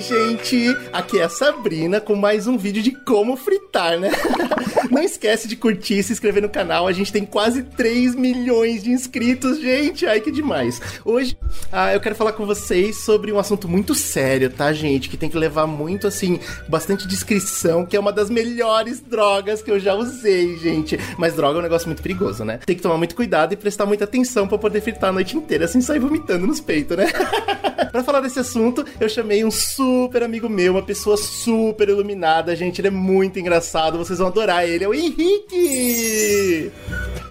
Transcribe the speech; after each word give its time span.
Gente! 0.00 0.74
Aqui 0.92 1.18
é 1.18 1.24
a 1.24 1.28
Sabrina 1.28 2.00
com 2.00 2.14
mais 2.16 2.46
um 2.46 2.56
vídeo 2.56 2.82
de 2.82 2.90
como 2.90 3.36
fritar, 3.36 3.98
né? 4.00 4.10
Não 4.90 5.02
esquece 5.02 5.48
de 5.48 5.56
curtir 5.56 5.98
e 5.98 6.02
se 6.02 6.12
inscrever 6.12 6.42
no 6.42 6.48
canal. 6.48 6.86
A 6.86 6.92
gente 6.92 7.12
tem 7.12 7.24
quase 7.24 7.62
3 7.62 8.14
milhões 8.14 8.82
de 8.82 8.90
inscritos, 8.90 9.60
gente. 9.60 10.06
Ai, 10.06 10.20
que 10.20 10.30
demais. 10.30 10.80
Hoje 11.04 11.36
ah, 11.72 11.92
eu 11.92 12.00
quero 12.00 12.14
falar 12.14 12.32
com 12.32 12.46
vocês 12.46 13.02
sobre 13.04 13.32
um 13.32 13.38
assunto 13.38 13.68
muito 13.68 13.94
sério, 13.94 14.50
tá, 14.50 14.72
gente? 14.72 15.08
Que 15.08 15.16
tem 15.16 15.28
que 15.28 15.38
levar 15.38 15.66
muito, 15.66 16.06
assim, 16.06 16.38
bastante 16.68 17.06
descrição, 17.06 17.84
que 17.84 17.96
é 17.96 18.00
uma 18.00 18.12
das 18.12 18.30
melhores 18.30 19.00
drogas 19.00 19.62
que 19.62 19.70
eu 19.70 19.78
já 19.78 19.94
usei, 19.94 20.56
gente. 20.58 20.98
Mas 21.16 21.34
droga 21.34 21.58
é 21.58 21.60
um 21.60 21.62
negócio 21.62 21.88
muito 21.88 22.02
perigoso, 22.02 22.44
né? 22.44 22.58
Tem 22.64 22.76
que 22.76 22.82
tomar 22.82 22.96
muito 22.96 23.14
cuidado 23.14 23.52
e 23.52 23.56
prestar 23.56 23.86
muita 23.86 24.04
atenção 24.04 24.46
para 24.46 24.58
poder 24.58 24.80
fritar 24.80 25.10
a 25.10 25.12
noite 25.12 25.36
inteira, 25.36 25.66
sem 25.68 25.80
sair 25.80 25.98
vomitando 25.98 26.46
nos 26.46 26.60
peitos, 26.60 26.96
né? 26.96 27.06
pra 27.90 28.04
falar 28.04 28.20
desse 28.20 28.38
assunto, 28.38 28.84
eu 29.00 29.08
chamei 29.08 29.44
um 29.44 29.50
super 29.50 30.22
amigo 30.22 30.48
meu, 30.48 30.74
uma 30.74 30.82
pessoa 30.82 31.16
super 31.16 31.88
iluminada, 31.88 32.54
gente. 32.54 32.80
Ele 32.80 32.88
é 32.88 32.92
muito 32.92 33.38
engraçado, 33.38 33.98
vocês 33.98 34.18
vão 34.18 34.28
adorar 34.28 34.64
ele. 34.64 34.69
É 34.78 34.88
o 34.88 34.94
Henrique! 34.94 36.70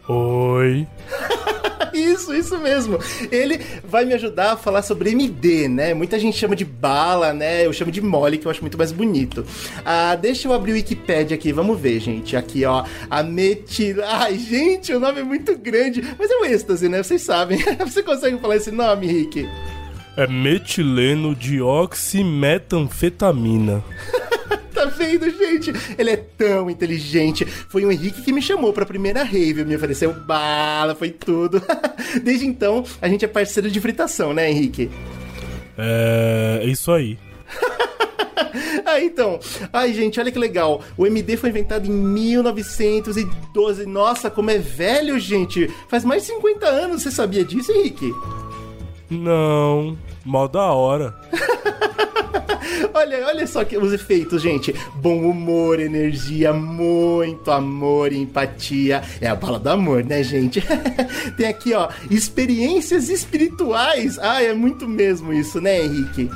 Oi. 0.09 0.85
isso, 1.93 2.33
isso 2.33 2.57
mesmo. 2.57 2.97
Ele 3.31 3.61
vai 3.83 4.03
me 4.03 4.13
ajudar 4.13 4.51
a 4.51 4.57
falar 4.57 4.81
sobre 4.81 5.11
MD, 5.11 5.69
né? 5.69 5.93
Muita 5.93 6.19
gente 6.19 6.37
chama 6.37 6.53
de 6.55 6.65
bala, 6.65 7.31
né? 7.33 7.65
Eu 7.65 7.71
chamo 7.71 7.91
de 7.91 8.01
mole, 8.01 8.37
que 8.37 8.45
eu 8.45 8.51
acho 8.51 8.59
muito 8.61 8.77
mais 8.77 8.91
bonito. 8.91 9.45
Ah, 9.85 10.15
deixa 10.15 10.49
eu 10.49 10.53
abrir 10.53 10.73
o 10.73 10.75
Wikipedia 10.75 11.35
aqui, 11.35 11.53
vamos 11.53 11.79
ver, 11.79 12.01
gente. 12.01 12.35
Aqui, 12.35 12.65
ó, 12.65 12.83
a 13.09 13.23
metil... 13.23 14.03
Ai, 14.03 14.37
gente, 14.37 14.91
o 14.93 14.99
nome 14.99 15.21
é 15.21 15.23
muito 15.23 15.57
grande, 15.57 16.03
mas 16.17 16.29
é 16.29 16.35
o 16.35 16.43
êxtase, 16.45 16.89
né? 16.89 17.01
Vocês 17.01 17.21
sabem. 17.21 17.59
Você 17.79 18.03
consegue 18.03 18.37
falar 18.39 18.57
esse 18.57 18.71
nome, 18.71 19.07
Rick? 19.07 19.47
É 20.17 20.27
metileno 20.27 21.33
dioximetanfetamina. 21.33 23.81
tá 24.79 24.85
vendo, 24.85 25.29
gente? 25.29 25.73
Ele 25.97 26.11
é 26.11 26.17
tão 26.17 26.69
inteligente. 26.69 27.45
Foi 27.45 27.85
o 27.85 27.91
Henrique 27.91 28.21
que 28.21 28.31
me 28.31 28.41
chamou 28.41 28.71
pra 28.71 28.85
primeira 28.85 29.23
rave, 29.23 29.65
me 29.65 29.75
ofereceu 29.75 30.13
bala, 30.13 30.95
foi 30.95 31.09
tudo. 31.09 31.61
Desde 32.23 32.45
então, 32.45 32.85
a 33.01 33.09
gente 33.09 33.25
é 33.25 33.27
parceiro 33.27 33.69
de 33.69 33.79
fritação, 33.81 34.33
né, 34.33 34.49
Henrique? 34.49 34.89
É. 35.77 36.61
Isso 36.65 36.91
aí. 36.91 37.17
ah, 38.85 39.01
então. 39.01 39.39
Ai, 39.73 39.93
gente, 39.93 40.19
olha 40.19 40.31
que 40.31 40.39
legal. 40.39 40.81
O 40.97 41.05
MD 41.05 41.35
foi 41.35 41.49
inventado 41.49 41.85
em 41.85 41.91
1912. 41.91 43.85
Nossa, 43.85 44.29
como 44.29 44.49
é 44.49 44.57
velho, 44.57 45.19
gente. 45.19 45.69
Faz 45.89 46.05
mais 46.05 46.23
de 46.23 46.29
50 46.29 46.65
anos. 46.67 47.01
Você 47.01 47.11
sabia 47.11 47.43
disso, 47.43 47.71
Henrique? 47.71 48.13
Não. 49.09 49.97
Mó 50.23 50.47
da 50.47 50.71
hora. 50.71 51.15
olha, 52.93 53.25
olha 53.27 53.47
só 53.47 53.63
que 53.63 53.77
os 53.77 53.93
efeitos, 53.93 54.41
gente. 54.41 54.73
Bom 54.95 55.29
humor, 55.29 55.79
energia, 55.79 56.53
muito 56.53 57.51
amor 57.51 58.11
e 58.11 58.17
empatia. 58.17 59.01
É 59.21 59.27
a 59.27 59.35
bala 59.35 59.59
do 59.59 59.69
amor, 59.69 60.03
né, 60.03 60.23
gente? 60.23 60.63
Tem 61.37 61.47
aqui, 61.47 61.73
ó, 61.73 61.89
experiências 62.09 63.09
espirituais. 63.09 64.17
Ah, 64.19 64.41
é 64.43 64.53
muito 64.53 64.87
mesmo 64.87 65.33
isso, 65.33 65.59
né, 65.61 65.81
Henrique? 65.81 66.29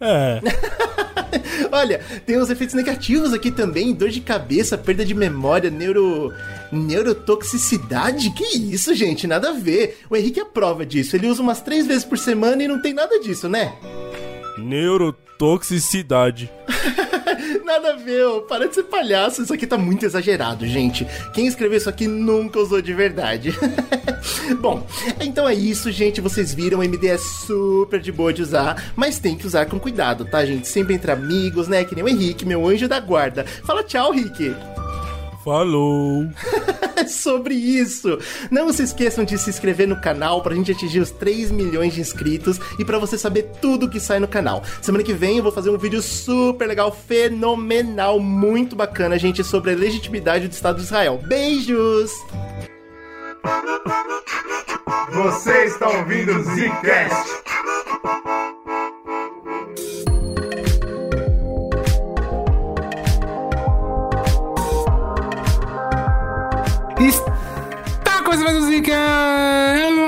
É. 0.00 0.40
Olha, 1.70 2.00
tem 2.24 2.38
os 2.38 2.48
efeitos 2.48 2.74
negativos 2.74 3.32
aqui 3.32 3.50
também: 3.50 3.92
dor 3.92 4.08
de 4.08 4.20
cabeça, 4.20 4.78
perda 4.78 5.04
de 5.04 5.14
memória, 5.14 5.70
neuro. 5.70 6.32
neurotoxicidade. 6.72 8.30
Que 8.30 8.56
isso, 8.56 8.94
gente? 8.94 9.26
Nada 9.26 9.50
a 9.50 9.52
ver. 9.52 9.98
O 10.08 10.16
Henrique 10.16 10.40
é 10.40 10.44
prova 10.44 10.86
disso. 10.86 11.16
Ele 11.16 11.26
usa 11.26 11.42
umas 11.42 11.60
três 11.60 11.86
vezes 11.86 12.04
por 12.04 12.16
semana 12.16 12.62
e 12.62 12.68
não 12.68 12.80
tem 12.80 12.94
nada 12.94 13.20
disso, 13.20 13.48
né? 13.48 13.74
Neurotoxicidade. 14.58 16.50
Nada 17.64 17.92
a 17.92 17.96
ver, 17.96 18.24
para 18.48 18.66
de 18.66 18.74
ser 18.74 18.84
palhaço. 18.84 19.42
Isso 19.42 19.52
aqui 19.52 19.66
tá 19.66 19.78
muito 19.78 20.04
exagerado, 20.04 20.66
gente. 20.66 21.06
Quem 21.32 21.46
escreveu 21.46 21.78
isso 21.78 21.88
aqui 21.88 22.06
nunca 22.06 22.58
usou 22.58 22.80
de 22.80 22.92
verdade. 22.92 23.54
Bom, 24.60 24.86
então 25.20 25.48
é 25.48 25.54
isso, 25.54 25.90
gente. 25.92 26.20
Vocês 26.20 26.52
viram, 26.52 26.80
o 26.80 26.82
MD 26.82 27.08
é 27.08 27.18
super 27.18 28.00
de 28.00 28.10
boa 28.10 28.32
de 28.32 28.42
usar, 28.42 28.92
mas 28.96 29.18
tem 29.18 29.36
que 29.36 29.46
usar 29.46 29.66
com 29.66 29.78
cuidado, 29.78 30.24
tá, 30.24 30.44
gente? 30.44 30.66
Sempre 30.66 30.94
entre 30.94 31.10
amigos, 31.10 31.68
né? 31.68 31.84
Que 31.84 31.94
nem 31.94 32.04
o 32.04 32.08
Henrique, 32.08 32.46
meu 32.46 32.66
anjo 32.66 32.88
da 32.88 32.98
guarda. 33.00 33.44
Fala 33.64 33.82
tchau, 33.82 34.12
Rick. 34.12 34.54
Falou! 35.48 36.28
sobre 37.08 37.54
isso. 37.54 38.18
Não 38.50 38.70
se 38.70 38.82
esqueçam 38.82 39.24
de 39.24 39.38
se 39.38 39.48
inscrever 39.48 39.88
no 39.88 39.98
canal 39.98 40.42
pra 40.42 40.54
gente 40.54 40.72
atingir 40.72 41.00
os 41.00 41.10
3 41.10 41.50
milhões 41.50 41.94
de 41.94 42.02
inscritos 42.02 42.60
e 42.78 42.84
para 42.84 42.98
você 42.98 43.16
saber 43.16 43.44
tudo 43.62 43.88
que 43.88 43.98
sai 43.98 44.20
no 44.20 44.28
canal. 44.28 44.62
Semana 44.82 45.02
que 45.02 45.14
vem 45.14 45.38
eu 45.38 45.42
vou 45.42 45.50
fazer 45.50 45.70
um 45.70 45.78
vídeo 45.78 46.02
super 46.02 46.68
legal, 46.68 46.92
fenomenal, 46.92 48.20
muito 48.20 48.76
bacana, 48.76 49.18
gente, 49.18 49.42
sobre 49.42 49.72
a 49.72 49.74
legitimidade 49.74 50.48
do 50.48 50.52
Estado 50.52 50.76
de 50.76 50.82
Israel. 50.82 51.18
Beijos! 51.26 52.12
Você 55.12 55.64
está 55.64 55.88
ouvindo 55.88 56.32
o 56.32 56.42
Zcast. 56.42 57.48
Está 67.00 68.22
começando 68.24 68.44
mais 68.44 68.56
um 68.56 68.76
Zcast 68.76 69.98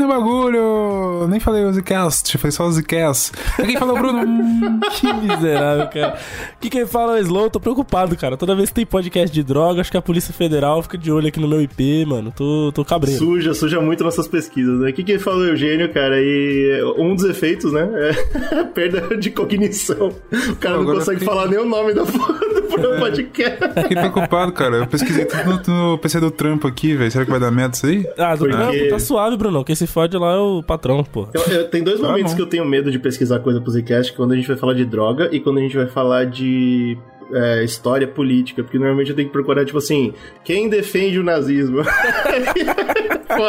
do 0.00 0.08
bagulho. 0.08 1.28
Nem 1.28 1.38
falei 1.38 1.64
o 1.64 1.72
Zcast, 1.72 2.36
foi 2.36 2.50
só 2.50 2.66
o 2.66 2.72
Zcast. 2.72 3.30
Quem 3.56 3.76
falou, 3.76 3.96
Bruno? 3.96 4.80
que 4.90 5.12
miserável, 5.12 5.86
cara. 5.86 6.18
Que 6.60 6.68
quem 6.68 6.84
fala 6.84 7.16
é 7.16 7.20
o 7.20 7.22
Slow, 7.22 7.48
tô 7.48 7.60
preocupado, 7.60 8.16
cara. 8.16 8.36
Toda 8.36 8.56
vez 8.56 8.70
que 8.70 8.74
tem 8.74 8.86
podcast 8.86 9.32
de 9.32 9.44
droga, 9.44 9.80
acho 9.80 9.90
que 9.92 9.96
a 9.96 10.02
Polícia 10.02 10.34
Federal 10.34 10.82
fica 10.82 10.98
de 10.98 11.12
olho 11.12 11.28
aqui 11.28 11.38
no 11.38 11.46
meu 11.46 11.62
IP, 11.62 12.04
mano. 12.06 12.32
Tô, 12.36 12.72
tô 12.74 12.84
cabreiro. 12.84 13.20
Suja, 13.20 13.54
suja 13.54 13.80
muito 13.80 14.02
nossas 14.02 14.26
pesquisas, 14.26 14.80
né? 14.80 14.90
O 14.90 14.92
que, 14.92 15.04
que 15.04 15.18
fala 15.20 15.38
o 15.38 15.46
Eugênio, 15.46 15.92
cara? 15.92 16.16
E 16.18 16.82
um 16.98 17.14
dos 17.14 17.24
efeitos, 17.24 17.72
né? 17.72 17.88
É 18.52 18.64
perda 18.64 19.16
de 19.16 19.30
cognição. 19.30 20.08
O 20.08 20.56
cara 20.56 20.74
Agora 20.74 20.88
não 20.88 20.98
consegue 20.98 21.20
fiquei... 21.20 21.34
falar 21.34 21.48
nem 21.48 21.58
o 21.58 21.64
nome 21.64 21.94
da 21.94 22.02
do 22.02 22.86
é. 22.86 22.91
podcast. 23.10 23.58
Fiquei 23.82 23.96
preocupado, 23.96 24.52
cara. 24.52 24.76
Eu 24.76 24.86
pesquisei 24.86 25.24
tudo 25.24 25.62
no, 25.66 25.90
no 25.92 25.98
PC 25.98 26.20
do 26.20 26.30
trampo 26.30 26.66
aqui, 26.66 26.94
velho. 26.94 27.10
Será 27.10 27.24
que 27.24 27.30
vai 27.30 27.40
dar 27.40 27.50
merda 27.50 27.74
isso 27.74 27.86
aí? 27.86 28.06
Ah, 28.18 28.34
do 28.34 28.46
Porque... 28.46 28.56
trampo 28.56 28.88
tá 28.88 28.98
suave, 28.98 29.36
Bruno. 29.36 29.64
Quem 29.64 29.74
se 29.74 29.86
fode 29.86 30.16
lá 30.16 30.34
é 30.34 30.38
o 30.38 30.62
patrão, 30.62 31.04
pô. 31.04 31.28
Eu, 31.32 31.42
eu, 31.42 31.68
tem 31.68 31.82
dois 31.82 32.00
tá 32.00 32.08
momentos 32.08 32.34
que 32.34 32.42
eu 32.42 32.46
tenho 32.46 32.64
medo 32.64 32.90
de 32.90 32.98
pesquisar 32.98 33.40
coisa 33.40 33.60
pro 33.60 33.70
Zcast, 33.70 34.12
quando 34.12 34.32
a 34.32 34.36
gente 34.36 34.48
vai 34.48 34.56
falar 34.56 34.74
de 34.74 34.84
droga 34.84 35.28
e 35.32 35.40
quando 35.40 35.58
a 35.58 35.62
gente 35.62 35.76
vai 35.76 35.86
falar 35.86 36.24
de 36.26 36.96
é, 37.32 37.64
história 37.64 38.06
política, 38.06 38.62
porque 38.62 38.78
normalmente 38.78 39.10
eu 39.10 39.16
tenho 39.16 39.28
que 39.28 39.32
procurar, 39.32 39.64
tipo 39.64 39.78
assim, 39.78 40.12
quem 40.44 40.68
defende 40.68 41.18
o 41.18 41.22
nazismo? 41.22 41.82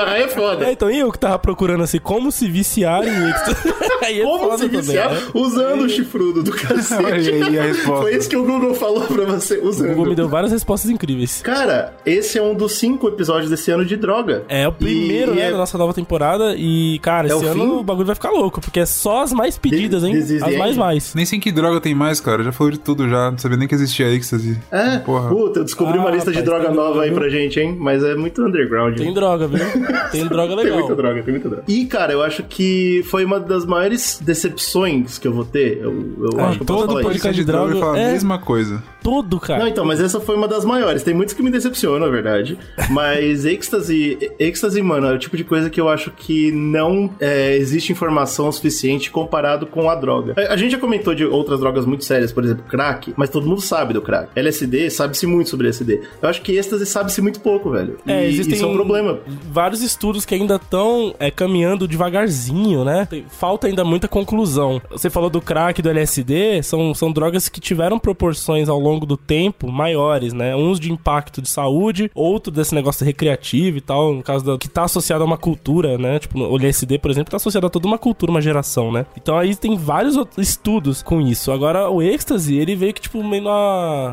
Aí 0.08 0.24
é 0.24 0.28
foda. 0.28 0.66
É, 0.66 0.72
então, 0.72 0.90
e 0.90 1.00
eu 1.00 1.12
que 1.12 1.20
tava 1.20 1.38
procurando 1.40 1.84
assim, 1.84 2.00
como 2.00 2.32
se 2.32 2.50
viciar 2.50 3.04
em 3.04 3.14
Aí 4.04 4.20
é 4.20 4.24
como 4.24 4.58
se 4.58 4.68
viciar 4.68 5.10
também, 5.10 5.24
né? 5.24 5.32
usando 5.34 5.82
o 5.84 5.90
chifrudo 5.90 6.44
do 6.44 6.52
cacete. 6.56 7.32
aí, 7.32 7.60
a 7.60 7.74
Foi 7.74 8.16
isso 8.16 8.30
que 8.30 8.36
o 8.36 8.44
Google 8.44 8.74
falou 8.74 9.04
pra 9.04 9.26
você, 9.26 9.60
usando. 9.60 9.88
O 9.88 9.90
Google 9.90 10.10
me 10.10 10.16
deu 10.16 10.28
várias 10.28 10.52
respostas 10.52 10.92
incríveis. 10.92 11.42
Cara, 11.42 11.94
esse 12.06 12.38
é 12.38 12.42
um 12.42 12.54
dos 12.54 12.74
cinco 12.74 13.08
episódios 13.08 13.50
desse 13.50 13.72
ano 13.72 13.86
de 13.86 13.96
droga. 13.96 14.44
É 14.50 14.68
o 14.68 14.72
primeiro, 14.72 15.34
e 15.34 15.36
né, 15.36 15.48
é... 15.48 15.52
da 15.52 15.58
nossa 15.58 15.78
nova 15.78 15.94
temporada. 15.94 16.56
E, 16.58 17.00
cara, 17.00 17.28
é 17.28 17.36
esse 17.36 17.46
ano 17.46 17.62
fim? 17.62 17.72
o 17.72 17.84
bagulho 17.84 18.06
vai 18.06 18.16
ficar 18.16 18.32
louco, 18.32 18.60
porque 18.60 18.82
é 18.82 18.86
só 18.86 19.24
as 19.24 19.32
mais 19.32 19.58
pedidas, 19.58 20.04
hein? 20.04 20.16
As 20.18 20.56
mais 20.58 20.78
mais. 20.78 21.16
Nem 21.16 21.26
sei 21.26 21.40
que 21.40 21.52
droga 21.52 21.80
tem 21.80 21.96
mais, 21.96 22.20
cara. 22.20 22.44
Já 22.44 22.52
falou 22.52 22.72
de 22.72 22.80
tudo 22.80 23.10
já. 23.10 23.32
Não 23.32 23.38
sabia 23.38 23.58
nem 23.58 23.68
que 23.68 23.76
existia 23.76 24.08
êxtase. 24.08 24.60
É, 24.72 24.98
Porra. 25.00 25.30
puta, 25.30 25.60
eu 25.60 25.64
descobri 25.64 25.98
ah, 25.98 26.02
uma 26.02 26.12
lista 26.12 26.32
de 26.32 26.42
droga 26.42 26.70
nova 26.72 27.04
aí 27.04 27.12
pra 27.12 27.30
gente, 27.30 27.60
hein? 27.60 27.76
Mas 27.80 28.04
é 28.04 28.16
muito 28.16 28.42
underground. 28.44 28.98
Tem 28.98 29.14
droga, 29.14 29.48
viu? 29.48 29.64
Tem 30.12 30.28
droga 30.28 30.56
legal. 30.56 30.74
tem 30.74 30.80
muita 30.80 30.96
droga, 30.96 31.24
tem 31.24 31.34
muita 31.34 31.50
droga. 31.50 31.64
E, 31.68 31.86
cara, 31.86 32.14
eu 32.14 32.22
acho 32.22 32.44
que 32.44 33.04
foi 33.10 33.26
uma 33.26 33.40
das 33.40 33.66
maiores 33.66 34.20
decepções 34.22 35.18
que 35.18 35.28
eu 35.28 35.34
vou 35.34 35.46
ter. 35.46 35.80
Eu, 35.80 35.92
eu 35.92 36.40
ah, 36.40 36.50
acho 36.50 36.58
que 36.58 36.64
eu 36.64 36.68
todo 36.68 37.02
podcast 37.02 37.36
de 37.36 37.46
droga 37.46 37.76
fala 37.78 37.98
é... 37.98 38.10
a 38.10 38.12
mesma 38.12 38.40
coisa. 38.40 38.84
Tudo, 39.04 39.40
cara. 39.40 39.60
Não, 39.60 39.68
então, 39.68 39.86
mas 39.86 40.00
essa 40.00 40.20
foi 40.20 40.36
uma 40.36 40.48
das 40.48 40.64
maiores. 40.64 41.04
Tem 41.04 41.14
muitos 41.14 41.34
que 41.34 41.44
me 41.44 41.52
decepcionam, 41.52 42.00
na 42.00 42.08
verdade. 42.08 42.58
Mas 42.90 43.46
êxtase, 43.46 44.32
êxtase, 44.40 44.82
mano, 44.82 45.08
é 45.08 45.14
o 45.14 45.18
tipo 45.18 45.36
de 45.36 45.44
coisa 45.44 45.70
que 45.70 45.80
eu 45.80 45.90
acho 45.90 46.12
que 46.12 46.52
não 46.52 47.10
é, 47.20 47.56
existe 47.56 47.92
informação 47.92 48.52
suficiente 48.52 49.12
comparado 49.12 49.66
com 49.66 49.90
a 49.90 49.96
droga. 49.96 50.34
A, 50.38 50.54
a 50.54 50.58
gente 50.58 50.72
já 50.72 50.78
comentou 50.78 51.14
de 51.14 51.26
outras 51.26 51.60
drogas 51.60 51.86
muito 51.86 52.06
sérias, 52.06 52.32
por 52.32 52.44
exemplo, 52.44 52.64
crack, 52.68 53.14
mas 53.18 53.30
todo 53.30 53.48
mundo 53.48 53.62
sabe 53.62 53.94
do 53.94 54.02
crack. 54.02 54.30
LSD, 54.36 54.90
sabe-se 54.90 55.26
muito 55.26 55.50
sobre 55.50 55.68
LSD. 55.68 56.02
Eu 56.22 56.30
acho 56.30 56.42
que 56.42 56.56
êxtase 56.56 56.86
sabe-se 56.86 57.22
muito 57.22 57.40
pouco, 57.40 57.72
velho. 57.72 57.98
É, 58.06 58.26
e 58.26 58.30
existem 58.30 58.56
isso 58.56 58.64
é 58.64 58.68
um 58.68 58.74
problema. 58.74 59.20
Vários 59.50 59.82
estudos 59.82 60.26
que 60.26 60.36
ainda 60.36 60.56
estão 60.56 61.16
é, 61.20 61.30
caminhando 61.32 61.88
devagarzinho, 61.88 62.84
né? 62.84 63.08
Falta 63.30 63.68
ainda 63.68 63.84
muita 63.84 64.08
conclusão. 64.08 64.82
Você 64.92 65.10
falou 65.10 65.30
do 65.30 65.42
crack, 65.42 65.82
do 65.82 65.90
LSD, 65.90 66.64
são, 66.64 66.94
são 66.94 67.12
drogas 67.12 67.50
que 67.50 67.60
tiveram 67.60 68.00
proporções 68.00 68.70
ao 68.70 68.80
longo 68.80 68.93
longo 68.94 69.06
do 69.06 69.18
tempo 69.18 69.72
maiores, 69.72 70.34
né? 70.34 70.56
Uns 70.56 70.80
de 70.80 70.92
impacto 70.92 71.42
de 71.42 71.50
saúde, 71.50 72.10
outro 72.14 72.52
desse 72.52 72.74
negócio 72.74 73.06
recreativo 73.06 73.78
e 73.78 73.82
tal, 73.82 74.14
no 74.14 74.24
caso 74.24 74.46
da, 74.46 74.58
que 74.58 74.70
tá 74.70 74.84
associado 74.84 75.24
a 75.24 75.28
uma 75.28 75.38
cultura, 75.38 75.98
né? 75.98 76.20
Tipo, 76.20 76.40
o 76.40 76.56
LSD, 76.58 76.98
por 77.00 77.12
exemplo, 77.12 77.32
tá 77.32 77.38
associado 77.38 77.68
a 77.68 77.70
toda 77.70 77.88
uma 77.88 77.98
cultura, 77.98 78.32
uma 78.32 78.42
geração, 78.42 78.92
né? 78.92 79.06
Então 79.18 79.38
aí 79.38 79.56
tem 79.56 79.76
vários 79.78 80.18
estudos 80.38 81.02
com 81.02 81.20
isso. 81.22 81.52
Agora, 81.52 81.90
o 81.90 82.02
êxtase, 82.02 82.56
ele 82.58 82.76
veio 82.76 82.94
que, 82.94 83.02
tipo, 83.02 83.24
meio 83.24 83.44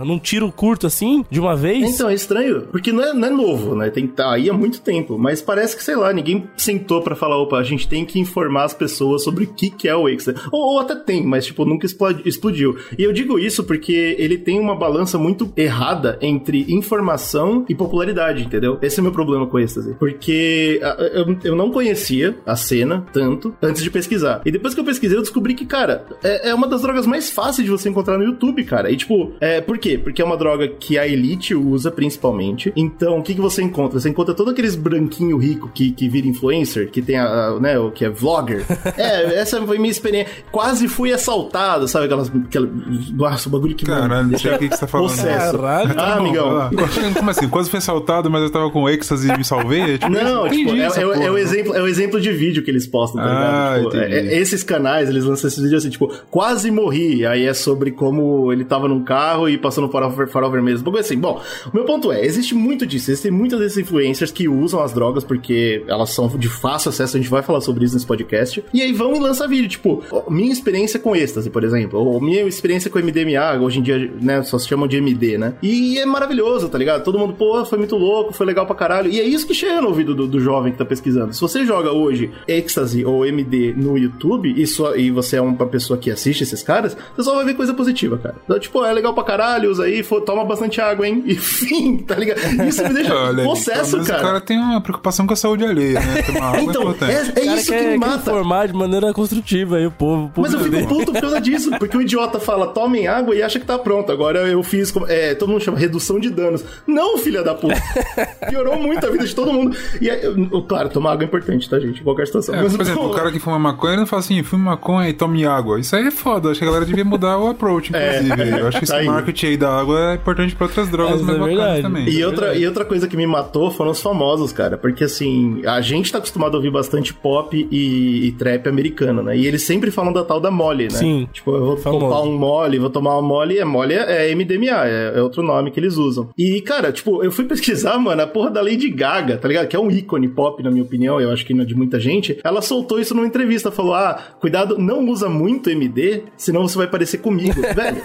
num 0.05 0.19
tiro 0.19 0.50
curto, 0.50 0.87
assim, 0.87 1.25
de 1.31 1.38
uma 1.41 1.55
vez. 1.56 1.94
Então, 1.94 2.09
é 2.09 2.15
estranho, 2.15 2.62
porque 2.71 2.93
não 2.93 3.03
é, 3.05 3.12
não 3.12 3.29
é 3.29 3.31
novo, 3.31 3.75
né? 3.75 3.91
Tem 3.91 4.06
tá 4.06 4.33
aí 4.33 4.50
há 4.50 4.53
muito 4.53 4.81
tempo, 4.81 5.17
mas 5.19 5.41
parece 5.41 5.76
que, 5.76 5.85
sei 5.85 5.94
lá, 5.97 6.12
ninguém 6.12 6.44
sentou 6.56 7.00
pra 7.03 7.15
falar, 7.15 7.38
opa, 7.38 7.59
a 7.59 7.62
gente 7.62 7.87
tem 7.87 8.05
que 8.05 8.19
informar 8.19 8.65
as 8.65 8.75
pessoas 8.75 9.23
sobre 9.23 9.44
o 9.44 9.47
que, 9.55 9.71
que 9.71 9.88
é 9.88 9.94
o 9.94 10.09
êxtase. 10.09 10.38
Ou, 10.50 10.61
ou 10.75 10.79
até 10.81 10.94
tem, 10.97 11.25
mas, 11.25 11.47
tipo, 11.47 11.65
nunca 11.65 11.87
explodi- 11.87 12.23
explodiu. 12.25 12.76
E 12.99 13.03
eu 13.05 13.12
digo 13.12 13.38
isso 13.38 13.62
porque 13.65 14.17
ele 14.19 14.37
tem 14.38 14.59
uma 14.59 14.70
balança 14.75 15.19
muito 15.19 15.53
errada 15.57 16.19
entre 16.21 16.67
informação 16.73 17.65
e 17.69 17.75
popularidade, 17.75 18.45
entendeu? 18.45 18.79
Esse 18.83 18.99
é 18.99 19.01
o 19.01 19.05
meu 19.05 19.13
problema 19.13 19.47
com 19.47 19.59
êxtase. 19.59 19.95
Porque 19.99 20.81
eu, 21.13 21.37
eu 21.45 21.57
não 21.57 21.71
conhecia 21.71 22.37
a 22.47 22.57
cena 22.57 23.05
tanto 23.13 23.55
antes 23.63 23.83
de 23.83 23.91
pesquisar. 23.91 24.43
E 24.45 24.51
depois 24.51 24.75
que 24.75 24.81
eu 24.81 24.85
pesquisei, 24.85 25.17
eu 25.17 25.23
descobri 25.23 25.55
que, 25.55 25.67
cara, 25.67 26.05
é, 26.23 26.51
é 26.51 26.55
uma 26.55 26.67
das 26.67 26.83
drogas 26.83 27.07
mais 27.07 27.31
fáceis 27.31 27.65
de 27.65 27.71
você 27.71 27.89
encontrar 27.89 28.19
no 28.19 28.25
YouTube, 28.25 28.63
cara. 28.65 28.91
E, 28.91 28.97
tipo, 28.97 29.33
é, 29.41 29.61
por 29.61 29.79
quê? 29.79 29.99
Porque 29.99 30.23
é 30.23 30.25
uma 30.25 30.37
droga 30.37 30.69
que 30.69 30.99
a 30.99 31.07
elite 31.07 31.55
usa 31.55 31.91
principalmente. 31.91 32.73
Então, 32.77 33.19
o 33.19 33.23
que, 33.23 33.35
que 33.35 33.41
você 33.41 33.63
encontra? 33.63 34.01
Você 34.01 34.09
encontra 34.09 34.35
todos 34.35 34.53
aqueles 34.53 34.75
branquinho 34.75 35.37
rico 35.37 35.71
que, 35.75 35.93
que 35.93 36.09
vira 36.09 36.27
influencer, 36.27 36.91
que 36.91 37.03
tem 37.03 37.17
a, 37.17 37.27
a, 37.27 37.61
né, 37.61 37.79
o 37.79 37.91
que 37.91 38.05
é 38.05 38.09
vlogger. 38.09 38.65
é, 38.97 39.35
essa 39.39 39.61
foi 39.65 39.79
minha 39.79 39.91
experiência. 39.91 40.33
Quase 40.51 40.89
fui 40.89 41.13
assaltado, 41.13 41.87
sabe? 41.89 42.07
Aquelas. 42.07 42.29
Aquela, 42.29 42.69
nossa, 43.13 43.49
o 43.49 43.53
bagulho 43.53 43.75
que. 43.75 43.85
Caralho, 43.85 44.29
não 44.29 44.39
sei 44.39 44.53
o 44.53 44.59
que 44.61 44.69
que 44.69 44.75
você 44.75 44.81
tá 44.81 44.87
falando. 44.87 45.17
Caralho. 45.17 45.95
Ah, 45.97 46.15
amigão. 46.15 46.57
Ah, 46.59 46.71
Como 47.17 47.31
assim? 47.31 47.49
Quase 47.49 47.69
fui 47.71 47.79
assaltado, 47.79 48.31
mas 48.31 48.43
eu 48.43 48.51
tava 48.51 48.71
com 48.71 48.89
êxtase 48.89 49.29
e 49.31 49.37
me 49.37 49.45
salvei? 49.45 49.81
É 49.95 49.99
tipo 49.99 50.11
Não, 50.12 50.49
tipo, 50.49 50.71
é, 50.75 50.79
é 51.03 51.07
o- 51.07 51.12
é 51.15 51.31
o 51.31 51.39
exemplo, 51.39 51.75
é 51.75 51.83
o 51.83 51.87
exemplo 51.87 52.21
de 52.21 52.31
vídeo 52.33 52.62
que 52.62 52.71
eles 52.71 52.87
postam, 52.87 53.23
tá 53.23 53.29
Ah, 53.29 53.77
ligado? 53.79 53.91
Tipo, 53.91 54.03
é- 54.03 54.19
é- 54.19 54.39
esses 54.39 54.62
canais, 54.62 55.09
eles 55.09 55.25
lançam 55.25 55.49
esses 55.49 55.61
vídeos 55.62 55.83
assim, 55.83 55.91
tipo, 55.91 56.12
quase 56.31 56.71
morri. 56.71 57.27
Aí 57.27 57.45
é 57.47 57.55
sobre 57.55 57.91
como 57.91 58.53
ele 58.53 58.65
tava 58.65 58.89
num 58.89 59.03
carro 59.03 59.49
e 59.49 59.57
passou 59.59 59.83
no 59.85 59.91
farol, 59.91 60.11
farol 60.29 60.51
vermelho. 60.51 60.79
Um 60.79 60.83
bagulho 60.83 61.01
assim. 61.01 61.19
Bom, 61.19 61.41
o 61.67 61.71
meu 61.75 61.85
ponto 61.85 62.12
é, 62.12 62.25
existe 62.25 62.55
muito 62.55 62.87
disso. 62.87 63.11
Existem 63.11 63.31
muitas 63.31 63.59
desses 63.59 63.79
influencers 63.79 64.31
que 64.31 64.49
usam 64.49 64.81
as 64.83 64.93
drogas 64.93 65.25
porque 65.25 65.83
elas 65.89 66.11
são 66.11 66.29
de 66.29 66.49
fácil 66.49 66.91
acesso. 66.91 67.17
A 67.17 67.21
gente 67.21 67.31
vai 67.31 67.43
falar 67.43 67.61
sobre 67.61 67.85
isso 67.85 67.95
nesse 67.95 68.07
podcast. 68.07 68.62
E 68.73 68.83
aí 68.83 68.93
vão 68.93 69.15
e 69.15 69.19
lançam 69.19 69.49
vídeo. 69.49 69.69
Tipo, 69.69 70.03
minha 70.29 70.53
experiência 70.53 70.99
com 71.01 71.15
êxtase, 71.17 71.49
por 71.51 71.65
exemplo. 71.65 71.99
Ou 72.01 72.21
minha 72.21 72.43
experiência 72.43 72.91
com 72.91 72.99
MDMA, 72.99 73.59
hoje 73.61 73.79
em 73.79 73.83
dia, 73.83 74.11
né, 74.21 74.43
só 74.50 74.58
se 74.58 74.69
chamam 74.69 74.87
de 74.87 74.97
MD, 74.97 75.38
né? 75.38 75.55
E 75.62 75.99
é 75.99 76.06
maravilhoso, 76.06 76.69
tá 76.69 76.76
ligado? 76.79 77.05
Todo 77.05 77.19
mundo, 77.19 77.35
pô, 77.35 77.64
foi 77.64 77.79
muito 77.79 77.97
louco, 77.97 78.32
foi 78.32 78.47
legal 78.47 78.67
pra 78.67 78.75
caralho. 78.75 79.11
E 79.11 79.20
é 79.20 79.25
isso 79.25 79.47
que 79.47 79.55
chega 79.55 79.81
no 79.81 79.88
ouvido 79.88 80.14
do, 80.14 80.26
do 80.26 80.41
jovem 80.41 80.73
que 80.73 80.79
tá 80.79 80.85
pesquisando. 80.85 81.32
Se 81.32 81.41
você 81.41 81.64
joga 81.64 81.93
hoje 81.93 82.31
Ecstasy 82.47 83.05
ou 83.05 83.25
MD 83.25 83.75
no 83.76 83.97
YouTube 83.97 84.52
e, 84.56 84.67
só, 84.67 84.94
e 84.97 85.11
você 85.11 85.37
é 85.37 85.41
uma 85.41 85.67
pessoa 85.67 85.99
que 85.99 86.11
assiste 86.11 86.43
esses 86.43 86.62
caras, 86.62 86.97
você 87.14 87.23
só 87.23 87.35
vai 87.35 87.44
ver 87.44 87.55
coisa 87.55 87.73
positiva, 87.75 88.19
cara. 88.19 88.35
Então, 88.44 88.58
tipo, 88.58 88.85
é 88.85 88.93
legal 88.93 89.14
pra 89.14 89.25
caralho, 89.25 89.70
usa 89.70 89.85
aí, 89.85 90.02
toma 90.25 90.44
bastante 90.44 90.81
água, 90.81 91.06
hein? 91.06 91.23
E 91.26 91.35
fim, 91.38 91.99
tá 91.99 92.14
ligado? 92.17 92.41
Isso 92.67 92.82
me 92.82 92.94
deixa 92.94 93.14
Olha 93.14 93.44
possesso, 93.44 93.93
menos 93.93 94.08
cara. 94.08 94.20
O 94.20 94.25
cara 94.25 94.41
tem 94.41 94.58
uma 94.58 94.81
preocupação 94.81 95.26
com 95.26 95.32
a 95.32 95.37
saúde 95.37 95.64
alheia, 95.64 96.00
né? 96.00 96.20
É 96.20 96.61
Então, 96.70 96.94
é, 97.06 97.41
é 97.41 97.55
isso 97.55 97.67
que 97.67 97.73
quer, 97.73 97.82
me 97.82 97.88
quer 97.91 97.99
mata. 97.99 98.17
informar 98.31 98.69
de 98.69 98.75
maneira 98.75 99.12
construtiva 99.12 99.76
aí 99.76 99.87
o 99.87 99.91
povo. 99.91 100.31
o 100.37 100.41
Mas 100.41 100.52
eu 100.52 100.61
fico 100.61 100.87
puto 100.87 101.12
por 101.12 101.20
causa 101.20 101.41
disso, 101.41 101.70
porque 101.79 101.97
o 101.97 102.02
idiota 102.02 102.38
fala, 102.38 102.67
tomem 102.69 103.06
água 103.06 103.35
e 103.35 103.43
acha 103.43 103.58
que 103.58 103.67
tá 103.67 103.79
pronto. 103.79 104.11
Agora 104.11 104.40
eu 104.47 104.63
fiz, 104.63 104.91
como- 104.91 105.07
é, 105.09 105.35
todo 105.35 105.49
mundo 105.51 105.63
chama 105.63 105.79
redução 105.79 106.19
de 106.19 106.31
danos. 106.31 106.65
Não, 106.87 107.19
filha 107.19 107.43
da 107.43 107.55
puta. 107.55 107.75
Piorou 108.49 108.81
muito 108.81 109.05
a 109.07 109.11
vida 109.11 109.27
de 109.27 109.35
todo 109.35 109.53
mundo. 109.53 109.77
E 110.01 110.11
aí, 110.11 110.23
eu- 110.25 110.63
claro, 110.63 110.89
tomar 110.89 111.13
água 111.13 111.25
é 111.25 111.27
importante, 111.27 111.69
tá, 111.69 111.79
gente? 111.79 112.01
Em 112.01 112.05
qualquer 112.05 112.27
situação. 112.27 112.55
É, 112.55 112.63
Mas, 112.63 112.73
por 112.77 112.83
exemplo, 112.83 113.03
pô, 113.03 113.09
o 113.09 113.15
cara 113.15 113.31
que 113.33 113.39
fuma 113.39 113.59
maconha, 113.59 113.93
ele 113.93 114.01
não 114.01 114.07
fala 114.07 114.21
assim, 114.21 114.43
fume 114.43 114.65
maconha 114.65 115.09
e 115.09 115.13
tome 115.13 115.45
água. 115.45 115.81
Isso 115.81 115.95
aí 115.97 116.07
é 116.07 116.11
foda. 116.11 116.51
Acho 116.51 116.59
que 116.61 116.65
a 116.65 116.69
galera 116.69 116.87
devia 116.87 117.05
mudar 117.05 117.39
o 117.39 117.49
approach, 117.49 117.91
inclusive. 117.91 118.59
Eu 118.61 118.67
acho 118.69 118.79
que 118.79 118.85
esse 118.85 118.93
tá 118.93 118.99
aí. 118.99 119.07
marketing 119.07 119.47
aí 119.47 119.57
da 119.57 119.71
água 119.81 120.13
é 120.13 120.15
importante 120.15 120.55
pra 120.55 120.67
outras 120.67 120.89
drogas 120.89 121.21
Mas 121.23 121.59
é 121.79 121.83
também. 121.83 122.09
E 122.09 122.25
outra, 122.25 122.55
e 122.55 122.67
outra 122.67 122.85
coisa 122.85 123.07
que 123.09 123.17
me 123.17 123.27
matou 123.27 123.71
foram 123.71 123.91
os 123.91 124.01
famosos, 124.01 124.53
cara. 124.53 124.77
Porque 124.77 125.05
assim, 125.05 125.63
a 125.67 125.81
gente 125.81 126.11
tá 126.13 126.19
acostumado 126.19 126.55
a 126.55 126.57
ouvir 126.57 126.71
bastante 126.71 127.13
pop 127.15 127.69
e, 127.71 128.27
e 128.29 128.33
trap 128.33 128.69
americano, 128.69 129.23
né? 129.23 129.37
E 129.37 129.47
eles 129.47 129.63
sempre 129.63 129.91
falam 129.91 130.13
da 130.13 130.25
tal 130.25 130.41
da 130.41 130.51
Molly, 130.51 130.85
né? 130.85 130.91
Sim. 130.99 131.29
Tipo, 131.33 131.55
eu 131.55 131.65
vou 131.65 131.77
Famoso. 131.77 132.05
tomar 132.07 132.23
um 132.23 132.37
Molly, 132.37 132.79
vou 132.79 132.91
tomar 132.91 133.13
uma 133.19 133.23
Molly. 133.23 133.59
É 133.59 133.65
Molly 133.65 133.95
é, 133.95 134.20
é 134.21 134.35
MDMA, 134.35 134.87
é, 134.87 135.13
é 135.17 135.23
outro 135.23 135.43
nome 135.43 135.71
que 135.71 135.81
eles 135.81 135.97
usam. 135.97 136.31
E, 136.37 136.61
cara, 136.61 136.93
tipo, 136.93 137.23
eu 137.23 137.33
fui 137.33 137.45
pesquisar, 137.51 137.99
mano, 137.99 138.23
a 138.23 138.27
porra 138.27 138.51
da 138.51 138.63
Lady 138.63 138.91
Gaga, 138.91 139.37
tá 139.37 139.49
ligado? 139.49 139.69
Que 139.69 139.77
é 139.77 139.81
um 139.81 139.91
ícone 139.91 140.29
pop, 140.29 140.63
na 140.63 140.71
minha 140.71 140.85
opinião, 140.85 141.21
eu 141.21 141.31
acho 141.31 141.45
que 141.45 141.55
não 141.55 141.63
é 141.63 141.67
de 141.67 141.75
muita 141.75 141.99
gente. 141.99 142.39
Ela 142.45 142.63
soltou 142.63 143.01
isso 143.01 143.15
numa 143.15 143.27
entrevista, 143.27 143.71
falou: 143.71 143.95
ah, 143.95 144.21
cuidado, 144.41 144.79
não 144.79 145.07
usa 145.09 145.29
muito 145.29 145.71
MD, 145.71 146.25
senão 146.37 146.67
você 146.67 146.77
vai 146.77 146.87
parecer 146.87 147.19
comigo. 147.19 147.61
Velho. 147.75 148.03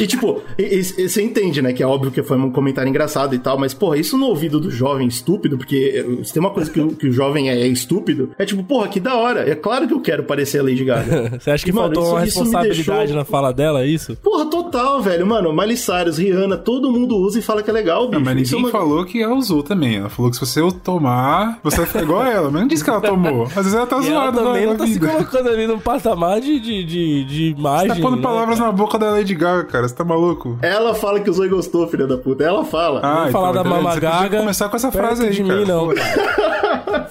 E 0.00 0.06
tipo, 0.06 0.40
e- 0.58 0.62
e- 0.62 0.78
e 1.04 1.08
você 1.08 1.22
entende, 1.22 1.60
né? 1.62 1.72
Que 1.72 1.82
é 1.82 1.86
óbvio 1.86 2.10
que 2.10 2.22
foi 2.22 2.36
um 2.36 2.50
comentário 2.50 2.88
engraçado 2.88 3.34
e 3.34 3.38
tal, 3.38 3.58
mas, 3.58 3.74
porra, 3.74 3.96
isso 3.98 4.16
no 4.16 4.26
ouvido 4.26 4.60
do 4.60 4.70
jovem 4.70 5.06
estúpido, 5.08 5.56
porque 5.58 6.04
eh, 6.20 6.24
se 6.24 6.32
tem 6.32 6.40
uma 6.40 6.50
coisa 6.50 6.70
que, 6.70 6.80
o- 6.80 6.88
que 6.94 7.08
o 7.08 7.12
jovem 7.12 7.48
é, 7.50 7.60
é 7.60 7.66
estúpido, 7.66 8.30
é 8.38 8.44
tipo, 8.44 8.62
porra, 8.62 8.88
que 8.88 9.00
da 9.00 9.14
hora. 9.16 9.48
É 9.48 9.54
claro 9.54 9.86
que 9.86 9.94
eu 9.94 10.00
quero 10.00 10.24
parecer 10.24 10.58
a 10.60 10.62
Lady 10.62 10.84
Gaga. 10.84 11.38
Você 11.40 11.50
acha 11.50 11.64
que 11.64 11.72
Mano, 11.72 11.94
faltou 11.94 12.02
isso- 12.04 12.12
uma 12.12 12.20
responsabilidade 12.20 12.98
deixou- 12.98 13.16
na 13.16 13.24
fala 13.24 13.52
dela, 13.52 13.82
é 13.82 13.86
isso? 13.86 14.16
Porra, 14.16 14.46
total, 14.46 15.00
velho. 15.02 15.26
Mano, 15.26 15.52
Miley 15.52 15.76
Cyrus, 15.76 16.18
Rihanna, 16.18 16.56
todo 16.56 16.90
mundo 16.90 17.16
usa 17.16 17.38
e 17.38 17.42
fala 17.42 17.62
que 17.62 17.70
é 17.70 17.72
legal, 17.72 18.08
bicho. 18.08 18.20
Ah, 18.20 18.24
mas 18.24 18.42
Isso 18.42 18.54
é 18.54 18.58
ninguém 18.58 18.72
uma- 18.72 18.78
falou 18.78 19.04
que 19.04 19.22
ela 19.22 19.34
usou 19.34 19.62
também. 19.62 19.96
Ela 19.96 20.08
falou 20.08 20.30
que 20.30 20.36
se 20.36 20.44
você 20.46 20.60
tomar, 20.82 21.58
você 21.62 21.76
vai 21.78 21.86
ficar 21.86 22.02
igual 22.02 22.20
a 22.22 22.28
ela. 22.28 22.50
Mas 22.50 22.60
não 22.62 22.68
disse 22.68 22.82
que 22.84 22.90
ela 22.90 23.00
tomou. 23.00 23.44
Às 23.44 23.54
vezes 23.54 23.74
ela 23.74 23.86
tá 23.86 23.98
E 24.02 24.08
ela 24.08 24.22
zoada 24.30 24.42
também 24.42 24.66
não 24.66 24.76
tá 24.76 24.86
se 24.86 24.92
vida. 24.94 25.08
colocando 25.08 25.48
ali 25.48 25.66
num 25.66 25.78
patamar 25.78 26.40
de, 26.40 26.58
de, 26.60 26.84
de, 26.84 27.24
de 27.24 27.44
imagem. 27.56 27.88
Tá 27.88 27.96
pondo 27.96 28.16
né, 28.16 28.22
palavras 28.22 28.58
cara? 28.58 28.70
na 28.70 28.76
boca 28.76 28.98
da 28.98 29.10
Lady 29.10 29.34
Gaga, 29.34 29.64
cara. 29.68 29.86
Você 29.88 29.94
tá 29.94 30.04
maluco? 30.04 30.58
Ela 30.62 30.94
fala 30.94 31.20
que 31.20 31.30
usou 31.30 31.44
e 31.44 31.48
gostou, 31.48 31.86
filha 31.88 32.06
da 32.06 32.16
puta. 32.18 32.42
Ela 32.44 32.64
fala. 32.64 33.00
Ah, 33.02 33.28
falar 33.30 33.52
da 33.52 33.62
beleza. 33.62 33.82
Mama 33.82 33.94
Você 33.94 34.00
Gaga, 34.00 34.38
começar 34.38 34.68
com 34.68 34.76
essa 34.76 34.90
frase 34.90 35.24
aí, 35.24 35.30
de 35.32 35.42
cara. 35.44 35.56
mim, 35.60 35.64
não. 35.66 35.88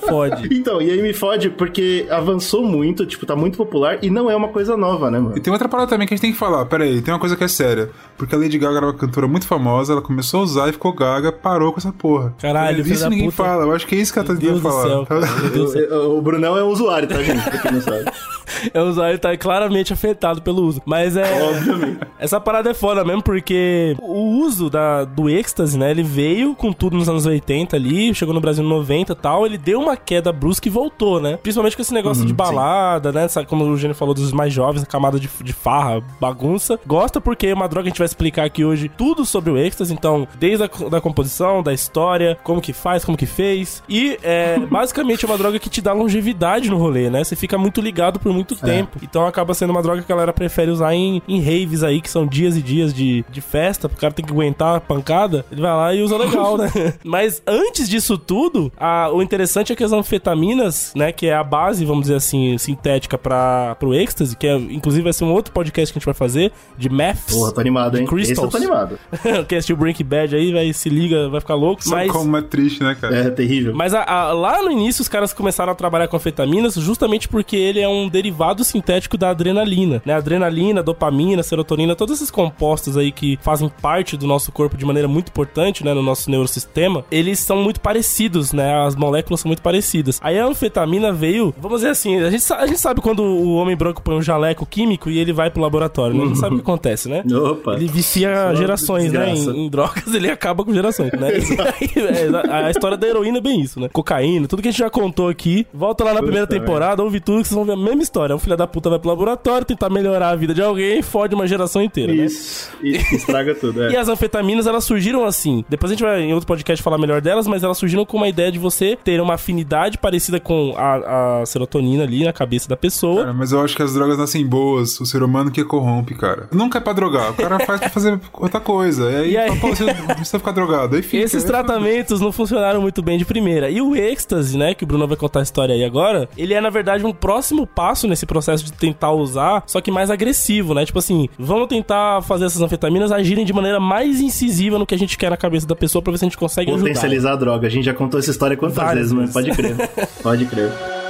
Fode. 0.08 0.48
Então, 0.58 0.82
e 0.82 0.90
aí 0.90 1.02
me 1.02 1.14
fode 1.14 1.50
porque 1.50 2.08
avançou 2.10 2.64
muito, 2.64 3.06
tipo, 3.06 3.26
tá 3.26 3.36
muito 3.36 3.58
popular 3.58 4.00
e 4.02 4.10
não 4.10 4.30
é 4.30 4.36
uma 4.36 4.48
coisa 4.48 4.76
nova, 4.76 5.12
né, 5.12 5.20
mano? 5.20 5.38
E 5.38 5.40
tem 5.40 5.52
outra 5.54 5.68
parada 5.70 5.90
também 5.90 6.08
que 6.08 6.14
a 6.14 6.18
gente 6.18 6.22
tem 6.22 6.32
que 6.32 6.38
falar. 6.38 6.66
Pera 6.66 6.84
aí, 6.84 7.02
tem 7.02 7.14
uma 7.14 7.20
coisa 7.20 7.36
que 7.36 7.44
é 7.44 7.48
séria. 7.48 7.90
Porque 8.18 8.34
a 8.34 8.38
Lady 8.38 8.58
Gaga 8.58 8.78
era 8.78 8.86
uma 8.88 8.94
cantora 8.94 9.28
muito 9.28 9.46
famosa, 9.48 9.94
ela 9.94 10.02
começou 10.02 10.40
a 10.42 10.44
usar 10.44 10.70
e 10.70 10.74
ficou 10.74 10.94
gaga, 10.94 11.32
parou 11.32 11.72
com 11.72 11.80
essa 11.80 11.92
porra. 11.92 12.34
Caralho, 12.42 12.84
filho 12.84 12.94
isso 12.94 13.04
da 13.04 13.10
ninguém 13.10 13.30
puta. 13.30 13.44
fala. 13.44 13.64
Eu 13.66 13.74
acho 13.74 13.86
que 13.86 13.96
é 13.96 14.00
isso 14.00 14.12
que 14.12 14.20
ela 14.20 14.28
tá 14.28 14.36
tentando 14.36 14.62
falar. 14.62 14.84
céu, 14.84 15.08
Deus 15.52 15.52
do 15.54 15.68
céu. 15.68 15.90
O, 16.10 16.18
o 16.18 16.22
Brunão 16.22 16.58
é 16.58 16.64
um 16.64 16.68
usuário, 16.70 17.08
tá, 17.08 17.22
gente? 17.22 17.44
Pra 17.44 17.58
quem 17.60 17.72
não 17.74 17.82
sabe. 17.82 18.06
É, 18.74 18.82
o 18.82 18.90
usuário 18.90 19.18
tá 19.18 19.36
claramente 19.38 19.94
afetado 19.94 20.42
pelo 20.42 20.64
uso. 20.64 20.82
Mas 20.86 21.16
é. 21.16 21.42
Obviamente. 21.42 22.00
Essa 22.20 22.40
parada 22.40 22.70
é 22.70 22.74
foda 22.74 23.04
mesmo, 23.04 23.22
porque 23.22 23.96
o 24.02 24.42
uso 24.42 24.70
da, 24.70 25.06
do 25.06 25.30
êxtase, 25.30 25.78
né? 25.78 25.92
Ele 25.92 26.04
veio 26.04 26.54
com 26.54 26.74
tudo 26.74 26.98
nos 26.98 27.08
anos 27.08 27.26
80 27.26 27.76
ali, 27.76 28.14
chegou 28.14 28.34
no 28.34 28.42
Brasil 28.42 28.64
no 28.64 28.70
90 28.70 29.14
e 29.14 29.16
tal. 29.16 29.46
Ele 29.46 29.58
deu 29.58 29.80
uma 29.80 29.96
queda 29.96 30.34
brusca 30.34 30.68
e 30.68 30.72
voltou, 30.72 31.20
né? 31.22 31.38
Principalmente 31.38 31.76
com 31.76 31.82
esse 31.82 31.94
negócio 31.94 32.26
de 32.26 32.34
balada, 32.34 33.12
né? 33.12 33.28
Sabe, 33.28 33.48
como 33.48 33.64
o 33.64 33.78
Gênio 33.78 33.96
falou 33.96 34.14
dos 34.14 34.32
mais 34.32 34.52
jovens, 34.52 34.84
a 34.84 34.86
camada 34.86 35.20
de, 35.20 35.30
de 35.42 35.54
farra, 35.54 36.04
bagunça. 36.20 36.80
Gosta 36.86 37.22
porque 37.22 37.48
é 37.48 37.54
uma 37.54 37.68
droga 37.68 37.84
que 37.84 37.90
a 37.90 37.92
gente 37.92 38.00
vai 38.00 38.06
explicar 38.06 38.46
aqui 38.46 38.66
hoje 38.66 38.90
tudo 38.90 39.26
sobre 39.26 39.52
o 39.52 39.58
êxtase. 39.58 39.94
Então, 39.94 40.28
desde 40.40 40.64
a 40.64 40.68
da 40.90 41.02
composição, 41.02 41.64
da 41.64 41.74
história, 41.74 42.38
como 42.44 42.62
que 42.62 42.74
faz, 42.74 43.04
como 43.04 43.18
que 43.18 43.26
fez. 43.26 43.84
E 43.88 44.18
é 44.24 44.60
basicamente 44.70 45.26
é 45.26 45.28
uma 45.28 45.38
droga 45.38 45.60
que 45.60 45.70
te 45.70 45.82
dá 45.82 45.94
longevidade 45.94 46.70
no 46.70 46.78
rolê, 46.78 47.10
né? 47.10 47.24
Você 47.24 47.36
fica 47.36 47.58
muito 47.58 47.82
ligado 47.82 48.20
por 48.20 48.34
muito 48.38 48.56
tempo. 48.56 49.00
Então 49.04 49.26
acaba 49.26 49.54
sendo 49.54 49.72
uma 49.72 49.82
droga 49.82 50.02
que 50.02 50.12
a 50.12 50.16
galera 50.16 50.32
prefere 50.34 50.72
usar 50.72 50.94
em, 50.94 51.22
em 51.28 51.40
raves 51.42 51.84
aí, 51.84 52.00
que 52.02 52.10
são 52.10 52.26
dias 52.26 52.56
e 52.56 52.62
dias 52.62 52.94
de, 52.94 53.26
de 53.30 53.42
festa, 53.42 53.88
o 53.88 53.90
cara 53.90 54.14
tem 54.14 54.26
que 54.26 54.32
aguentar 54.32 54.76
a 54.78 54.80
pancada. 54.82 55.46
Ele 55.52 55.62
vai 55.62 55.72
lá 55.72 55.94
e 55.94 56.02
usa 56.02 56.18
legal, 56.18 56.58
né? 56.58 56.72
Mas 57.04 57.42
antes 57.48 57.90
disso 57.90 58.18
tudo, 58.18 58.72
a- 58.78 59.10
o 59.12 59.22
interessante 59.22 59.74
é 59.74 59.76
que 59.76 59.84
as 59.84 59.92
anfetaminas, 59.92 60.92
né, 60.96 61.12
que 61.12 61.28
é 61.28 61.34
a 61.34 61.44
base, 61.44 61.86
vamos 61.86 62.04
dizer 62.04 62.16
assim, 62.16 62.58
sintética 62.58 63.18
para 63.18 63.76
pro 63.80 63.94
êxtase, 63.94 64.36
que 64.36 64.46
é, 64.48 64.56
inclusive 64.56 65.04
vai 65.04 65.14
ser 65.14 65.24
um 65.24 65.32
outro 65.32 65.52
podcast 65.54 65.92
que 65.92 65.98
a 65.98 66.00
gente 66.00 66.06
vai 66.06 66.14
fazer, 66.14 66.52
de 66.78 66.90
maths. 66.90 67.34
Porra, 67.36 67.52
tô 67.54 67.62
animado, 67.62 67.98
hein? 67.98 68.04
Esse 68.04 68.12
eu 68.14 68.18
Crystals. 68.18 68.52
tô 68.52 68.58
animado. 68.58 69.00
Quem 69.48 69.58
assistiu 69.58 69.76
Breaking 69.78 70.06
Bad 70.06 70.36
aí, 70.36 70.52
vai, 70.52 70.74
se 70.74 70.90
liga, 70.90 71.30
vai 71.30 71.40
ficar 71.40 71.56
louco. 71.56 71.84
Sabe 71.84 72.04
Mas... 72.08 72.12
como 72.12 72.36
é 72.38 72.42
triste, 72.42 72.84
né, 72.84 72.96
cara? 73.00 73.16
É 73.16 73.30
terrível. 73.30 73.74
Mas 73.76 73.94
a- 73.94 74.04
a- 74.04 74.34
lá 74.34 74.62
no 74.62 74.72
início 74.72 75.02
os 75.02 75.08
caras 75.08 75.34
começaram 75.34 75.72
a 75.72 75.76
trabalhar 75.76 76.08
com 76.08 76.18
anfetaminas 76.18 76.76
justamente 76.76 77.28
porque 77.28 77.56
ele 77.56 77.80
é 77.80 77.88
um 77.88 78.08
derivado 78.10 78.27
derivado 78.28 78.64
sintético 78.64 79.18
da 79.18 79.30
adrenalina, 79.30 80.02
né? 80.06 80.14
Adrenalina, 80.14 80.84
dopamina, 80.84 81.42
serotonina, 81.42 81.96
todos 81.96 82.18
esses 82.18 82.30
compostos 82.30 82.98
aí 82.98 83.12
que 83.12 83.40
fazem 83.42 83.72
parte 83.82 84.18
do 84.18 84.28
nosso 84.28 84.52
corpo 84.52 84.76
de 84.76 84.86
maneira 84.86 85.08
muito 85.08 85.30
importante, 85.30 85.84
né, 85.84 85.94
no 85.94 86.04
nosso 86.04 86.30
neurosistema, 86.30 87.06
eles 87.10 87.40
são 87.40 87.58
muito 87.58 87.80
parecidos, 87.80 88.52
né? 88.52 88.86
As 88.86 88.96
moléculas 88.96 89.40
são 89.40 89.50
muito 89.50 89.62
parecidas. 89.62 90.20
Aí 90.22 90.38
a 90.38 90.46
anfetamina 90.46 91.12
veio, 91.12 91.54
vamos 91.58 91.80
dizer 91.80 91.92
assim, 91.92 92.18
a 92.20 92.30
gente, 92.30 92.52
a 92.54 92.68
gente 92.68 92.80
sabe 92.80 93.02
quando 93.02 93.24
o 93.24 93.56
homem 93.56 93.76
branco 93.76 94.02
põe 94.02 94.16
um 94.16 94.22
jaleco 94.22 94.66
químico 94.66 95.10
e 95.10 95.18
ele 95.18 95.32
vai 95.32 95.50
pro 95.50 95.62
laboratório, 95.62 96.16
né? 96.16 96.24
A 96.24 96.28
gente 96.28 96.40
sabe 96.40 96.56
o 96.56 96.58
que 96.58 96.64
acontece, 96.64 97.08
né? 97.08 97.24
Opa. 97.34 97.76
Ele 97.76 97.88
vicia 97.88 98.54
gerações, 98.56 99.12
né? 99.12 99.34
Em, 99.34 99.66
em 99.66 99.70
drogas, 99.70 100.14
ele 100.14 100.30
acaba 100.30 100.66
com 100.66 100.74
gerações, 100.74 101.12
né? 101.14 101.30
É, 102.08 102.52
a, 102.52 102.68
a 102.68 102.72
história 102.72 102.96
da 102.96 103.08
heroína 103.08 103.40
é 103.40 103.42
bem 103.42 103.62
isso, 103.62 103.80
né? 103.80 103.90
Cocaína, 103.92 104.48
tudo 104.48 104.62
que 104.62 104.68
a 104.68 104.72
gente 104.72 104.80
já 104.80 104.90
contou 104.90 105.28
aqui. 105.28 105.66
Volta 105.74 106.04
lá 106.04 106.14
na 106.14 106.22
primeira 106.22 106.48
temporada, 106.48 107.04
ouve 107.04 107.20
tudo 107.20 107.42
que 107.42 107.48
vocês 107.48 107.56
vão 107.56 107.66
ver 107.66 107.74
a 107.74 107.78
mesma 107.78 108.02
história. 108.02 108.17
Um 108.36 108.40
filho 108.40 108.58
da 108.58 108.68
puta 108.68 108.90
vai 108.90 109.00
pro 109.00 109.10
laboratório 109.10 109.66
tentar 109.66 109.90
melhorar 109.90 110.30
a 110.30 110.36
vida 110.36 110.54
de 110.54 110.62
alguém 110.62 111.00
e 111.00 111.04
fode 111.04 111.36
uma 111.36 111.48
geração 111.48 111.82
inteira, 111.82 112.14
né? 112.14 112.26
Isso. 112.26 112.70
Isso 112.84 113.16
estraga 113.16 113.54
tudo, 113.56 113.84
é. 113.84 113.92
E 113.94 113.98
as 113.98 114.08
anfetaminas, 114.10 114.68
elas 114.68 114.84
surgiram 114.84 115.26
assim. 115.26 115.64
Depois 115.70 115.92
a 115.92 115.96
gente 115.96 116.04
vai 116.04 116.22
em 116.22 116.34
outro 116.34 116.48
podcast 116.48 116.82
falar 116.84 116.98
melhor 116.98 117.22
delas, 117.22 117.48
mas 117.48 117.64
elas 117.64 117.78
surgiram 117.78 118.06
com 118.06 118.18
uma 118.18 118.28
ideia 118.28 118.52
de 118.52 118.60
você 118.60 118.98
ter 119.02 119.20
uma 119.22 119.36
afinidade 119.36 119.98
parecida 119.98 120.40
com 120.40 120.74
a, 120.78 121.42
a 121.42 121.46
serotonina 121.46 122.04
ali 122.04 122.24
na 122.24 122.34
cabeça 122.34 122.68
da 122.68 122.76
pessoa. 122.78 123.22
Cara, 123.22 123.34
mas 123.34 123.52
eu 123.52 123.62
acho 123.62 123.76
que 123.76 123.82
as 123.84 123.94
drogas 123.94 124.18
nascem 124.18 124.46
boas, 124.46 125.00
o 125.00 125.06
ser 125.06 125.24
humano 125.24 125.52
que 125.52 125.64
corrompe, 125.64 126.16
cara. 126.16 126.48
Nunca 126.52 126.78
é 126.78 126.82
pra 126.82 126.94
drogar, 126.94 127.32
o 127.32 127.34
cara 127.34 127.60
faz 127.66 127.80
pra 127.80 127.90
fazer 127.90 128.20
outra 128.34 128.60
coisa. 128.60 129.10
E 129.12 129.16
aí, 129.16 129.32
E 129.32 129.38
aí? 129.38 129.60
pô, 129.60 129.70
você 129.70 129.86
precisa 129.94 130.40
ficar 130.40 130.52
drogado. 130.52 130.96
Aí 130.96 131.02
fica. 131.02 131.24
Esses 131.24 131.44
aí 131.44 131.50
tratamentos 131.50 132.20
não 132.22 132.32
funcionaram 132.32 132.82
muito 132.82 133.02
bem 133.02 133.18
de 133.18 133.26
primeira. 133.26 133.70
E 133.70 133.82
o 133.82 133.96
êxtase, 133.96 134.58
né, 134.58 134.74
que 134.74 134.84
o 134.84 134.88
Bruno 134.88 135.08
vai 135.08 135.18
contar 135.18 135.40
a 135.40 135.44
história 135.44 135.74
aí 135.76 135.84
agora, 135.84 136.30
ele 136.38 136.54
é, 136.54 136.62
na 136.62 136.70
verdade, 136.70 137.06
um 137.06 137.14
próximo 137.14 137.66
passo 137.68 138.07
nesse 138.10 138.26
processo 138.26 138.66
de 138.66 138.74
tentar 138.74 139.12
usar, 139.12 139.64
só 139.68 139.82
que 139.82 139.92
mais 139.92 140.10
agressivo, 140.10 140.74
né? 140.74 140.86
Tipo 140.86 141.00
assim, 141.00 141.28
vamos 141.38 141.68
tentar 141.68 142.22
fazer 142.22 142.46
essas 142.46 142.62
anfetaminas 142.62 143.12
agirem 143.12 143.46
de 143.46 143.54
maneira 143.54 143.80
mais 143.80 144.20
incisiva 144.20 144.78
no 144.78 144.86
que 144.86 144.96
a 144.96 144.98
gente 144.98 145.18
quer 145.18 145.30
na 145.30 145.38
cabeça 145.38 145.68
da 145.68 145.76
pessoa 145.76 146.02
pra 146.02 146.12
ver 146.12 146.18
se 146.18 146.26
a 146.26 146.28
gente 146.28 146.38
consegue 146.38 146.72
ajudar. 146.72 146.88
Potencializar 146.88 147.34
a 147.34 147.36
droga. 147.36 147.68
A 147.68 147.70
gente 147.70 147.86
já 147.86 147.94
contou 147.94 148.20
essa 148.20 148.32
história 148.32 148.56
quantas 148.56 148.78
Várias 148.78 149.12
vezes, 149.12 149.14
mas 149.14 149.34
pode 149.34 149.52
crer. 149.52 149.78
Pode 150.22 150.46
crer. 150.46 151.07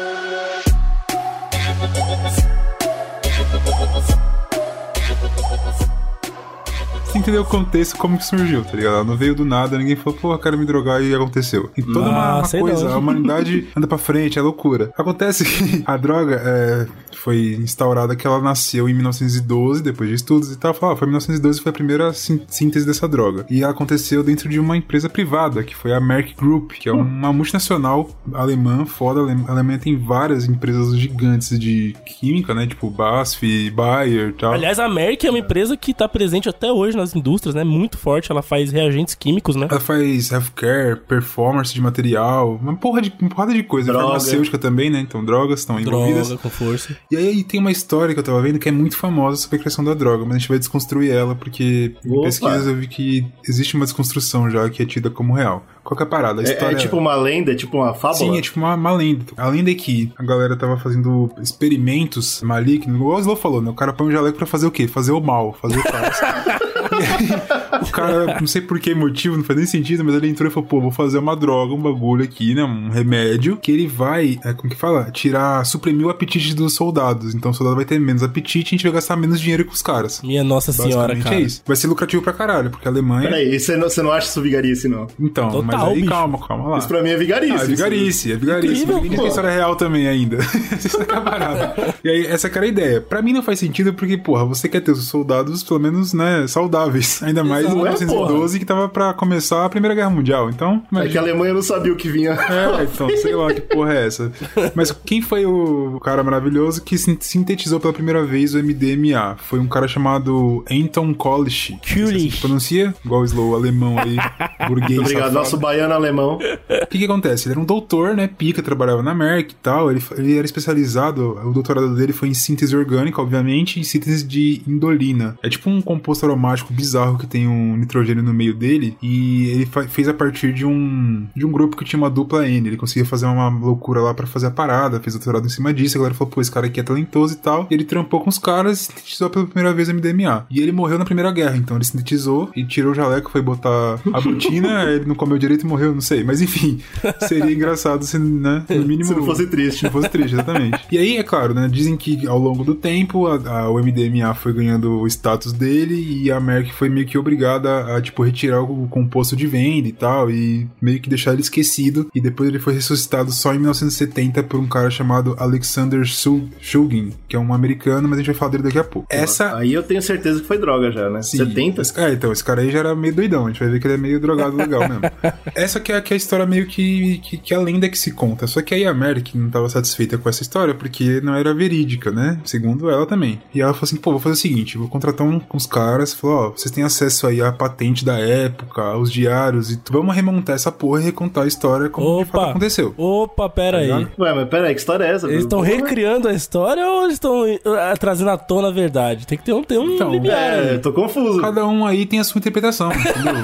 Você 7.28 7.32
entendeu 7.32 7.42
o 7.42 7.46
contexto, 7.46 7.98
como 7.98 8.18
que 8.18 8.24
surgiu, 8.26 8.64
tá 8.64 8.78
ligado? 8.78 9.06
Não 9.06 9.18
veio 9.18 9.36
do 9.36 9.44
nada, 9.44 9.78
ninguém 9.78 9.98
falou, 9.98 10.18
pô, 10.18 10.32
eu 10.34 10.40
quero 10.40 10.58
me 10.58 10.66
drogar 10.66 11.04
e 11.04 11.14
aconteceu. 11.14 11.70
E 11.78 11.84
toda 11.84 12.10
uma, 12.10 12.18
Ah, 12.18 12.38
uma 12.40 12.48
coisa, 12.62 12.86
não. 12.88 12.94
a 12.94 12.98
humanidade 12.98 13.68
anda 13.76 13.86
pra 13.86 13.98
frente, 13.98 14.40
é 14.40 14.42
loucura. 14.42 14.94
Acontece 14.98 15.44
que 15.44 15.84
a 15.86 15.98
droga 15.98 16.42
é, 16.42 16.88
foi 17.18 17.58
instaurada 17.62 18.16
que 18.16 18.26
ela 18.26 18.40
nasceu 18.40 18.88
em 18.88 18.94
1912, 18.94 19.84
depois 19.84 20.08
de 20.08 20.16
estudos 20.16 20.54
e 20.54 20.58
tal. 20.58 20.74
Falou, 20.74 20.96
ah, 20.96 20.98
foi 20.98 21.06
1912 21.06 21.60
foi 21.60 21.70
a 21.70 21.74
primeira 21.74 22.14
síntese 22.14 22.86
dessa 22.86 23.10
droga. 23.10 23.46
E 23.50 23.62
ela 23.62 23.74
aconteceu 23.74 24.24
dentro 24.24 24.48
de 24.48 24.58
uma 24.58 24.78
empresa 24.78 25.10
privada, 25.10 25.64
que 25.64 25.76
foi 25.76 25.92
a 25.94 26.00
Merck 26.00 26.34
Group, 26.34 26.72
que 26.80 26.88
é 26.88 26.94
uma 26.94 27.34
multinacional 27.34 28.10
alemã, 28.34 28.86
foda. 28.86 29.20
A 29.50 29.52
Alemanha 29.52 29.80
tem 29.80 29.98
várias 29.98 30.46
empresas 30.46 30.98
gigantes 30.98 31.60
de 31.60 31.94
química, 32.06 32.54
né? 32.56 32.66
Tipo 32.66 32.90
BASF, 32.90 33.70
Bayer 33.72 34.30
e 34.30 34.34
tal. 34.34 34.54
Aliás, 34.54 34.80
a 34.80 34.88
Merck 34.88 35.28
é 35.28 35.30
uma 35.30 35.40
empresa 35.40 35.76
que 35.76 35.94
tá 35.94 36.08
presente 36.08 36.48
até 36.48 36.72
hoje 36.72 36.96
nas 36.96 37.17
indústrias, 37.18 37.56
né? 37.56 37.64
Muito 37.64 37.98
forte. 37.98 38.32
Ela 38.32 38.42
faz 38.42 38.72
reagentes 38.72 39.16
químicos, 39.16 39.56
né? 39.56 39.68
Ela 39.70 39.80
faz 39.80 40.32
healthcare, 40.32 40.98
performance 41.08 41.74
de 41.74 41.82
material, 41.82 42.60
uma 42.62 42.76
porra 42.76 43.02
de, 43.02 43.14
uma 43.20 43.30
porrada 43.30 43.54
de 43.54 43.64
coisa. 43.64 43.88
Droga. 43.92 44.06
Farmacêutica 44.06 44.58
também, 44.58 44.90
né? 44.90 45.00
Então, 45.00 45.24
drogas 45.24 45.60
estão 45.62 45.80
envolvidas. 45.80 46.28
Droga 46.30 46.42
com 46.44 46.50
força. 46.50 46.96
E 47.12 47.18
aí 47.18 47.44
tem 47.44 47.60
uma 47.60 47.72
história 47.72 48.14
que 48.14 48.20
eu 48.20 48.24
tava 48.24 48.42
vendo 48.42 48.60
que 48.60 48.70
é 48.70 48.72
muito 48.72 48.96
famosa 48.98 49.38
sobre 49.38 49.58
a 49.58 49.60
criação 49.60 49.84
da 49.84 49.94
droga, 49.94 50.24
mas 50.26 50.36
a 50.36 50.40
gente 50.40 50.50
vai 50.50 50.60
desconstruir 50.60 51.12
ela, 51.12 51.36
porque 51.36 51.96
em 52.06 52.12
Opa. 52.12 52.22
pesquisas 52.24 52.68
eu 52.68 52.76
vi 52.76 52.88
que 52.88 53.26
existe 53.48 53.76
uma 53.76 53.86
desconstrução 53.86 54.50
já 54.50 54.70
que 54.70 54.82
é 54.82 54.86
tida 54.86 55.10
como 55.10 55.34
real. 55.34 55.66
Qual 55.84 55.96
que 55.96 56.04
é 56.04 56.06
a 56.06 56.10
parada? 56.10 56.42
A 56.42 56.44
É, 56.44 56.48
história 56.52 56.76
é 56.76 56.78
tipo 56.78 56.98
uma 56.98 57.16
lenda, 57.16 57.54
é 57.54 57.56
tipo 57.56 57.78
uma 57.78 57.94
fábula? 57.94 58.20
Sim, 58.20 58.38
é 58.38 58.42
tipo 58.42 58.60
uma, 58.60 58.76
uma 58.76 58.92
lenda. 58.92 59.24
A 59.38 59.48
lenda 59.48 59.72
é 59.72 59.74
que 59.74 60.12
a 60.18 60.24
galera 60.24 60.56
tava 60.58 60.76
fazendo 60.78 61.32
experimentos 61.42 62.42
malignos. 62.42 62.96
Igual 62.96 63.12
o 63.12 63.18
Oslo 63.18 63.36
falou, 63.38 63.62
né? 63.62 63.70
O 63.70 63.74
cara 63.74 63.94
põe 63.94 64.08
um 64.08 64.12
jaleco 64.12 64.38
pra 64.38 64.46
fazer 64.46 64.68
o 64.68 64.72
quê? 64.72 64.86
Fazer 64.88 65.12
o 65.14 65.22
mal, 65.22 65.54
fazer 65.62 65.78
o 65.80 65.84
caos. 65.84 66.18
Aí, 66.98 67.82
o 67.82 67.92
cara, 67.92 68.40
não 68.40 68.48
sei 68.48 68.62
por 68.62 68.80
que 68.80 68.94
motivo, 68.94 69.38
não 69.38 69.44
faz 69.44 69.58
nem 69.58 69.68
sentido, 69.68 70.04
mas 70.04 70.16
ele 70.16 70.28
entrou 70.28 70.50
e 70.50 70.54
falou, 70.54 70.68
pô, 70.68 70.82
vou 70.82 70.92
fazer 70.92 71.18
uma 71.18 71.36
droga, 71.36 71.74
um 71.74 71.82
bagulho 71.82 72.24
aqui, 72.24 72.54
né? 72.54 72.64
Um 72.64 72.90
remédio, 72.90 73.58
que 73.58 73.72
ele 73.72 73.88
vai, 73.88 74.40
é, 74.44 74.54
como 74.54 74.70
que 74.70 74.80
fala? 74.80 75.10
Tirar, 75.12 75.66
suprimir 75.66 76.06
o 76.06 76.10
apetite 76.10 76.54
dos 76.54 76.74
soldados. 76.74 77.34
Então 77.34 77.52
o 77.52 77.54
soldado 77.54 77.76
vai 77.76 77.86
ter 77.86 78.00
menos 78.00 78.24
apetite 78.24 78.74
e 78.74 78.76
a 78.76 78.78
gente 78.78 78.84
vai 78.84 78.94
gastar 78.94 79.16
menos 79.16 79.40
dinheiro 79.40 79.66
com 79.66 79.74
os 79.74 79.82
caras. 79.82 80.22
Minha 80.22 80.44
Nossa 80.44 80.72
Senhora, 80.72 81.14
Basicamente 81.14 81.24
cara. 81.24 81.36
é 81.36 81.42
isso. 81.42 81.62
Vai 81.66 81.76
ser 81.76 81.88
lucrativo 81.88 82.22
pra 82.22 82.34
caralho, 82.34 82.70
porque 82.70 82.88
a 82.88 82.92
Alemanha... 82.92 83.30
Peraí, 83.30 83.60
você 83.60 83.76
não, 83.76 83.90
você 83.90 84.02
não 84.02 84.12
acha 84.12 84.28
isso 84.28 84.42
vigarice, 84.42 84.88
não? 84.88 85.08
Então, 85.20 85.50
Total, 85.50 85.64
mas 85.64 85.84
aí 85.84 85.96
bicho. 85.96 86.10
calma, 86.10 86.48
calma 86.48 86.68
lá. 86.70 86.78
Isso 86.80 86.88
pra 86.88 87.02
mim 87.02 87.10
é 87.10 87.18
vigarice. 87.18 87.54
Ah, 87.54 87.64
é 87.64 87.68
vigarice, 87.68 88.32
é 88.32 88.36
vigarice. 88.36 88.84
Incrível, 88.84 89.12
Mas 89.12 89.20
a 89.20 89.28
história 89.28 89.48
é 89.50 89.56
real 89.56 89.76
também 89.76 90.08
ainda. 90.08 90.38
Isso 90.78 90.98
é. 91.02 91.98
E 92.04 92.10
aí, 92.10 92.26
essa 92.28 92.50
que 92.50 92.58
era 92.58 92.66
a 92.66 92.70
ideia. 92.70 93.02
Pra 93.02 93.22
mim 93.22 93.34
não 93.34 93.44
faz 93.44 93.60
sentido 93.60 93.94
porque, 93.94 94.18
porra, 94.18 94.46
você 94.46 94.68
quer 94.70 94.82
ter 94.82 94.92
os 94.92 95.08
soldados, 95.08 95.64
pelo 95.64 95.80
menos, 95.80 96.14
né, 96.14 96.46
saudáveis. 96.48 96.87
Ainda 97.24 97.44
mais 97.44 97.64
em 97.66 97.68
Exato, 97.70 97.78
1912, 97.78 98.60
que 98.60 98.66
tava 98.66 98.90
pra 98.90 99.14
começar 99.14 99.66
a 99.66 99.70
Primeira 99.70 99.94
Guerra 99.96 100.10
Mundial. 100.10 100.50
Então, 100.50 100.82
É 100.96 101.08
que 101.08 101.18
a 101.18 101.22
Alemanha 101.22 101.54
não 101.54 101.62
sabia 101.62 101.92
o 101.92 101.96
que 101.96 102.10
vinha. 102.10 102.32
é, 102.32 102.84
então, 102.84 103.10
sei 103.18 103.36
lá 103.36 103.54
que 103.54 103.62
porra 103.62 103.94
é 103.94 104.08
essa. 104.08 104.32
Mas 104.76 104.92
quem 105.06 105.22
foi 105.22 105.46
o 105.46 106.00
cara 106.04 106.24
maravilhoso 106.24 106.82
que 106.84 106.98
sin- 106.98 107.18
sintetizou 107.20 107.80
pela 107.80 107.94
primeira 107.94 108.24
vez 108.26 108.54
o 108.54 108.60
MDMA? 108.60 109.36
Foi 109.38 109.60
um 109.60 109.68
cara 109.68 109.88
chamado 109.88 110.64
Anton 110.70 111.14
Kolisch. 111.14 111.76
Kulich. 111.94 112.32
se 112.36 112.42
pronuncia? 112.42 112.94
Igual 113.06 113.22
o 113.22 113.26
slow 113.26 113.56
alemão 113.56 113.98
aí, 113.98 114.16
burguês. 114.68 115.00
Obrigado, 115.00 115.20
safado. 115.24 115.34
nosso 115.34 115.58
baiano 115.58 115.94
alemão. 115.94 116.38
O 116.84 116.88
que 116.88 116.98
que 117.00 117.06
acontece? 117.06 117.48
Ele 117.48 117.54
era 117.54 117.60
um 117.60 117.66
doutor, 117.66 118.16
né? 118.16 118.28
Pica, 118.28 118.62
trabalhava 118.62 119.02
na 119.04 119.14
Merck 119.14 119.52
e 119.54 119.56
tal. 119.56 119.90
Ele, 119.92 120.02
ele 120.18 120.38
era 120.38 120.46
especializado, 120.46 121.38
o 121.46 121.52
doutorado 121.54 121.96
dele 121.96 122.14
foi 122.14 122.28
em 122.30 122.34
síntese 122.34 122.76
orgânica, 122.76 123.22
obviamente, 123.22 123.80
e 123.80 123.84
síntese 123.86 124.24
de 124.26 124.62
indolina. 124.68 125.38
É 125.44 125.50
tipo 125.50 125.70
um 125.70 125.82
composto 125.82 126.26
aromático 126.26 126.74
bizarro 126.78 127.18
que 127.18 127.26
tem 127.28 127.48
um 127.48 127.76
nitrogênio 127.76 128.24
no 128.24 128.34
meio 128.34 128.54
dele. 128.54 128.96
E 129.02 129.48
ele 129.50 129.66
fez 129.90 130.08
a 130.08 130.14
partir 130.14 130.54
de 130.54 130.66
um, 130.66 131.26
de 131.36 131.46
um 131.46 131.52
grupo 131.52 131.76
que 131.76 131.84
tinha 131.84 131.98
uma 132.00 132.10
dupla 132.10 132.48
N. 132.48 132.68
Ele 132.68 132.78
conseguia 132.78 133.06
fazer 133.06 133.26
uma 133.26 133.50
loucura 133.50 134.00
lá 134.02 134.14
pra 134.14 134.28
fazer 134.28 134.48
a 134.48 134.52
parada, 134.52 135.00
fez 135.00 135.14
doutorado 135.16 135.46
em 135.46 135.50
cima 135.50 135.74
disso. 135.74 135.98
A 135.98 136.00
galera 136.00 136.14
falou, 136.16 136.32
pô, 136.32 136.40
esse 136.42 136.52
cara 136.52 136.68
aqui 136.68 136.80
é 136.80 136.84
talentoso 136.84 137.34
e 137.34 137.38
tal. 137.38 137.68
E 137.70 137.74
ele 137.74 137.84
trampou 137.84 138.22
com 138.22 138.30
os 138.30 138.38
caras 138.38 138.82
e 138.82 138.86
sintetizou 138.86 139.30
pela 139.30 139.46
primeira 139.46 139.74
vez 139.74 139.90
o 139.90 139.94
MDMA. 139.94 140.46
E 140.50 140.60
ele 140.62 140.72
morreu 140.72 140.98
na 141.00 141.06
Primeira 141.06 141.32
Guerra, 141.32 141.58
então 141.58 141.76
ele 141.78 141.86
sintetizou 141.86 142.50
e 142.56 142.64
tirou 142.64 142.92
o 142.92 142.96
jaleco, 142.96 143.32
foi 143.32 143.42
botar 143.42 144.00
a 144.14 144.22
botina, 144.22 144.84
ele 144.92 145.06
não 145.06 145.16
comeu 145.16 145.38
direito 145.38 145.66
e 145.66 145.68
morreu, 145.68 145.94
não 145.94 146.02
sei. 146.02 146.24
Mas 146.24 146.42
enfim, 146.42 146.80
seria 147.28 147.52
engraçado 147.52 148.04
se, 148.06 148.18
né, 148.20 148.64
no 148.70 148.86
mínimo... 148.86 149.06
Se 149.06 149.16
não 149.16 149.26
fosse 149.26 149.48
triste. 149.48 149.78
Se 149.80 149.84
não 149.86 149.92
fosse 149.92 150.10
triste, 150.10 150.34
exatamente. 150.34 150.80
E 150.92 150.98
aí, 150.98 151.18
é 151.18 151.24
claro, 151.24 151.54
né, 151.54 151.68
dizem 151.72 151.96
que 151.98 152.28
ao 152.28 152.38
longo 152.40 152.64
do 152.64 152.76
tempo, 152.76 153.28
a, 153.28 153.36
a- 153.36 153.70
o 153.70 153.78
MDMA 153.80 154.34
foi 154.34 154.54
ganhando 154.54 155.00
o 155.00 155.08
status 155.08 155.52
dele 155.54 155.96
e 156.24 156.32
a 156.32 156.40
Merck 156.40 156.67
foi 156.74 156.90
meio 156.90 157.06
que 157.08 157.18
obrigada 157.18 157.96
a, 157.96 158.02
tipo, 158.02 158.24
retirar 158.24 158.62
o 158.62 158.88
composto 158.88 159.36
de 159.36 159.48
venda 159.48 159.88
e 159.88 159.92
tal, 159.92 160.30
e 160.32 160.68
meio 160.82 161.00
que 161.00 161.10
deixar 161.10 161.34
ele 161.34 161.42
esquecido. 161.42 162.08
E 162.14 162.22
depois 162.22 162.50
ele 162.50 162.60
foi 162.60 162.74
ressuscitado 162.74 163.32
só 163.32 163.54
em 163.54 163.58
1970 163.60 164.44
por 164.44 164.60
um 164.60 164.68
cara 164.68 164.90
chamado 164.90 165.36
Alexander 165.40 166.04
Shul- 166.06 166.50
Shulgin, 166.60 167.14
que 167.28 167.36
é 167.36 167.40
um 167.40 167.54
americano, 167.54 168.08
mas 168.08 168.18
a 168.20 168.22
gente 168.22 168.28
vai 168.32 168.36
falar 168.36 168.52
dele 168.52 168.64
daqui 168.64 168.80
a 168.80 168.84
pouco. 168.84 169.08
Essa 169.12 169.58
Aí 169.58 169.74
eu 169.74 169.84
tenho 169.84 170.02
certeza 170.02 170.42
que 170.42 170.48
foi 170.48 170.58
droga 170.58 170.92
já, 170.92 171.10
né? 171.10 171.22
Sim. 171.22 171.38
70? 171.38 171.82
Esse- 171.82 172.00
É, 172.00 172.12
então, 172.14 172.32
esse 172.32 172.44
cara 172.44 172.62
aí 172.62 172.70
já 172.72 172.80
era 172.80 172.96
meio 172.96 173.14
doidão. 173.16 173.46
A 173.46 173.50
gente 173.50 173.60
vai 173.60 173.70
ver 173.70 173.80
que 173.80 173.88
ele 173.88 173.94
é 173.96 173.98
meio 173.98 174.20
drogado 174.20 174.56
legal 174.56 174.82
mesmo. 174.88 175.02
Essa 175.56 175.80
que 175.80 175.92
é, 175.92 176.00
que 176.02 176.14
é 176.14 176.16
a 176.16 176.18
história 176.18 176.46
meio 176.46 176.66
que, 176.68 177.20
que, 177.20 177.38
que 177.38 177.54
a 177.54 177.60
lenda 177.60 177.90
que 177.90 177.98
se 177.98 178.12
conta. 178.12 178.46
Só 178.48 178.62
que 178.62 178.74
aí 178.74 178.86
a 178.86 178.94
Merck 178.94 179.38
não 179.38 179.48
estava 179.48 179.70
satisfeita 179.70 180.18
com 180.18 180.30
essa 180.30 180.42
história 180.44 180.74
porque 180.74 181.22
não 181.22 181.36
era 181.36 181.54
verídica, 181.54 182.12
né? 182.12 182.40
Segundo 182.46 182.90
ela 182.90 183.06
também. 183.06 183.42
E 183.54 183.62
ela 183.62 183.74
falou 183.74 183.84
assim: 183.86 183.96
pô, 183.98 184.12
vou 184.12 184.20
fazer 184.20 184.34
o 184.34 184.38
seguinte: 184.38 184.78
vou 184.78 184.88
contratar 184.88 185.26
um, 185.26 185.42
uns 185.54 185.66
caras. 185.66 186.14
Falou: 186.14 186.36
ó, 186.54 186.57
vocês 186.58 186.72
têm 186.72 186.84
acesso 186.84 187.28
aí 187.28 187.42
à 187.42 187.52
patente 187.52 188.04
da 188.04 188.18
época, 188.20 188.82
aos 188.82 189.12
diários 189.12 189.72
e 189.72 189.78
tu- 189.78 189.94
vamos 189.94 190.16
remontar 190.16 190.56
essa 190.56 190.72
porra 190.72 191.02
e 191.02 191.04
recontar 191.06 191.44
a 191.44 191.48
história 191.48 191.90
como 191.90 192.24
de 192.24 192.26
fato 192.26 192.38
Opa! 192.42 192.50
aconteceu. 192.52 192.94
Opa, 192.98 193.48
pera 193.50 193.78
aí. 193.78 193.84
ligado? 193.86 194.10
Ué, 194.18 194.34
mas 194.34 194.50
peraí, 194.50 194.74
que 194.74 194.80
história 194.80 195.06
é 195.06 195.12
essa? 195.14 195.28
Eles 195.28 195.44
estão 195.44 195.60
recriando 195.62 196.28
a 196.28 196.34
história 196.34 196.86
ou 196.86 197.04
eles 197.04 197.14
estão 197.14 197.44
ah, 197.66 197.94
trazendo 198.00 198.30
à 198.32 198.38
tona 198.38 198.70
a 198.70 198.72
verdade? 198.72 199.28
Tem 199.28 199.38
que 199.38 199.44
ter 199.46 199.54
um, 199.54 199.64
ter 199.64 199.78
um 199.78 199.92
Então, 199.92 200.12
limiar 200.12 200.38
É, 200.38 200.60
aí. 200.60 200.74
eu 200.76 200.82
tô 200.82 200.92
confuso. 200.92 201.40
Cada 201.42 201.66
um 201.68 201.86
aí 201.86 202.06
tem 202.06 202.20
a 202.20 202.24
sua 202.24 202.40
interpretação, 202.40 202.92
entendeu? 202.92 203.36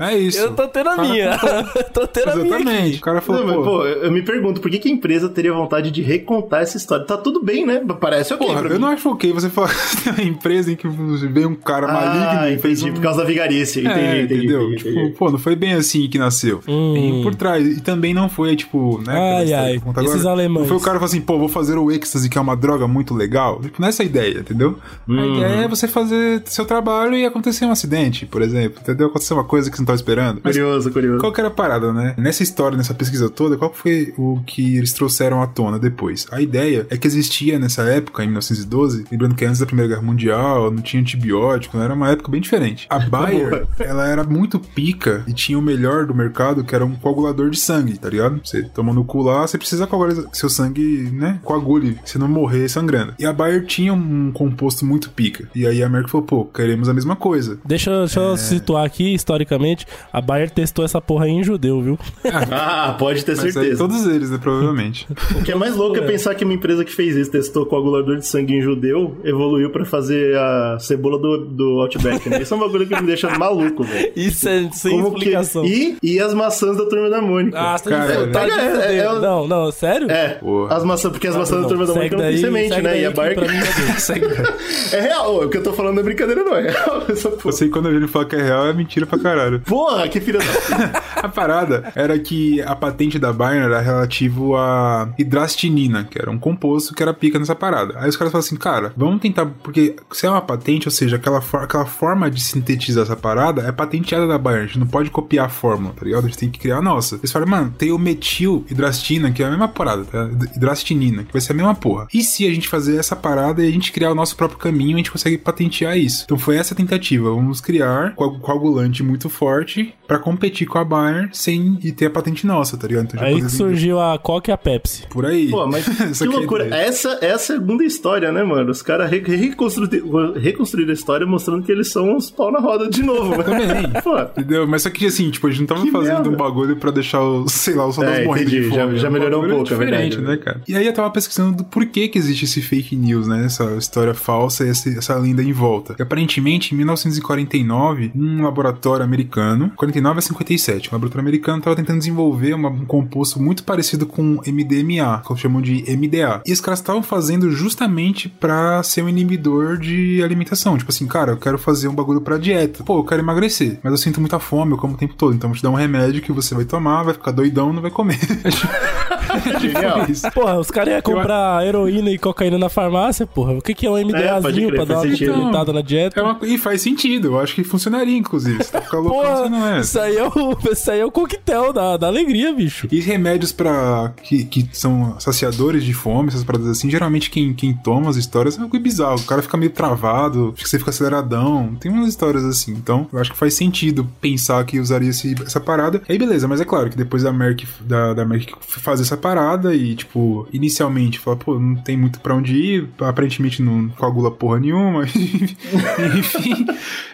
É 0.00 0.14
isso. 0.18 0.38
Eu 0.40 0.54
tô 0.54 0.66
tendo 0.68 0.90
a 0.90 0.96
Cara, 0.96 1.08
minha. 1.08 1.38
tô 1.94 2.06
tendo 2.06 2.30
a 2.30 2.34
minha 2.36 2.46
Exatamente. 2.56 2.98
O 2.98 3.00
cara 3.00 3.20
falou, 3.20 3.40
Não, 3.44 3.48
mas, 3.48 3.56
pô, 3.64 3.64
pô, 3.78 3.84
eu 3.86 4.10
me 4.10 4.22
pergunto, 4.22 4.60
por 4.60 4.70
que, 4.70 4.78
que 4.78 4.88
a 4.88 4.92
empresa 4.92 5.28
teria 5.28 5.52
vontade 5.52 5.90
de 5.90 6.02
recontar 6.02 6.62
essa 6.62 6.76
história? 6.76 7.04
Tá 7.06 7.16
tudo 7.16 7.42
bem, 7.44 7.64
né? 7.64 7.80
Parece 8.00 8.34
ok 8.34 8.46
Porra, 8.46 8.60
eu 8.62 8.70
mim. 8.70 8.78
não 8.78 8.88
acho 8.88 9.08
ok 9.08 9.32
você 9.32 9.48
falar 9.48 9.68
que 9.68 10.02
tem 10.02 10.12
uma 10.12 10.22
empresa 10.22 10.72
em 10.72 10.76
que 10.76 10.88
vem 10.88 11.46
um 11.46 11.54
cara 11.54 11.86
Ah, 11.86 11.92
maligno 11.92 12.55
entendi. 12.58 12.80
fez 12.80 12.94
Por 12.94 13.00
causa 13.02 13.20
da 13.22 13.24
vigarice. 13.24 13.80
Entendi, 13.80 13.98
É, 13.98 14.22
entendi, 14.22 14.34
entendeu? 14.44 14.72
entendi, 14.72 14.84
tipo, 14.84 15.10
pô, 15.18 15.30
não 15.30 15.38
foi 15.38 15.56
bem 15.56 15.74
assim 15.74 16.08
que 16.08 16.18
nasceu. 16.18 16.60
Hum. 16.66 16.92
Tem 16.94 17.22
por 17.22 17.34
trás. 17.34 17.66
E 17.78 17.80
também 17.80 18.12
não 18.14 18.28
foi, 18.28 18.56
tipo, 18.56 19.00
né? 19.06 19.12
Ai, 19.38 19.52
ai, 19.52 19.82
esses 20.04 20.26
alemães. 20.26 20.62
Não 20.62 20.68
foi 20.68 20.76
o 20.76 20.80
cara 20.80 20.98
que 20.98 21.00
falou 21.00 21.06
assim, 21.06 21.20
pô, 21.20 21.38
vou 21.38 21.48
fazer 21.48 21.76
o 21.76 21.90
Ecstasy, 21.90 22.28
que 22.28 22.38
é 22.38 22.40
uma 22.40 22.56
droga 22.56 22.86
muito 22.86 23.14
legal. 23.14 23.60
Tipo, 23.60 23.80
nessa 23.80 24.02
ideia, 24.04 24.40
entendeu? 24.40 24.78
A 25.08 25.12
ideia 25.12 25.64
é 25.64 25.68
você 25.68 25.86
fazer 25.88 26.42
seu 26.46 26.64
trabalho 26.64 27.14
e 27.14 27.24
acontecer 27.24 27.64
um 27.64 27.70
acidente, 27.70 28.26
por 28.26 28.42
exemplo. 28.42 28.80
Entendeu? 28.82 29.08
Acontecer 29.08 29.34
uma 29.34 29.44
coisa 29.44 29.70
que 29.70 29.76
você 29.76 29.82
não 29.82 29.86
tava 29.86 29.96
esperando. 29.96 30.40
Mas 30.42 30.56
Curioso, 30.56 30.90
curioso. 30.90 31.20
qual 31.20 31.32
que 31.32 31.40
era 31.40 31.48
a 31.48 31.52
parada, 31.52 31.92
né? 31.92 32.14
Nessa 32.16 32.42
história, 32.42 32.76
nessa 32.76 32.94
pesquisa 32.94 33.28
toda, 33.28 33.56
qual 33.56 33.72
foi 33.72 34.12
o 34.16 34.40
que 34.46 34.76
eles 34.76 34.92
trouxeram 34.92 35.42
à 35.42 35.46
tona 35.46 35.78
depois? 35.78 36.26
A 36.30 36.40
ideia 36.40 36.86
é 36.90 36.96
que 36.96 37.06
existia 37.06 37.58
nessa 37.58 37.82
época, 37.82 38.22
em 38.22 38.26
1912, 38.26 39.04
lembrando 39.10 39.34
que 39.34 39.44
antes 39.44 39.60
da 39.60 39.66
Primeira 39.66 39.88
Guerra 39.94 40.02
Mundial, 40.06 40.70
não 40.70 40.82
tinha 40.82 41.00
antibiótico, 41.00 41.78
era 41.78 41.94
uma 41.94 42.10
época 42.10 42.30
bem 42.30 42.40
diferente. 42.46 42.86
A 42.88 42.98
Bayer, 42.98 43.66
ela 43.78 44.06
era 44.08 44.24
muito 44.24 44.58
pica 44.58 45.22
e 45.26 45.32
tinha 45.32 45.58
o 45.58 45.62
melhor 45.62 46.06
do 46.06 46.14
mercado, 46.14 46.64
que 46.64 46.74
era 46.74 46.84
um 46.84 46.94
coagulador 46.94 47.50
de 47.50 47.58
sangue, 47.58 47.98
tá 47.98 48.08
ligado? 48.08 48.40
Você 48.44 48.62
toma 48.62 48.92
no 48.92 49.04
cu 49.04 49.22
lá, 49.22 49.46
você 49.46 49.58
precisa 49.58 49.86
coagular 49.86 50.16
seu 50.32 50.48
sangue, 50.48 51.10
né, 51.12 51.38
coagule, 51.42 51.98
você 52.04 52.18
não 52.18 52.28
morrer 52.28 52.68
sangrando. 52.68 53.14
E 53.18 53.26
a 53.26 53.32
Bayer 53.32 53.64
tinha 53.66 53.92
um 53.92 54.30
composto 54.32 54.84
muito 54.84 55.10
pica. 55.10 55.48
E 55.54 55.66
aí 55.66 55.82
a 55.82 55.88
Merck 55.88 56.10
falou, 56.10 56.26
pô, 56.26 56.44
queremos 56.44 56.88
a 56.88 56.94
mesma 56.94 57.16
coisa. 57.16 57.58
Deixa, 57.64 57.90
eu- 57.90 58.00
deixa 58.06 58.20
É. 58.20 58.30
eu 58.30 58.36
situar 58.36 58.84
aqui, 58.84 59.14
historicamente, 59.14 59.86
a 60.12 60.20
Bayer 60.20 60.50
testou 60.50 60.84
essa 60.84 61.00
porra 61.00 61.24
aí 61.26 61.32
em 61.32 61.42
judeu, 61.44 61.80
viu? 61.82 61.98
Ah, 62.50 62.94
pode 62.98 63.24
ter 63.24 63.36
Mas 63.36 63.44
aí 63.46 63.52
certeza. 63.52 63.78
todos 63.78 64.06
eles, 64.06 64.30
né, 64.30 64.38
provavelmente. 64.38 65.06
O 65.38 65.42
que 65.42 65.52
é 65.52 65.54
mais 65.54 65.74
louco 65.76 65.96
é 65.96 66.00
pensar 66.02 66.34
que 66.34 66.44
uma 66.44 66.54
empresa 66.54 66.84
que 66.84 66.92
fez 66.92 67.16
isso, 67.16 67.30
testou 67.30 67.66
coagulador 67.66 68.16
de 68.16 68.26
sangue 68.26 68.54
em 68.54 68.60
judeu, 68.62 69.16
evoluiu 69.24 69.70
pra 69.70 69.84
fazer 69.84 70.36
a 70.36 70.78
cebola 70.80 71.18
do, 71.18 71.46
do 71.46 71.80
Outback, 71.80 72.25
né? 72.30 72.42
Isso 72.42 72.54
é 72.54 72.56
um 72.56 72.60
bagulho 72.60 72.86
que 72.86 72.94
me 73.00 73.06
deixa 73.06 73.28
maluco, 73.38 73.82
velho. 73.84 74.12
Isso 74.16 74.48
é 74.48 74.68
sem 74.72 74.92
Como 74.92 75.10
que... 75.12 75.18
explicação. 75.18 75.64
E, 75.64 75.96
e 76.02 76.20
as 76.20 76.34
maçãs 76.34 76.76
da 76.76 76.86
Turma 76.86 77.08
da 77.10 77.20
Mônica. 77.20 77.58
Ah, 77.58 77.76
você 77.78 77.90
tá 77.90 78.06
de 78.06 78.12
é- 78.12 78.26
tá 78.26 78.44
de 78.46 78.50
é- 78.52 78.70
fuder. 78.70 78.90
é- 79.04 79.18
Não, 79.20 79.46
não, 79.48 79.70
sério? 79.72 80.10
É, 80.10 80.28
Porra. 80.34 80.76
as 80.76 80.84
maçãs, 80.84 81.10
porque 81.12 81.26
as 81.28 81.36
maçãs 81.36 81.56
da 81.56 81.62
Não, 81.62 81.68
Turma 81.68 81.86
da 81.86 81.92
segue 81.94 81.98
Mônica 82.14 82.16
não 82.16 82.24
tem 82.30 82.38
semente, 82.38 82.82
né? 82.82 83.00
E 83.00 83.06
a 83.06 83.08
que 83.12 83.14
pra 83.14 83.48
mim 83.48 83.56
é. 83.56 84.96
É 84.96 85.00
real, 85.00 85.44
o 85.44 85.48
que 85.48 85.56
eu 85.58 85.62
tô 85.62 85.72
falando 85.72 85.94
não 85.94 86.00
é 86.00 86.04
brincadeira, 86.04 86.42
não. 86.44 86.54
É 86.56 86.70
real 86.70 87.02
essa 87.10 87.28
Eu 87.28 87.32
porra. 87.36 87.52
sei 87.52 87.68
que 87.68 87.72
quando 87.72 87.88
ele 87.88 88.06
fala 88.08 88.24
que 88.24 88.36
é 88.36 88.42
real, 88.42 88.66
é 88.66 88.72
mentira 88.72 89.06
pra 89.06 89.18
caralho. 89.18 89.60
Porra, 89.66 90.08
que 90.08 90.20
filha 90.20 90.38
da... 90.38 91.02
A 91.22 91.28
parada 91.28 91.92
era 91.94 92.18
que 92.18 92.60
a 92.62 92.74
patente 92.76 93.18
da 93.18 93.32
Bayer 93.32 93.62
era 93.64 93.80
relativo 93.80 94.56
a 94.56 95.08
hidrastinina, 95.18 96.04
que 96.04 96.20
era 96.20 96.30
um 96.30 96.38
composto 96.38 96.94
que 96.94 97.02
era 97.02 97.12
pica 97.12 97.38
nessa 97.38 97.54
parada. 97.54 97.94
Aí 97.98 98.08
os 98.08 98.16
caras 98.16 98.32
falaram 98.32 98.46
assim, 98.46 98.56
cara, 98.56 98.92
vamos 98.96 99.20
tentar, 99.20 99.46
porque 99.62 99.96
se 100.12 100.26
é 100.26 100.30
uma 100.30 100.40
patente, 100.40 100.86
ou 100.88 100.92
seja, 100.92 101.16
aquela, 101.16 101.40
for- 101.40 101.62
aquela 101.64 101.86
forma 101.86 102.15
de 102.30 102.40
sintetizar 102.42 103.02
essa 103.04 103.16
parada 103.16 103.62
é 103.62 103.72
patenteada 103.72 104.26
da 104.26 104.38
Bayer, 104.38 104.62
a 104.62 104.66
gente 104.66 104.78
não 104.78 104.86
pode 104.86 105.10
copiar 105.10 105.46
a 105.46 105.48
fórmula, 105.48 105.94
tá 105.94 106.04
ligado? 106.04 106.24
A 106.24 106.28
gente 106.28 106.38
tem 106.38 106.50
que 106.50 106.58
criar 106.58 106.78
a 106.78 106.82
nossa. 106.82 107.16
Eles 107.16 107.30
falaram, 107.32 107.50
mano, 107.50 107.74
tem 107.76 107.92
o 107.92 107.98
metil 107.98 108.64
hidrastina, 108.70 109.30
que 109.30 109.42
é 109.42 109.46
a 109.46 109.50
mesma 109.50 109.68
parada, 109.68 110.04
tá? 110.04 110.28
Hidrastinina, 110.56 111.24
que 111.24 111.32
vai 111.32 111.40
ser 111.40 111.52
a 111.52 111.56
mesma 111.56 111.74
porra. 111.74 112.06
E 112.12 112.22
se 112.22 112.46
a 112.46 112.52
gente 112.52 112.68
fazer 112.68 112.96
essa 112.96 113.14
parada 113.16 113.64
e 113.64 113.68
a 113.68 113.70
gente 113.72 113.92
criar 113.92 114.10
o 114.10 114.14
nosso 114.14 114.36
próprio 114.36 114.58
caminho, 114.58 114.94
a 114.94 114.98
gente 114.98 115.10
consegue 115.10 115.38
patentear 115.38 115.96
isso. 115.96 116.24
Então 116.24 116.38
foi 116.38 116.56
essa 116.56 116.74
a 116.74 116.76
tentativa, 116.76 117.30
vamos 117.30 117.60
criar 117.60 118.14
coag- 118.14 118.40
coagulante 118.40 119.02
muito 119.02 119.28
forte 119.28 119.94
pra 120.06 120.18
competir 120.18 120.66
com 120.66 120.78
a 120.78 120.84
Bayer 120.84 121.28
sem 121.32 121.78
e 121.82 121.92
ter 121.92 122.06
a 122.06 122.10
patente 122.10 122.46
nossa, 122.46 122.76
tá 122.76 122.86
ligado? 122.86 123.04
Então, 123.12 123.22
Aí 123.22 123.40
que 123.40 123.50
surgiu 123.50 124.00
a 124.00 124.18
Coca 124.18 124.50
e 124.50 124.52
a 124.54 124.56
Pepsi. 124.58 125.04
por 125.08 125.24
aí. 125.26 125.48
Pô, 125.50 125.66
mas 125.66 125.86
Essa 126.00 126.26
que 126.26 126.32
é 126.34 126.36
loucura. 126.38 126.66
ideia. 126.66 126.82
Essa 126.82 127.08
é 127.22 127.32
a 127.32 127.38
segunda 127.38 127.84
história, 127.84 128.30
né, 128.32 128.42
mano? 128.42 128.70
Os 128.70 128.82
caras 128.82 129.10
re 129.10 129.18
reconstru... 129.20 129.88
reconstruíram 130.34 130.90
a 130.90 130.94
história 130.94 131.26
mostrando 131.26 131.62
que 131.64 131.72
eles 131.72 131.90
são 131.90 132.05
uns 132.14 132.30
pau 132.30 132.50
na 132.52 132.58
roda 132.58 132.88
de 132.88 133.02
novo. 133.02 133.42
Também. 133.42 133.90
Pô, 134.02 134.18
Entendeu? 134.20 134.66
Mas 134.66 134.82
só 134.82 134.90
que 134.90 135.06
assim, 135.06 135.30
tipo, 135.30 135.46
a 135.46 135.50
gente 135.50 135.60
não 135.60 135.66
tava 135.66 135.82
Que 135.82 135.90
fazendo 135.90 136.14
merda. 136.14 136.28
um 136.30 136.36
bagulho 136.36 136.76
pra 136.76 136.90
deixar 136.90 137.22
os, 137.22 137.52
sei 137.52 137.74
lá, 137.74 137.86
os 137.86 137.94
soldados 137.94 138.20
É, 138.20 138.24
morrendo 138.24 138.48
entendi. 138.48 138.62
de 138.64 138.68
fome. 138.70 138.96
Já- 138.96 139.02
já 139.06 139.10
melhorou 139.10 139.38
um 139.38 139.42
bagulho 139.42 139.56
pouco, 139.64 139.72
é 139.74 139.86
diferente, 139.86 140.16
verdade. 140.16 140.38
né, 140.38 140.44
cara? 140.44 140.60
E 140.68 140.76
aí 140.76 140.86
eu 140.86 140.92
tava 140.92 141.10
pesquisando 141.10 141.56
do 141.56 141.64
porquê 141.64 142.08
que 142.08 142.18
existe 142.18 142.44
esse 142.44 142.60
fake 142.62 142.94
news, 142.96 143.26
né? 143.26 143.44
Essa 143.44 143.64
história 143.76 144.14
falsa 144.14 144.64
e 144.64 144.68
essa, 144.70 144.88
essa 144.90 145.14
lenda 145.16 145.42
em 145.42 145.52
volta. 145.52 145.94
E 145.98 146.02
aparentemente, 146.02 146.74
em 146.74 146.78
1949, 146.78 148.12
um 148.14 148.42
laboratório 148.42 149.04
americano, 149.04 149.70
49 149.76 150.18
a 150.18 150.22
57, 150.22 150.88
um 150.90 150.92
laboratório 150.94 151.22
americano 151.22 151.62
tava 151.62 151.76
tentando 151.76 151.98
desenvolver 151.98 152.54
uma- 152.54 152.68
um 152.68 152.84
composto 152.84 153.40
muito 153.40 153.64
parecido 153.64 154.06
com 154.06 154.40
MDMA, 154.46 155.22
que 155.26 155.36
chamam 155.36 155.60
de 155.62 155.84
MDA. 155.86 156.42
E 156.46 156.52
os 156.52 156.60
caras 156.60 156.80
estavam 156.80 157.02
fazendo 157.02 157.50
justamente 157.50 158.28
pra 158.28 158.82
ser 158.82 159.02
um 159.02 159.08
inibidor 159.08 159.76
de 159.78 160.22
alimentação. 160.22 160.76
Tipo 160.78 160.90
assim, 160.90 161.06
cara, 161.06 161.32
eu 161.32 161.36
quero 161.36 161.58
fazer 161.58 161.88
um 161.88 161.94
bagulho 161.96 162.20
pra 162.20 162.38
dieta. 162.38 162.84
Pô, 162.84 162.98
eu 162.98 163.04
quero 163.04 163.22
emagrecer, 163.22 163.78
mas 163.82 163.90
eu 163.92 163.96
sinto 163.98 164.20
muita 164.20 164.38
fome, 164.38 164.72
eu 164.72 164.78
como 164.78 164.94
o 164.94 164.96
tempo 164.96 165.14
todo. 165.14 165.34
Então 165.34 165.48
eu 165.48 165.52
vou 165.52 165.56
te 165.58 165.62
dar 165.62 165.70
um 165.70 165.74
remédio 165.74 166.22
que 166.22 166.32
você 166.32 166.54
vai 166.54 166.64
tomar, 166.64 167.02
vai 167.02 167.14
ficar 167.14 167.30
doidão, 167.32 167.72
não 167.72 167.82
vai 167.82 167.90
comer. 167.90 168.18
genial. 169.60 170.00
Tipo 170.00 170.12
isso. 170.12 170.30
Porra, 170.32 170.58
os 170.58 170.70
caras 170.70 170.92
iam 170.94 171.02
comprar 171.02 171.66
heroína 171.66 172.10
e 172.10 172.18
cocaína 172.18 172.58
na 172.58 172.68
farmácia, 172.68 173.26
porra. 173.26 173.54
O 173.54 173.62
que, 173.62 173.74
que 173.74 173.86
é 173.86 173.90
um 173.90 173.98
É, 173.98 174.02
pode 174.02 174.12
MDAzinho 174.14 174.68
crer, 174.68 174.76
pra 174.76 174.84
dar 174.84 175.00
uma 175.02 175.10
complementada 175.10 175.72
na 175.72 175.80
dieta? 175.82 176.20
É 176.20 176.22
uma- 176.22 176.38
e 176.42 176.58
faz 176.58 176.82
sentido, 176.82 177.28
eu 177.28 177.40
acho 177.40 177.54
que 177.54 177.64
funcionaria, 177.64 178.16
inclusive. 178.16 178.62
Se 178.62 178.72
tá 178.72 178.80
Porra, 178.80 179.36
você 179.36 179.48
não 179.48 179.66
é. 179.66 179.80
isso 179.80 179.98
aí 180.00 180.16
é 180.16 180.24
o, 180.26 180.56
isso 180.72 180.90
aí 180.90 181.00
é 181.00 181.04
o 181.04 181.10
coquetel 181.10 181.72
da, 181.72 181.96
da 181.96 182.06
alegria, 182.06 182.52
bicho. 182.52 182.88
E 182.90 183.00
remédios 183.00 183.52
para 183.52 184.12
que, 184.22 184.44
que 184.44 184.68
são 184.72 185.18
saciadores 185.18 185.84
de 185.84 185.92
fome, 185.92 186.28
essas 186.28 186.44
paradas 186.44 186.68
assim, 186.68 186.90
geralmente 186.90 187.30
quem, 187.30 187.52
quem 187.54 187.72
toma 187.74 188.10
as 188.10 188.16
histórias 188.16 188.58
é 188.58 188.62
algo 188.62 188.78
bizarro. 188.78 189.16
O 189.20 189.24
cara 189.24 189.42
fica 189.42 189.56
meio 189.56 189.70
travado, 189.70 190.54
você 190.56 190.78
fica 190.78 190.90
aceleradão. 190.90 191.76
Tem 191.86 191.92
umas 191.94 192.08
histórias 192.08 192.44
assim. 192.44 192.72
Então, 192.72 193.06
eu 193.12 193.18
acho 193.20 193.30
que 193.30 193.38
faz 193.38 193.54
sentido 193.54 194.08
pensar 194.20 194.64
que 194.64 194.80
usaria 194.80 195.10
esse, 195.10 195.36
essa 195.46 195.60
parada. 195.60 196.02
Aí, 196.08 196.18
beleza, 196.18 196.48
mas 196.48 196.60
é 196.60 196.64
claro 196.64 196.90
que 196.90 196.96
depois 196.96 197.22
da 197.22 197.32
Merck, 197.32 197.64
da, 197.80 198.12
da 198.12 198.24
Merck 198.24 198.52
fazer 198.60 199.02
essa 199.02 199.16
parada 199.16 199.72
e, 199.72 199.94
tipo, 199.94 200.48
inicialmente 200.52 201.20
fala, 201.20 201.36
pô, 201.36 201.58
não 201.60 201.76
tem 201.76 201.96
muito 201.96 202.18
pra 202.18 202.34
onde 202.34 202.56
ir, 202.56 202.88
aparentemente 203.00 203.62
não 203.62 203.88
coagula 203.90 204.32
porra 204.32 204.58
nenhuma. 204.58 205.04
Enfim. 206.18 206.66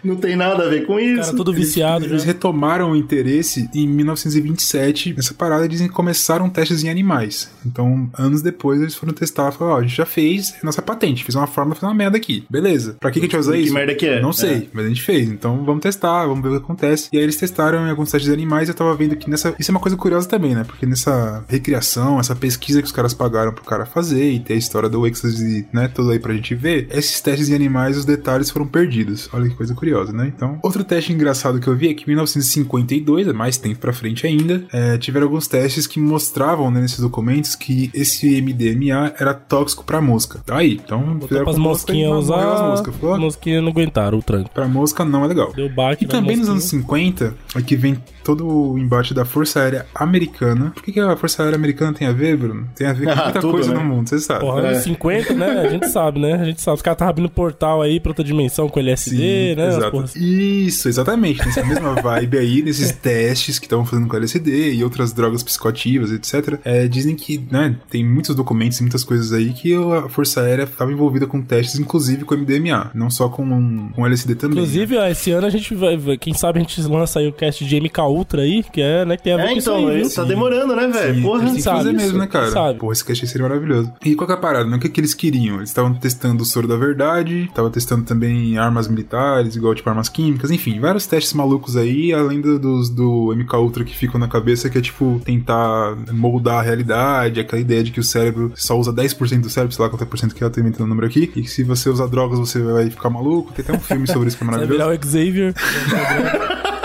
Não 0.02 0.16
tem 0.16 0.36
nada 0.36 0.64
a 0.64 0.68
ver 0.68 0.86
com 0.86 0.98
isso. 0.98 1.22
Cara, 1.24 1.36
tudo 1.36 1.52
viciado 1.52 2.04
Eles 2.06 2.22
já. 2.22 2.26
retomaram 2.28 2.92
o 2.92 2.96
interesse 2.96 3.68
em 3.74 3.86
1927 3.86 5.14
nessa 5.14 5.34
parada 5.34 5.64
eles 5.64 5.86
começaram 5.90 6.48
testes 6.48 6.82
em 6.82 6.88
animais. 6.88 7.50
Então, 7.64 8.10
anos 8.18 8.42
depois, 8.42 8.80
eles 8.80 8.94
foram 8.94 9.12
testar 9.12 9.50
e 9.50 9.52
falaram: 9.56 9.76
Ó, 9.76 9.80
a 9.80 9.82
gente 9.82 9.96
já 9.96 10.06
fez 10.06 10.54
nossa 10.62 10.80
patente, 10.82 11.24
fez 11.24 11.34
uma 11.34 11.46
forma, 11.46 11.74
fez 11.74 11.82
uma 11.82 11.94
merda 11.94 12.16
aqui. 12.16 12.44
Beleza. 12.48 12.96
Pra 12.98 13.10
que, 13.10 13.20
que 13.20 13.26
a 13.26 13.28
gente 13.28 13.32
vai 13.32 13.40
usar 13.40 13.52
Que 13.52 13.58
isso? 13.58 13.74
merda 13.74 13.94
que 13.94 14.06
é? 14.06 14.20
Não 14.20 14.32
sei, 14.32 14.61
mas 14.72 14.86
a 14.86 14.88
gente 14.88 15.02
fez. 15.02 15.28
Então 15.28 15.64
vamos 15.64 15.82
testar, 15.82 16.26
vamos 16.26 16.42
ver 16.42 16.48
o 16.48 16.52
que 16.52 16.64
acontece. 16.64 17.08
E 17.12 17.18
aí 17.18 17.22
eles 17.22 17.36
testaram 17.36 17.86
em 17.86 17.90
alguns 17.90 18.10
testes 18.10 18.28
de 18.28 18.34
animais 18.34 18.68
e 18.68 18.72
eu 18.72 18.74
tava 18.74 18.94
vendo 18.94 19.16
que 19.16 19.28
nessa. 19.28 19.54
Isso 19.58 19.70
é 19.70 19.74
uma 19.74 19.80
coisa 19.80 19.96
curiosa 19.96 20.28
também, 20.28 20.54
né? 20.54 20.64
Porque 20.64 20.86
nessa 20.86 21.44
recriação, 21.48 22.18
essa 22.20 22.34
pesquisa 22.34 22.80
que 22.80 22.86
os 22.86 22.92
caras 22.92 23.14
pagaram 23.14 23.52
pro 23.52 23.64
cara 23.64 23.86
fazer 23.86 24.30
e 24.30 24.40
ter 24.40 24.54
a 24.54 24.56
história 24.56 24.88
do 24.88 25.06
Ecstasy, 25.06 25.66
né? 25.72 25.88
Tudo 25.88 26.10
aí 26.10 26.18
pra 26.18 26.34
gente 26.34 26.54
ver, 26.54 26.88
esses 26.90 27.20
testes 27.20 27.48
em 27.48 27.54
animais, 27.54 27.96
os 27.96 28.04
detalhes 28.04 28.50
foram 28.50 28.66
perdidos. 28.66 29.28
Olha 29.32 29.48
que 29.48 29.54
coisa 29.54 29.74
curiosa, 29.74 30.12
né? 30.12 30.32
Então, 30.34 30.58
outro 30.62 30.84
teste 30.84 31.12
engraçado 31.12 31.60
que 31.60 31.68
eu 31.68 31.76
vi 31.76 31.88
é 31.88 31.94
que 31.94 32.04
em 32.04 32.06
1952, 32.08 33.28
é 33.28 33.32
mais 33.32 33.56
tempo 33.56 33.78
pra 33.78 33.92
frente 33.92 34.26
ainda, 34.26 34.64
é, 34.72 34.98
tiveram 34.98 35.26
alguns 35.26 35.46
testes 35.46 35.86
que 35.86 36.00
mostravam 36.00 36.70
né, 36.70 36.80
nesses 36.80 37.00
documentos 37.00 37.54
que 37.54 37.90
esse 37.94 38.40
MDMA 38.40 39.14
era 39.18 39.34
tóxico 39.34 39.84
pra 39.84 40.00
mosca. 40.00 40.40
Tá 40.44 40.58
aí. 40.58 40.80
Então, 40.84 41.00
Botou 41.18 41.38
mosca 41.44 41.52
e 41.52 41.60
mosquinhas 41.60 42.12
usar, 42.12 42.54
as 42.54 42.60
moscas. 42.60 42.96
Falou, 42.96 43.14
as 43.14 43.20
mosquinhas 43.20 43.62
não 43.62 43.70
aguentaram 43.70 44.18
o 44.18 44.22
tranco. 44.22 44.50
Pra 44.54 44.68
mosca 44.68 45.04
não 45.04 45.24
é 45.24 45.28
legal. 45.28 45.52
Deu 45.52 45.68
baque 45.68 46.04
E 46.04 46.08
também 46.08 46.36
nos 46.36 46.48
anos 46.48 46.64
mosquinhas. 46.64 46.84
50, 46.84 47.34
aqui 47.54 47.76
vem 47.76 48.02
todo 48.22 48.46
o 48.46 48.78
embate 48.78 49.12
da 49.14 49.24
Força 49.24 49.60
Aérea 49.60 49.86
Americana. 49.94 50.70
Por 50.74 50.82
que, 50.82 50.92
que 50.92 51.00
a 51.00 51.16
Força 51.16 51.42
Aérea 51.42 51.56
Americana 51.56 51.92
tem 51.92 52.06
a 52.06 52.12
ver, 52.12 52.36
Bruno? 52.36 52.68
Tem 52.74 52.86
a 52.86 52.92
ver 52.92 53.04
com 53.06 53.10
Ah, 53.12 53.24
muita 53.24 53.40
tudo, 53.40 53.52
coisa 53.52 53.72
né? 53.74 53.78
no 53.80 53.84
mundo, 53.84 54.08
você 54.08 54.18
sabe. 54.18 54.40
Porra, 54.40 54.60
anos 54.60 54.82
50, 54.82 55.34
né? 55.34 55.46
A 55.60 55.68
gente 55.68 55.88
sabe, 55.88 56.20
né? 56.20 56.34
A 56.34 56.44
gente 56.44 56.60
sabe. 56.60 56.76
Os 56.76 56.82
caras 56.82 56.96
estavam 56.96 57.10
abrindo 57.10 57.30
portal 57.30 57.82
aí 57.82 57.98
pra 58.00 58.10
outra 58.10 58.24
dimensão 58.24 58.68
com 58.68 58.80
LSD, 58.80 59.54
né? 59.56 59.68
Exato. 59.68 59.90
porras- 59.90 60.16
Isso, 60.16 60.88
exatamente. 60.88 61.44
Nessa 61.44 61.64
mesma 61.64 61.94
vibe 61.94 62.38
aí, 62.38 62.62
nesses 62.62 62.92
testes 62.96 63.58
que 63.58 63.66
estavam 63.66 63.84
fazendo 63.84 64.06
com 64.08 64.16
LSD 64.16 64.72
e 64.74 64.84
outras 64.84 65.12
drogas 65.12 65.42
psicoativas, 65.42 66.10
etc. 66.12 66.58
é, 66.64 66.86
dizem 66.88 67.14
que, 67.16 67.42
né, 67.50 67.76
tem 67.90 68.04
muitos 68.04 68.34
documentos 68.34 68.78
e 68.78 68.82
muitas 68.82 69.04
coisas 69.04 69.32
aí 69.32 69.52
que 69.52 69.74
a 69.74 70.08
Força 70.08 70.40
Aérea 70.42 70.64
estava 70.64 70.92
envolvida 70.92 71.26
com 71.26 71.40
testes, 71.42 71.78
inclusive 71.78 72.24
com 72.24 72.34
MDMA, 72.34 72.90
não 72.94 73.10
só 73.10 73.28
com, 73.28 73.90
com 73.90 74.06
LSD 74.06 74.34
também. 74.34 74.56
né? 74.56 74.62
Inclusive, 74.62 74.96
ó, 74.96 75.06
esse 75.06 75.30
ano 75.30 75.46
a 75.46 75.50
gente 75.50 75.74
vai, 75.74 75.96
vai- 75.96 76.16
Quem 76.18 76.34
sabe 76.34 76.58
a 76.58 76.62
gente 76.62 76.80
lança 76.82 77.18
aí 77.18 77.28
o 77.28 77.32
cast 77.32 77.64
de 77.64 77.76
MK 77.80 78.00
Ultra 78.12 78.42
aí, 78.42 78.62
que 78.62 78.80
é, 78.80 79.04
né, 79.04 79.16
que 79.16 79.22
tem 79.24 79.32
a 79.32 79.36
ver 79.36 79.42
É, 79.42 79.48
com 79.52 79.58
isso 79.58 79.70
então, 79.70 79.88
aí, 79.88 80.00
viu? 80.02 80.14
tá 80.14 80.24
demorando, 80.24 80.76
né, 80.76 80.86
velho? 80.88 81.22
Porra, 81.22 81.44
têm 81.44 81.54
que 81.56 81.62
sabe 81.62 81.78
fazer 81.78 81.90
isso, 81.94 82.04
mesmo, 82.04 82.18
né, 82.18 82.26
cara? 82.26 82.50
sabe. 82.50 82.78
Porra, 82.78 82.92
esse 82.92 83.04
cast 83.04 83.26
seria 83.26 83.48
maravilhoso. 83.48 83.92
E 84.04 84.14
qual 84.14 84.26
que 84.26 84.32
é 84.32 84.36
a 84.36 84.38
parada? 84.38 84.68
né? 84.68 84.76
O 84.76 84.80
que, 84.80 84.88
que 84.88 85.00
eles 85.00 85.14
queriam? 85.14 85.56
Eles 85.56 85.68
estavam 85.70 85.94
testando 85.94 86.42
o 86.42 86.46
soro 86.46 86.68
da 86.68 86.76
verdade, 86.76 87.44
estavam 87.48 87.70
testando 87.70 88.04
também 88.04 88.58
armas 88.58 88.88
militares, 88.88 89.56
igual 89.56 89.74
tipo 89.74 89.88
armas 89.88 90.08
químicas, 90.08 90.50
enfim, 90.50 90.78
vários 90.80 91.06
testes 91.06 91.32
malucos 91.32 91.76
aí, 91.76 92.12
além 92.12 92.40
do, 92.40 92.58
dos 92.58 92.88
do 92.90 93.32
MK 93.36 93.56
Ultra 93.56 93.84
que 93.84 93.96
ficam 93.96 94.18
na 94.20 94.28
cabeça, 94.28 94.68
que 94.70 94.78
é 94.78 94.80
tipo 94.80 95.20
tentar 95.24 95.96
moldar 96.12 96.58
a 96.60 96.62
realidade, 96.62 97.40
aquela 97.40 97.60
ideia 97.60 97.82
de 97.82 97.90
que 97.90 98.00
o 98.00 98.04
cérebro 98.04 98.52
só 98.54 98.78
usa 98.78 98.92
10% 98.92 99.40
do 99.40 99.50
cérebro, 99.50 99.74
sei 99.74 99.82
lá 99.84 99.90
quanto 99.90 100.02
é 100.02 100.06
por 100.06 100.18
cento 100.18 100.34
que 100.34 100.42
eu 100.44 100.50
tô 100.50 100.60
inventando 100.60 100.84
o 100.84 100.88
número 100.88 101.06
aqui, 101.06 101.22
e 101.36 101.42
que 101.42 101.48
se 101.50 101.62
você 101.64 101.88
usar 101.88 102.06
drogas 102.06 102.38
você 102.38 102.60
vai 102.60 102.90
ficar 102.90 103.10
maluco. 103.10 103.52
Tem 103.52 103.64
até 103.64 103.72
um 103.74 103.80
filme 103.80 104.06
sobre 104.06 104.28
isso 104.28 104.36
que 104.36 104.44
é 104.44 104.46
Vai 104.46 104.56
maravilhoso. 104.56 104.90
virar 104.90 105.00
o 105.00 105.10
Xavier. 105.10 105.54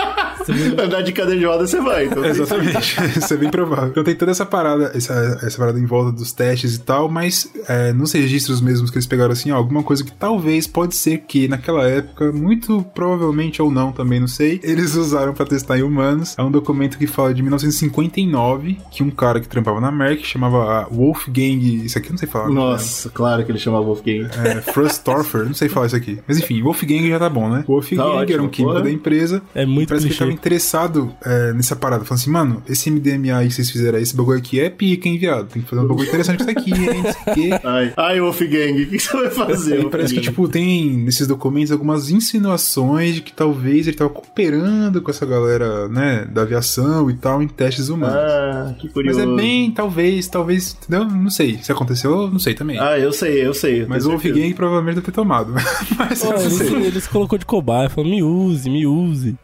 Viu? 0.53 0.75
Andar 0.81 1.01
de 1.01 1.11
cadeira 1.11 1.39
de 1.39 1.45
roda 1.45 1.67
você 1.67 1.79
vai. 1.81 2.05
Então, 2.05 2.23
Exatamente, 2.25 2.97
isso 3.17 3.33
é 3.33 3.37
bem 3.37 3.49
provável. 3.49 3.89
Então 3.89 4.03
tem 4.03 4.15
toda 4.15 4.31
essa 4.31 4.45
parada, 4.45 4.91
essa, 4.93 5.39
essa 5.43 5.57
parada 5.57 5.79
em 5.79 5.85
volta 5.85 6.11
dos 6.11 6.31
testes 6.31 6.75
e 6.75 6.79
tal, 6.79 7.09
mas 7.09 7.51
é, 7.67 7.91
nos 7.93 8.11
registros 8.11 8.61
mesmos 8.61 8.89
que 8.89 8.97
eles 8.97 9.07
pegaram 9.07 9.31
assim, 9.31 9.51
ó, 9.51 9.55
alguma 9.55 9.83
coisa 9.83 10.03
que 10.03 10.11
talvez 10.11 10.67
pode 10.67 10.95
ser 10.95 11.19
que 11.19 11.47
naquela 11.47 11.87
época, 11.87 12.31
muito 12.31 12.85
provavelmente 12.93 13.61
ou 13.61 13.71
não, 13.71 13.91
também 13.91 14.19
não 14.19 14.27
sei, 14.27 14.59
eles 14.63 14.95
usaram 14.95 15.33
pra 15.33 15.45
testar 15.45 15.77
em 15.77 15.83
humanos. 15.83 16.35
É 16.37 16.41
um 16.43 16.51
documento 16.51 16.97
que 16.97 17.07
fala 17.07 17.33
de 17.33 17.41
1959, 17.41 18.77
que 18.91 19.03
um 19.03 19.09
cara 19.09 19.39
que 19.39 19.47
trampava 19.47 19.79
na 19.79 19.91
Merck 19.91 20.25
chamava 20.25 20.87
Wolfgang, 20.91 21.85
isso 21.85 21.97
aqui 21.97 22.07
eu 22.07 22.11
não 22.11 22.17
sei 22.17 22.27
falar. 22.27 22.49
Nossa, 22.49 23.09
claro 23.09 23.43
que 23.45 23.51
ele 23.51 23.59
chamava 23.59 23.83
Wolfgang. 23.83 24.27
É, 24.43 24.61
Frostorfer, 24.61 25.45
não 25.45 25.53
sei 25.53 25.69
falar 25.69 25.87
isso 25.87 25.95
aqui. 25.95 26.19
Mas 26.27 26.37
enfim, 26.37 26.61
Wolfgang 26.61 27.07
já 27.09 27.19
tá 27.19 27.29
bom, 27.29 27.49
né? 27.49 27.63
Wolfgang 27.67 27.97
Tá 27.97 28.05
ótimo, 28.07 28.33
era 28.33 28.43
um 28.43 28.47
químico 28.49 28.73
porra. 28.73 28.83
da 28.83 28.91
empresa. 28.91 29.41
É 29.55 29.65
muito 29.65 29.89
Parece 29.89 30.07
que 30.07 30.23
ele 30.23 30.36
interessado 30.37 31.13
é, 31.23 31.53
nessa 31.53 31.75
parada. 31.75 32.05
Falando 32.05 32.21
assim, 32.21 32.29
mano, 32.29 32.63
esse 32.67 32.89
MDMA 32.89 33.37
aí 33.37 33.47
que 33.47 33.53
vocês 33.53 33.69
fizeram 33.69 33.97
aí, 33.97 34.03
esse 34.03 34.15
bagulho 34.15 34.37
aqui 34.37 34.59
é 34.59 34.69
pica, 34.69 35.07
hein, 35.07 35.17
viado? 35.17 35.47
Tem 35.47 35.61
que 35.61 35.69
fazer 35.69 35.81
um 35.81 35.87
bagulho 35.87 36.07
interessante 36.07 36.43
com 36.43 36.49
isso 36.49 36.59
aqui, 36.59 36.71
hein? 36.71 37.03
Não 37.03 37.11
sei 37.11 37.11
o 37.11 37.35
quê. 37.35 37.59
Ai, 37.67 37.93
ai 37.97 38.21
Wolfgang, 38.21 38.83
o 38.83 38.87
que 38.87 38.99
você 38.99 39.17
vai 39.17 39.29
fazer? 39.29 39.81
E 39.81 39.89
parece 39.89 40.13
que, 40.13 40.21
tipo, 40.21 40.47
tem 40.47 40.97
nesses 40.97 41.27
documentos 41.27 41.71
algumas 41.71 42.09
insinuações 42.09 43.15
de 43.15 43.21
que 43.21 43.33
talvez 43.33 43.87
ele 43.87 43.97
tava 43.97 44.09
cooperando 44.09 45.01
com 45.01 45.11
essa 45.11 45.25
galera, 45.25 45.87
né, 45.87 46.25
da 46.25 46.43
aviação 46.43 47.09
e 47.09 47.15
tal, 47.15 47.41
em 47.41 47.47
testes 47.47 47.89
humanos. 47.89 48.15
Ah, 48.15 48.75
que 48.77 48.85
Mas 48.85 48.93
curioso. 48.93 49.21
é 49.21 49.35
bem, 49.35 49.71
talvez, 49.71 50.27
talvez, 50.27 50.77
entendeu? 50.81 51.05
Não 51.05 51.29
sei. 51.29 51.57
Se 51.61 51.71
aconteceu, 51.71 52.29
não 52.29 52.39
sei 52.39 52.53
também. 52.53 52.79
Ah, 52.79 52.97
eu 52.97 53.11
sei, 53.11 53.45
eu 53.45 53.53
sei. 53.53 53.83
eu 53.83 53.89
Mas 53.89 54.05
o. 54.05 54.11
Wolfgang 54.11 54.53
provavelmente 54.53 54.95
deve 54.95 55.05
ter 55.05 55.11
tomado. 55.11 55.53
Mas 55.97 56.21
Pô, 56.21 56.27
eu 56.27 56.33
não 56.33 56.41
eles, 56.41 56.53
sei. 56.53 56.85
eles 56.85 57.07
colocou 57.07 57.37
de 57.37 57.45
cobaia, 57.45 57.89
falou, 57.89 58.09
me 58.09 58.23
use, 58.23 58.69
me 58.69 58.85
use. 58.85 59.35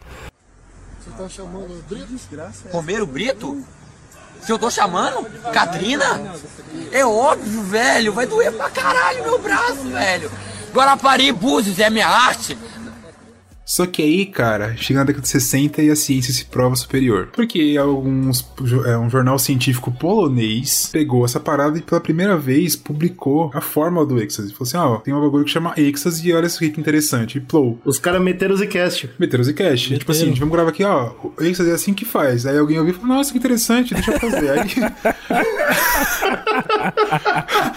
Romero 2.71 3.06
Brito? 3.06 3.63
Se 4.41 4.52
eu 4.52 4.60
tô 4.60 4.69
chamando? 4.69 5.26
Catrina? 5.52 6.36
É 6.91 7.06
óbvio, 7.06 7.63
velho. 7.63 8.13
Vai 8.13 8.26
doer 8.26 8.52
pra 8.52 8.69
caralho 8.69 9.23
meu 9.23 9.39
braço, 9.39 9.84
velho. 9.89 10.32
Guarapari 10.73 11.32
Búzios 11.32 11.80
é 11.80 11.89
minha 11.89 12.08
arte. 12.08 12.58
Só 13.65 13.86
que 13.86 14.02
aí, 14.02 14.26
cara, 14.26 14.76
chega 14.76 14.99
na 14.99 15.06
década 15.06 15.23
de 15.23 15.30
60 15.30 15.82
e 15.82 15.89
a 15.89 15.95
ciência 15.95 16.34
se 16.34 16.45
prova 16.45 16.76
superior. 16.76 17.30
Porque 17.34 17.76
alguns, 17.80 18.45
é, 18.86 18.97
um 18.97 19.10
jornal 19.10 19.39
científico 19.39 19.91
polonês 19.91 20.89
pegou 20.91 21.23
essa 21.26 21.39
parada 21.39 21.78
e 21.78 21.82
pela 21.82 22.02
primeira 22.02 22.38
vez 22.38 22.76
publicou 22.76 23.52
a 23.54 23.62
fórmula 23.62 24.06
do 24.06 24.21
êxtase. 24.21 24.52
Falou 24.52 24.67
assim: 24.67 24.78
ó, 24.78 24.97
tem 24.97 25.13
um 25.13 25.21
bagulho 25.21 25.45
que 25.45 25.52
chama 25.52 25.73
êxtase 25.78 26.28
e 26.28 26.34
olha 26.34 26.47
isso 26.47 26.58
aqui 26.58 26.71
que 26.71 26.80
interessante. 26.80 27.38
E 27.38 27.41
plou. 27.41 27.80
Os 27.86 27.97
caras 27.99 28.21
meteram 28.21 28.54
o 28.54 28.58
Zcast. 28.58 29.10
Meteram 29.17 29.43
o 29.43 29.54
cash. 29.54 29.82
Tipo 29.82 30.12
assim, 30.12 30.34
vamos 30.34 30.54
gravar 30.54 30.69
aqui, 30.69 30.84
ó. 30.84 31.12
O 31.38 31.43
êxtase 31.43 31.71
é 31.71 31.73
assim 31.73 31.93
que 31.93 32.06
faz. 32.06 32.45
Aí 32.45 32.58
alguém 32.58 32.80
ouviu 32.80 32.93
e 32.93 32.97
falou: 32.97 33.15
Nossa, 33.15 33.32
que 33.32 33.38
interessante, 33.38 33.93
deixa 33.93 34.12
eu 34.12 34.19
fazer. 34.19 34.49
Aí. 34.52 34.60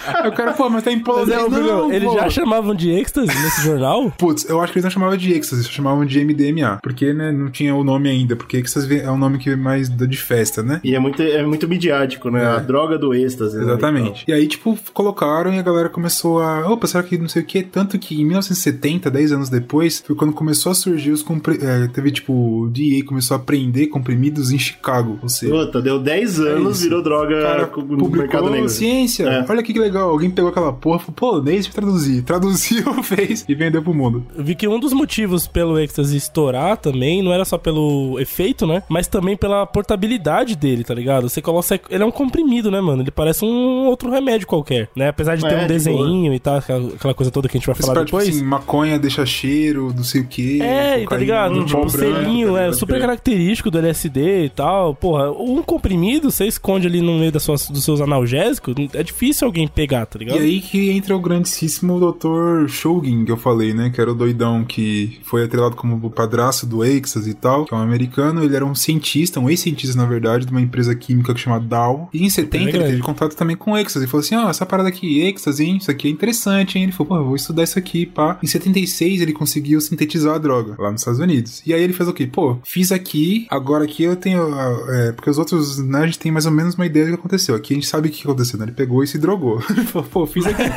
aí 0.05 0.29
o 0.29 0.33
cara, 0.33 0.53
pô, 0.53 0.69
mas 0.69 0.83
tá 0.83 0.91
em 0.91 0.99
polonês. 0.99 1.41
ô, 1.41 1.49
Bruno, 1.49 1.67
não, 1.67 1.91
eles 1.91 2.09
pô. 2.09 2.15
já 2.15 2.29
chamavam 2.29 2.75
de 2.75 2.89
êxtase 2.91 3.27
nesse 3.27 3.61
jornal? 3.61 4.11
Putz, 4.17 4.47
eu 4.49 4.59
acho 4.61 4.73
que 4.73 4.79
eles 4.79 4.83
não 4.83 4.91
chamavam 4.91 5.17
de 5.17 5.33
êxtase, 5.33 5.63
chamavam 5.77 6.05
de 6.05 6.19
MDMA. 6.23 6.79
Porque, 6.81 7.13
né, 7.13 7.31
não 7.31 7.49
tinha 7.49 7.73
o 7.75 7.83
nome 7.83 8.09
ainda. 8.09 8.35
Porque 8.35 8.57
êxtase 8.57 8.99
é 8.99 9.09
um 9.11 9.17
nome 9.17 9.37
que 9.37 9.49
é 9.51 9.55
mais 9.55 9.87
da- 9.89 10.05
de 10.05 10.17
festa, 10.17 10.61
né? 10.63 10.79
E 10.83 10.95
é 10.95 10.99
muito, 10.99 11.21
é 11.21 11.45
muito 11.45 11.67
midiático, 11.67 12.29
né? 12.29 12.43
É. 12.43 12.47
A 12.47 12.57
droga 12.59 12.97
do 12.97 13.13
êxtase. 13.13 13.57
né? 13.57 13.63
Exatamente. 13.63 14.25
E 14.27 14.33
aí, 14.33 14.47
tipo, 14.47 14.77
colocaram 14.93 15.53
e 15.53 15.59
a 15.59 15.61
galera 15.61 15.89
começou 15.89 16.41
a. 16.41 16.67
Opa, 16.71 16.87
será 16.87 17.03
que 17.03 17.17
não 17.17 17.27
sei 17.29 17.41
o 17.41 17.45
que? 17.45 17.63
Tanto 17.63 17.97
que 17.99 18.19
em 18.21 18.25
1970, 18.25 19.09
10 19.11 19.31
anos 19.31 19.49
depois, 19.49 20.03
foi 20.05 20.15
quando 20.15 20.33
começou 20.33 20.71
a 20.71 20.75
surgir 20.75 21.11
os. 21.11 21.21
Compre... 21.23 21.57
é, 21.61 21.87
teve, 21.87 22.11
tipo, 22.11 22.33
o 22.33 22.69
DEA 22.69 23.03
começou 23.05 23.35
a 23.35 23.39
prender 23.39 23.89
comprimidos 23.89 24.51
em 24.51 24.57
Chicago. 24.59 25.19
Ou 25.21 25.29
seja, 25.29 25.53
Puta, 25.53 25.81
deu 25.81 25.99
10 25.99 26.39
anos, 26.39 26.79
É 26.81 26.83
virou 26.83 27.03
droga 27.03 27.41
cara 27.41 27.71
no 27.89 28.09
mercado 28.09 28.49
negro. 28.49 28.69
ciência. 28.69 29.23
É. 29.25 29.45
Olha 29.49 29.63
que 29.63 29.77
legal. 29.77 30.09
Alguém 30.09 30.29
pegou 30.29 30.49
aquela 30.49 30.71
porra, 30.73 30.99
falou, 30.99 31.13
pô, 31.15 31.35
nem 31.41 31.55
deixa 31.55 31.69
eu 31.69 31.73
traduzir. 31.73 32.21
Traduziu, 32.27 33.03
fez 33.03 33.45
e 33.47 33.55
vendeu 33.55 33.81
pro 33.81 33.93
mundo. 33.93 34.25
Eu 34.35 34.43
vi 34.43 34.55
que 34.55 34.67
um 34.67 34.79
dos 34.79 34.93
motivos 34.93 35.47
pelo 35.47 35.66
êxtase 35.79 36.15
estourar 36.15 36.77
também 36.77 37.21
não 37.23 37.33
era 37.33 37.43
só 37.45 37.57
pelo 37.57 38.19
efeito, 38.19 38.67
né? 38.67 38.83
Mas 38.87 39.07
também 39.07 39.35
pela 39.35 39.65
portabilidade 39.65 40.55
dele, 40.55 40.83
tá 40.83 40.93
ligado? 40.93 41.27
Você 41.29 41.41
coloca. 41.41 41.79
Ele 41.89 42.03
é 42.03 42.05
um 42.05 42.11
comprimido, 42.11 42.69
né, 42.69 42.79
mano? 42.79 43.01
Ele 43.01 43.09
parece 43.11 43.43
um 43.43 43.87
outro 43.87 44.11
remédio 44.11 44.45
qualquer, 44.45 44.89
né? 44.95 45.09
Apesar 45.09 45.35
de 45.35 45.41
ter 45.41 45.53
É, 45.53 45.57
um 45.57 45.61
de 45.61 45.67
desenho 45.67 46.33
e 46.33 46.39
tal, 46.39 46.57
aquela 46.57 47.13
coisa 47.13 47.31
toda 47.31 47.47
que 47.49 47.57
a 47.57 47.59
gente 47.59 47.65
vai 47.65 47.73
Esse 47.73 47.81
falar 47.81 47.95
parte, 47.95 48.07
tipo 48.07 48.17
depois. 48.19 48.35
assim, 48.35 48.45
maconha 48.45 48.99
deixa 48.99 49.25
cheiro, 49.25 49.91
não 49.95 50.03
sei 50.03 50.21
o 50.21 50.27
que. 50.27 50.61
É, 50.61 51.03
tá 51.05 51.17
ligado? 51.17 51.65
Tipo, 51.65 51.85
o 51.85 51.89
selinho 51.89 52.55
é 52.55 52.71
super 52.73 52.99
característico 53.01 53.71
do 53.71 53.79
LSD 53.79 54.45
e 54.45 54.49
tal. 54.49 54.93
Porra, 54.93 55.31
um 55.31 55.61
comprimido 55.63 56.29
você 56.31 56.45
esconde 56.45 56.85
ali 56.87 57.01
no 57.01 57.17
meio 57.17 57.31
das 57.31 57.43
suas, 57.43 57.67
dos 57.69 57.83
seus 57.83 58.01
analgésicos, 58.01 58.75
é 58.93 59.01
difícil 59.03 59.45
alguém 59.47 59.67
pegar, 59.67 60.05
tá 60.05 60.19
ligado? 60.19 60.37
E 60.37 60.41
aí 60.41 60.61
que 60.61 60.89
entra 60.91 61.15
o 61.15 61.19
grandíssimo 61.19 61.99
Dr. 61.99 62.67
Shogin, 62.67 63.25
que 63.25 63.31
eu 63.31 63.37
falei, 63.37 63.73
né? 63.73 63.89
Que 63.93 63.99
era 64.01 64.11
o 64.11 64.15
doidão 64.15 64.63
que 64.63 65.19
foi 65.23 65.43
atrelado 65.57 65.75
como 65.75 65.95
o 66.05 66.11
padrasto 66.11 66.65
do 66.65 66.83
Exas 66.83 67.27
e 67.27 67.33
tal, 67.33 67.65
que 67.65 67.73
é 67.73 67.77
um 67.77 67.81
americano. 67.81 68.43
Ele 68.43 68.55
era 68.55 68.65
um 68.65 68.75
cientista, 68.75 69.39
um 69.39 69.49
ex-cientista, 69.49 69.97
na 69.97 70.05
verdade, 70.05 70.45
de 70.45 70.51
uma 70.51 70.61
empresa 70.61 70.95
química 70.95 71.33
que 71.33 71.39
chama 71.39 71.59
Dow. 71.59 72.09
E 72.13 72.23
em 72.23 72.29
70 72.29 72.63
ele 72.63 72.71
grande. 72.71 72.89
teve 72.91 73.01
contato 73.01 73.35
também 73.35 73.55
com 73.55 73.71
o 73.71 73.77
Exas. 73.77 74.03
E 74.03 74.07
falou 74.07 74.23
assim: 74.23 74.35
ó, 74.35 74.49
essa 74.49 74.65
parada 74.65 74.89
aqui, 74.89 75.21
Exas, 75.21 75.59
hein? 75.59 75.77
Isso 75.77 75.89
aqui 75.89 76.07
é 76.07 76.11
interessante, 76.11 76.77
hein? 76.77 76.83
Ele 76.83 76.91
falou, 76.91 77.07
pô, 77.07 77.17
eu 77.17 77.25
vou 77.25 77.35
estudar 77.35 77.63
isso 77.63 77.79
aqui, 77.79 78.05
pá. 78.05 78.37
Em 78.41 78.47
76 78.47 79.21
ele 79.21 79.33
conseguiu 79.33 79.81
sintetizar 79.81 80.35
a 80.35 80.37
droga 80.37 80.75
lá 80.77 80.91
nos 80.91 81.01
Estados 81.01 81.19
Unidos. 81.19 81.61
E 81.65 81.73
aí 81.73 81.81
ele 81.81 81.93
fez 81.93 82.07
o 82.07 82.13
quê? 82.13 82.27
Pô, 82.27 82.57
fiz 82.63 82.91
aqui, 82.91 83.47
agora 83.49 83.83
aqui 83.83 84.03
eu 84.03 84.15
tenho. 84.15 84.47
É, 84.89 85.11
porque 85.11 85.29
os 85.29 85.37
outros, 85.37 85.79
né, 85.79 85.99
a 85.99 86.05
gente 86.05 86.19
tem 86.19 86.31
mais 86.31 86.45
ou 86.45 86.51
menos 86.51 86.75
uma 86.75 86.85
ideia 86.85 87.05
do 87.05 87.13
que 87.13 87.19
aconteceu. 87.19 87.55
Aqui 87.55 87.73
a 87.73 87.75
gente 87.75 87.87
sabe 87.87 88.09
o 88.09 88.11
que 88.11 88.23
aconteceu, 88.23 88.59
né? 88.59 88.65
Ele 88.65 88.71
pegou 88.73 89.03
e 89.03 89.07
se 89.07 89.17
drogou. 89.17 89.61
Ele 89.69 89.85
falou, 89.85 90.07
pô, 90.07 90.25
fiz 90.27 90.45
aqui. 90.45 90.57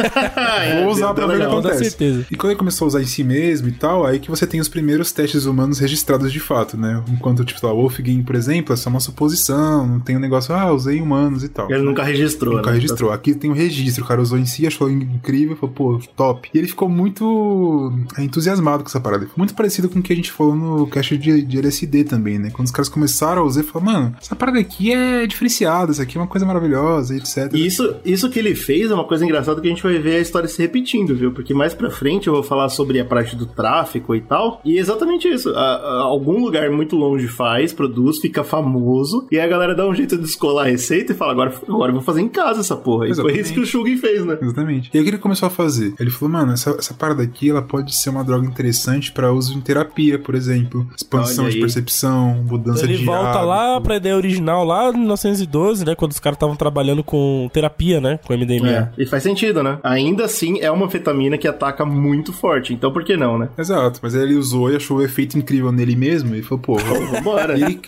É, 0.61 0.83
Vou 0.83 0.93
usar 0.93 1.15
pra 1.15 1.27
ver 1.27 1.35
o 1.35 1.39
que 1.39 1.43
acontece. 1.45 1.85
certeza. 1.91 2.27
E 2.31 2.37
quando 2.37 2.51
ele 2.53 2.59
começou 2.59 2.87
a 2.87 2.89
usar 2.89 3.03
em 3.03 3.07
si 3.07 3.23
mesmo 3.23 3.69
e 3.69 3.73
tal, 3.73 4.05
aí 4.05 4.19
que 4.19 4.31
você 4.31 4.47
tem 4.47 4.61
os 4.61 4.69
primeiros 4.71 5.13
testes 5.13 5.45
humanos 5.45 5.79
registrados 5.79 6.33
de 6.33 6.41
fato, 6.41 6.77
né? 6.77 7.03
Enquanto, 7.11 7.45
tipo, 7.45 7.65
lá, 7.67 7.73
o 7.73 7.77
Wolfgang, 7.77 8.23
por 8.23 8.35
exemplo, 8.35 8.73
é 8.73 8.77
só 8.77 8.89
uma 8.89 9.01
suposição, 9.01 9.87
não 9.87 10.01
tem 10.01 10.17
um 10.17 10.21
negócio, 10.21 10.55
ah, 10.55 10.73
usei 10.73 11.01
humanos 11.01 11.45
e 11.45 11.49
tal. 11.49 11.71
Ele 11.71 11.83
nunca 11.83 12.03
registrou, 12.03 12.57
Nunca 12.57 12.71
né? 12.71 12.77
registrou. 12.77 13.13
Aqui 13.13 13.35
tem 13.35 13.51
o 13.51 13.55
registro. 13.55 14.05
O 14.05 14.07
cara 14.07 14.21
usou 14.21 14.39
em 14.39 14.47
si, 14.47 14.67
achou 14.67 14.91
incrível, 14.91 15.57
falou, 15.57 15.75
pô, 15.75 16.01
top. 16.17 16.49
E 16.55 16.59
ele 16.59 16.69
ficou 16.69 16.89
muito 16.89 17.93
entusiasmado 18.19 18.83
com 18.83 18.89
essa 18.89 19.01
parada. 19.01 19.29
Muito 19.37 19.55
parecido 19.55 19.89
com 19.89 19.99
o 19.99 20.03
que 20.03 20.13
a 20.13 20.17
gente 20.17 20.33
falou 20.33 20.55
no 20.55 20.87
cast 20.87 21.17
de, 21.17 21.43
de 21.43 21.59
LSD 21.59 22.05
também, 22.05 22.39
né? 22.39 22.51
Quando 22.51 22.67
os 22.67 22.73
caras 22.73 22.89
começaram 22.89 23.43
a 23.43 23.45
usar, 23.45 23.63
falaram, 23.65 23.93
mano, 23.93 24.17
essa 24.21 24.37
parada 24.37 24.59
aqui 24.59 24.93
é 24.93 25.27
diferenciada, 25.27 25.93
isso 25.93 26.03
aqui 26.03 26.17
é 26.17 26.21
uma 26.21 26.27
coisa 26.27 26.47
maravilhosa, 26.47 27.17
etc. 27.17 27.51
E 27.53 27.67
isso, 27.67 27.97
isso 28.05 28.31
que 28.31 28.39
ele 28.39 28.55
fez 28.55 28.91
é 28.91 28.95
uma 28.95 29.07
coisa 29.07 29.25
engraçada 29.25 29.61
que 29.61 29.67
a 29.67 29.71
gente 29.71 29.83
vai 29.83 29.99
ver 29.99 30.17
a 30.17 30.21
história 30.21 30.49
se 30.49 30.61
repetindo, 30.61 31.15
viu? 31.15 31.33
Porque 31.33 31.53
mais 31.55 31.75
pra 31.75 31.91
frente 31.91 32.27
eu 32.27 32.35
vou 32.35 32.43
falar 32.43 32.69
sobre 32.69 33.01
a 33.01 33.05
parte 33.05 33.37
do 33.37 33.47
tráfico 33.47 34.15
e 34.15 34.21
tal. 34.21 34.60
E 34.65 34.77
é 34.77 34.81
exatamente 34.81 35.29
isso. 35.29 35.51
A- 35.51 35.61
a- 35.77 36.01
algum 36.03 36.41
lugar 36.43 36.71
muito 36.71 36.97
longe 36.97 37.27
faz, 37.29 37.73
produz, 37.73 38.19
fica 38.19 38.43
famoso. 38.45 39.27
E 39.31 39.39
aí 39.39 39.45
a 39.45 39.49
galera 39.49 39.75
dá 39.75 39.87
um 39.87 39.95
jeito 39.95 40.17
de 40.17 40.23
descolar 40.23 40.65
a 40.67 40.69
receita 40.71 41.13
e 41.13 41.15
fala: 41.17 41.33
agora, 41.33 41.53
agora 41.69 41.91
eu 41.91 41.95
vou 41.95 42.03
fazer 42.03 42.21
em 42.21 42.29
casa 42.29 42.61
essa 42.61 42.77
porra. 42.77 43.05
E 43.07 43.09
foi 43.09 43.13
Exatamente. 43.13 43.41
isso 43.41 43.53
que 43.55 43.61
o 43.61 43.67
Shugin 43.67 43.97
fez, 43.97 44.25
né? 44.25 44.39
Exatamente. 44.41 44.91
E 44.93 44.97
aí 44.97 45.01
o 45.01 45.05
que 45.05 45.11
ele 45.11 45.19
começou 45.19 45.47
a 45.47 45.51
fazer? 45.51 45.95
Ele 45.99 46.11
falou, 46.11 46.33
mano, 46.33 46.53
essa, 46.53 46.71
essa 46.79 46.95
parada 46.95 47.23
aqui, 47.23 47.51
ela 47.51 47.63
pode 47.63 47.95
ser 47.95 48.11
uma 48.11 48.25
droga 48.25 48.47
interessante 48.47 49.13
pra 49.13 49.33
uso 49.33 49.57
em 49.57 49.61
terapia, 49.61 50.19
por 50.19 50.35
exemplo. 50.35 50.87
Expansão 50.97 51.49
de 51.49 51.59
percepção, 51.59 52.43
mudança 52.49 52.81
Então 52.81 52.91
ele 52.91 52.99
de 52.99 53.05
volta 53.05 53.31
hábito. 53.31 53.45
lá 53.47 53.81
pra 53.81 53.97
ideia 53.97 54.17
original, 54.17 54.65
lá 54.65 54.91
em 54.91 54.97
1912, 54.99 55.85
né? 55.85 55.95
Quando 55.95 56.13
os 56.13 56.19
caras 56.21 56.37
estavam 56.37 56.57
trabalhando 56.57 57.03
com 57.05 57.49
terapia, 57.53 58.01
né? 58.01 58.19
Com 58.27 58.33
MDMA. 58.35 58.69
É, 58.69 59.03
e 59.03 59.07
faz 59.07 59.23
sentido, 59.23 59.63
né? 59.63 59.79
Ainda 59.83 60.25
assim, 60.25 60.59
é 60.61 60.71
uma 60.71 60.87
anfetamina 60.87 61.39
que 61.39 61.49
ataca 61.49 61.85
muito 61.85 62.33
forte. 62.33 62.73
Então 62.73 62.93
por 62.93 63.05
que 63.05 63.17
não, 63.17 63.39
né? 63.39 63.49
Exato, 63.59 64.01
mas 64.03 64.15
aí 64.15 64.23
ele 64.23 64.35
usou 64.35 64.50
e 64.71 64.77
achou 64.77 64.99
o 64.99 65.03
efeito 65.03 65.39
incrível 65.39 65.71
nele 65.73 65.95
mesmo. 65.97 66.35
E 66.35 66.43
falou, 66.43 66.59
pô, 66.63 66.77
Vambora. 67.13 67.55
ele, 67.55 67.81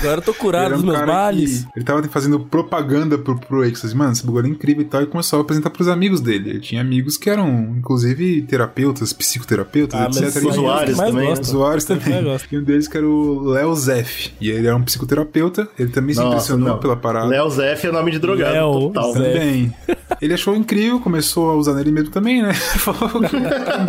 Agora 0.00 0.18
eu 0.18 0.22
tô 0.22 0.34
curado 0.34 0.72
dos 0.74 0.82
um 0.82 0.86
meus 0.86 1.06
males. 1.06 1.66
ele 1.76 1.84
tava 1.84 2.02
fazendo 2.08 2.40
propaganda 2.40 3.16
pro, 3.18 3.38
pro 3.38 3.64
Ecstasy. 3.64 3.94
Mano, 3.96 4.12
esse 4.12 4.24
bagulho 4.26 4.46
é 4.46 4.50
incrível 4.50 4.82
e 4.82 4.86
tal. 4.86 5.02
E 5.02 5.06
começou 5.06 5.38
a 5.38 5.42
apresentar 5.42 5.70
pros 5.70 5.88
amigos 5.88 6.20
dele. 6.20 6.50
Ele 6.50 6.60
tinha 6.60 6.80
amigos 6.80 7.16
que 7.16 7.28
eram, 7.30 7.74
inclusive, 7.78 8.42
terapeutas, 8.42 9.12
psicoterapeutas, 9.12 9.98
Ah, 10.00 10.06
etc. 10.06 10.22
E 10.22 10.26
é 10.26 10.40
que 10.40 10.46
usuários 10.48 10.96
mais 10.96 11.10
também, 11.10 11.24
né? 11.24 11.30
gosto. 11.30 11.44
usuários 11.44 11.84
também. 11.84 12.14
E 12.50 12.58
um 12.58 12.62
deles 12.62 12.88
que 12.88 12.96
era 12.96 13.06
o 13.06 13.40
Léo 13.50 13.74
Zeff. 13.74 14.32
E 14.40 14.50
ele 14.50 14.66
era 14.66 14.76
um 14.76 14.82
psicoterapeuta. 14.82 15.68
Ele 15.78 15.90
também 15.90 16.14
se 16.14 16.20
Nossa, 16.20 16.34
impressionou 16.34 16.68
não. 16.70 16.78
pela 16.78 16.96
parada. 16.96 17.26
Léo 17.26 17.48
Zef 17.50 17.86
é 17.86 17.92
nome 17.92 18.10
de 18.10 18.18
drogado 18.18 18.52
Léo 18.52 18.72
total. 18.92 19.12
Também. 19.12 19.72
Ele 20.20 20.34
achou 20.34 20.54
incrível, 20.56 21.00
começou 21.00 21.50
a 21.50 21.54
usar 21.54 21.74
nele 21.74 21.90
mesmo 21.92 22.10
também, 22.10 22.42
né? 22.42 22.52
Falou, 22.54 23.10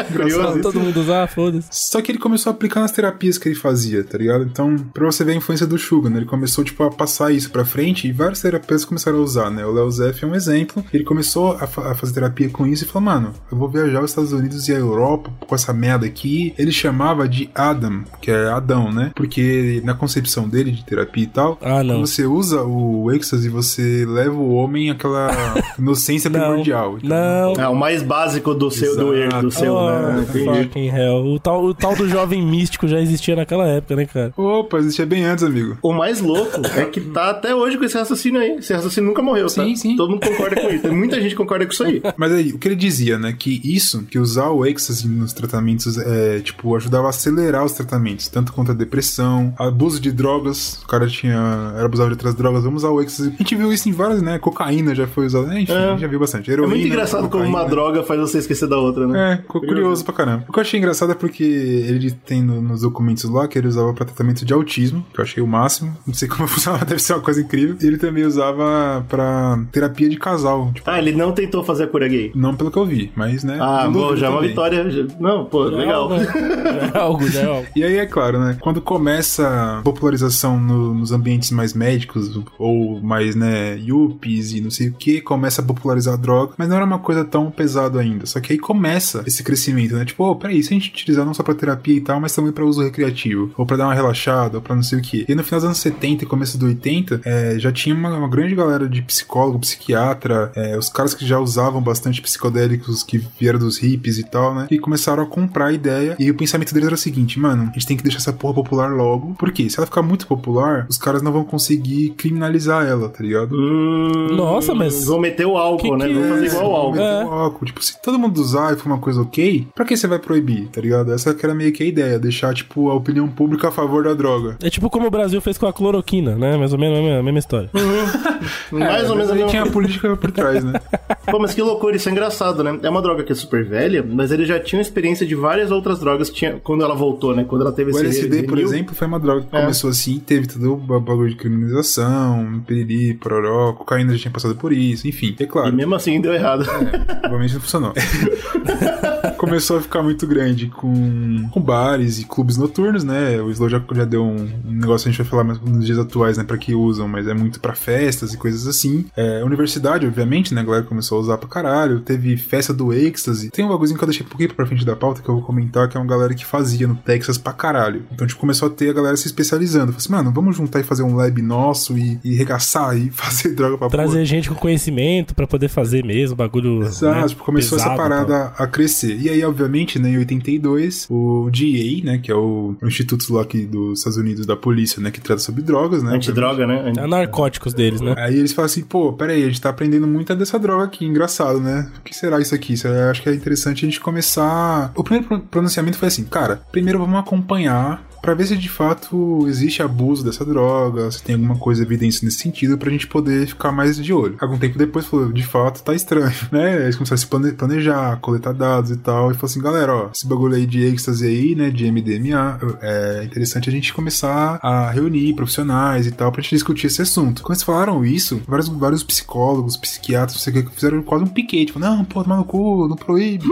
Engraçado. 0.09 0.61
Todo 0.61 0.79
mundo 0.79 0.99
usar, 0.99 1.27
foda-se. 1.27 1.67
Só 1.71 2.01
que 2.01 2.10
ele 2.11 2.19
começou 2.19 2.51
a 2.51 2.53
aplicar 2.53 2.81
nas 2.81 2.91
terapias 2.91 3.37
que 3.37 3.47
ele 3.49 3.55
fazia, 3.55 4.03
tá 4.03 4.17
ligado? 4.17 4.43
Então, 4.43 4.75
pra 4.93 5.05
você 5.05 5.23
ver 5.23 5.31
a 5.33 5.35
influência 5.35 5.65
do 5.65 5.77
Suga, 5.77 6.09
né? 6.09 6.17
Ele 6.17 6.25
começou, 6.25 6.63
tipo, 6.63 6.83
a 6.83 6.91
passar 6.91 7.31
isso 7.31 7.49
pra 7.51 7.65
frente 7.65 8.07
e 8.07 8.11
vários 8.11 8.41
terapeutas 8.41 8.85
começaram 8.85 9.17
a 9.19 9.21
usar, 9.21 9.49
né? 9.49 9.65
O 9.65 9.71
Léo 9.71 9.89
Zeff 9.91 10.23
é 10.23 10.27
um 10.27 10.35
exemplo. 10.35 10.83
Ele 10.93 11.03
começou 11.03 11.53
a, 11.53 11.67
fa- 11.67 11.91
a 11.91 11.95
fazer 11.95 12.13
terapia 12.13 12.49
com 12.49 12.65
isso 12.67 12.83
e 12.83 12.87
falou, 12.87 13.05
mano, 13.05 13.33
eu 13.51 13.57
vou 13.57 13.69
viajar 13.69 13.99
aos 13.99 14.11
Estados 14.11 14.31
Unidos 14.33 14.67
e 14.67 14.73
a 14.73 14.77
Europa 14.77 15.31
com 15.47 15.55
essa 15.55 15.73
merda 15.73 16.05
aqui. 16.05 16.53
Ele 16.57 16.71
chamava 16.71 17.27
de 17.27 17.49
Adam, 17.55 18.03
que 18.21 18.29
é 18.31 18.49
Adão, 18.49 18.91
né? 18.91 19.11
Porque 19.15 19.81
na 19.83 19.93
concepção 19.93 20.47
dele 20.47 20.71
de 20.71 20.85
terapia 20.85 21.23
e 21.23 21.27
tal, 21.27 21.57
Ah, 21.61 21.83
não. 21.83 21.95
quando 21.95 22.07
você 22.07 22.25
usa 22.25 22.61
o 22.63 23.11
êxtase, 23.11 23.49
você 23.49 24.05
leva 24.07 24.35
o 24.35 24.53
homem 24.53 24.89
àquela 24.91 25.29
inocência 25.79 26.29
Não. 26.29 26.39
primordial. 26.39 26.97
Então, 27.01 27.53
Não. 27.55 27.63
É 27.63 27.67
o 27.67 27.75
mais 27.75 28.03
básico 28.03 28.53
do 28.53 28.69
seu, 28.71 28.95
do, 28.95 29.13
Exato. 29.15 29.41
do 29.43 29.51
seu, 29.51 29.73
oh, 29.73 29.91
né? 29.91 30.25
Fucking 30.25 30.87
hell. 30.89 31.25
O 31.25 31.39
tal, 31.39 31.63
o 31.63 31.73
tal 31.73 31.95
do 32.01 32.09
jovem 32.09 32.41
místico 32.45 32.87
já 32.87 32.99
existia 32.99 33.35
naquela 33.35 33.67
época, 33.67 33.95
né, 33.95 34.05
cara? 34.05 34.33
Opa, 34.35 34.77
existia 34.79 35.05
bem 35.05 35.23
antes, 35.23 35.43
amigo. 35.43 35.77
O 35.81 35.93
mais 35.93 36.19
louco 36.19 36.61
é 36.75 36.85
que 36.85 36.99
tá 37.01 37.29
até 37.29 37.53
hoje 37.53 37.77
com 37.77 37.83
esse 37.83 37.97
raciocínio 37.97 38.39
aí. 38.41 38.57
Esse 38.57 38.73
raciocínio 38.73 39.09
nunca 39.09 39.21
morreu, 39.21 39.45
tá? 39.47 39.63
Sim, 39.63 39.75
sim. 39.75 39.95
Todo 39.95 40.09
mundo 40.11 40.25
concorda 40.27 40.59
com 40.61 40.69
isso. 40.69 40.81
Tem 40.81 40.91
muita 40.91 41.19
gente 41.21 41.31
que 41.31 41.35
concorda 41.35 41.65
com 41.65 41.71
isso 41.71 41.83
aí. 41.83 42.01
Mas 42.17 42.31
aí, 42.31 42.51
o 42.51 42.57
que 42.59 42.67
ele 42.67 42.75
dizia, 42.75 43.17
né? 43.19 43.35
Que 43.37 43.61
isso, 43.63 44.03
que 44.03 44.17
usar 44.19 44.49
o 44.49 44.65
êxtase 44.65 45.07
nos 45.07 45.33
tratamentos, 45.33 45.97
é, 45.97 46.39
tipo, 46.39 46.75
ajudava 46.75 47.07
a 47.07 47.09
acelerar 47.09 47.63
os 47.63 47.73
tratamentos, 47.73 48.27
tanto 48.27 48.51
contra 48.53 48.73
a 48.73 48.77
depressão, 48.77 49.53
abuso 49.57 49.99
de 49.99 50.11
drogas, 50.11 50.79
o 50.83 50.87
cara 50.87 51.07
tinha, 51.07 51.73
era 51.75 51.85
abusado 51.85 52.09
de 52.09 52.13
outras 52.15 52.35
drogas, 52.35 52.63
vamos 52.63 52.83
usar 52.83 52.91
o 52.91 53.01
êxtase. 53.01 53.29
A 53.33 53.37
gente 53.37 53.55
viu 53.55 53.71
isso 53.71 53.87
em 53.89 53.91
várias, 53.91 54.21
né? 54.21 54.39
Cocaína 54.39 54.95
já 54.95 55.07
foi 55.07 55.25
usada, 55.27 55.59
enfim, 55.59 55.71
É. 55.73 55.97
já 55.97 56.07
viu 56.07 56.19
bastante. 56.19 56.49
É 56.49 56.53
Heroína, 56.53 56.73
muito 56.75 56.87
engraçado 56.87 57.29
como 57.29 57.43
uma 57.43 57.59
cocaína. 57.63 57.69
droga 57.69 58.03
faz 58.03 58.19
você 58.19 58.37
esquecer 58.39 58.67
da 58.67 58.77
outra, 58.77 59.07
né? 59.07 59.33
É, 59.33 59.37
ficou 59.37 59.61
curioso 59.61 60.03
pra 60.03 60.13
caramba. 60.13 60.45
O 60.47 60.51
que 60.51 60.59
eu 60.59 60.61
achei 60.61 60.79
engraçado 60.79 61.11
é 61.11 61.15
porque 61.15 61.80
ele 61.81 62.11
tem 62.11 62.41
no- 62.41 62.61
nos 62.61 62.81
documentos 62.81 63.23
lá 63.25 63.47
que 63.47 63.57
ele 63.57 63.67
usava 63.67 63.93
pra 63.93 64.05
tratamento 64.05 64.45
de 64.45 64.53
autismo, 64.53 65.05
que 65.13 65.19
eu 65.19 65.23
achei 65.23 65.41
o 65.43 65.47
máximo. 65.47 65.95
Não 66.05 66.13
sei 66.13 66.27
como 66.27 66.47
funcionava, 66.47 66.85
deve 66.85 67.01
ser 67.01 67.13
uma 67.13 67.21
coisa 67.21 67.41
incrível. 67.41 67.75
E 67.81 67.85
ele 67.85 67.97
também 67.97 68.23
usava 68.23 69.05
pra 69.09 69.59
terapia 69.71 70.09
de 70.09 70.17
casal. 70.17 70.71
Tipo, 70.73 70.89
Ah, 70.89 70.99
ele 70.99 71.11
não 71.11 71.31
tentou 71.31 71.63
fazer 71.63 71.83
a 71.83 71.87
cura 71.87 72.07
gay. 72.07 72.31
não 72.35 72.55
pelo 72.55 72.71
que 72.71 72.77
eu 72.77 72.85
vi, 72.85 73.11
mas, 73.15 73.43
né? 73.43 73.57
Ah, 73.61 73.87
bom, 73.91 74.15
já 74.15 74.27
é 74.27 74.29
uma 74.29 74.41
vitória. 74.41 74.89
já- 74.89 75.05
Não, 75.19 75.45
pô, 75.45 75.63
legal. 75.63 76.09
Já 76.21 76.91
é 76.93 76.97
algo, 76.97 77.27
já 77.29 77.41
é 77.41 77.45
algo. 77.45 77.67
E 77.75 77.83
aí 77.83 77.97
é 77.97 78.05
claro, 78.05 78.39
né? 78.39 78.57
Quando 78.59 78.81
começa 78.81 79.79
a 79.79 79.81
popularização 79.81 80.59
no- 80.59 80.93
nos 80.93 81.11
ambientes 81.11 81.51
mais 81.51 81.73
médicos, 81.73 82.39
ou 82.57 83.01
mais, 83.01 83.35
né, 83.35 83.77
yuppies 83.77 84.51
e 84.53 84.61
não 84.61 84.69
sei 84.71 84.89
o 84.89 84.93
que, 84.93 85.21
começa 85.21 85.61
a 85.61 85.65
popularizar 85.65 86.13
a 86.13 86.17
droga, 86.17 86.53
mas 86.57 86.67
não 86.69 86.75
era 86.75 86.85
uma 86.85 86.99
coisa 86.99 87.23
tão 87.25 87.49
pesada 87.51 87.99
ainda. 87.99 88.25
Só 88.25 88.39
que 88.39 88.53
aí 88.53 88.59
começa 88.59 89.23
esse 89.25 89.43
crescimento, 89.43 89.95
né? 89.95 90.05
Tipo, 90.05 90.23
oh, 90.25 90.35
peraí, 90.35 90.61
se 90.63 90.69
a 90.73 90.77
gente 90.77 90.89
utilizar 90.91 91.25
não 91.25 91.33
só 91.33 91.43
pra 91.43 91.53
terapia 91.53 91.70
e 91.97 92.01
tal, 92.01 92.19
mas 92.19 92.33
também 92.35 92.51
pra 92.51 92.65
uso 92.65 92.81
recreativo, 92.83 93.51
ou 93.57 93.65
pra 93.65 93.77
dar 93.77 93.85
uma 93.85 93.93
relaxada, 93.93 94.57
ou 94.57 94.61
pra 94.61 94.75
não 94.75 94.83
sei 94.83 94.99
o 94.99 95.01
que. 95.01 95.25
E 95.27 95.35
no 95.35 95.43
final 95.43 95.59
dos 95.59 95.65
anos 95.65 95.77
70 95.79 96.23
e 96.23 96.27
começo 96.27 96.57
do 96.57 96.65
80, 96.65 97.21
é, 97.25 97.55
já 97.59 97.71
tinha 97.71 97.95
uma, 97.95 98.09
uma 98.17 98.27
grande 98.29 98.55
galera 98.55 98.87
de 98.87 99.01
psicólogo, 99.01 99.59
psiquiatra, 99.59 100.51
é, 100.55 100.77
os 100.77 100.89
caras 100.89 101.13
que 101.13 101.25
já 101.25 101.39
usavam 101.39 101.81
bastante 101.81 102.21
psicodélicos 102.21 103.03
que 103.03 103.17
vieram 103.39 103.59
dos 103.59 103.77
hippies 103.77 104.17
e 104.17 104.23
tal, 104.23 104.53
né? 104.53 104.67
E 104.71 104.79
começaram 104.79 105.23
a 105.23 105.25
comprar 105.25 105.67
a 105.67 105.71
ideia. 105.73 106.15
E 106.19 106.29
o 106.29 106.35
pensamento 106.35 106.73
deles 106.73 106.87
era 106.87 106.95
o 106.95 106.97
seguinte, 106.97 107.39
mano, 107.39 107.63
a 107.63 107.73
gente 107.73 107.87
tem 107.87 107.97
que 107.97 108.03
deixar 108.03 108.19
essa 108.19 108.33
porra 108.33 108.53
popular 108.55 108.91
logo. 108.91 109.35
Porque 109.37 109.69
se 109.69 109.77
ela 109.77 109.85
ficar 109.85 110.01
muito 110.01 110.27
popular, 110.27 110.85
os 110.89 110.97
caras 110.97 111.21
não 111.21 111.31
vão 111.31 111.43
conseguir 111.43 112.11
criminalizar 112.17 112.85
ela, 112.85 113.09
tá 113.09 113.23
ligado? 113.23 113.55
Hum, 113.55 114.27
Nossa, 114.35 114.73
mas- 114.73 115.05
Vão 115.05 115.19
meter 115.19 115.45
o 115.45 115.57
álcool, 115.57 115.81
Que 115.83 115.97
né? 115.97 116.07
que 116.07 116.13
Vão 116.13 116.23
é 116.25 116.29
fazer 116.29 116.45
isso? 116.45 116.55
igual 116.55 116.71
o 116.71 116.75
álcool. 116.75 116.91
Meter 116.93 117.05
É. 117.05 117.25
o 117.25 117.29
álcool. 117.31 117.65
Tipo, 117.65 117.83
se 117.83 118.01
todo 118.01 118.19
mundo 118.19 118.37
usar 118.39 118.73
e 118.73 118.77
for 118.77 118.87
uma 118.87 118.97
coisa 118.99 119.21
ok, 119.21 119.67
pra 119.75 119.85
que 119.85 119.95
você 119.97 120.07
vai 120.07 120.19
proibir, 120.19 120.67
tá 120.67 120.81
ligado? 120.81 121.11
Essa 121.13 121.33
que 121.33 121.45
era 121.45 121.53
meio 121.61 121.73
que 121.73 121.83
a 121.83 121.85
ideia, 121.85 122.17
deixar, 122.19 122.53
tipo, 122.53 122.89
a 122.89 122.95
opinião 122.95 123.27
pública 123.27 123.67
a 123.67 123.71
favor 123.71 124.03
da 124.03 124.13
droga. 124.13 124.57
É 124.63 124.69
tipo 124.69 124.89
como 124.89 125.07
o 125.07 125.11
Brasil 125.11 125.39
fez 125.41 125.57
com 125.57 125.67
a 125.67 125.73
cloroquina, 125.73 126.35
né? 126.35 126.57
Mais 126.57 126.73
ou 126.73 126.79
menos 126.79 126.97
a 126.97 127.01
mesma, 127.01 127.19
a 127.19 127.23
mesma 127.23 127.39
história. 127.39 127.69
Mais 128.71 129.09
ou 129.09 129.15
É, 129.15 129.17
mas 129.17 129.17
menos 129.17 129.29
a 129.31 129.33
mesma 129.35 129.49
tinha 129.49 129.63
a 129.63 129.67
política 129.69 130.15
por 130.17 130.31
trás, 130.31 130.63
né? 130.63 130.79
Pô, 131.29 131.37
mas 131.39 131.53
que 131.53 131.61
loucura, 131.61 131.95
isso 131.95 132.09
é 132.09 132.11
engraçado, 132.11 132.63
né? 132.63 132.79
É 132.81 132.89
uma 132.89 133.01
droga 133.01 133.23
que 133.23 133.31
é 133.31 133.35
super 133.35 133.63
velha, 133.63 134.03
mas 134.07 134.31
ele 134.31 134.43
já 134.45 134.59
tinha 134.59 134.81
experiência 134.81 135.25
de 135.25 135.35
várias 135.35 135.71
outras 135.71 135.99
drogas 135.99 136.29
que 136.29 136.35
tinha 136.37 136.59
quando 136.63 136.83
ela 136.83 136.95
voltou, 136.95 137.35
né? 137.35 137.45
Quando 137.47 137.61
ela 137.61 137.71
teve 137.71 137.91
O 137.91 137.93
esse 137.95 138.01
LSD, 138.01 138.43
por 138.43 138.57
exemplo, 138.57 138.95
foi 138.95 139.07
uma 139.07 139.19
droga 139.19 139.41
que 139.41 139.55
É. 139.55 139.61
começou 139.61 139.89
assim, 139.89 140.19
teve 140.19 140.47
todo 140.47 140.73
o 140.73 140.77
bagulho 140.99 141.29
de 141.29 141.35
criminalização, 141.35 142.61
piriri, 142.65 143.13
pororó, 143.13 143.73
cocaína 143.73 144.13
já 144.13 144.19
tinha 144.19 144.31
passado 144.31 144.55
por 144.55 144.73
isso, 144.73 145.07
enfim. 145.07 145.35
É 145.39 145.43
E 145.43 145.47
claro, 145.47 145.73
mesmo 145.73 145.93
assim 145.95 146.19
deu 146.19 146.33
errado. 146.33 146.65
provavelmente 146.65 147.53
não 147.53 147.61
funcionou. 147.61 147.93
começou 149.37 149.77
a 149.77 149.81
ficar 149.81 150.03
muito 150.03 150.27
grande 150.27 150.67
com, 150.67 151.47
com 151.51 151.61
bares 151.61 152.19
e 152.19 152.25
clubes 152.25 152.57
noturnos, 152.57 153.03
né? 153.03 153.39
O 153.41 153.51
Slow 153.51 153.69
já, 153.69 153.81
já 153.93 154.05
deu 154.05 154.23
um, 154.23 154.49
um 154.65 154.71
negócio, 154.71 155.07
a 155.07 155.11
gente 155.11 155.21
vai 155.21 155.29
falar 155.29 155.43
mais 155.43 155.59
nos 155.59 155.85
dias 155.85 155.99
atuais, 155.99 156.37
né? 156.37 156.43
Pra 156.43 156.57
que 156.57 156.73
usam, 156.73 157.07
mas 157.07 157.27
é 157.27 157.33
muito 157.33 157.59
pra 157.59 157.73
festas 157.73 158.33
e 158.33 158.37
coisas 158.37 158.67
assim. 158.67 159.05
É, 159.15 159.43
universidade, 159.43 160.05
obviamente, 160.05 160.53
né? 160.53 160.61
A 160.61 160.63
galera 160.63 160.83
começou 160.83 161.17
a 161.17 161.21
usar 161.21 161.37
pra 161.37 161.49
caralho. 161.49 161.99
Teve 161.99 162.37
festa 162.37 162.73
do 162.73 162.93
êxtase. 162.93 163.49
Tem 163.49 163.65
um 163.65 163.69
bagulhozinho 163.69 163.97
que 163.97 164.03
eu 164.03 164.07
deixei 164.07 164.25
um 164.25 164.29
pouquinho 164.29 164.53
pra 164.53 164.65
frente 164.65 164.85
da 164.85 164.95
pauta 164.95 165.21
que 165.21 165.29
eu 165.29 165.35
vou 165.35 165.43
comentar, 165.43 165.87
que 165.87 165.97
é 165.97 165.99
uma 165.99 166.07
galera 166.07 166.33
que 166.33 166.45
fazia 166.45 166.87
no 166.87 166.95
Texas 166.95 167.37
pra 167.37 167.53
caralho. 167.53 168.03
Então, 168.11 168.25
tipo, 168.25 168.39
começou 168.39 168.67
a 168.67 168.71
ter 168.71 168.89
a 168.89 168.93
galera 168.93 169.17
se 169.17 169.27
especializando. 169.27 169.87
Falei 169.87 169.97
assim, 169.97 170.11
mano, 170.11 170.31
vamos 170.31 170.55
juntar 170.55 170.79
e 170.79 170.83
fazer 170.83 171.03
um 171.03 171.15
lab 171.15 171.41
nosso 171.41 171.97
e, 171.97 172.19
e 172.23 172.35
regaçar 172.35 172.97
e 172.97 173.09
fazer 173.11 173.49
droga 173.49 173.77
pra 173.77 173.89
porra. 173.89 174.03
Trazer 174.03 174.25
gente 174.25 174.49
com 174.49 174.55
conhecimento 174.55 175.35
pra 175.35 175.47
poder 175.47 175.67
fazer 175.67 176.03
mesmo, 176.05 176.35
bagulho. 176.35 176.83
Exato, 176.83 177.21
né, 177.21 177.27
tipo, 177.27 177.43
começou 177.43 177.77
pesado 177.77 177.93
essa 177.93 178.01
parada 178.01 178.53
a 178.57 178.67
crescer. 178.67 179.17
E 179.19 179.29
aí, 179.29 179.43
obviamente, 179.43 179.99
né, 179.99 180.09
em 180.09 180.17
82, 180.17 181.07
o 181.09 181.40
DEA, 181.49 182.03
né, 182.03 182.17
que 182.17 182.31
é 182.31 182.35
o, 182.35 182.75
o 182.81 182.87
instituto 182.87 183.33
lá 183.33 183.41
aqui 183.41 183.65
dos 183.65 183.99
Estados 183.99 184.17
Unidos 184.17 184.45
da 184.45 184.55
polícia, 184.55 185.01
né, 185.01 185.09
que 185.11 185.19
trata 185.21 185.41
sobre 185.41 185.61
drogas, 185.61 186.03
né? 186.03 186.13
Antidroga, 186.15 186.67
né? 186.67 186.91
É 186.97 187.07
narcóticos 187.07 187.73
deles, 187.73 188.01
né? 188.01 188.13
Aí 188.17 188.37
eles 188.37 188.53
falam 188.53 188.65
assim, 188.67 188.83
pô, 188.83 189.13
peraí, 189.13 189.43
a 189.43 189.47
gente 189.47 189.61
tá 189.61 189.69
aprendendo 189.69 190.05
muita 190.07 190.35
dessa 190.35 190.59
droga 190.59 190.83
aqui, 190.85 191.05
engraçado, 191.05 191.59
né? 191.59 191.89
O 191.99 192.01
que 192.03 192.15
será 192.15 192.39
isso 192.39 192.53
aqui? 192.53 192.73
Isso 192.73 192.87
é- 192.87 193.09
acho 193.09 193.21
que 193.21 193.29
é 193.29 193.33
interessante 193.33 193.85
a 193.85 193.87
gente 193.89 193.99
começar. 193.99 194.91
O 194.95 195.03
primeiro 195.03 195.27
pro- 195.27 195.39
pronunciamento 195.39 195.97
foi 195.97 196.07
assim, 196.07 196.23
cara, 196.23 196.61
primeiro 196.71 196.99
vamos 196.99 197.19
acompanhar 197.19 198.05
pra 198.21 198.33
ver 198.33 198.45
se 198.45 198.57
de 198.57 198.69
fato 198.69 199.45
existe 199.47 199.81
abuso 199.81 200.23
dessa 200.23 200.45
droga, 200.45 201.09
se 201.11 201.23
tem 201.23 201.35
alguma 201.35 201.57
coisa 201.57 201.81
evidência 201.83 202.23
nesse 202.23 202.39
sentido, 202.39 202.77
pra 202.77 202.91
gente 202.91 203.07
poder 203.07 203.47
ficar 203.47 203.71
mais 203.71 203.97
de 203.97 204.13
olho. 204.13 204.35
Algum 204.39 204.57
tempo 204.57 204.77
depois 204.77 205.05
falou, 205.05 205.31
de 205.31 205.43
fato 205.43 205.83
tá 205.83 205.93
estranho, 205.93 206.31
né? 206.51 206.83
Eles 206.83 206.95
começaram 206.95 207.15
a 207.15 207.17
se 207.17 207.27
plane- 207.27 207.51
planejar, 207.53 208.17
coletar 208.21 208.53
dados 208.53 208.91
e 208.91 208.97
tal, 208.97 209.31
e 209.31 209.33
falou 209.33 209.45
assim, 209.45 209.61
galera, 209.61 209.93
ó, 209.93 210.09
esse 210.13 210.27
bagulho 210.27 210.55
aí 210.55 210.65
de 210.65 210.83
êxtase 210.83 211.25
aí, 211.25 211.55
né, 211.55 211.69
de 211.69 211.91
MDMA, 211.91 212.59
é 212.81 213.23
interessante 213.23 213.69
a 213.69 213.71
gente 213.71 213.93
começar 213.93 214.59
a 214.61 214.89
reunir 214.91 215.33
profissionais 215.33 216.05
e 216.07 216.11
tal 216.11 216.31
pra 216.31 216.41
gente 216.41 216.55
discutir 216.55 216.87
esse 216.87 217.01
assunto. 217.01 217.41
Quando 217.41 217.55
eles 217.55 217.63
falaram 217.63 218.05
isso, 218.05 218.41
vários, 218.47 218.67
vários 218.67 219.03
psicólogos, 219.03 219.77
psiquiatras, 219.77 220.33
não 220.33 220.39
sei 220.41 220.53
o 220.53 220.65
que, 220.65 220.75
fizeram 220.75 221.01
quase 221.01 221.23
um 221.23 221.27
piquete, 221.27 221.71
falaram, 221.71 221.97
não, 221.97 222.05
pô, 222.05 222.23
toma 222.23 222.37
no 222.37 222.45
cu, 222.45 222.87
não 222.87 222.95
proíbe. 222.95 223.45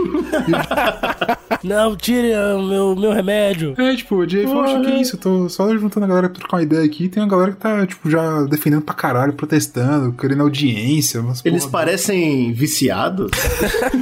Não, 1.62 1.94
tire 1.96 2.32
ah, 2.32 2.56
o 2.56 2.62
meu, 2.62 2.96
meu 2.96 3.12
remédio. 3.12 3.74
É, 3.76 3.94
tipo, 3.94 4.16
o 4.16 4.28
Jay 4.28 4.46
falou, 4.46 4.59
acho 4.62 4.80
que 4.80 4.86
é 4.86 5.00
isso, 5.00 5.16
eu 5.16 5.20
tô 5.20 5.48
só 5.48 5.76
juntando 5.76 6.04
a 6.04 6.08
galera 6.08 6.28
pra 6.28 6.38
trocar 6.40 6.56
uma 6.58 6.62
ideia 6.62 6.84
aqui, 6.84 7.08
tem 7.08 7.22
uma 7.22 7.28
galera 7.28 7.52
que 7.52 7.58
tá, 7.58 7.86
tipo, 7.86 8.08
já 8.10 8.42
defendendo 8.44 8.82
pra 8.82 8.94
caralho, 8.94 9.32
protestando, 9.32 10.12
querendo 10.12 10.42
audiência, 10.42 11.22
mas 11.22 11.42
Eles 11.44 11.66
parecem 11.66 12.52
viciados. 12.52 13.30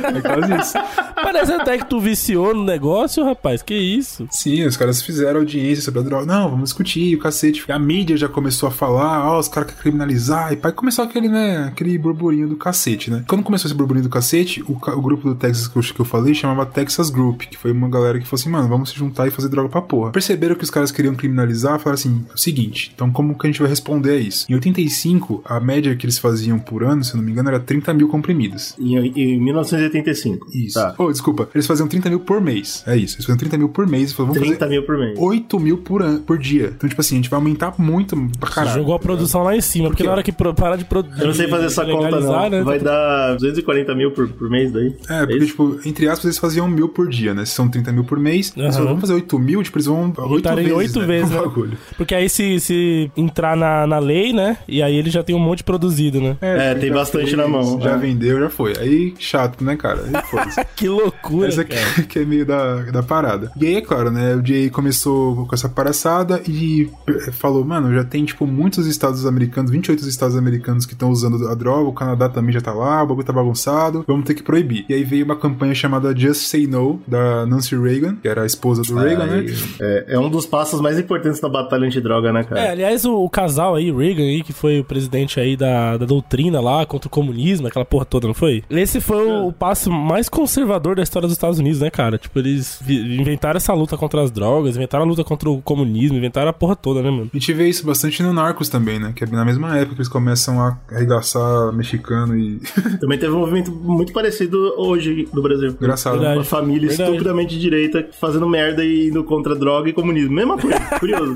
É 0.09 0.21
quase 0.21 0.55
isso. 0.55 0.73
Parece 1.15 1.53
até 1.53 1.79
que 1.79 1.85
tu 1.87 2.01
viciou 2.01 2.55
no 2.55 2.65
negócio, 2.65 3.25
rapaz. 3.25 3.63
Que 3.63 3.75
isso? 3.75 4.27
Sim, 4.31 4.65
os 4.65 4.77
caras 4.77 5.03
fizeram 5.03 5.41
audiência 5.41 5.83
sobre 5.85 6.01
a 6.01 6.03
droga. 6.03 6.27
Não, 6.27 6.49
vamos 6.51 6.65
discutir, 6.71 7.15
o 7.15 7.19
cacete. 7.19 7.71
A 7.71 7.79
mídia 7.79 8.17
já 8.17 8.29
começou 8.29 8.69
a 8.69 8.73
falar, 8.73 9.29
ó, 9.31 9.39
os 9.39 9.49
caras 9.49 9.69
querem 9.71 9.83
criminalizar. 9.83 10.53
E 10.53 10.57
pai 10.57 10.73
começou 10.73 11.05
aquele, 11.05 11.29
né, 11.29 11.67
aquele 11.69 11.97
burburinho 11.99 12.49
do 12.49 12.57
cacete, 12.57 13.11
né? 13.11 13.25
Quando 13.29 13.43
começou 13.43 13.69
esse 13.69 13.77
burburinho 13.77 14.05
do 14.05 14.11
cacete, 14.11 14.63
o, 14.67 14.79
ca- 14.79 14.95
o 14.95 15.03
grupo 15.03 15.29
do 15.29 15.35
Texas 15.35 15.69
que 15.69 15.77
eu, 15.79 15.83
que 15.83 16.01
eu 16.01 16.05
falei 16.05 16.35
chamava 16.35 16.65
Texas 16.67 17.11
Group, 17.11 17.43
que 17.43 17.57
foi 17.57 17.73
uma 17.73 17.89
galera 17.89 18.19
que 18.19 18.25
falou 18.27 18.41
assim, 18.41 18.51
mano, 18.51 18.69
vamos 18.69 18.91
se 18.91 18.97
juntar 18.97 19.27
e 19.27 19.31
fazer 19.31 19.49
droga 19.49 19.69
pra 19.69 19.83
porra. 19.83 20.11
Perceberam 20.13 20.48
que 20.57 20.65
os 20.65 20.71
caras 20.71 20.91
queriam 20.91 21.15
criminalizar, 21.15 21.79
falaram 21.79 21.95
assim, 21.95 22.25
o 22.35 22.39
seguinte, 22.39 22.93
então 22.95 23.11
como 23.11 23.37
que 23.37 23.47
a 23.47 23.51
gente 23.51 23.61
vai 23.61 23.69
responder 23.69 24.13
a 24.13 24.17
isso? 24.17 24.47
Em 24.51 24.55
85, 24.55 25.43
a 25.45 25.61
média 25.61 25.95
que 25.97 26.05
eles 26.05 26.19
faziam 26.19 26.59
por 26.59 26.83
ano, 26.85 27.05
se 27.05 27.13
eu 27.13 27.19
não 27.19 27.25
me 27.25 27.33
engano, 27.33 27.49
era 27.49 27.61
30 27.61 27.95
mil 27.95 28.09
comprimidos. 28.09 28.75
Em, 28.79 28.97
em 28.97 29.41
1985. 29.41 30.49
Isso. 30.55 30.75
Tá. 30.75 30.95
Oh, 30.99 31.11
desculpa, 31.11 31.49
eles 31.55 31.67
faziam 31.67 31.89
30 31.89 32.11
mil 32.11 32.21
por 32.21 32.41
mês. 32.41 32.83
É 32.87 32.97
isso, 32.97 33.17
eles 33.17 33.25
faziam 33.25 33.39
30 33.39 33.59
mil 33.59 33.69
por 33.69 33.87
mês 33.87 34.13
falaram, 34.13 34.35
vamos 34.35 34.49
30 34.49 34.65
fazer 34.65 34.71
mil 34.71 34.87
por 34.87 34.99
mês. 34.99 35.19
8 35.19 35.61
mil 35.61 35.79
por, 35.79 36.03
an 36.03 36.19
por 36.21 36.39
dia. 36.39 36.73
Então, 36.77 36.89
tipo 36.89 37.01
assim, 37.01 37.17
a 37.17 37.19
gente 37.19 37.31
vai 37.31 37.39
aumentar 37.39 37.75
muito 37.79 38.17
pra 38.39 38.51
caralho. 38.51 38.79
Jogou 38.79 38.95
a 38.95 38.99
produção 38.99 39.43
lá 39.43 39.57
em 39.57 39.61
cima, 39.61 39.89
porque, 39.89 40.03
Porque, 40.03 40.07
na 40.07 40.13
hora 40.13 40.23
que 40.23 40.33
parar 40.33 40.77
de 40.77 40.85
produzir. 40.85 41.21
Eu 41.21 41.29
não 41.29 41.35
sei 41.35 41.49
fazer 41.49 41.67
essa 41.67 41.85
conta, 41.85 42.21
não. 42.21 42.51
Né, 42.51 42.63
Vai 42.63 42.79
dar 42.79 43.35
240 43.35 43.95
mil 43.95 44.11
por, 44.13 44.29
por 44.29 44.51
mês 44.51 44.73
daí. 44.73 44.95
É, 45.09 45.21
porque, 45.21 45.37
isso? 45.37 45.47
tipo, 45.47 45.81
entre 45.85 46.09
aspas, 46.09 46.25
eles 46.25 46.39
faziam 46.39 46.69
mil 46.69 46.89
por 46.89 47.09
dia, 47.09 47.35
né? 47.35 47.45
Se 47.45 47.53
são 47.53 47.69
30 47.69 47.93
mil 47.93 48.05
por 48.05 48.19
mês, 48.19 48.53
eles 48.57 48.67
Aham. 48.67 48.73
falaram, 48.73 48.89
vamos 48.89 49.01
fazer 49.03 49.15
8 49.15 49.39
mil, 49.39 49.63
tipo, 49.63 49.79
eles 49.79 49.87
vão 49.87 50.13
8 50.39 50.49
Aumentarem 50.49 50.65
vezes, 50.65 50.97
oito 50.97 51.01
né, 51.01 51.07
vezes, 51.07 51.31
né? 51.31 51.79
Porque 51.97 52.15
aí 52.15 52.29
se, 52.29 52.61
se 52.61 53.11
entrar 53.17 53.57
na, 53.57 53.87
na 53.87 53.99
lei, 53.99 54.33
né? 54.33 54.59
E 54.67 54.83
aí 54.83 54.97
ele 54.97 55.11
já 55.11 55.23
tem 55.23 55.35
um 55.35 55.41
monte 55.41 55.65
produzido, 55.65 56.21
né? 56.21 56.37
É, 56.41 56.75
tem 56.75 56.89
já 56.89 56.95
bastante 56.95 57.25
fez, 57.27 57.37
na 57.37 57.49
mão, 57.49 57.81
Já 57.81 57.93
é. 57.93 57.99
vendeu, 57.99 58.41
já 58.41 58.51
foi. 58.51 58.75
Aí, 58.79 59.15
chato, 59.19 59.63
né, 59.65 59.77
cara? 59.77 60.05
Que 60.77 60.89
loucura. 60.89 61.49
Essa 61.49 61.63
aqui 61.63 61.77
que 62.09 62.19
é 62.21 62.25
meio 62.25 62.47
da, 62.47 62.83
da 62.83 63.03
parada. 63.03 63.51
E 63.61 63.67
aí, 63.67 63.77
é 63.77 63.81
claro, 63.81 64.11
né? 64.11 64.35
O 64.35 64.47
Jay 64.47 64.71
começou 64.71 65.47
com 65.47 65.55
essa 65.55 65.69
palhaçada 65.69 66.41
e 66.47 66.89
falou, 67.33 67.65
mano, 67.65 67.93
já 67.95 68.05
tem, 68.05 68.25
tipo, 68.25 68.47
muitos 68.47 68.87
estados 68.87 69.27
americanos, 69.27 69.71
28 69.71 70.07
estados 70.09 70.37
americanos 70.37 70.87
que 70.87 70.93
estão 70.93 71.11
usando 71.11 71.49
a 71.49 71.55
droga, 71.55 71.89
o 71.89 71.93
Canadá 71.93 72.29
também 72.29 72.53
já 72.53 72.61
tá 72.61 72.73
lá, 72.73 73.03
o 73.03 73.07
bagulho 73.07 73.27
tá 73.27 73.33
bagunçado, 73.33 74.05
vamos 74.07 74.25
ter 74.25 74.35
que 74.35 74.43
proibir. 74.43 74.85
E 74.89 74.95
aí 74.95 75.05
veio 75.05 75.25
uma 75.25 75.37
campanha 75.37 75.75
chamada 75.75 76.15
Just 76.17 76.43
Say 76.43 76.67
No, 76.67 77.01
da 77.07 77.47
Nancy 77.47 77.77
Reagan, 77.77 78.17
que 78.17 78.29
era 78.29 78.43
a 78.43 78.47
esposa 78.47 78.83
do 78.83 78.95
Reagan, 78.95 79.27
né? 79.27 79.47
É, 79.81 80.05
é 80.11 80.19
um 80.19 80.28
dos 80.29 80.47
passos 80.47 80.81
mais 80.81 80.99
importantes 80.99 81.41
na 81.41 81.49
batalha 81.49 81.87
antidroga, 81.87 82.33
né, 82.33 82.45
cara? 82.45 82.61
É, 82.61 82.71
aliás, 82.71 83.05
o, 83.05 83.15
o 83.17 83.31
casal 83.31 83.75
aí, 83.75 83.91
Reagan 83.91 84.23
aí, 84.23 84.43
que 84.43 84.53
foi 84.53 84.81
o 84.81 84.85
presidente 84.85 85.41
aí 85.41 85.57
da, 85.57 85.97
da 85.97 86.07
doutrina 86.07 86.61
lá 86.61 86.85
contra 86.87 87.09
o 87.09 87.11
comunismo, 87.11 87.67
aquela 87.67 87.85
porra 87.85 88.05
toda, 88.05 88.27
não 88.27 88.35
foi? 88.35 88.63
Esse 88.71 89.01
foi 89.01 89.27
o, 89.27 89.49
o 89.49 89.53
passo 89.53 89.91
mais 89.91 90.29
conservador 90.29 90.97
da 90.97 91.03
história 91.03 91.27
dos 91.27 91.37
Estados 91.37 91.59
Unidos, 91.59 91.81
né, 91.81 91.91
cara? 91.91 92.19
Tipo, 92.19 92.39
eles 92.39 92.81
inventaram 92.89 93.57
essa 93.57 93.73
luta 93.73 93.97
contra 93.97 94.23
as 94.23 94.31
drogas, 94.31 94.77
inventaram 94.77 95.05
a 95.05 95.09
luta 95.09 95.25
contra 95.25 95.49
o 95.49 95.61
comunismo, 95.63 96.17
inventaram 96.17 96.49
a 96.49 96.53
porra 96.53 96.77
toda, 96.77 97.03
né, 97.03 97.11
mano? 97.11 97.31
A 97.33 97.37
gente 97.37 97.53
vê 97.53 97.69
isso 97.69 97.85
bastante 97.87 98.23
no 98.23 98.33
Narcos 98.33 98.69
também, 98.69 98.99
né? 98.99 99.13
Que 99.15 99.25
é 99.25 99.27
na 99.27 99.45
mesma 99.45 99.77
época 99.77 99.95
que 99.95 100.01
eles 100.01 100.09
começam 100.09 100.61
a 100.61 100.79
arregaçar 100.91 101.73
mexicano 101.73 102.37
e. 102.37 102.61
Também 103.01 103.19
teve 103.19 103.33
um 103.33 103.39
movimento 103.39 103.71
muito 103.71 104.13
parecido 104.13 104.75
hoje 104.77 105.29
no 105.33 105.43
Brasil. 105.43 105.71
Engraçado. 105.71 106.15
Verdade. 106.15 106.39
Uma 106.39 106.45
família 106.45 106.89
Verdade. 106.89 107.11
estupidamente 107.11 107.59
direita 107.59 108.09
fazendo 108.19 108.49
merda 108.49 108.85
e 108.85 109.09
indo 109.09 109.23
contra 109.25 109.55
droga 109.55 109.89
e 109.89 109.93
comunismo. 109.93 110.18
Mesma 110.27 110.57
coisa, 110.59 110.79
curioso. 110.99 111.35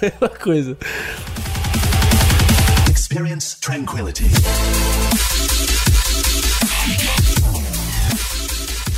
Aquela 0.00 0.28
coisa. 0.30 0.76
Experience 2.90 3.56
tranquility. 3.60 4.30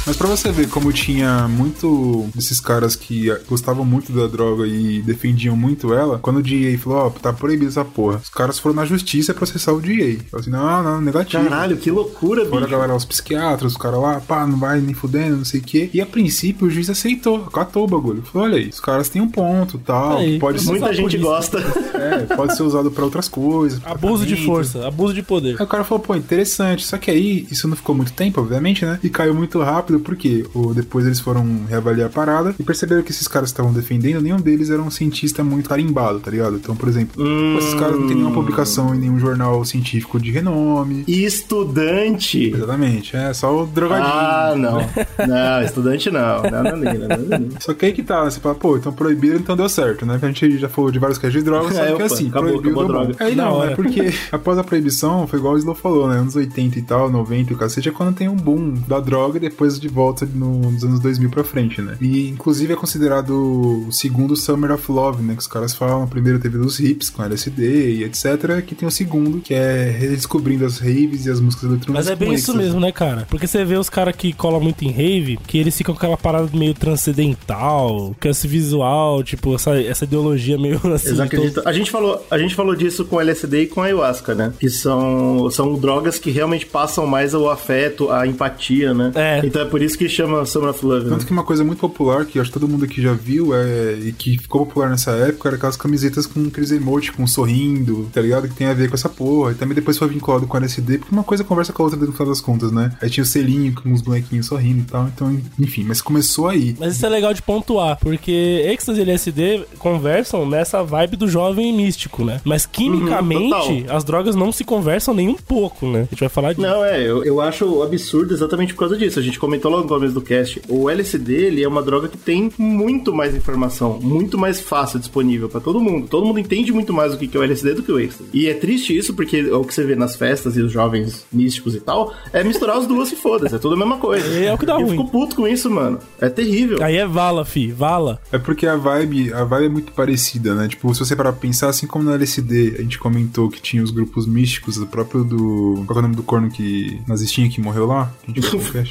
Mas 0.06 0.16
pra 0.16 0.28
você 0.28 0.52
ver 0.52 0.68
como 0.68 0.92
tinha 0.92 1.48
muito 1.48 2.26
desses 2.34 2.60
caras 2.60 2.94
que 2.94 3.34
gostavam 3.48 3.84
muito 3.84 4.12
da 4.12 4.26
droga 4.26 4.66
e 4.66 5.00
defendiam 5.02 5.56
muito 5.56 5.94
ela, 5.94 6.18
quando 6.18 6.38
o 6.38 6.42
DEA 6.42 6.78
falou, 6.78 6.98
ó, 7.06 7.10
tá 7.10 7.32
proibido 7.32 7.70
essa 7.70 7.84
porra, 7.84 8.16
os 8.22 8.28
caras 8.28 8.58
foram 8.58 8.76
na 8.76 8.84
justiça 8.84 9.32
processar 9.32 9.72
o 9.72 9.80
DEA. 9.80 10.18
Falaram 10.30 10.40
assim, 10.40 10.50
não, 10.50 10.82
não, 10.82 11.00
negativo. 11.00 11.44
Caralho, 11.44 11.76
que 11.76 11.90
loucura, 11.90 12.44
Fora 12.44 12.56
a 12.58 12.60
bicho. 12.60 12.70
galera, 12.70 12.94
os 12.94 13.04
psiquiatras, 13.04 13.72
os 13.72 13.78
caras 13.78 13.98
lá, 14.00 14.20
pá, 14.20 14.46
não 14.46 14.58
vai 14.58 14.80
nem 14.80 14.94
fudendo, 14.94 15.38
não 15.38 15.44
sei 15.44 15.60
o 15.60 15.62
quê. 15.62 15.88
E 15.92 16.00
a 16.00 16.06
princípio 16.06 16.66
o 16.66 16.70
juiz 16.70 16.90
aceitou, 16.90 17.40
catou 17.46 17.84
o 17.84 17.88
bagulho. 17.88 18.22
Falou, 18.22 18.48
olha 18.48 18.58
aí, 18.58 18.68
os 18.68 18.80
caras 18.80 19.08
têm 19.08 19.22
um 19.22 19.28
ponto, 19.28 19.78
tal, 19.78 20.18
Aí, 20.18 20.38
pode 20.38 20.60
ser, 20.60 20.68
Muita 20.70 20.92
gente 20.92 21.18
polícia. 21.18 21.20
gosta. 21.20 21.58
é, 21.94 22.34
pode 22.36 22.56
ser 22.56 22.62
usado 22.62 22.90
pra 22.90 23.04
outras 23.04 23.28
coisas. 23.28 23.80
Abuso 23.84 24.26
de 24.26 24.36
força, 24.36 24.86
abuso 24.86 25.14
de 25.14 25.22
poder. 25.22 25.56
Aí 25.58 25.64
o 25.64 25.68
cara 25.68 25.82
falou, 25.84 26.02
pô, 26.04 26.14
interessante. 26.14 26.84
Só 26.84 26.98
que 26.98 27.10
aí, 27.10 27.46
isso 27.50 27.66
não 27.68 27.76
ficou 27.76 27.94
muito 27.94 28.12
tempo, 28.12 28.40
obviamente, 28.40 28.84
né? 28.84 28.98
E 29.02 29.08
caiu 29.08 29.34
muito 29.34 29.60
rápido, 29.62 29.93
porque 30.00 30.46
o, 30.54 30.72
depois 30.72 31.06
eles 31.06 31.20
foram 31.20 31.64
reavaliar 31.68 32.08
a 32.08 32.10
parada 32.12 32.54
e 32.58 32.62
perceberam 32.62 33.02
que 33.02 33.10
esses 33.10 33.28
caras 33.28 33.50
que 33.50 33.54
estavam 33.54 33.72
defendendo, 33.72 34.20
nenhum 34.20 34.40
deles 34.40 34.70
era 34.70 34.80
um 34.80 34.90
cientista 34.90 35.42
muito 35.44 35.68
carimbado, 35.68 36.20
tá 36.20 36.30
ligado? 36.30 36.56
Então, 36.56 36.76
por 36.76 36.88
exemplo, 36.88 37.16
pô, 37.16 37.58
esses 37.58 37.74
caras 37.74 37.98
não 37.98 38.06
têm 38.06 38.16
nenhuma 38.16 38.34
publicação 38.34 38.94
em 38.94 38.98
nenhum 38.98 39.18
jornal 39.18 39.64
científico 39.64 40.18
de 40.18 40.30
renome. 40.30 41.04
Estudante. 41.06 42.52
Exatamente, 42.54 43.16
é 43.16 43.32
só 43.32 43.62
o 43.62 43.66
drogadinho. 43.66 44.12
Ah, 44.12 44.54
não. 44.56 44.78
Não, 45.26 45.62
estudante 45.62 46.10
não. 46.10 46.42
Não, 46.42 46.62
não, 46.62 46.76
não, 46.76 46.94
não, 46.94 47.08
não, 47.08 47.38
não. 47.38 47.60
Só 47.60 47.74
que 47.74 47.86
aí 47.86 47.92
que 47.92 48.02
tá? 48.02 48.24
Você 48.24 48.40
fala, 48.40 48.54
pô, 48.54 48.76
então 48.76 48.92
proibiram, 48.92 49.36
então 49.36 49.56
deu 49.56 49.68
certo, 49.68 50.04
né? 50.06 50.18
A 50.20 50.26
gente 50.26 50.58
já 50.58 50.68
falou 50.68 50.90
de 50.90 50.98
vários 50.98 51.18
casos 51.18 51.34
de 51.34 51.42
drogas, 51.42 51.74
É, 51.74 51.76
só 51.76 51.84
que 51.84 51.92
opa, 51.92 52.04
assim, 52.04 52.28
acabou, 52.28 52.50
proibiu 52.50 52.70
acabou 52.72 52.88
droga. 52.88 53.16
Aí 53.24 53.34
Da 53.34 53.44
não, 53.44 53.64
é 53.64 53.74
porque 53.74 54.12
após 54.30 54.58
a 54.58 54.64
proibição, 54.64 55.26
foi 55.26 55.38
igual 55.38 55.54
o 55.54 55.58
Slow 55.58 55.74
falou, 55.74 56.08
né? 56.08 56.18
Anos 56.18 56.36
80 56.36 56.78
e 56.78 56.82
tal, 56.82 57.10
90 57.10 57.52
e 57.52 57.56
o 57.56 57.58
cacete, 57.58 57.88
é 57.88 57.92
quando 57.92 58.14
tem 58.14 58.28
um 58.28 58.36
boom 58.36 58.74
da 58.86 59.00
droga 59.00 59.36
e 59.36 59.40
depois 59.40 59.78
de 59.86 59.94
volta 59.94 60.26
no- 60.34 60.70
nos 60.70 60.82
anos 60.84 61.00
2000 61.00 61.30
pra 61.30 61.44
frente, 61.44 61.80
né? 61.82 61.96
E 62.00 62.28
inclusive 62.28 62.72
é 62.72 62.76
considerado 62.76 63.86
o 63.88 63.92
segundo 63.92 64.34
Summer 64.36 64.72
of 64.72 64.90
Love, 64.90 65.22
né? 65.22 65.34
Que 65.34 65.40
os 65.40 65.46
caras 65.46 65.74
falam. 65.74 66.06
Primeiro 66.06 66.38
teve 66.38 66.56
dos 66.58 66.80
hips 66.80 67.10
com 67.10 67.22
LSD 67.22 67.92
e 67.96 68.04
etc. 68.04 68.62
Que 68.66 68.74
tem 68.74 68.88
o 68.88 68.90
segundo, 68.90 69.40
que 69.40 69.52
é 69.54 69.90
redescobrindo 69.90 70.64
as 70.64 70.78
raves 70.78 71.26
e 71.26 71.30
as 71.30 71.40
músicas 71.40 71.64
eletrônicas. 71.70 72.06
Mas 72.06 72.08
é 72.08 72.16
bem 72.16 72.34
isso 72.34 72.56
mesmo, 72.56 72.80
né, 72.80 72.90
cara? 72.92 73.26
Porque 73.28 73.46
você 73.46 73.64
vê 73.64 73.76
os 73.76 73.88
caras 73.90 74.14
que 74.16 74.32
colam 74.32 74.60
muito 74.60 74.84
em 74.84 74.90
rave, 74.90 75.38
que 75.46 75.58
eles 75.58 75.76
ficam 75.76 75.94
com 75.94 75.98
aquela 75.98 76.16
parada 76.16 76.48
meio 76.56 76.74
transcendental, 76.74 78.14
com 78.20 78.28
esse 78.28 78.46
visual, 78.46 79.22
tipo, 79.22 79.54
essa, 79.54 79.78
essa 79.80 80.04
ideologia 80.04 80.58
meio 80.58 80.80
assim. 80.92 81.10
Todo- 81.10 81.22
acreditam. 81.22 81.62
A 81.66 81.72
gente, 81.72 81.90
falou, 81.90 82.24
a 82.30 82.38
gente 82.38 82.54
falou 82.54 82.74
disso 82.74 83.04
com 83.04 83.20
LSD 83.20 83.62
e 83.62 83.66
com 83.66 83.82
ayahuasca, 83.82 84.34
né? 84.34 84.52
Que 84.58 84.68
são, 84.68 85.50
são 85.50 85.74
drogas 85.74 86.18
que 86.18 86.30
realmente 86.30 86.66
passam 86.66 87.06
mais 87.06 87.34
o 87.34 87.48
afeto, 87.48 88.10
a 88.10 88.26
empatia, 88.26 88.94
né? 88.94 89.12
É. 89.14 89.40
Então 89.44 89.62
é 89.62 89.64
por 89.74 89.82
isso 89.82 89.98
que 89.98 90.08
chama 90.08 90.46
Summer 90.46 90.70
of 90.70 90.86
Love. 90.86 91.04
Né? 91.06 91.10
Tanto 91.10 91.26
que 91.26 91.32
uma 91.32 91.42
coisa 91.42 91.64
muito 91.64 91.80
popular, 91.80 92.24
que 92.24 92.38
acho 92.38 92.48
que 92.48 92.54
todo 92.60 92.68
mundo 92.68 92.84
aqui 92.84 93.02
já 93.02 93.12
viu, 93.12 93.52
é, 93.52 93.94
e 93.94 94.12
que 94.12 94.38
ficou 94.38 94.64
popular 94.64 94.88
nessa 94.88 95.10
época, 95.10 95.48
era 95.48 95.56
aquelas 95.56 95.76
camisetas 95.76 96.26
com 96.26 96.46
aqueles 96.46 96.70
emotes, 96.70 97.10
com 97.10 97.26
sorrindo, 97.26 98.08
tá 98.12 98.20
ligado? 98.20 98.46
Que 98.46 98.54
tem 98.54 98.68
a 98.68 98.72
ver 98.72 98.88
com 98.88 98.94
essa 98.94 99.08
porra. 99.08 99.50
E 99.50 99.56
também 99.56 99.74
depois 99.74 99.98
foi 99.98 100.06
vinculado 100.06 100.46
com 100.46 100.56
LSD, 100.56 100.98
porque 100.98 101.12
uma 101.12 101.24
coisa 101.24 101.42
conversa 101.42 101.72
com 101.72 101.82
a 101.82 101.86
outra 101.86 101.98
no 101.98 102.12
final 102.12 102.28
das 102.28 102.40
contas, 102.40 102.70
né? 102.70 102.92
Aí 103.02 103.10
tinha 103.10 103.24
o 103.24 103.26
selinho 103.26 103.74
com 103.74 103.92
os 103.92 104.00
bonequinhos 104.00 104.46
sorrindo 104.46 104.78
e 104.78 104.84
tal. 104.84 105.08
Então, 105.08 105.36
enfim, 105.58 105.82
mas 105.82 106.00
começou 106.00 106.46
aí. 106.46 106.76
Mas 106.78 106.94
isso 106.94 107.04
é 107.04 107.08
legal 107.08 107.34
de 107.34 107.42
pontuar, 107.42 107.98
porque 107.98 108.64
Ecstasy 108.68 109.00
e 109.00 109.02
LSD 109.02 109.64
conversam 109.80 110.48
nessa 110.48 110.84
vibe 110.84 111.16
do 111.16 111.26
jovem 111.26 111.72
místico, 111.72 112.24
né? 112.24 112.40
Mas 112.44 112.64
quimicamente, 112.64 113.82
total. 113.82 113.96
as 113.96 114.04
drogas 114.04 114.36
não 114.36 114.52
se 114.52 114.62
conversam 114.62 115.12
nem 115.12 115.28
um 115.28 115.34
pouco, 115.34 115.84
né? 115.84 116.02
A 116.02 116.14
gente 116.14 116.20
vai 116.20 116.28
falar 116.28 116.52
disso. 116.52 116.64
Não, 116.64 116.84
é, 116.84 117.02
eu, 117.02 117.24
eu 117.24 117.40
acho 117.40 117.82
absurdo 117.82 118.32
exatamente 118.32 118.72
por 118.72 118.78
causa 118.78 118.96
disso. 118.96 119.18
A 119.18 119.22
gente 119.22 119.36
comentou 119.36 119.63
logo 119.68 119.82
no 119.84 119.88
começo 119.88 120.14
do 120.14 120.20
cast. 120.20 120.60
O 120.68 120.88
LSD, 120.88 121.34
ele 121.34 121.62
é 121.62 121.68
uma 121.68 121.82
droga 121.82 122.08
que 122.08 122.16
tem 122.16 122.50
muito 122.58 123.12
mais 123.14 123.34
informação, 123.34 123.98
muito 124.00 124.38
mais 124.38 124.60
fácil 124.60 124.98
disponível 124.98 125.48
pra 125.48 125.60
todo 125.60 125.80
mundo. 125.80 126.06
Todo 126.08 126.26
mundo 126.26 126.40
entende 126.40 126.72
muito 126.72 126.92
mais 126.92 127.14
o 127.14 127.18
que 127.18 127.26
que 127.26 127.36
é 127.36 127.40
o 127.40 127.42
LSD 127.42 127.74
do 127.74 127.82
que 127.82 127.92
o 127.92 127.98
êxtase. 127.98 128.28
E 128.32 128.48
é 128.48 128.54
triste 128.54 128.96
isso, 128.96 129.14
porque 129.14 129.42
o 129.42 129.64
que 129.64 129.74
você 129.74 129.84
vê 129.84 129.94
nas 129.94 130.16
festas 130.16 130.56
e 130.56 130.60
os 130.60 130.72
jovens 130.72 131.26
místicos 131.32 131.74
e 131.74 131.80
tal, 131.80 132.14
é 132.32 132.42
misturar 132.44 132.76
as 132.78 132.86
duas 132.86 133.10
e 133.12 133.16
foda-se. 133.16 133.54
É 133.54 133.58
tudo 133.58 133.74
a 133.74 133.78
mesma 133.78 133.98
coisa. 133.98 134.26
É 134.38 134.52
o 134.52 134.58
que 134.58 134.66
dá 134.66 134.78
e 134.78 134.82
eu 134.82 134.86
ruim. 134.86 134.96
fico 134.96 135.10
puto 135.10 135.36
com 135.36 135.46
isso, 135.48 135.70
mano. 135.70 135.98
É 136.20 136.28
terrível. 136.28 136.82
Aí 136.82 136.96
é 136.96 137.06
vala, 137.06 137.44
fi, 137.44 137.70
vala. 137.70 138.20
É 138.32 138.38
porque 138.38 138.66
a 138.66 138.76
vibe, 138.76 139.32
a 139.32 139.44
vibe 139.44 139.66
é 139.66 139.68
muito 139.68 139.92
parecida, 139.92 140.54
né? 140.54 140.68
Tipo, 140.68 140.92
se 140.94 141.00
você 141.00 141.14
parar 141.16 141.32
pra 141.32 141.40
pensar, 141.40 141.68
assim 141.68 141.86
como 141.86 142.04
no 142.04 142.12
LSD, 142.12 142.76
a 142.78 142.82
gente 142.82 142.98
comentou 142.98 143.48
que 143.48 143.60
tinha 143.60 143.82
os 143.82 143.90
grupos 143.90 144.26
místicos, 144.26 144.76
o 144.78 144.86
próprio 144.86 145.24
do. 145.24 145.84
Qual 145.86 145.96
é 145.96 145.98
o 145.98 146.02
nome 146.02 146.16
do 146.16 146.22
corno 146.22 146.50
que. 146.50 147.00
nazistinha 147.06 147.48
que 147.48 147.60
morreu 147.60 147.86
lá? 147.86 148.12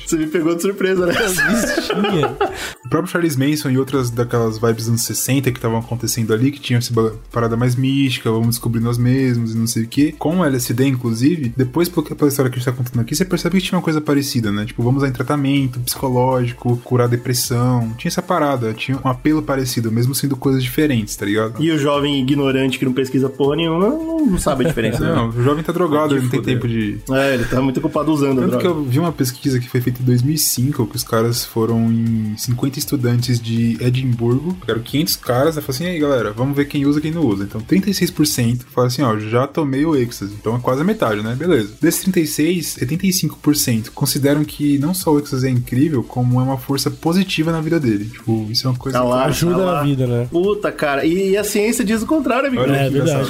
Você 0.06 0.18
me 0.18 0.28
pegou 0.28 0.56
de 0.56 0.62
surpresa, 0.64 1.06
né? 1.06 1.14
Existia. 1.14 2.38
O 2.86 2.90
próprio 2.90 3.12
Charles 3.12 3.36
Manson 3.36 3.70
e 3.70 3.78
outras 3.78 4.10
daquelas 4.10 4.58
vibes 4.58 4.76
dos 4.84 4.90
anos 4.90 5.02
60 5.04 5.52
que 5.52 5.58
estavam 5.58 5.78
acontecendo 5.80 6.34
ali, 6.34 6.52
que 6.52 6.60
tinha 6.60 6.80
essa 6.80 6.94
parada 7.32 7.56
mais 7.56 7.76
mística, 7.76 8.30
vamos 8.32 8.50
descobrir 8.50 8.80
nós 8.82 8.98
mesmos 8.98 9.54
e 9.54 9.58
não 9.58 9.68
sei 9.68 9.84
o 9.84 9.88
que. 9.88 10.12
Com 10.14 10.40
o 10.40 10.46
LSD, 10.46 10.88
inclusive, 10.88 11.54
depois 11.56 11.88
que- 11.90 12.16
pela 12.16 12.28
história 12.30 12.50
que 12.52 12.58
a 12.58 12.60
gente 12.60 12.66
tá 12.66 12.72
contando 12.72 13.02
aqui, 13.02 13.16
você 13.16 13.26
percebe 13.26 13.58
que 13.60 13.68
tinha 13.68 13.78
uma 13.78 13.84
coisa 13.84 14.02
parecida, 14.02 14.52
né? 14.52 14.66
Tipo, 14.66 14.84
vamos 14.84 15.02
lá 15.04 15.10
em 15.10 15.12
tratamento 15.12 15.80
psicológico, 15.80 16.78
curar 16.84 17.08
depressão. 17.08 17.92
Tinha 17.98 18.10
essa 18.10 18.22
parada, 18.22 18.74
tinha 18.74 18.98
um 19.04 19.08
apelo 19.08 19.42
parecido, 19.42 19.92
mesmo 19.92 20.14
sendo 20.14 20.36
coisas 20.36 20.62
diferentes, 20.64 21.16
tá 21.16 21.26
ligado? 21.26 21.64
E 21.64 21.72
o 21.72 21.78
jovem 21.78 22.20
ignorante 22.22 22.78
que 22.78 22.86
não 22.86 22.94
pesquisa 22.94 23.30
porra 23.30 23.56
nenhuma 23.56 23.90
não, 23.90 24.38
sabe 24.38 24.66
a 24.66 24.68
diferença. 24.68 25.00
Não, 25.00 25.28
né? 25.32 25.34
o 25.38 25.44
jovem 25.44 25.64
tá 25.64 25.72
drogado, 25.72 26.14
ele 26.16 26.24
não 26.24 26.30
tem 26.30 26.42
tempo 26.42 26.68
de. 26.68 26.98
É, 27.12 27.34
ele 27.36 27.46
tá 27.46 27.62
muito 27.62 27.78
ocupado 27.78 28.12
usando 28.12 28.40
a 28.40 28.42
Tanto 28.44 28.58
que 28.58 28.64
droga. 28.64 28.80
eu 28.80 28.84
vi 28.86 29.00
uma 29.00 29.12
pesquisa 29.12 29.60
que 29.60 29.68
foi 29.70 29.82
feita 29.82 30.02
em 30.02 30.06
2005, 30.06 30.53
que 30.62 30.96
os 30.96 31.04
caras 31.04 31.46
foram 31.46 31.92
em 31.92 32.36
50 32.38 32.80
estudantes 32.80 33.40
de 33.40 33.78
Edimburgo, 33.80 34.54
pegaram 34.62 34.82
500 34.82 35.16
caras, 35.16 35.58
e 35.58 35.62
falaram 35.62 35.70
assim, 35.70 35.84
e 35.86 35.88
aí 35.88 36.00
galera, 36.00 36.32
vamos 36.32 36.56
ver 36.56 36.66
quem 36.66 36.86
usa 36.86 37.00
e 37.00 37.02
quem 37.02 37.12
não 37.12 37.26
usa. 37.26 37.44
Então 37.44 37.62
36% 37.62 38.62
falaram 38.70 38.88
assim, 38.88 39.02
ó, 39.02 39.18
já 39.18 39.48
tomei 39.48 39.86
o 39.86 39.96
êxtase. 39.96 40.34
Então 40.40 40.56
é 40.56 40.60
quase 40.60 40.82
a 40.82 40.84
metade, 40.84 41.22
né? 41.22 41.36
Beleza. 41.36 41.74
Desses 41.82 42.02
36, 42.02 42.78
75% 42.80 43.90
consideram 43.94 44.44
que 44.44 44.78
não 44.78 44.94
só 44.94 45.12
o 45.12 45.20
êxtase 45.20 45.48
é 45.48 45.50
incrível, 45.50 46.04
como 46.04 46.40
é 46.40 46.44
uma 46.44 46.58
força 46.58 46.92
positiva 46.92 47.52
na 47.52 47.62
vida 47.62 47.80
dele. 47.80 48.06
Tipo, 48.06 48.48
isso 48.50 48.68
é 48.68 48.70
uma 48.70 48.78
coisa 48.78 48.98
Tá 48.98 49.04
lá, 49.04 49.26
Ajuda 49.26 49.58
tá 49.58 49.74
na 49.74 49.84
vida, 49.84 50.06
né? 50.08 50.28
Puta, 50.30 50.72
cara. 50.72 51.06
E, 51.06 51.32
e 51.32 51.38
a 51.38 51.44
ciência 51.44 51.84
diz 51.84 52.02
o 52.02 52.06
contrário, 52.06 52.48
amigo. 52.48 52.64
Olha 52.64 52.76
É 52.76 52.88
que 52.88 52.94
verdade. 52.94 53.30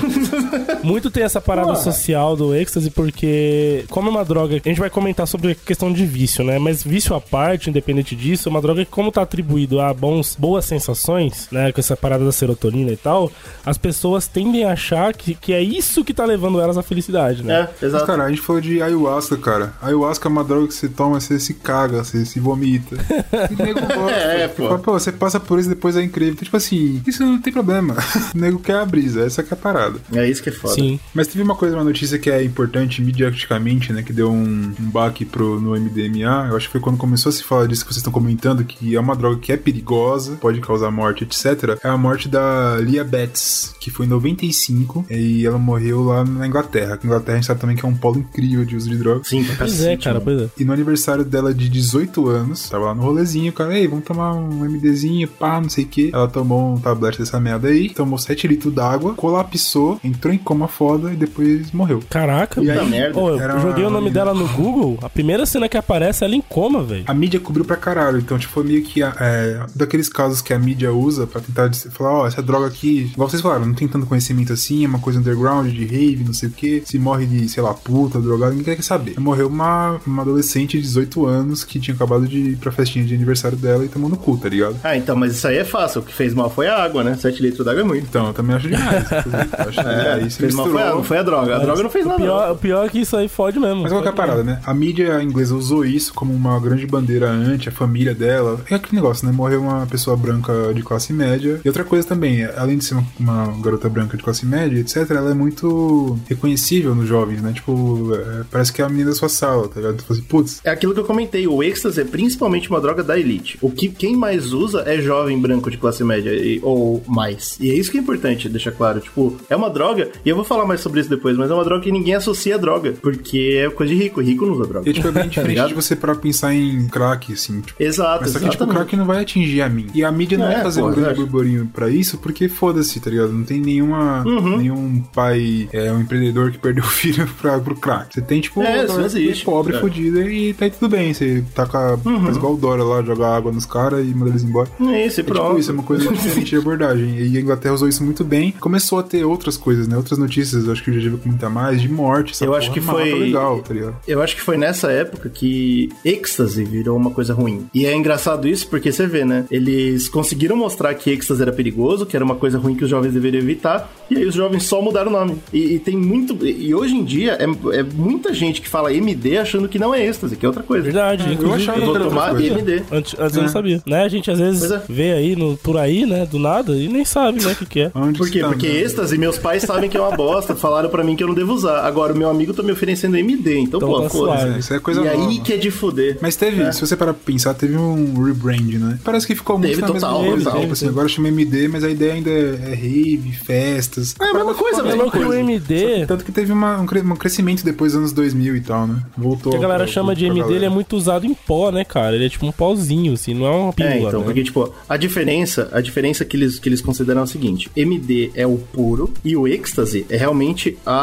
Muito 0.84 1.10
tem 1.10 1.24
essa 1.24 1.40
parada 1.40 1.70
Pô. 1.70 1.76
social 1.76 2.36
do 2.36 2.54
êxtase, 2.54 2.90
porque, 2.90 3.86
como 3.90 4.10
é 4.10 4.12
uma 4.12 4.26
droga, 4.26 4.62
a 4.64 4.68
gente 4.68 4.80
vai 4.80 4.90
comentar 4.90 5.28
sobre 5.28 5.52
a 5.52 5.56
questão 5.56 5.92
de 5.92 6.06
vício, 6.06 6.44
né? 6.44 6.60
Mas 6.60 6.84
vício 6.84 7.13
à 7.16 7.22
parte, 7.22 7.70
independente 7.70 8.16
disso, 8.16 8.48
é 8.48 8.52
uma 8.52 8.62
droga 8.62 8.86
que, 8.86 8.92
como 8.92 9.12
tá 9.12 9.22
atribuído 9.22 9.80
a 9.80 9.94
bons, 9.94 10.36
boas 10.38 10.66
sensações, 10.66 11.48
né? 11.52 11.72
Com 11.72 11.80
essa 11.80 11.96
parada 11.96 12.26
da 12.26 12.32
serotonina 12.32 12.92
e 12.92 12.98
tal, 12.98 13.32
as 13.66 13.78
pessoas 13.78 14.28
tendem 14.28 14.64
a 14.64 14.72
achar 14.74 15.14
que, 15.14 15.36
que 15.36 15.54
é 15.54 15.62
isso 15.62 16.04
que 16.04 16.14
tá 16.14 16.26
levando 16.26 16.60
elas 16.60 16.78
à 16.78 16.84
felicidade, 16.84 17.44
né? 17.44 17.54
É, 17.54 17.62
Mas, 17.62 17.84
exato. 17.84 18.06
cara, 18.06 18.24
a 18.24 18.30
gente 18.30 18.42
falou 18.42 18.62
de 18.62 18.82
ayahuasca, 18.82 19.38
cara. 19.38 19.74
Ayahuasca 19.82 20.28
é 20.28 20.32
uma 20.32 20.44
droga 20.44 20.68
que 20.68 20.74
você 20.74 20.90
toma, 20.90 21.20
você 21.20 21.40
se 21.40 21.54
caga, 21.54 22.04
você 22.04 22.26
se 22.26 22.40
vomita. 22.40 22.98
E 23.52 23.62
nego 23.62 23.82
gosta. 23.82 24.12
É, 24.12 24.48
pô. 24.48 24.68
Fala, 24.68 24.80
pô, 24.80 24.94
você 24.94 25.12
passa 25.12 25.40
por 25.40 25.60
isso 25.60 25.70
depois 25.70 25.96
é 25.96 26.02
incrível. 26.02 26.34
Então, 26.34 26.44
tipo 26.44 26.58
assim, 26.58 27.02
isso 27.06 27.24
não 27.24 27.42
tem 27.42 27.52
problema. 27.52 27.96
O 28.34 28.38
nego 28.38 28.60
quer 28.60 28.78
a 28.78 28.86
brisa, 28.86 29.22
essa 29.26 29.44
que 29.44 29.54
é 29.54 29.58
a 29.58 29.60
parada. 29.60 30.00
É 30.14 30.28
isso 30.28 30.42
que 30.42 30.50
é 30.50 30.52
foda. 30.52 30.74
Sim. 30.74 31.00
Mas 31.14 31.28
teve 31.28 31.44
uma 31.44 31.56
coisa, 31.56 31.76
uma 31.76 31.84
notícia 31.84 32.18
que 32.18 32.30
é 32.30 32.44
importante 32.44 33.02
mediaticamente, 33.02 33.92
né? 33.94 34.02
Que 34.02 34.14
deu 34.14 34.32
um, 34.32 34.74
um 34.80 34.90
baque 34.90 35.26
pro, 35.26 35.60
no 35.60 35.72
MDMA. 35.72 36.48
Eu 36.50 36.58
acho 36.58 36.68
que 36.68 36.72
foi 36.72 36.82
quando 36.82 36.93
começou 36.98 37.30
a 37.30 37.34
se 37.34 37.44
falar 37.44 37.68
disso 37.68 37.84
que 37.86 37.94
vocês 37.94 37.98
estão 37.98 38.14
comentando, 38.14 38.64
que 38.64 38.96
é 38.96 39.00
uma 39.00 39.16
droga 39.16 39.38
que 39.40 39.52
é 39.52 39.58
perigosa, 39.58 40.38
pode 40.40 40.60
causar 40.62 40.92
morte, 40.92 41.24
etc. 41.24 41.78
É 41.84 41.90
a 41.90 41.98
morte 41.98 42.28
da 42.28 42.76
Leah 42.76 43.04
Betts, 43.04 43.76
que 43.80 43.90
foi 43.90 44.06
em 44.06 44.10
95, 44.10 45.06
e 45.10 45.46
ela 45.46 45.58
morreu 45.58 46.04
lá 46.04 46.24
na 46.24 46.48
Inglaterra. 46.48 47.00
A 47.02 47.06
Inglaterra 47.06 47.34
a 47.34 47.42
gente 47.42 47.48
sabe 47.48 47.60
também 47.60 47.76
que 47.76 47.86
é 47.86 47.88
um 47.88 47.96
polo 47.96 48.20
incrível 48.20 48.66
de 48.66 48.76
uso 48.76 48.90
de 48.90 48.98
drogas. 48.98 49.28
Sim, 49.28 49.44
pra 49.44 49.56
Pois 49.58 49.84
é, 49.84 49.98
cara, 49.98 50.20
pois 50.22 50.42
é. 50.42 50.50
E 50.58 50.66
no 50.66 50.74
aniversário 50.74 51.24
dela 51.24 51.54
de 51.54 51.70
18 51.70 52.28
anos, 52.28 52.70
tava 52.70 52.86
lá 52.86 52.96
no 52.96 53.02
rolezinho, 53.02 53.52
o 53.52 53.54
cara, 53.54 53.78
ei, 53.78 53.88
vamos 53.88 54.06
tomar 54.06 54.34
um 54.34 54.64
MDzinho, 54.66 55.28
pá, 55.28 55.60
não 55.60 55.70
sei 55.70 55.84
o 55.84 55.88
que. 55.88 56.12
Ela 56.14 56.28
tomou 56.28 56.74
um 56.74 56.80
tablete 56.80 57.20
dessa 57.20 57.40
merda 57.40 57.68
aí, 57.68 57.90
tomou 57.90 58.18
7 58.18 58.48
litros 58.48 58.74
d'água, 58.74 59.14
colapsou, 59.14 60.00
entrou 60.04 60.34
em 60.34 60.38
coma 60.38 60.68
foda 60.68 61.12
e 61.12 61.16
depois 61.16 61.72
morreu. 61.72 62.02
Caraca, 62.10 62.62
E 62.62 62.70
aí, 62.70 62.90
merda. 62.90 63.20
Ô, 63.20 63.30
eu 63.30 63.60
joguei 63.60 63.84
o 63.84 63.90
nome 63.90 64.10
dela 64.10 64.34
no 64.34 64.48
Google, 64.48 65.00
a 65.02 65.10
primeira 65.10 65.46
cena 65.46 65.70
que 65.70 65.78
aparece 65.78 66.24
é 66.24 66.28
ela 66.28 66.36
em 66.36 66.42
coma, 66.42 66.83
velho. 66.86 67.04
A 67.08 67.14
mídia 67.14 67.40
cobriu 67.40 67.66
pra 67.66 67.76
caralho, 67.76 68.18
então, 68.20 68.38
tipo, 68.38 68.54
foi 68.54 68.64
meio 68.64 68.84
que 68.84 69.02
é, 69.04 69.66
daqueles 69.76 70.10
casos 70.10 70.42
que 70.42 70.54
a 70.54 70.60
mídia 70.60 70.92
usa 70.94 71.26
pra 71.28 71.42
tentar 71.42 71.68
dizer- 71.68 71.90
falar, 71.92 72.12
ó, 72.14 72.28
essa 72.28 72.42
droga 72.42 72.68
aqui, 72.68 73.10
igual 73.14 73.30
vocês 73.30 73.42
falaram, 73.42 73.66
não 73.66 73.74
tem 73.74 73.88
tanto 73.88 74.06
conhecimento 74.06 74.54
assim, 74.54 74.84
é 74.86 74.88
uma 74.88 75.00
coisa 75.00 75.20
underground, 75.20 75.72
de 75.72 75.86
rave, 75.86 76.24
não 76.26 76.34
sei 76.34 76.50
o 76.50 76.52
que, 76.52 76.84
se 76.86 76.98
morre 77.00 77.26
de, 77.26 77.48
sei 77.50 77.62
lá, 77.64 77.74
puta, 77.74 78.20
drogado, 78.20 78.54
ninguém 78.56 78.76
quer 78.76 78.82
saber. 78.84 79.20
Morreu 79.20 79.48
uma, 79.48 80.00
uma 80.06 80.22
adolescente 80.22 80.78
de 80.78 80.84
18 80.84 81.26
anos 81.26 81.64
que 81.64 81.80
tinha 81.80 81.96
acabado 81.96 82.28
de 82.28 82.38
ir 82.38 82.58
pra 82.58 82.72
festinha 82.72 83.06
de 83.06 83.14
aniversário 83.14 83.58
dela 83.58 83.84
e 83.86 83.88
tomou 83.90 84.10
no 84.10 84.18
cu, 84.18 84.38
tá 84.38 84.50
ligado? 84.50 84.76
Ah, 84.84 84.96
então, 84.98 85.16
mas 85.16 85.34
isso 85.36 85.48
aí 85.48 85.58
é 85.58 85.64
fácil. 85.64 86.02
O 86.02 86.04
que 86.04 86.14
fez 86.14 86.34
mal 86.34 86.50
foi 86.50 86.68
a 86.68 86.84
água, 86.84 87.04
né? 87.04 87.16
7 87.16 87.42
litros 87.42 87.66
d'água 87.66 87.82
é 87.82 87.84
muito. 87.84 88.06
Então, 88.08 88.28
eu 88.28 88.34
também 88.34 88.56
acho 88.56 88.68
demais. 88.68 89.06
acho 89.14 89.82
que 89.82 89.88
É, 89.88 90.14
aí 90.14 90.30
se 90.32 90.38
fez 90.38 90.54
mal 90.56 90.68
foi 90.68 90.82
a, 90.82 91.04
foi 91.04 91.18
a 91.18 91.24
droga. 91.24 91.56
A 91.56 91.60
droga 91.60 91.84
não 91.84 91.90
fez 91.90 92.06
o 92.06 92.10
nada. 92.10 92.22
pior, 92.22 92.52
o 92.52 92.56
pior 92.58 92.86
é 92.86 92.90
que 92.90 93.00
isso 93.00 93.16
aí 93.16 93.28
fode 93.28 93.60
mesmo. 93.60 93.84
Mas 93.84 93.92
qual 93.92 94.02
que 94.02 94.08
é 94.08 94.12
a 94.12 94.16
parada, 94.16 94.44
né? 94.44 94.60
A 94.66 94.74
mídia 94.74 95.22
inglesa 95.22 95.56
usou 95.56 95.86
isso 95.86 96.14
como 96.14 96.34
uma 96.34 96.60
grande 96.60 96.73
bandeira 96.86 97.30
anti, 97.30 97.70
a 97.70 97.72
família 97.72 98.14
dela. 98.14 98.62
É 98.70 98.76
aquele 98.76 98.96
negócio, 98.96 99.26
né? 99.26 99.32
Morreu 99.32 99.62
uma 99.62 99.86
pessoa 99.86 100.16
branca 100.18 100.74
de 100.74 100.82
classe 100.84 101.14
média. 101.14 101.60
E 101.64 101.68
outra 101.68 101.84
coisa 101.84 102.08
também, 102.08 102.44
além 102.46 102.78
de 102.78 102.86
ser 102.86 102.96
uma, 102.96 103.06
uma 103.20 103.62
garota 103.62 103.88
branca 103.90 104.18
de 104.18 104.24
classe 104.24 104.46
média, 104.46 104.80
etc., 104.80 105.10
ela 105.12 105.32
é 105.32 105.34
muito 105.34 106.18
reconhecível 106.28 106.94
nos 106.96 107.08
jovens, 107.08 107.42
né? 107.42 107.52
Tipo, 107.54 108.10
é, 108.16 108.44
parece 108.52 108.72
que 108.74 108.82
é 108.82 108.86
a 108.86 108.90
menina 108.90 109.10
da 109.12 109.16
sua 109.16 109.30
sala, 109.30 109.68
tá 109.68 109.80
ligado? 109.80 109.98
Tu 109.98 110.04
fala 110.04 110.20
assim, 110.20 110.28
putz, 110.28 110.62
É 110.64 110.70
aquilo 110.72 110.94
que 110.94 111.00
eu 111.00 111.06
comentei, 111.06 111.48
o 111.48 111.64
êxtase 111.64 112.02
é 112.02 112.04
principalmente 112.04 112.70
uma 112.70 112.82
droga 112.82 113.04
da 113.04 113.18
elite. 113.20 113.58
O 113.62 113.70
que 113.72 113.88
quem 113.90 114.16
mais 114.16 114.54
usa 114.54 114.84
é 114.86 115.00
jovem 115.02 115.40
branco 115.40 115.70
de 115.70 115.78
classe 115.78 116.04
média 116.04 116.32
e- 116.32 116.60
ou 116.64 117.04
mais. 117.08 117.58
E 117.60 117.70
é 117.70 117.76
isso 117.76 117.92
que 117.92 117.98
é 117.98 118.02
importante 118.02 118.50
deixar 118.50 118.72
claro. 118.72 119.00
Tipo, 119.00 119.36
é 119.50 119.56
uma 119.56 119.70
droga, 119.70 120.10
e 120.26 120.30
eu 120.30 120.36
vou 120.36 120.46
falar 120.46 120.66
mais 120.66 120.82
sobre 120.82 121.00
isso 121.00 121.10
depois, 121.10 121.38
mas 121.38 121.50
é 121.50 121.54
uma 121.54 121.64
droga 121.64 121.84
que 121.84 121.92
ninguém 121.92 122.16
associa 122.16 122.56
a 122.56 122.58
droga. 122.58 122.94
Porque 123.02 123.62
é 123.66 123.70
coisa 123.70 123.94
de 123.94 124.00
rico, 124.00 124.22
rico 124.22 124.46
não 124.46 124.54
usa 124.54 124.68
droga. 124.68 124.90
e 124.90 124.94
tipo, 124.94 125.08
é 125.08 125.12
bem 125.12 125.28
diferente 125.30 125.50
ligado? 125.50 125.68
de 125.70 125.74
você 125.74 125.96
para 125.96 126.16
pensar 126.16 126.54
em 126.54 126.63
crack, 126.90 127.34
assim, 127.34 127.62
tipo. 127.62 127.82
Exato, 127.82 128.20
Mas 128.24 128.32
só 128.32 128.40
que, 128.40 128.50
tipo, 128.50 128.64
o 128.64 128.68
crack 128.68 128.96
não 128.96 129.06
vai 129.06 129.22
atingir 129.22 129.62
a 129.62 129.70
mim. 129.70 129.88
E 129.94 130.04
a 130.04 130.12
mídia 130.12 130.38
não 130.38 130.48
É, 130.48 130.54
vai 130.56 130.64
fazer 130.64 130.82
pô, 130.82 130.88
um 130.88 130.94
grande 130.94 131.16
burburinho 131.20 131.70
pra 131.74 131.90
isso, 131.90 132.18
porque 132.18 132.48
foda-se, 132.50 133.00
tá 133.00 133.10
ligado? 133.10 133.32
Não 133.34 133.44
tem 133.44 133.60
nenhuma, 133.60 134.24
Uhum. 134.26 134.58
nenhum 134.58 135.04
pai, 135.14 135.68
é, 135.72 135.92
um 135.92 136.02
empreendedor 136.02 136.52
que 136.52 136.58
perdeu 136.58 136.84
o 136.84 136.88
filho 136.88 137.28
pra, 137.42 137.60
pro 137.60 137.76
crack. 137.76 138.14
Você 138.14 138.22
tem, 138.22 138.42
tipo, 138.42 138.62
É, 138.62 138.86
que 138.86 138.92
existe. 139.02 139.42
é 139.42 139.46
pobre, 139.46 139.76
É. 139.76 139.80
fodida, 139.80 140.22
e 140.22 140.54
tá 140.54 140.66
aí 140.66 140.72
tudo 140.72 140.90
bem. 140.90 141.14
Você 141.14 141.44
taca, 141.54 141.98
faz 142.24 142.38
igual 142.38 142.54
o 142.54 142.58
Dora 142.58 142.84
lá, 142.84 143.02
joga 143.02 143.28
água 143.28 143.52
nos 143.52 143.66
caras 143.66 144.06
e 144.08 144.14
manda 144.14 144.32
eles 144.32 144.44
embora. 144.44 144.70
É 144.82 145.06
isso, 145.06 145.20
É 145.22 145.24
pronto. 145.24 145.48
tipo 145.48 145.60
isso, 145.60 145.72
é 145.72 145.74
uma 145.74 145.84
coisa 145.84 146.04
diferente 146.12 146.50
de 146.50 146.58
abordagem. 146.58 147.18
E 147.20 147.38
a 147.38 147.42
Inglaterra 147.42 147.74
usou 147.76 147.88
isso 147.88 148.04
muito 148.04 148.24
bem. 148.24 148.52
Começou 148.60 149.00
a 149.00 149.04
ter 149.04 149.24
outras 149.24 149.58
coisas, 149.58 149.88
né? 149.88 149.98
Outras 149.98 150.18
notícias, 150.20 150.68
acho 150.70 150.84
que 150.84 150.92
o 150.92 150.94
GG 150.94 151.10
vai 151.10 151.20
comentar 151.20 151.50
mais, 151.50 151.82
de 151.82 151.90
morte. 151.90 152.34
Eu 152.44 152.54
acho 152.56 152.72
que 152.72 152.82
foi- 152.82 153.14
legal, 153.14 153.60
tá 153.62 153.74
ligado? 153.74 153.96
Eu 154.08 154.22
acho 154.22 154.36
que 154.36 154.42
foi 154.42 154.58
nessa 154.58 154.92
época 154.92 155.30
que 155.30 155.90
êxtase 156.04 156.53
virou 156.62 156.98
uma 156.98 157.12
coisa 157.12 157.34
ruim. 157.34 157.66
E 157.74 157.86
é 157.86 157.96
engraçado 157.96 158.48
isso 158.48 158.68
porque 158.68 158.92
você 158.92 159.08
vê, 159.08 159.24
né? 159.24 159.46
Eles 159.50 160.10
conseguiram 160.10 160.56
mostrar 160.56 160.94
que 160.96 161.10
êxtase 161.10 161.42
era 161.42 161.52
perigoso, 161.52 162.06
que 162.06 162.16
era 162.16 162.24
uma 162.26 162.36
coisa 162.36 162.58
ruim 162.58 162.76
que 162.76 162.84
os 162.84 162.90
jovens 162.90 163.14
deveriam 163.14 163.42
evitar, 163.42 163.90
e 164.10 164.18
aí 164.18 164.26
os 164.26 164.36
jovens 164.36 164.64
só 164.64 164.82
mudaram 164.82 165.10
o 165.10 165.14
nome. 165.14 165.38
E, 165.54 165.76
e 165.76 165.80
tem 165.80 165.96
muito. 165.96 166.46
E 166.46 166.74
hoje 166.76 166.94
em 166.96 167.04
dia 167.04 167.38
é, 167.40 167.46
é 167.80 167.84
muita 167.84 168.34
gente 168.34 168.62
que 168.62 168.68
fala 168.68 168.94
MD 168.94 169.38
achando 169.38 169.70
que 169.70 169.80
não 169.80 169.94
é 169.94 170.06
êxtase, 170.06 170.36
que 170.36 170.46
é 170.46 170.50
outra 170.50 170.64
coisa. 170.64 170.84
Verdade, 170.84 171.26
eu 171.28 171.34
inclusive. 171.34 171.64
achava 171.64 171.80
Eu 171.80 171.86
vou 171.86 172.00
tomar 172.10 172.32
coisa. 172.32 172.48
MD. 172.48 172.84
Antes, 172.92 173.16
antes 173.20 173.36
eu 173.36 173.42
É. 173.42 173.46
não 173.46 173.52
sabia. 173.52 173.82
Né? 173.86 174.04
A 174.04 174.08
gente 174.10 174.30
às 174.30 174.40
vezes 174.40 174.70
é. 174.72 174.82
vê 174.90 175.14
aí 175.14 175.36
no, 175.36 175.56
por 175.58 175.78
aí, 175.78 176.06
né? 176.06 176.26
Do 176.26 176.40
nada, 176.40 176.74
e 176.76 176.88
nem 176.88 177.06
sabe, 177.06 177.44
né, 177.44 177.52
o 177.52 177.56
que, 177.56 177.66
que 177.66 177.80
é. 177.82 177.92
Onde 177.96 178.18
Por 178.18 178.30
quê? 178.30 178.40
está, 178.40 178.50
Porque 178.50 178.68
né? 178.68 178.80
êxtase, 178.82 179.18
meus 179.18 179.38
pais 179.38 179.64
sabem 179.64 179.90
que 179.90 179.96
é 179.98 180.02
uma 180.02 180.16
bosta, 180.16 180.56
falaram 180.56 180.90
pra 180.90 181.04
mim 181.04 181.16
que 181.16 181.24
eu 181.24 181.28
não 181.28 181.34
devo 181.36 181.54
usar. 181.54 181.82
Agora 181.86 182.14
o 182.14 182.18
meu 182.18 182.30
amigo 182.30 182.54
tá 182.54 182.62
me 182.64 182.72
oferecendo 182.72 183.16
MD, 183.18 183.58
então, 183.60 183.78
Então 183.80 183.90
pô, 183.90 184.02
tá 184.02 184.10
foda-se. 184.10 184.42
suave. 184.44 184.60
Isso 184.60 184.74
é 184.74 184.80
coisa 184.80 185.02
E 185.02 185.08
aí 185.08 185.18
nova. 185.18 185.42
que 185.42 185.54
é 185.54 185.58
de 185.58 185.72
fuder. 185.72 186.18
Mas 186.22 186.36
teve, 186.52 186.74
se 186.74 186.82
você 186.82 186.96
parar 186.98 187.14
pra 187.14 187.24
pensar, 187.26 187.54
teve 187.54 187.76
um 187.78 188.22
rebrand, 188.24 188.74
né? 188.80 189.00
Parece 189.04 189.26
que 189.28 189.36
ficou 189.36 189.58
muito 189.58 189.70
Teve 189.72 189.82
na 189.82 189.88
total, 189.88 190.22
mesma 190.22 190.32
coisa. 190.32 190.44
total. 190.46 190.62
Tipo 190.62 190.74
assim, 190.74 190.88
agora 190.88 191.08
chama 191.08 191.28
MD, 191.30 191.68
mas 191.68 191.84
a 191.84 191.90
ideia 191.90 192.14
ainda 192.14 192.30
é, 192.30 192.60
é 192.72 192.76
rave, 192.76 193.32
festas. 193.32 194.16
É 194.20 194.26
a 194.26 194.34
mesma 194.34 194.54
coisa, 194.54 194.80
É 194.82 194.84
mesma 194.84 195.04
louco 195.04 195.18
que 195.18 195.24
o. 195.24 195.34
MD, 195.34 196.06
Tanto 196.08 196.24
que 196.26 196.32
teve 196.32 196.52
uma- 196.52 196.80
um, 196.80 196.84
um 196.84 197.16
crescimento 197.16 197.64
depois 197.64 197.92
dos 197.94 198.00
anos 198.00 198.12
2000 198.14 198.56
e 198.56 198.62
tal, 198.62 198.88
né? 198.88 199.02
Voltou. 199.18 199.52
que 199.52 199.58
a 199.58 199.62
galera 199.62 199.84
pra- 199.84 199.94
chama 199.94 200.16
de 200.16 200.26
pra 200.26 200.36
MD, 200.36 200.54
ele 200.54 200.66
é 200.66 200.70
muito 200.70 200.96
usado 200.96 201.26
em 201.26 201.34
pó, 201.34 201.72
né, 201.72 201.84
cara? 201.84 202.16
Ele 202.16 202.26
é 202.26 202.30
tipo 202.30 202.46
um 202.46 202.52
pauzinho, 202.52 203.14
assim, 203.14 203.34
não 203.34 203.46
é 203.46 203.50
uma 203.52 203.74
pílula, 203.74 203.94
É, 203.96 204.00
então, 204.00 204.20
né? 204.20 204.26
porque, 204.26 204.44
tipo, 204.44 204.74
a 204.88 204.98
diferença, 204.98 205.70
a 205.72 205.82
diferença 205.82 206.24
que 206.26 206.36
eles, 206.38 206.60
que 206.60 206.70
eles 206.70 206.82
consideram 206.82 207.22
é 207.22 207.24
o 207.24 207.28
seguinte: 207.28 207.70
MD 207.76 208.32
é 208.36 208.46
o 208.48 208.58
puro 208.58 209.12
e 209.24 209.36
o 209.36 209.48
êxtase 209.48 210.06
é 210.10 210.18
realmente 210.18 210.78
a, 210.86 210.94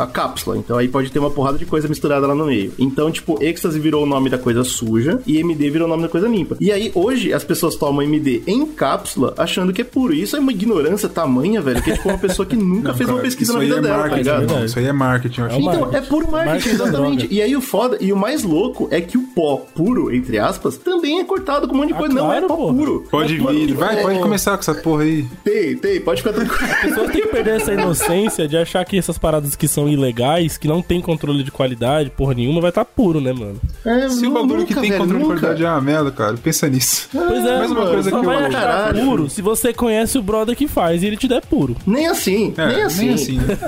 a, 0.00 0.02
a 0.04 0.06
cápsula. 0.06 0.56
Então 0.56 0.76
aí 0.78 0.88
pode 0.88 1.10
ter 1.10 1.18
uma 1.18 1.30
porrada 1.30 1.58
de 1.58 1.66
coisa 1.66 1.88
misturada 1.88 2.26
lá 2.26 2.34
no 2.34 2.46
meio. 2.46 2.72
Então, 2.78 3.10
tipo, 3.10 3.42
êxtase 3.42 3.78
virou 3.78 4.02
o 4.04 4.06
nome 4.06 4.30
da 4.30 4.38
coisa 4.38 4.53
suja 4.62 5.18
e 5.26 5.38
MD 5.38 5.70
virou 5.70 5.86
o 5.86 5.90
nome 5.90 6.02
da 6.02 6.08
coisa 6.08 6.28
limpa. 6.28 6.56
E 6.60 6.70
aí, 6.70 6.92
hoje, 6.94 7.32
as 7.32 7.42
pessoas 7.42 7.74
tomam 7.74 8.02
MD 8.02 8.42
em 8.46 8.64
cápsula 8.66 9.34
achando 9.38 9.72
que 9.72 9.80
é 9.80 9.84
puro. 9.84 10.12
E 10.14 10.22
isso 10.22 10.36
é 10.36 10.38
uma 10.38 10.52
ignorância 10.52 11.08
tamanha, 11.08 11.60
velho, 11.60 11.82
que 11.82 11.90
é 11.90 11.94
tipo 11.94 12.08
uma 12.08 12.18
pessoa 12.18 12.44
que 12.46 12.54
nunca 12.56 12.88
Não, 12.88 12.94
fez 12.94 13.06
cara, 13.06 13.16
uma 13.18 13.22
pesquisa 13.22 13.52
na 13.54 13.58
vida 13.60 13.76
é 13.76 13.80
dela, 13.80 13.94
tá 13.94 14.00
marketing, 14.02 14.18
ligado? 14.22 14.42
irmão. 14.42 14.64
Isso 14.64 14.78
aí 14.78 14.84
é 14.84 14.92
marketing, 14.92 15.40
eu 15.40 15.46
acho. 15.46 15.54
É 15.56 15.58
Então, 15.58 15.80
marketing. 15.80 15.96
é 15.96 16.00
puro 16.08 16.30
marketing, 16.30 16.68
da 16.76 16.84
exatamente. 16.84 17.28
E 17.30 17.42
aí 17.42 17.56
o 17.56 17.60
foda, 17.60 17.98
e 18.00 18.12
o 18.12 18.16
mais 18.16 18.42
louco 18.42 18.88
é 18.90 19.00
que 19.00 19.16
o 19.16 19.22
pó 19.34 19.56
puro, 19.74 20.14
entre 20.14 20.38
aspas, 20.38 20.76
também 20.76 21.20
é 21.20 21.24
cortado 21.24 21.66
com 21.66 21.74
um 21.74 21.78
monte 21.78 21.88
de 21.88 21.94
Ah, 21.94 21.98
coisa. 21.98 22.14
não 22.14 22.32
é 22.32 22.40
claro, 22.40 22.46
pó 22.48 22.56
pô. 22.56 22.74
puro. 22.74 23.04
Pode 23.10 23.38
Mano, 23.38 23.58
vir, 23.58 23.72
vai, 23.74 23.98
é- 23.98 24.02
pode 24.02 24.18
começar 24.20 24.52
com 24.52 24.60
essa 24.60 24.74
porra 24.74 25.02
aí. 25.04 25.24
Tem, 25.42 25.76
tem, 25.76 26.00
pode 26.00 26.22
ficar 26.22 26.34
tranquilo. 26.34 26.72
As 26.72 26.80
pessoas 26.80 27.10
têm 27.10 27.22
que 27.22 27.28
perder 27.28 27.56
essa 27.56 27.72
inocência 27.72 28.46
de 28.48 28.56
achar 28.56 28.84
que 28.84 28.98
essas 28.98 29.16
paradas 29.16 29.56
que 29.56 29.66
são 29.66 29.88
ilegais, 29.88 30.58
que 30.58 30.68
não 30.68 30.82
tem 30.82 31.00
controle 31.00 31.42
de 31.42 31.50
qualidade, 31.50 32.10
porra 32.10 32.34
nenhuma, 32.34 32.60
vai 32.60 32.70
estar 32.70 32.84
puro, 32.84 33.20
né, 33.20 33.32
mano? 33.32 33.56
É, 33.84 34.08
Se 34.08 34.26
o 34.26 34.30
bagulho 34.46 34.60
nunca, 34.60 34.74
que 34.74 34.80
tem 34.80 34.90
velho, 34.90 35.00
controle 35.02 35.22
de 35.22 35.28
nunca. 35.28 35.40
qualidade 35.40 35.64
é 35.64 35.70
uma 35.70 35.80
merda, 35.80 36.10
cara, 36.10 36.34
pensa 36.42 36.68
nisso. 36.68 37.08
Pois 37.12 37.44
é, 37.44 37.58
Mais 37.58 37.70
uma 37.70 37.80
mano, 37.80 37.92
coisa 37.92 38.10
só 38.10 38.20
que 38.20 38.26
vai 38.26 38.36
eu- 38.42 38.46
achar 38.46 38.60
Caralho. 38.60 39.04
puro 39.04 39.30
se 39.30 39.42
você 39.42 39.72
conhece 39.72 40.18
o 40.18 40.22
brother 40.22 40.56
que 40.56 40.66
faz 40.68 41.02
e 41.02 41.06
ele 41.06 41.16
te 41.16 41.28
der 41.28 41.40
puro. 41.46 41.76
Nem 41.86 42.06
assim, 42.08 42.52
É, 42.56 42.66
nem 42.66 42.82
assim. 42.82 43.04
nem 43.06 43.14
assim, 43.14 43.38
né? 43.38 43.58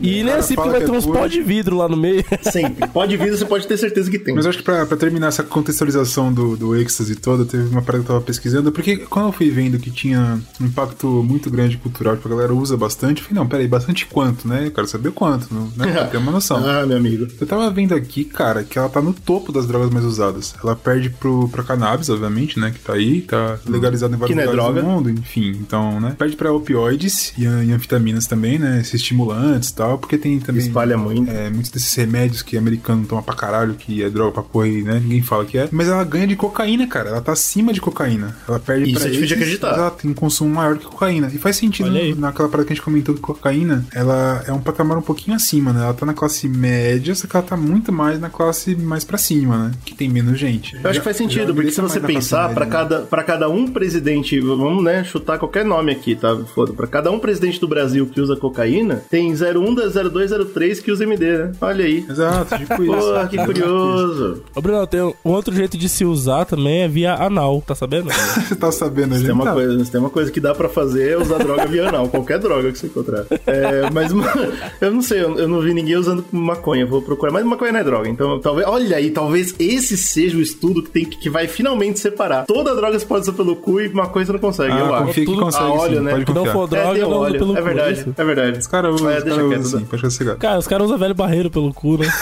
E 0.00 0.22
nem 0.22 0.32
assim 0.34 0.54
porque 0.54 0.70
vai 0.70 0.80
que 0.80 0.86
ter 0.86 0.92
é 0.94 0.98
uns 0.98 1.06
pó 1.06 1.26
de 1.26 1.42
vidro 1.42 1.76
lá 1.76 1.88
no 1.88 1.96
meio. 1.96 2.24
Sempre. 2.42 2.86
Pode 2.88 3.16
vir, 3.16 3.30
você 3.30 3.44
pode 3.44 3.66
ter 3.66 3.76
certeza 3.76 4.10
que 4.10 4.18
tem. 4.18 4.34
Mas 4.34 4.44
eu 4.44 4.50
acho 4.50 4.58
que 4.58 4.64
pra, 4.64 4.84
pra 4.86 4.96
terminar 4.96 5.28
essa 5.28 5.42
contextualização 5.42 6.32
do, 6.32 6.56
do 6.56 6.76
êxtase 6.76 7.14
toda, 7.16 7.44
teve 7.44 7.68
uma 7.68 7.82
parada 7.82 8.04
que 8.04 8.10
eu 8.10 8.14
tava 8.14 8.24
pesquisando, 8.24 8.70
porque 8.72 8.96
quando 8.98 9.26
eu 9.26 9.32
fui 9.32 9.50
vendo 9.50 9.78
que 9.78 9.90
tinha 9.90 10.38
um 10.60 10.66
impacto 10.66 11.06
muito 11.22 11.50
grande 11.50 11.76
cultural, 11.76 12.16
que 12.16 12.26
a 12.26 12.30
galera 12.30 12.54
usa 12.54 12.76
bastante, 12.76 13.20
eu 13.22 13.28
falei, 13.28 13.40
não, 13.42 13.48
peraí, 13.48 13.66
bastante 13.68 14.06
quanto, 14.06 14.46
né? 14.48 14.66
Eu 14.66 14.70
quero 14.70 14.86
saber 14.86 15.10
quanto, 15.12 15.52
né? 15.52 15.92
Pra 15.92 16.04
ter 16.06 16.16
uma 16.18 16.32
noção. 16.32 16.62
Ah, 16.74 16.86
meu 16.86 16.96
amigo. 16.96 17.26
Eu 17.40 17.46
tava 17.46 17.70
vendo 17.70 17.94
aqui, 17.94 18.24
cara, 18.24 18.64
que 18.64 18.78
ela 18.78 18.88
tá 18.88 19.00
no 19.00 19.12
topo 19.12 19.52
das 19.52 19.66
drogas 19.66 19.90
mais 19.90 20.04
usadas. 20.04 20.13
Ela 20.62 20.76
perde 20.76 21.10
pro, 21.10 21.48
pra 21.48 21.62
cannabis, 21.62 22.08
obviamente, 22.08 22.58
né? 22.58 22.70
Que 22.70 22.78
tá 22.78 22.94
aí, 22.94 23.22
tá 23.22 23.58
legalizado 23.66 24.14
em 24.14 24.18
vários 24.18 24.38
é 24.38 24.44
lugares 24.44 24.66
do 24.66 24.72
droga. 24.72 24.82
mundo, 24.82 25.10
enfim. 25.10 25.50
Então, 25.60 26.00
né? 26.00 26.14
Perde 26.18 26.36
pra 26.36 26.52
opioides 26.52 27.32
e, 27.38 27.44
e 27.44 27.72
anfetaminas 27.72 28.26
também, 28.26 28.58
né? 28.58 28.80
Esses 28.80 28.94
estimulantes 28.94 29.70
e 29.70 29.74
tal, 29.74 29.98
porque 29.98 30.18
tem 30.18 30.38
também. 30.40 30.62
Espalha 30.62 30.96
muito. 30.96 31.30
É, 31.30 31.50
muitos 31.50 31.70
desses 31.70 31.94
remédios 31.94 32.42
que 32.42 32.56
americano 32.56 33.04
toma 33.06 33.22
pra 33.22 33.34
caralho, 33.34 33.74
que 33.74 34.02
é 34.02 34.10
droga 34.10 34.32
pra 34.32 34.42
porra 34.42 34.68
e, 34.68 34.82
né? 34.82 35.00
Ninguém 35.00 35.22
fala 35.22 35.44
que 35.44 35.58
é. 35.58 35.68
Mas 35.70 35.88
ela 35.88 36.04
ganha 36.04 36.26
de 36.26 36.36
cocaína, 36.36 36.86
cara. 36.86 37.10
Ela 37.10 37.20
tá 37.20 37.32
acima 37.32 37.72
de 37.72 37.80
cocaína. 37.80 38.36
Ela 38.48 38.58
perde 38.58 38.90
Isso 38.90 39.00
pra 39.00 39.08
é 39.08 39.10
difícil 39.10 39.28
de 39.28 39.34
acreditar. 39.34 39.74
Ela 39.74 39.90
tem 39.90 40.10
um 40.10 40.14
consumo 40.14 40.54
maior 40.54 40.76
que 40.78 40.86
cocaína. 40.86 41.30
E 41.32 41.38
faz 41.38 41.56
sentido 41.56 41.90
aí. 41.90 42.14
naquela 42.14 42.48
parada 42.48 42.66
que 42.66 42.72
a 42.72 42.76
gente 42.76 42.84
comentou 42.84 43.14
que 43.14 43.20
cocaína, 43.20 43.86
ela 43.92 44.44
é 44.46 44.52
um 44.52 44.60
patamar 44.60 44.98
um 44.98 45.02
pouquinho 45.02 45.36
acima, 45.36 45.72
né? 45.72 45.82
Ela 45.82 45.94
tá 45.94 46.06
na 46.06 46.14
classe 46.14 46.48
média, 46.48 47.14
só 47.14 47.26
que 47.26 47.36
ela 47.36 47.44
tá 47.44 47.56
muito 47.56 47.92
mais 47.92 48.20
na 48.20 48.30
classe 48.30 48.74
mais 48.74 49.04
pra 49.04 49.18
cima, 49.18 49.68
né? 49.68 49.72
Que 49.84 49.93
tem 49.96 50.08
menos 50.08 50.38
gente. 50.38 50.76
Eu 50.82 50.90
acho 50.90 50.98
que 51.00 51.04
faz 51.04 51.16
sentido, 51.16 51.54
porque 51.54 51.70
se 51.70 51.80
você 51.80 52.00
pensar, 52.00 52.52
pra 52.54 52.66
cada, 52.66 53.00
pra 53.00 53.22
cada 53.22 53.48
um 53.48 53.66
presidente, 53.66 54.38
vamos 54.40 54.82
né, 54.82 55.04
chutar 55.04 55.38
qualquer 55.38 55.64
nome 55.64 55.92
aqui, 55.92 56.14
tá? 56.14 56.36
Foda, 56.54 56.72
pra 56.72 56.86
cada 56.86 57.10
um 57.10 57.18
presidente 57.18 57.60
do 57.60 57.68
Brasil 57.68 58.06
que 58.06 58.20
usa 58.20 58.36
cocaína, 58.36 59.02
tem 59.10 59.32
01, 59.32 59.74
02, 59.74 60.30
03 60.52 60.80
que 60.80 60.90
usa 60.90 61.04
MD, 61.04 61.38
né? 61.38 61.52
Olha 61.60 61.84
aí. 61.84 62.04
Exato, 62.08 62.56
tipo 62.58 62.82
isso. 62.82 62.92
Pô, 62.94 63.28
que 63.28 63.36
curioso. 63.38 64.42
Ô, 64.54 64.60
Bruno, 64.60 64.86
tem 64.86 65.00
um 65.00 65.14
outro 65.24 65.54
jeito 65.54 65.76
de 65.76 65.88
se 65.88 66.04
usar 66.04 66.44
também 66.44 66.82
é 66.82 66.88
via 66.88 67.14
anal, 67.14 67.62
tá 67.66 67.74
sabendo? 67.74 68.08
Você 68.12 68.54
tá 68.56 68.70
sabendo, 68.72 69.14
gente? 69.14 69.26
tem, 69.26 69.34
uma 69.34 69.44
Tá. 69.44 69.52
coisa, 69.52 69.90
tem 69.90 70.00
uma 70.00 70.10
coisa 70.10 70.30
que 70.32 70.40
dá 70.40 70.54
pra 70.54 70.68
fazer 70.68 71.12
é 71.12 71.16
usar 71.18 71.38
droga 71.38 71.66
via 71.66 71.88
anal, 71.88 72.08
qualquer 72.08 72.38
droga 72.38 72.72
que 72.72 72.78
você 72.78 72.86
encontrar. 72.86 73.24
É, 73.46 73.90
mas 73.92 74.12
mano, 74.12 74.52
eu 74.80 74.90
não 74.90 75.02
sei, 75.02 75.22
eu, 75.22 75.38
eu 75.38 75.46
não 75.48 75.60
vi 75.60 75.74
ninguém 75.74 75.96
usando 75.96 76.24
maconha, 76.32 76.86
vou 76.86 77.02
procurar. 77.02 77.32
Mas 77.32 77.44
maconha 77.44 77.72
não 77.72 77.80
é 77.80 77.84
droga, 77.84 78.08
então 78.08 78.40
talvez. 78.40 78.66
Olha 78.66 78.96
aí, 78.96 79.10
talvez 79.10 79.54
esse 79.58 79.83
seja 79.96 80.36
o 80.36 80.40
estudo 80.40 80.82
que, 80.82 80.90
tem, 80.90 81.04
que- 81.04 81.16
que 81.18 81.30
vai 81.30 81.46
finalmente 81.46 81.98
separar. 82.00 82.46
Toda 82.46 82.74
droga 82.74 82.98
se 82.98 83.04
pode 83.06 83.22
usar 83.22 83.32
pelo 83.32 83.56
cu 83.56 83.80
e 83.80 83.88
maconha 83.92 84.24
você 84.26 84.32
não 84.32 84.38
consegue, 84.38 84.72
Ah, 84.72 84.78
eu 84.78 84.94
acho. 84.94 85.24
Tudo- 85.24 85.40
consegue 85.42 85.64
Ah, 85.64 85.72
óleo, 85.72 85.98
sim, 85.98 86.02
né? 86.04 86.10
pode 86.12 86.24
Que 86.24 86.32
não 86.32 86.46
for 86.46 86.68
droga, 86.68 86.98
é, 86.98 87.00
não 87.02 87.08
usa 87.08 87.18
óleo, 87.18 87.38
pelo 87.38 87.52
é 87.52 87.56
cu, 87.58 87.64
verdade, 87.64 88.00
isso. 88.00 88.14
é 88.16 88.24
verdade. 88.24 88.58
Os 88.58 88.66
caras 88.66 88.94
usam, 88.94 89.08
usam 89.16 89.48
né? 89.48 89.62
sim, 89.62 89.78
pode 89.84 89.96
ficar 89.96 90.10
cegado. 90.10 90.38
Cara, 90.38 90.58
os 90.58 90.66
caras 90.66 90.86
usam 90.86 90.98
velho 90.98 91.14
barreiro 91.14 91.50
pelo 91.50 91.72
cu, 91.72 91.98
né? 91.98 92.12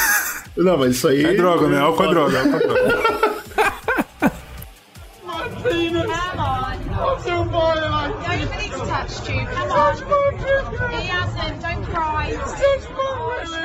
Não, 0.56 0.76
mas 0.76 0.96
isso 0.96 1.08
aí. 1.08 1.24
É 1.24 1.34
droga, 1.34 1.66
né? 1.68 1.78
Álcool 1.78 2.04
é 2.04 2.08
droga, 2.08 2.38
álcool 2.40 2.56
é 2.56 2.58
droga. 2.60 3.32
On. 6.92 8.08
Nobody's 8.22 8.70
touched 8.88 9.28
you. 9.28 9.46
Come 9.46 9.70
on. 9.70 9.94
He 10.90 11.06
hasn't. 11.06 11.60
Don't 11.62 11.84
cry. 11.86 12.28
It's 12.30 12.52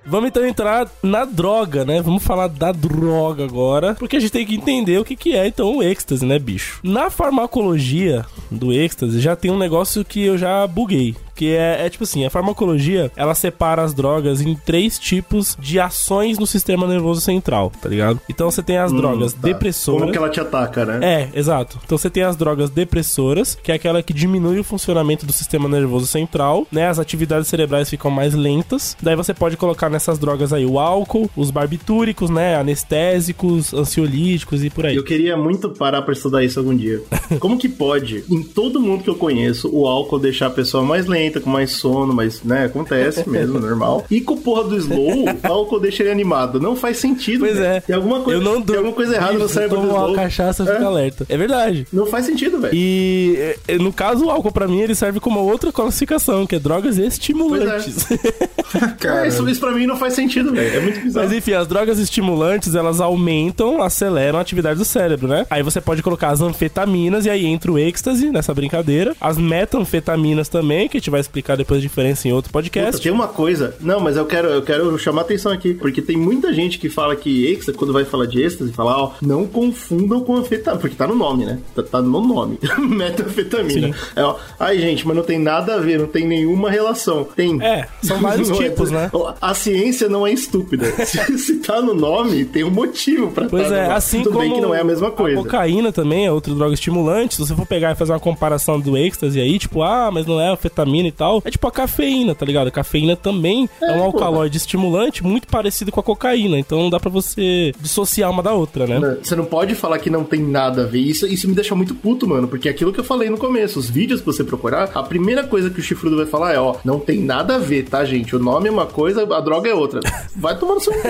Vamos 0.06 0.28
então 0.28 0.46
entrar 0.46 0.88
na 1.02 1.24
droga, 1.24 1.84
né? 1.84 2.00
Vamos 2.00 2.22
falar 2.22 2.46
da 2.46 2.70
droga 2.70 3.44
agora, 3.44 3.94
porque 3.94 4.16
a 4.16 4.20
gente 4.20 4.30
tem 4.30 4.46
que 4.46 4.54
entender 4.54 4.98
o 4.98 5.04
que, 5.04 5.16
que 5.16 5.34
é 5.34 5.48
então 5.48 5.76
o 5.76 5.82
êxtase, 5.82 6.24
né, 6.24 6.38
bicho? 6.38 6.80
Na 6.82 7.10
farmacologia 7.10 8.24
do 8.48 8.72
êxtase 8.72 9.20
já 9.20 9.34
tem 9.34 9.50
um 9.50 9.58
negócio 9.58 10.04
que 10.04 10.22
eu 10.22 10.38
já 10.38 10.64
buguei. 10.66 11.16
Que 11.36 11.54
é, 11.54 11.86
é 11.86 11.90
tipo 11.90 12.02
assim, 12.04 12.24
a 12.24 12.30
farmacologia, 12.30 13.12
ela 13.14 13.34
separa 13.34 13.82
as 13.82 13.92
drogas 13.94 14.40
em 14.40 14.54
três 14.54 14.98
tipos 14.98 15.56
de 15.60 15.78
ações 15.78 16.38
no 16.38 16.46
sistema 16.46 16.86
nervoso 16.86 17.20
central, 17.20 17.70
tá 17.80 17.88
ligado? 17.88 18.18
Então 18.28 18.50
você 18.50 18.62
tem 18.62 18.78
as 18.78 18.90
drogas 18.92 19.34
Tá. 19.34 19.40
depressoras. 19.42 20.00
Como 20.00 20.12
que 20.12 20.18
ela 20.18 20.30
te 20.30 20.40
ataca, 20.40 20.84
né? 20.86 20.98
É, 21.32 21.38
exato. 21.38 21.78
Então 21.84 21.96
você 21.98 22.08
tem 22.10 22.22
as 22.22 22.36
drogas 22.36 22.70
depressoras, 22.70 23.56
que 23.62 23.70
é 23.70 23.74
aquela 23.74 24.02
que 24.02 24.12
diminui 24.14 24.58
o 24.58 24.64
funcionamento 24.64 25.26
do 25.26 25.32
sistema 25.32 25.68
nervoso 25.68 26.06
central, 26.06 26.66
né? 26.72 26.88
As 26.88 26.98
atividades 26.98 27.48
cerebrais 27.48 27.90
ficam 27.90 28.10
mais 28.10 28.34
lentas. 28.34 28.96
Daí 29.02 29.14
você 29.14 29.34
pode 29.34 29.56
colocar 29.56 29.90
nessas 29.90 30.18
drogas 30.18 30.52
aí 30.52 30.64
o 30.64 30.78
álcool, 30.78 31.30
os 31.36 31.50
barbitúricos, 31.50 32.30
né? 32.30 32.56
Anestésicos, 32.56 33.74
ansiolíticos 33.74 34.64
e 34.64 34.70
por 34.70 34.86
aí. 34.86 34.96
Eu 34.96 35.04
queria 35.04 35.36
muito 35.36 35.68
parar 35.70 36.02
pra 36.02 36.12
estudar 36.12 36.42
isso 36.44 36.58
algum 36.58 36.74
dia. 36.74 37.02
Como 37.38 37.58
que 37.58 37.68
pode, 37.68 38.24
em 38.30 38.42
todo 38.42 38.80
mundo 38.80 39.04
que 39.04 39.10
eu 39.10 39.16
conheço, 39.16 39.68
o 39.72 39.86
álcool 39.86 40.18
deixar 40.18 40.46
a 40.46 40.50
pessoa 40.50 40.82
mais 40.82 41.06
lenta, 41.06 41.25
com 41.40 41.50
mais 41.50 41.72
sono, 41.72 42.12
mas, 42.14 42.42
né, 42.42 42.64
acontece 42.66 43.28
mesmo, 43.28 43.58
normal. 43.58 44.04
E 44.10 44.20
com 44.20 44.34
o 44.34 44.40
porra 44.40 44.64
do 44.64 44.76
slow, 44.76 45.24
o 45.24 45.46
álcool 45.52 45.80
deixa 45.80 46.02
ele 46.02 46.10
animado. 46.12 46.60
Não 46.60 46.74
faz 46.76 46.98
sentido. 46.98 47.40
Pois 47.40 47.54
velho. 47.56 47.66
é. 47.66 47.80
Tem 47.80 47.94
alguma 47.96 48.20
coisa, 48.20 48.40
eu 48.40 48.44
não 48.44 48.60
tem 48.62 48.76
alguma 48.76 48.94
coisa 48.94 49.14
errada 49.14 49.34
no 49.38 49.48
cérebro 49.48 49.80
do 49.80 49.86
slow. 49.86 50.08
uma 50.08 50.16
cachaça 50.16 50.62
É. 50.62 50.66
fica 50.66 50.86
alerta. 50.86 51.26
É 51.28 51.36
verdade. 51.36 51.86
Não 51.92 52.06
faz 52.06 52.26
sentido, 52.26 52.58
velho. 52.60 52.74
E 52.74 53.54
eh, 53.68 53.78
no 53.78 53.92
caso, 53.92 54.26
o 54.26 54.30
álcool 54.30 54.52
pra 54.52 54.66
mim 54.68 54.80
ele 54.80 54.94
serve 54.94 55.20
como 55.20 55.40
outra 55.40 55.70
classificação, 55.72 56.46
que 56.46 56.56
é 56.56 56.58
drogas 56.58 56.98
estimulantes. 56.98 58.06
Cara, 58.98 59.24
É, 59.24 59.28
isso, 59.28 59.48
isso 59.48 59.60
pra 59.60 59.72
mim 59.72 59.86
não 59.86 59.96
faz 59.96 60.14
sentido, 60.14 60.52
velho. 60.52 60.76
É 60.76 60.80
muito 60.80 61.00
bizarro. 61.00 61.26
Mas 61.26 61.36
enfim, 61.36 61.52
as 61.52 61.66
drogas 61.66 61.98
estimulantes, 61.98 62.74
elas 62.74 63.00
aumentam, 63.00 63.82
aceleram 63.82 64.38
a 64.38 64.42
atividade 64.42 64.78
do 64.78 64.84
cérebro, 64.84 65.28
né? 65.28 65.46
Aí 65.50 65.62
você 65.62 65.80
pode 65.80 66.02
colocar 66.02 66.28
as 66.30 66.40
anfetaminas 66.40 67.26
e 67.26 67.30
aí 67.30 67.46
entra 67.46 67.70
o 67.70 67.78
êxtase 67.78 68.30
nessa 68.30 68.52
brincadeira. 68.54 69.14
As 69.20 69.38
metanfetaminas 69.38 70.48
também, 70.48 70.88
que 70.88 70.96
a 70.96 71.00
gente 71.00 71.10
vai 71.10 71.15
explicar 71.20 71.56
depois 71.56 71.78
a 71.78 71.82
diferença 71.82 72.26
em 72.28 72.32
outro 72.32 72.50
Puta, 72.50 72.62
podcast. 72.62 73.00
tem 73.02 73.12
uma 73.12 73.28
coisa. 73.28 73.74
Não, 73.80 74.00
mas 74.00 74.16
eu 74.16 74.24
quero, 74.26 74.48
eu 74.48 74.62
quero 74.62 74.98
chamar 74.98 75.22
atenção 75.22 75.52
aqui. 75.52 75.74
Porque 75.74 76.00
tem 76.02 76.16
muita 76.16 76.52
gente 76.52 76.78
que 76.78 76.88
fala 76.88 77.14
que 77.16 77.46
êxtase, 77.46 77.76
quando 77.76 77.92
vai 77.92 78.04
falar 78.04 78.26
de 78.26 78.42
êxtase, 78.42 78.72
fala, 78.72 78.96
ó, 78.96 79.10
não 79.22 79.46
confundam 79.46 80.20
com 80.20 80.36
anfetamina. 80.36 80.80
Porque 80.80 80.96
tá 80.96 81.06
no 81.06 81.14
nome, 81.14 81.44
né? 81.44 81.58
Tá, 81.74 81.82
tá 81.82 82.02
no 82.02 82.20
nome. 82.26 82.58
Metanfetamina. 82.78 83.88
Sim. 83.88 83.94
É, 84.14 84.22
ó, 84.22 84.36
ai, 84.58 84.78
gente, 84.78 85.06
mas 85.06 85.16
não 85.16 85.22
tem 85.22 85.38
nada 85.38 85.74
a 85.74 85.78
ver, 85.78 85.98
não 85.98 86.06
tem 86.06 86.26
nenhuma 86.26 86.70
relação. 86.70 87.24
Tem. 87.24 87.60
É, 87.62 87.86
são 88.02 88.18
vários 88.20 88.48
Não 88.50 88.56
é- 88.62 88.68
tipos, 88.68 88.90
né? 88.90 89.10
A 89.40 89.54
ciência 89.54 90.08
não 90.08 90.26
é 90.26 90.32
estúpida. 90.32 90.86
se, 91.04 91.38
se 91.38 91.56
tá 91.58 91.80
no 91.80 91.94
nome, 91.94 92.44
tem 92.44 92.64
um 92.64 92.70
motivo 92.70 93.30
pra 93.30 93.46
Pois 93.48 93.64
tá 93.64 93.68
no 93.70 93.74
é, 93.76 93.82
nome. 93.82 93.94
assim 93.94 94.18
Tudo 94.22 94.32
como 94.32 94.44
bem 94.44 94.54
que 94.54 94.60
não 94.60 94.74
é 94.74 94.80
a 94.80 94.84
mesma 94.84 95.10
coisa. 95.10 95.36
cocaína 95.42 95.92
também 95.92 96.26
é 96.26 96.32
outra 96.32 96.54
droga 96.54 96.74
estimulante. 96.74 97.34
Se 97.34 97.40
você 97.40 97.54
for 97.54 97.66
pegar 97.66 97.92
e 97.92 97.94
fazer 97.94 98.12
uma 98.12 98.20
comparação 98.20 98.78
do 98.80 98.96
êxtase 98.96 99.40
aí, 99.40 99.58
tipo, 99.58 99.82
ah, 99.82 100.10
mas 100.12 100.26
não 100.26 100.40
é 100.40 100.48
anfetamina 100.50 101.05
e 101.08 101.12
tal, 101.12 101.42
é 101.44 101.50
tipo 101.50 101.66
a 101.66 101.72
cafeína, 101.72 102.34
tá 102.34 102.44
ligado? 102.46 102.68
A 102.68 102.70
cafeína 102.70 103.16
também 103.16 103.68
é, 103.80 103.92
um 103.92 103.98
pô. 103.98 104.04
alcaloide 104.04 104.56
estimulante 104.56 105.24
muito 105.24 105.48
parecido 105.48 105.92
com 105.92 106.00
a 106.00 106.02
cocaína, 106.02 106.58
então 106.58 106.78
não 106.78 106.90
dá 106.90 106.98
pra 106.98 107.10
você 107.10 107.72
dissociar 107.80 108.30
uma 108.30 108.42
da 108.42 108.52
outra, 108.52 108.86
né? 108.86 109.18
Você 109.22 109.34
não 109.34 109.44
pode 109.44 109.74
falar 109.74 109.98
que 109.98 110.10
não 110.10 110.24
tem 110.24 110.40
nada 110.40 110.82
a 110.82 110.86
ver. 110.86 111.00
Isso, 111.00 111.26
isso 111.26 111.48
me 111.48 111.54
deixa 111.54 111.74
muito 111.74 111.94
puto, 111.94 112.28
mano. 112.28 112.48
Porque 112.48 112.68
é 112.68 112.70
aquilo 112.70 112.92
que 112.92 113.00
eu 113.00 113.04
falei 113.04 113.28
no 113.28 113.38
começo, 113.38 113.78
os 113.78 113.88
vídeos 113.88 114.20
que 114.20 114.26
você 114.26 114.44
procurar, 114.44 114.90
a 114.94 115.02
primeira 115.02 115.44
coisa 115.44 115.70
que 115.70 115.80
o 115.80 115.82
chifrudo 115.82 116.16
vai 116.16 116.26
falar 116.26 116.54
é, 116.54 116.58
ó, 116.58 116.76
não 116.84 116.98
tem 116.98 117.20
nada 117.20 117.56
a 117.56 117.58
ver, 117.58 117.84
tá, 117.84 118.04
gente? 118.04 118.34
O 118.34 118.38
nome 118.38 118.68
é 118.68 118.70
uma 118.70 118.86
coisa, 118.86 119.22
a 119.22 119.40
droga 119.40 119.68
é 119.68 119.74
outra. 119.74 120.00
Vai 120.36 120.58
tomar 120.58 120.74
no 120.74 120.80
seu 120.80 120.92
cu. 120.92 121.08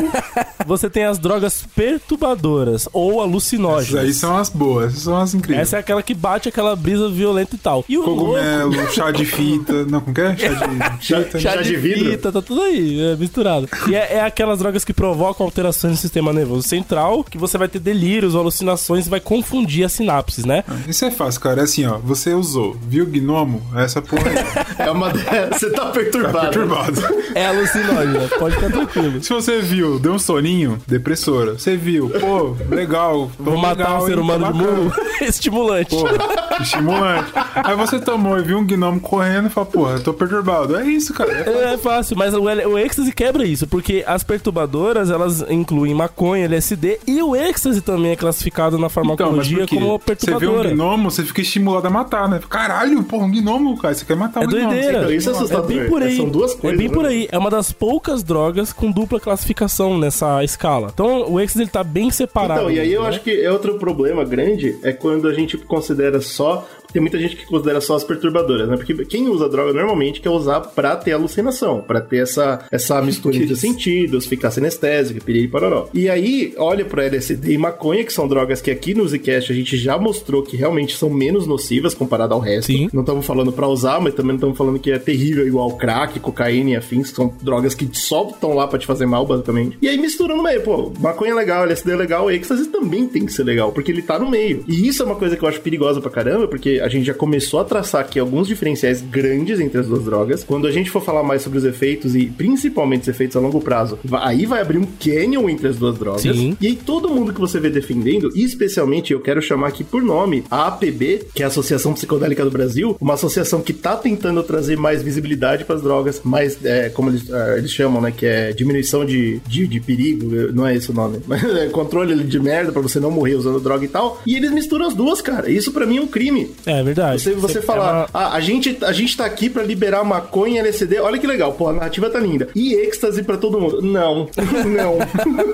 Você 0.67 0.89
tem 0.89 1.05
as 1.05 1.19
drogas 1.19 1.67
perturbadoras 1.75 2.89
ou 2.93 3.15
essas 3.15 3.23
alucinógenas. 3.23 4.05
aí 4.05 4.13
são 4.13 4.37
as 4.37 4.49
boas, 4.49 4.93
essas 4.93 5.03
são 5.03 5.17
as 5.17 5.35
incríveis. 5.35 5.69
Essa 5.69 5.77
é 5.77 5.81
aquela 5.81 6.03
que 6.03 6.15
bate 6.15 6.49
aquela 6.49 6.75
brisa 6.77 7.09
violenta 7.09 7.55
e 7.55 7.59
tal. 7.59 7.85
E 7.89 7.99
o 7.99 8.03
louco, 8.03 8.25
Cogumelo, 8.25 8.93
chá 8.93 9.11
de 9.11 9.25
fita. 9.25 9.85
Não, 9.89 10.01
como 10.01 10.15
que 10.15 10.21
é? 10.21 10.37
Chá 10.37 10.49
de 10.49 10.97
Chá- 11.07 11.39
chá 11.39 11.57
de 11.63 11.77
vidro? 11.77 12.11
fita, 12.11 12.33
tá 12.33 12.43
tudo 12.43 12.63
aí, 12.63 13.01
é 13.13 13.17
misturado. 13.17 13.69
E 13.89 13.95
é, 13.95 14.15
é 14.15 14.21
aquelas 14.21 14.59
drogas 14.59 14.85
que 14.85 14.93
provocam 14.93 15.45
alterações 15.47 15.93
no 15.93 15.97
sistema 15.99 16.33
nervoso 16.33 16.67
central, 16.67 17.25
que 17.25 17.39
você 17.39 17.57
vai 17.59 17.69
ter 17.69 17.79
delírios 17.79 18.35
ou 18.35 18.41
alucinações 18.41 19.07
e 19.07 19.11
vai 19.11 19.21
confundir 19.21 19.85
as 19.85 19.93
sinapses, 19.93 20.45
né? 20.45 20.65
Isso 20.89 21.05
é 21.05 21.11
fácil, 21.11 21.41
cara. 21.41 21.61
É 21.61 21.65
assim, 21.65 21.87
ó. 21.87 21.99
Você 21.99 22.33
usou, 22.35 22.77
viu 22.89 23.07
gnomo? 23.07 23.63
Essa 23.77 24.01
porra 24.03 24.29
aí. 24.31 24.37
É 24.87 24.91
uma. 24.91 25.11
Você 25.53 25.71
tá 25.71 25.87
perturbado. 25.87 26.35
Tá 26.35 26.41
perturbado. 26.49 27.01
É 27.35 27.47
alucinógena, 27.47 28.29
pode 28.39 28.55
ficar 28.57 28.71
tranquilo. 28.71 29.23
Se 29.23 29.33
você 29.33 29.61
viu, 29.63 29.99
deu 29.99 30.13
um 30.13 30.19
soninho, 30.19 30.79
depressora. 30.87 31.55
Você 31.55 31.77
viu, 31.79 32.11
pô, 32.11 32.55
legal. 32.69 33.31
tô 33.39 33.43
Vou 33.45 33.57
matar 33.57 33.79
legal, 33.79 34.03
um 34.03 34.07
ser 34.07 34.13
hein, 34.13 34.19
humano 34.19 34.45
tá 34.47 34.53
de 34.53 34.59
murro. 34.59 34.93
Estimulante. 35.23 35.91
Porra, 35.91 36.13
estimulante. 36.61 37.33
Aí 37.55 37.75
você 37.77 37.99
tomou 37.99 38.39
e 38.39 38.43
viu 38.43 38.59
um 38.59 38.67
gnomo 38.67 39.01
correndo 39.01 39.47
e 39.47 39.51
fala, 39.51 39.67
porra, 39.77 39.93
eu 39.95 40.03
tô 40.03 40.13
perturbado. 40.15 40.77
É 40.77 40.85
isso, 40.87 41.13
cara. 41.15 41.33
É 41.33 41.45
fácil. 41.45 41.61
É, 41.61 41.75
é 41.75 41.79
fácil, 41.79 42.17
mas 42.17 42.35
o, 42.35 42.41
o 42.43 42.79
êxtase 42.79 43.13
quebra 43.13 43.45
isso, 43.45 43.67
porque 43.67 44.03
as 44.07 44.23
perturbadoras, 44.25 45.11
elas 45.11 45.45
incluem 45.51 45.95
maconha, 45.95 46.45
LSD, 46.47 47.01
e 47.07 47.23
o 47.23 47.35
êxtase 47.37 47.81
também 47.81 48.13
é 48.13 48.17
classificado 48.17 48.73
na 48.79 48.87
Então, 48.87 48.91
farmacologia 48.91 49.67
quê? 49.67 49.75
como 49.77 49.87
Você 49.87 49.91
vê 49.91 49.95
um 49.95 49.99
perturbadora. 49.99 50.71
gnomo, 50.71 51.11
você 51.11 51.23
fica 51.23 51.41
estimulado 51.41 51.87
a 51.87 51.91
matar, 51.91 52.29
né? 52.29 52.41
Caralho, 52.49 53.03
porra, 53.05 53.25
um 53.27 53.31
gnomo, 53.31 53.77
cara. 53.79 53.95
Você 53.95 54.05
quer 54.05 54.17
matar 54.17 54.41
um 54.41 54.45
É 54.45 54.47
gnomo. 54.47 54.69
doideira. 54.69 54.99
Então, 54.99 55.13
isso 55.13 55.29
é 55.29 55.33
É 55.33 55.37
assustador. 55.37 55.67
bem 55.67 55.89
por 55.89 56.03
aí. 56.03 56.17
São 56.17 56.29
duas 56.29 56.55
coisas, 56.55 56.75
É 56.75 56.77
bem 56.79 56.89
né? 56.89 56.95
por 56.95 57.07
aí. 57.07 57.29
É 57.31 57.39
uma 57.39 57.51
das 57.51 57.73
poucas 57.73 58.23
drogas 58.23 58.73
com 58.73 58.91
dupla 58.91 59.21
classificação 59.21 59.99
nessa 59.99 60.43
escala. 60.45 60.91
Então, 60.93 61.31
o 61.31 61.41
êxtase 61.41 61.63
ele 61.65 61.71
tá 61.71 61.85
bem 61.85 62.11
separado. 62.11 62.61
Então, 62.61 62.71
e 62.71 62.81
aí 62.81 62.93
eu 62.93 63.03
né? 63.03 63.09
acho 63.09 63.21
que 63.21 63.31
é 63.31 63.51
outro 63.51 63.79
problema 63.79 64.25
grande 64.25 64.77
é 64.83 64.93
quando 64.93 65.29
a 65.29 65.33
gente 65.35 65.57
considera 65.59 66.21
só. 66.21 66.67
Tem 66.97 67.03
muita 67.03 67.19
gente 67.19 67.37
que 67.37 67.45
considera 67.45 67.79
só 67.79 67.95
as 67.95 68.05
perturbadoras, 68.05 68.67
né? 68.67 68.75
Porque 68.75 69.05
quem 69.05 69.29
usa 69.29 69.51
droga 69.51 69.71
normalmente 69.75 70.19
quer 70.19 70.31
usar 70.31 70.61
pra 70.61 70.97
ter 70.97 71.13
alucinação, 71.13 71.83
pra 71.83 72.01
ter 72.01 72.23
essa, 72.23 72.65
essa 72.71 73.03
mistura 73.03 73.39
de 73.39 73.55
sentidos, 73.55 74.25
ficar 74.25 74.51
sinestésico, 74.51 75.23
piriri 75.23 75.47
pororó. 75.47 75.91
E 75.93 76.09
aí, 76.09 76.55
olha 76.57 76.87
pro 76.87 77.03
LSD 77.03 77.53
e 77.53 77.59
maconha, 77.59 78.03
que 78.03 78.11
são 78.11 78.27
drogas 78.27 78.63
que 78.63 78.71
aqui 78.71 78.95
no 78.95 79.07
Zcast 79.07 79.53
a 79.53 79.55
gente 79.55 79.77
já 79.77 79.99
mostrou 79.99 80.43
que 80.43 80.57
realmente 80.57 80.97
são 80.97 81.11
menos 81.11 81.47
nocivas 81.47 81.93
comparado 81.93 82.33
ao 82.33 82.41
resto. 82.41 82.69
Sim. 82.69 82.89
Não 82.95 83.03
estamos 83.03 83.27
falando 83.27 83.53
pra 83.53 83.69
usar, 83.69 84.01
mas 84.01 84.15
também 84.15 84.31
não 84.31 84.37
estamos 84.37 84.57
falando 84.57 84.79
que 84.79 84.91
é 84.91 84.99
terrível 84.99 85.47
igual 85.47 85.77
crack, 85.77 86.19
cocaína 86.19 86.71
e 86.71 86.77
afins, 86.77 87.11
que 87.11 87.17
são 87.17 87.31
drogas 87.43 87.75
que 87.75 87.87
só 87.93 88.27
estão 88.31 88.55
lá 88.55 88.67
pra 88.67 88.79
te 88.79 88.87
fazer 88.87 89.05
mal, 89.05 89.27
basicamente. 89.27 89.77
E 89.83 89.87
aí 89.87 89.99
mistura 89.99 90.35
no 90.35 90.43
meio, 90.43 90.63
pô, 90.63 90.91
maconha 90.99 91.33
é 91.33 91.35
legal, 91.35 91.65
LSD 91.65 91.93
é 91.93 91.97
legal, 91.97 92.31
êxtase 92.31 92.69
também 92.69 93.07
tem 93.07 93.27
que 93.27 93.35
ser 93.35 93.45
legal, 93.45 93.71
porque 93.71 93.93
ele 93.93 94.01
tá 94.01 94.19
no 94.19 94.31
meio. 94.31 94.65
E 94.67 94.89
isso 94.89 95.03
é 95.03 95.05
uma 95.05 95.17
coisa 95.17 95.37
que 95.37 95.45
eu 95.45 95.49
acho 95.49 95.61
perigosa 95.61 96.01
pra 96.01 96.11
caramba, 96.11 96.49
porque 96.49 96.81
a 96.87 96.89
gente 96.89 97.05
já 97.05 97.15
começou 97.15 97.61
a 97.61 97.65
traçar 97.65 98.01
aqui 98.01 98.19
alguns 98.19 98.47
diferenciais 98.47 99.01
grandes 99.03 99.59
entre 99.61 99.81
as 99.81 99.87
duas 99.87 100.05
drogas. 100.05 100.45
Quando 100.45 100.67
a 100.67 100.71
gente 100.71 100.91
for 100.91 101.03
falar 101.03 101.23
mais 101.23 101.43
sobre 101.43 101.59
os 101.59 101.65
efeitos 101.65 102.15
e 102.15 102.27
principalmente 102.27 103.03
os 103.03 103.09
efeitos 103.09 103.37
a 103.37 103.41
longo 103.41 103.61
prazo, 103.61 103.99
aí 104.13 104.47
vai 104.47 104.61
abrir 104.61 104.79
um 104.79 104.87
canyon 104.87 105.49
entre 105.49 105.69
as 105.69 105.77
duas 105.77 105.99
drogas. 105.99 106.23
Sim. 106.23 106.57
E 106.61 106.67
aí 106.69 106.77
todo 106.77 107.09
mundo 107.09 107.33
que 107.33 107.41
você 107.41 107.59
vê 107.59 107.69
defendendo, 107.69 108.31
e 108.35 108.45
especialmente 108.45 109.13
eu 109.13 109.21
quero 109.21 109.43
chamar 109.43 109.69
aqui 109.69 109.83
por 109.83 110.03
nome 110.03 110.45
a 110.51 110.69
APB, 110.69 111.27
que 111.35 111.43
é 111.43 111.45
a 111.45 111.49
Associação 111.49 111.93
Psicodélica 111.93 112.45
do 112.45 112.51
Brasil, 112.51 112.97
uma 113.01 113.15
associação 113.15 113.61
que 113.61 113.73
tá 113.73 113.97
tentando 113.97 114.43
trazer 114.43 114.77
mais 114.77 115.03
visibilidade 115.03 115.65
para 115.65 115.77
as 115.77 115.83
drogas, 115.83 116.21
mais, 116.25 116.65
é, 116.65 116.89
como 116.89 117.11
eles, 117.11 117.29
é, 117.29 117.59
eles 117.59 117.73
chamam, 117.73 118.01
né, 118.01 118.13
que 118.17 118.27
é 118.27 118.53
diminuição 118.53 119.05
de, 119.05 119.41
de, 119.47 119.67
de 119.67 119.81
perigo, 119.81 120.27
não 120.53 120.67
é 120.67 120.77
esse 120.77 120.91
o 120.91 120.95
nome, 120.95 121.19
mas 121.27 121.43
é 121.43 121.67
controle 121.69 122.15
de 122.25 122.39
merda 122.39 122.71
para 122.71 122.83
você 122.83 123.01
não 123.01 123.11
morrer 123.11 123.35
usando 123.35 123.61
droga 123.61 123.85
e 123.85 123.89
tal. 123.89 124.23
E 124.27 124.37
eles 124.37 124.51
misturam 124.51 124.87
as 124.87 124.95
duas, 124.95 125.21
cara. 125.21 125.51
Isso 125.51 125.73
para 125.73 125.87
mim 125.87 125.99
é 125.99 126.01
um 126.01 126.07
crime. 126.07 126.51
É 126.65 126.76
verdade. 126.83 127.23
Você, 127.23 127.33
você 127.35 127.59
é 127.59 127.63
falar, 127.63 127.93
uma- 127.93 128.09
ah, 128.13 128.33
a 128.35 128.41
gente, 128.41 128.77
a 128.83 128.93
gente 128.93 129.17
tá 129.17 129.25
aqui 129.25 129.49
pra 129.51 129.63
liberar 129.63 130.05
maconha 130.05 130.57
e 130.57 130.59
LSD, 130.59 130.99
olha 131.01 131.19
que 131.19 131.27
legal, 131.27 131.53
pô, 131.53 131.69
a 131.69 131.73
narrativa 131.73 132.09
tá 132.11 132.19
linda. 132.19 132.49
E 132.55 132.75
êxtase 132.75 133.23
pra 133.23 133.37
todo 133.37 133.61
mundo. 133.61 133.81
Não, 133.83 134.29
não. 134.67 134.99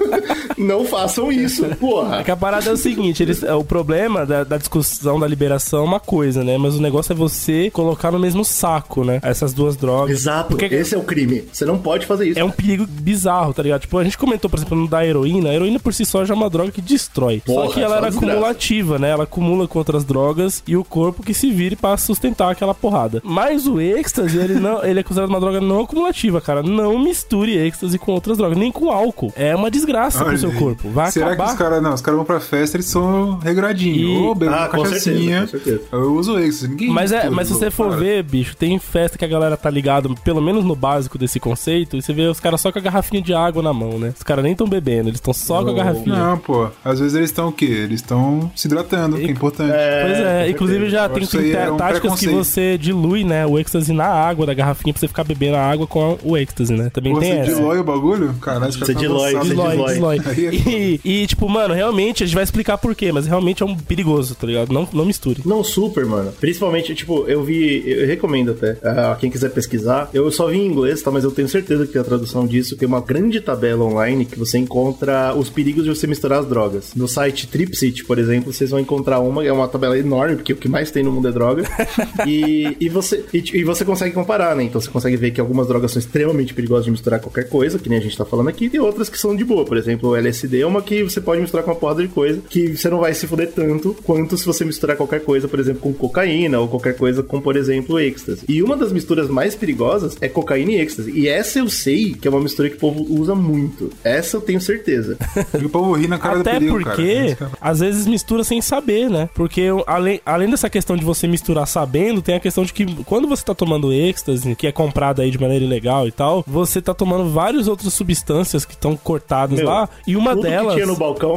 não 0.58 0.84
façam 0.84 1.30
isso, 1.32 1.64
É 1.64 1.74
porra. 1.74 2.22
que 2.24 2.30
a 2.30 2.36
parada 2.36 2.68
é 2.70 2.72
o 2.72 2.76
seguinte, 2.76 3.22
eles, 3.22 3.42
é, 3.42 3.54
o 3.54 3.64
problema 3.64 4.24
da, 4.26 4.44
da 4.44 4.56
discussão 4.56 5.18
da 5.18 5.26
liberação 5.26 5.80
é 5.80 5.84
uma 5.84 6.00
coisa, 6.00 6.44
né? 6.44 6.56
Mas 6.58 6.74
o 6.76 6.80
negócio 6.82 7.12
é 7.12 7.16
você 7.16 7.70
colocar 7.70 8.10
no 8.10 8.18
mesmo 8.18 8.44
saco, 8.44 9.04
né? 9.04 9.20
Essas 9.22 9.52
duas 9.52 9.76
drogas. 9.76 10.10
Exato, 10.20 10.50
Porque 10.50 10.66
esse 10.66 10.94
é 10.94 10.98
o 10.98 11.02
crime. 11.02 11.44
Você 11.52 11.64
não 11.64 11.78
pode 11.78 12.06
fazer 12.06 12.28
isso. 12.28 12.38
é 12.38 12.44
um 12.44 12.50
perigo 12.50 12.86
bizarro, 12.86 13.52
tá 13.52 13.62
ligado? 13.62 13.80
Tipo, 13.82 13.98
a 13.98 14.04
gente 14.04 14.18
comentou, 14.18 14.48
por 14.50 14.56
exemplo, 14.58 14.76
no 14.76 14.88
da 14.88 15.04
heroína. 15.04 15.50
A 15.50 15.54
heroína 15.54 15.78
por 15.78 15.92
si 15.94 16.04
só 16.04 16.24
já 16.24 16.34
é 16.34 16.36
uma 16.36 16.50
droga 16.50 16.70
que 16.70 16.80
destrói. 16.80 17.42
Porra, 17.44 17.66
só 17.66 17.72
que 17.74 17.80
ela 17.80 17.96
era 17.96 18.08
acumulativa, 18.08 18.98
né? 18.98 19.10
Ela 19.10 19.24
acumula 19.24 19.66
com 19.66 19.78
outras 19.78 20.04
drogas 20.04 20.62
e 20.66 20.76
o 20.76 20.84
corpo 20.84 21.01
que 21.24 21.32
se 21.34 21.50
vire 21.50 21.74
pra 21.76 21.96
sustentar 21.96 22.50
aquela 22.50 22.74
porrada. 22.74 23.20
Mas 23.24 23.66
o 23.66 23.80
êxtase, 23.80 24.36
ele 24.38 24.54
não, 24.54 24.84
ele 24.84 25.00
é 25.00 25.02
considerado 25.02 25.30
uma 25.30 25.40
droga 25.40 25.60
não 25.60 25.80
acumulativa, 25.80 26.40
cara. 26.40 26.62
Não 26.62 26.98
misture 26.98 27.56
êxtase 27.56 27.98
com 27.98 28.12
outras 28.12 28.36
drogas, 28.36 28.56
nem 28.58 28.70
com 28.70 28.90
álcool. 28.90 29.32
É 29.36 29.54
uma 29.56 29.70
desgraça 29.70 30.18
pro 30.18 30.28
Olha 30.28 30.38
seu 30.38 30.50
aí. 30.50 30.56
corpo. 30.56 30.88
Vai 30.90 31.10
Será 31.10 31.28
acabar. 31.28 31.44
que 31.46 31.52
os 31.52 31.58
caras 31.58 31.82
não? 31.82 31.94
Os 31.94 32.00
caras 32.00 32.16
vão 32.16 32.24
pra 32.26 32.40
festa, 32.40 32.76
eles 32.76 32.86
são 32.86 33.38
regradinhos. 33.38 34.38
E- 34.42 34.46
Ah, 34.46 34.50
uma 34.58 34.68
cachaçinha. 34.68 35.46
certeza, 35.46 35.46
com 35.46 35.46
certeza. 35.64 35.82
Eu 35.92 36.14
uso 36.14 36.38
esse. 36.38 36.68
Ninguém 36.68 36.90
Mas 36.90 37.12
é, 37.12 37.30
mas 37.30 37.48
se 37.48 37.54
você 37.54 37.70
for 37.70 37.88
cara. 37.90 38.00
ver, 38.00 38.22
bicho, 38.22 38.56
tem 38.56 38.78
festa 38.78 39.16
que 39.16 39.24
a 39.24 39.28
galera 39.28 39.56
tá 39.56 39.70
ligado, 39.70 40.14
pelo 40.24 40.40
menos 40.42 40.64
no 40.64 40.74
básico 40.76 41.16
desse 41.16 41.40
conceito, 41.40 41.96
e 41.96 42.02
você 42.02 42.12
vê 42.12 42.22
os 42.26 42.40
caras 42.40 42.60
só 42.60 42.70
com 42.70 42.78
a 42.78 42.82
garrafinha 42.82 43.22
de 43.22 43.32
água 43.32 43.62
na 43.62 43.72
mão, 43.72 43.98
né? 43.98 44.12
Os 44.16 44.22
caras 44.22 44.44
nem 44.44 44.54
tão 44.54 44.66
bebendo, 44.68 45.08
eles 45.08 45.16
estão 45.18 45.32
só 45.32 45.62
com 45.64 45.70
a 45.70 45.72
garrafinha. 45.74 46.16
Não, 46.16 46.38
pô. 46.38 46.68
Às 46.84 46.98
vezes 47.00 47.14
eles 47.14 47.30
estão 47.30 47.48
o 47.48 47.52
quê? 47.52 47.64
Eles 47.64 48.00
estão 48.00 48.50
se 48.54 48.66
hidratando, 48.66 49.16
que 49.16 49.26
é 49.26 49.30
importante. 49.30 49.72
Pois 49.72 50.18
é, 50.18 50.48
inclusive 50.50 50.88
já 50.92 51.08
tem, 51.08 51.26
tem 51.26 51.52
é 51.52 51.70
um 51.70 51.76
táticas 51.76 52.20
que 52.20 52.28
você 52.28 52.78
dilui, 52.78 53.24
né, 53.24 53.46
o 53.46 53.58
êxtase 53.58 53.92
na 53.92 54.06
água 54.06 54.46
da 54.46 54.54
garrafinha 54.54 54.92
pra 54.92 55.00
você 55.00 55.08
ficar 55.08 55.24
bebendo 55.24 55.56
a 55.56 55.62
água 55.62 55.86
com 55.86 56.18
o 56.22 56.36
êxtase, 56.36 56.72
né? 56.72 56.90
Também 56.90 57.12
Pô, 57.12 57.20
tem 57.20 57.32
você 57.32 57.38
essa. 57.38 57.54
dilói 57.54 57.78
o 57.78 57.84
bagulho? 57.84 58.34
Caralho, 58.34 58.72
Você 58.72 58.94
dilói, 58.94 59.34
você. 59.34 60.28
Aí 60.28 60.46
é 60.46 60.54
E, 60.54 61.00
e, 61.04 61.26
tipo, 61.26 61.48
mano, 61.48 61.74
realmente 61.74 62.22
a 62.22 62.26
gente 62.26 62.34
vai 62.34 62.44
explicar 62.44 62.78
por 62.78 62.94
quê, 62.94 63.12
mas 63.12 63.26
realmente 63.26 63.62
é 63.62 63.66
um 63.66 63.76
perigoso, 63.76 64.34
tá 64.34 64.46
ligado? 64.46 64.72
Não, 64.72 64.88
não 64.92 65.04
misture. 65.04 65.42
Não, 65.44 65.62
super, 65.64 66.04
mano. 66.06 66.32
Principalmente, 66.40 66.94
tipo, 66.94 67.24
eu 67.26 67.42
vi, 67.42 67.82
eu 67.86 68.06
recomendo 68.06 68.52
até, 68.52 68.76
a 68.88 69.16
quem 69.16 69.30
quiser 69.30 69.50
pesquisar. 69.50 70.10
Eu 70.12 70.30
só 70.30 70.48
vi 70.48 70.58
em 70.58 70.66
inglês, 70.66 71.02
tá? 71.02 71.10
Mas 71.10 71.24
eu 71.24 71.30
tenho 71.30 71.48
certeza 71.48 71.86
que 71.86 71.98
a 71.98 72.04
tradução 72.04 72.46
disso. 72.46 72.76
Tem 72.76 72.86
uma 72.86 73.00
grande 73.00 73.40
tabela 73.40 73.84
online 73.84 74.24
que 74.24 74.38
você 74.38 74.58
encontra 74.58 75.34
os 75.34 75.48
perigos 75.48 75.84
de 75.84 75.90
você 75.90 76.06
misturar 76.06 76.40
as 76.40 76.46
drogas. 76.46 76.92
No 76.94 77.08
site 77.08 77.46
Tripsit, 77.46 78.04
por 78.04 78.18
exemplo, 78.18 78.52
vocês 78.52 78.70
vão 78.70 78.80
encontrar 78.80 79.20
uma, 79.20 79.44
é 79.44 79.52
uma 79.52 79.68
tabela 79.68 79.98
enorme, 79.98 80.36
porque 80.36 80.52
o 80.52 80.56
que 80.56 80.68
mais 80.68 80.81
tem 80.90 81.02
no 81.02 81.12
mundo 81.12 81.28
é 81.28 81.32
droga. 81.32 81.64
e, 82.26 82.76
e, 82.80 82.88
você, 82.88 83.24
e, 83.32 83.42
e 83.54 83.64
você 83.64 83.84
consegue 83.84 84.14
comparar, 84.14 84.56
né? 84.56 84.64
Então 84.64 84.80
você 84.80 84.90
consegue 84.90 85.16
ver 85.16 85.30
que 85.30 85.40
algumas 85.40 85.66
drogas 85.66 85.92
são 85.92 86.00
extremamente 86.00 86.54
perigosas 86.54 86.84
de 86.84 86.90
misturar 86.90 87.20
qualquer 87.20 87.48
coisa, 87.48 87.78
que 87.78 87.88
nem 87.88 87.98
a 87.98 88.02
gente 88.02 88.16
tá 88.16 88.24
falando 88.24 88.48
aqui, 88.48 88.70
e 88.72 88.78
outras 88.78 89.08
que 89.08 89.18
são 89.18 89.34
de 89.36 89.44
boa. 89.44 89.64
Por 89.64 89.76
exemplo, 89.76 90.10
o 90.10 90.16
LSD 90.16 90.60
é 90.60 90.66
uma 90.66 90.82
que 90.82 91.02
você 91.02 91.20
pode 91.20 91.40
misturar 91.40 91.64
com 91.64 91.70
uma 91.70 91.76
porrada 91.76 92.02
de 92.02 92.08
coisa, 92.08 92.40
que 92.48 92.76
você 92.76 92.88
não 92.88 93.00
vai 93.00 93.14
se 93.14 93.26
fuder 93.26 93.50
tanto 93.52 93.96
quanto 94.04 94.36
se 94.36 94.46
você 94.46 94.64
misturar 94.64 94.96
qualquer 94.96 95.20
coisa, 95.20 95.48
por 95.48 95.60
exemplo, 95.60 95.80
com 95.80 95.92
cocaína, 95.92 96.58
ou 96.58 96.68
qualquer 96.68 96.96
coisa 96.96 97.22
com, 97.22 97.40
por 97.40 97.56
exemplo, 97.56 97.98
êxtase. 97.98 98.42
E 98.48 98.62
uma 98.62 98.76
das 98.76 98.92
misturas 98.92 99.28
mais 99.28 99.54
perigosas 99.54 100.16
é 100.20 100.28
cocaína 100.28 100.72
e 100.72 100.80
êxtase. 100.80 101.10
E 101.10 101.28
essa 101.28 101.58
eu 101.58 101.68
sei 101.68 102.14
que 102.14 102.26
é 102.26 102.30
uma 102.30 102.40
mistura 102.40 102.68
que 102.68 102.76
o 102.76 102.78
povo 102.78 103.06
usa 103.08 103.34
muito. 103.34 103.90
Essa 104.02 104.36
eu 104.36 104.40
tenho 104.40 104.60
certeza. 104.60 105.16
E 105.60 105.64
o 105.64 105.68
povo 105.68 105.92
ri 105.92 106.08
na 106.08 106.18
cara 106.18 106.40
Até 106.40 106.54
do 106.54 106.58
perigo, 106.58 106.82
porque, 106.82 107.36
cara. 107.36 107.50
às 107.60 107.80
vezes 107.80 108.06
mistura 108.06 108.42
sem 108.42 108.60
saber, 108.60 109.10
né? 109.10 109.28
Porque 109.34 109.68
além, 109.86 110.20
além 110.24 110.50
dessa 110.50 110.70
questão 110.72 110.96
de 110.96 111.04
você 111.04 111.28
misturar 111.28 111.66
sabendo, 111.66 112.22
tem 112.22 112.34
a 112.34 112.40
questão 112.40 112.64
de 112.64 112.72
que 112.72 113.04
quando 113.04 113.28
você 113.28 113.44
tá 113.44 113.54
tomando 113.54 113.92
êxtase, 113.92 114.56
que 114.56 114.66
é 114.66 114.72
comprado 114.72 115.22
aí 115.22 115.30
de 115.30 115.38
maneira 115.38 115.64
ilegal 115.64 116.08
e 116.08 116.10
tal, 116.10 116.42
você 116.46 116.80
tá 116.80 116.94
tomando 116.94 117.28
várias 117.30 117.68
outras 117.68 117.92
substâncias 117.92 118.64
que 118.64 118.72
estão 118.72 118.96
cortadas 118.96 119.58
Meu, 119.58 119.68
lá, 119.68 119.88
e 120.06 120.16
uma 120.16 120.34
delas 120.34 120.76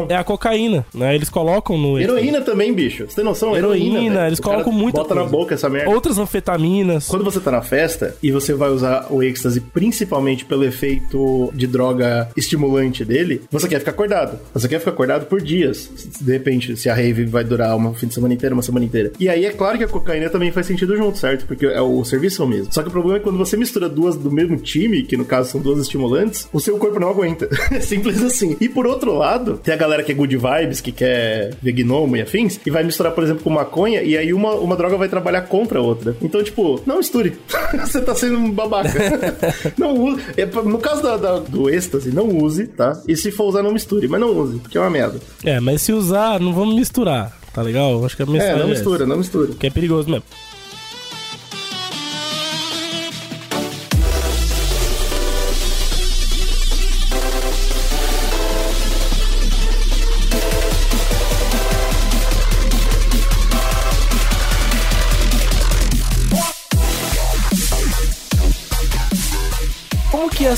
é 0.10 0.16
a 0.16 0.24
cocaína, 0.24 0.86
né? 0.94 1.14
Eles 1.14 1.30
colocam 1.30 1.78
no 1.78 2.00
êxtase. 2.00 2.18
Heroína 2.20 2.42
também, 2.42 2.74
bicho. 2.74 3.06
Você 3.08 3.16
tem 3.16 3.26
noção? 3.26 3.56
Heroína, 3.56 4.14
velho. 4.16 4.28
eles 4.28 4.40
colocam 4.40 4.72
muita 4.72 5.02
Bota 5.02 5.16
na 5.16 5.26
boca 5.26 5.54
essa 5.54 5.70
merda. 5.70 5.92
Outras 5.92 6.18
anfetaminas. 6.18 7.08
Quando 7.08 7.24
você 7.24 7.40
tá 7.40 7.52
na 7.52 7.62
festa 7.62 8.16
e 8.24 8.32
você 8.32 8.54
vai 8.54 8.70
usar 8.70 9.08
o 9.10 9.22
êxtase 9.22 9.60
principalmente 9.60 10.46
pelo 10.46 10.64
efeito 10.64 11.52
de 11.54 11.68
droga 11.68 12.30
estimulante 12.38 13.04
dele, 13.04 13.42
você 13.52 13.68
quer 13.68 13.80
ficar 13.80 13.92
acordado. 13.92 14.40
Você 14.54 14.68
quer 14.68 14.80
ficar 14.80 14.92
acordado 14.92 15.26
por 15.26 15.42
dias. 15.42 15.90
De 16.22 16.32
repente, 16.32 16.78
se 16.78 16.90
a 16.90 16.96
rave 16.96 17.26
vai 17.26 17.44
durar 17.44 17.76
uma 17.76 17.94
fim 17.94 18.08
de 18.08 18.14
semana 18.14 18.34
inteira, 18.34 18.56
uma 18.56 18.62
semana 18.62 18.86
inteira. 18.86 19.12
E 19.20 19.25
aí 19.30 19.46
é 19.46 19.52
claro 19.52 19.78
que 19.78 19.84
a 19.84 19.88
cocaína 19.88 20.30
também 20.30 20.52
faz 20.52 20.66
sentido 20.68 20.96
junto, 20.96 21.18
certo? 21.18 21.46
Porque 21.46 21.66
é 21.66 21.82
o 21.82 22.04
serviço 22.04 22.42
é 22.42 22.46
o 22.46 22.48
mesmo. 22.48 22.74
Só 22.74 22.82
que 22.82 22.90
o 22.90 22.92
problema 22.92 23.18
é 23.18 23.22
quando 23.22 23.38
você 23.38 23.56
mistura 23.58 23.88
duas 23.90 24.16
do 24.16 24.32
mesmo 24.32 24.58
time, 24.58 25.04
que 25.04 25.16
no 25.18 25.26
caso 25.26 25.52
são 25.52 25.62
duas 25.62 25.80
estimulantes, 25.80 26.48
o 26.52 26.60
seu 26.60 26.78
corpo 26.78 27.00
não 27.00 27.10
aguenta. 27.10 27.48
É 27.76 27.80
Simples 27.80 28.22
assim. 28.24 28.56
E 28.62 28.70
por 28.70 28.86
outro 28.88 29.14
lado, 29.18 29.58
tem 29.58 29.74
a 29.74 29.78
galera 29.78 30.02
que 30.04 30.12
é 30.12 30.16
good 30.16 30.38
vibes, 30.38 30.82
que 30.82 30.92
quer 30.92 31.54
ver 31.62 31.72
gnomo 31.74 32.16
e 32.16 32.22
afins, 32.22 32.60
e 32.66 32.70
vai 32.70 32.84
misturar, 32.84 33.12
por 33.14 33.24
exemplo, 33.24 33.44
com 33.44 33.50
maconha, 33.50 34.02
e 34.02 34.18
aí 34.18 34.34
uma, 34.34 34.54
uma 34.56 34.76
droga 34.76 34.98
vai 34.98 35.10
trabalhar 35.10 35.42
contra 35.44 35.80
a 35.80 35.82
outra. 35.82 36.16
Então, 36.22 36.44
tipo, 36.44 36.82
não 36.86 36.98
misture. 36.98 37.34
você 37.80 38.02
tá 38.02 38.16
sendo 38.16 38.38
um 38.38 38.52
babaca. 38.52 38.92
não 39.78 39.94
use. 39.98 40.22
É, 40.38 40.46
no 40.46 40.78
caso 40.78 41.02
da, 41.02 41.18
da- 41.18 41.40
do 41.40 41.70
êxtase, 41.70 42.12
não 42.14 42.28
use, 42.30 42.68
tá? 42.68 43.02
E 43.08 43.16
se 43.16 43.32
for 43.32 43.46
usar, 43.46 43.62
não 43.64 43.72
misture. 43.74 44.08
Mas 44.08 44.20
não 44.22 44.38
use, 44.38 44.58
porque 44.60 44.78
é 44.78 44.82
uma 44.82 44.90
merda. 44.90 45.20
É, 45.44 45.60
mas 45.60 45.82
se 45.82 45.92
usar, 45.92 46.40
não 46.40 46.54
vamos 46.54 46.76
misturar, 46.76 47.38
tá 47.56 47.62
legal? 47.62 48.04
Acho 48.06 48.16
que 48.18 48.22
a 48.24 48.26
É, 48.26 48.30
mensagem 48.30 48.54
não 48.56 48.60
essa. 48.64 48.70
mistura, 48.74 49.06
não 49.06 49.18
mistura. 49.18 49.54
Que 49.58 49.68
é 49.68 49.70
perigoso 49.70 50.10
mesmo. 50.10 50.26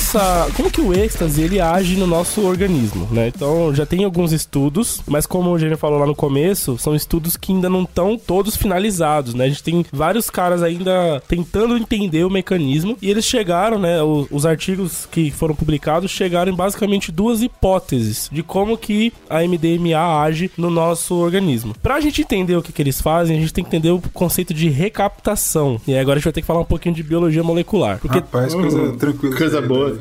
Como 0.08 0.18
que 0.18 0.18
essa, 0.18 0.48
como 0.56 0.70
que 0.70 0.80
o 0.80 0.94
êxtase 0.94 1.42
ele 1.42 1.60
age 1.60 1.96
no 1.96 2.06
nosso 2.06 2.40
organismo, 2.46 3.06
né? 3.10 3.28
Então 3.28 3.74
já 3.74 3.84
tem 3.84 4.04
alguns 4.04 4.32
estudos, 4.32 5.02
mas 5.06 5.26
como 5.26 5.50
o 5.50 5.58
Gênio 5.58 5.76
falou 5.76 5.98
lá 5.98 6.06
no 6.06 6.14
começo, 6.14 6.78
são 6.78 6.94
estudos 6.94 7.36
que 7.36 7.52
ainda 7.52 7.68
não 7.68 7.82
estão 7.82 8.16
todos 8.16 8.56
finalizados, 8.56 9.34
né? 9.34 9.44
A 9.44 9.48
gente 9.48 9.62
tem 9.62 9.84
vários 9.92 10.30
caras 10.30 10.62
ainda 10.62 11.22
tentando 11.28 11.76
entender 11.76 12.24
o 12.24 12.30
mecanismo 12.30 12.96
e 13.02 13.10
eles 13.10 13.24
chegaram, 13.24 13.78
né? 13.78 14.02
o- 14.02 14.26
Os, 14.30 14.46
artigos 14.46 15.06
que 15.10 15.30
foram 15.30 15.54
publicados 15.54 16.10
chegaram 16.10 16.50
em 16.52 16.54
basicamente 16.56 17.12
duas 17.12 17.42
hipóteses 17.42 18.28
de 18.32 18.42
como 18.42 18.78
que 18.78 19.12
a 19.28 19.42
MDMA 19.42 20.22
age 20.22 20.50
no 20.56 20.70
nosso 20.70 21.14
organismo. 21.16 21.74
Pra 21.82 22.00
gente 22.00 22.22
entender 22.22 22.56
o 22.56 22.62
que, 22.62 22.72
que 22.72 22.80
eles 22.82 23.00
fazem, 23.00 23.36
a 23.36 23.40
gente 23.40 23.52
tem 23.52 23.62
que 23.64 23.68
entender 23.68 23.90
o 23.90 24.00
conceito 24.14 24.54
de 24.54 24.68
recaptação. 24.70 25.80
E 25.86 25.92
aí 25.92 25.98
agora 25.98 26.16
a 26.16 26.18
gente 26.18 26.24
vai 26.24 26.32
ter 26.32 26.40
que 26.40 26.46
falar 26.46 26.60
um 26.60 26.64
pouquinho 26.64 26.94
de 26.94 27.02
biologia 27.02 27.42
molecular, 27.42 27.98
porque 27.98 28.18
Rapaz, 28.18 28.54
coisa 28.54 28.92
tranquila. 28.92 29.36
Coisa 29.36 29.60
boa. 29.60 29.97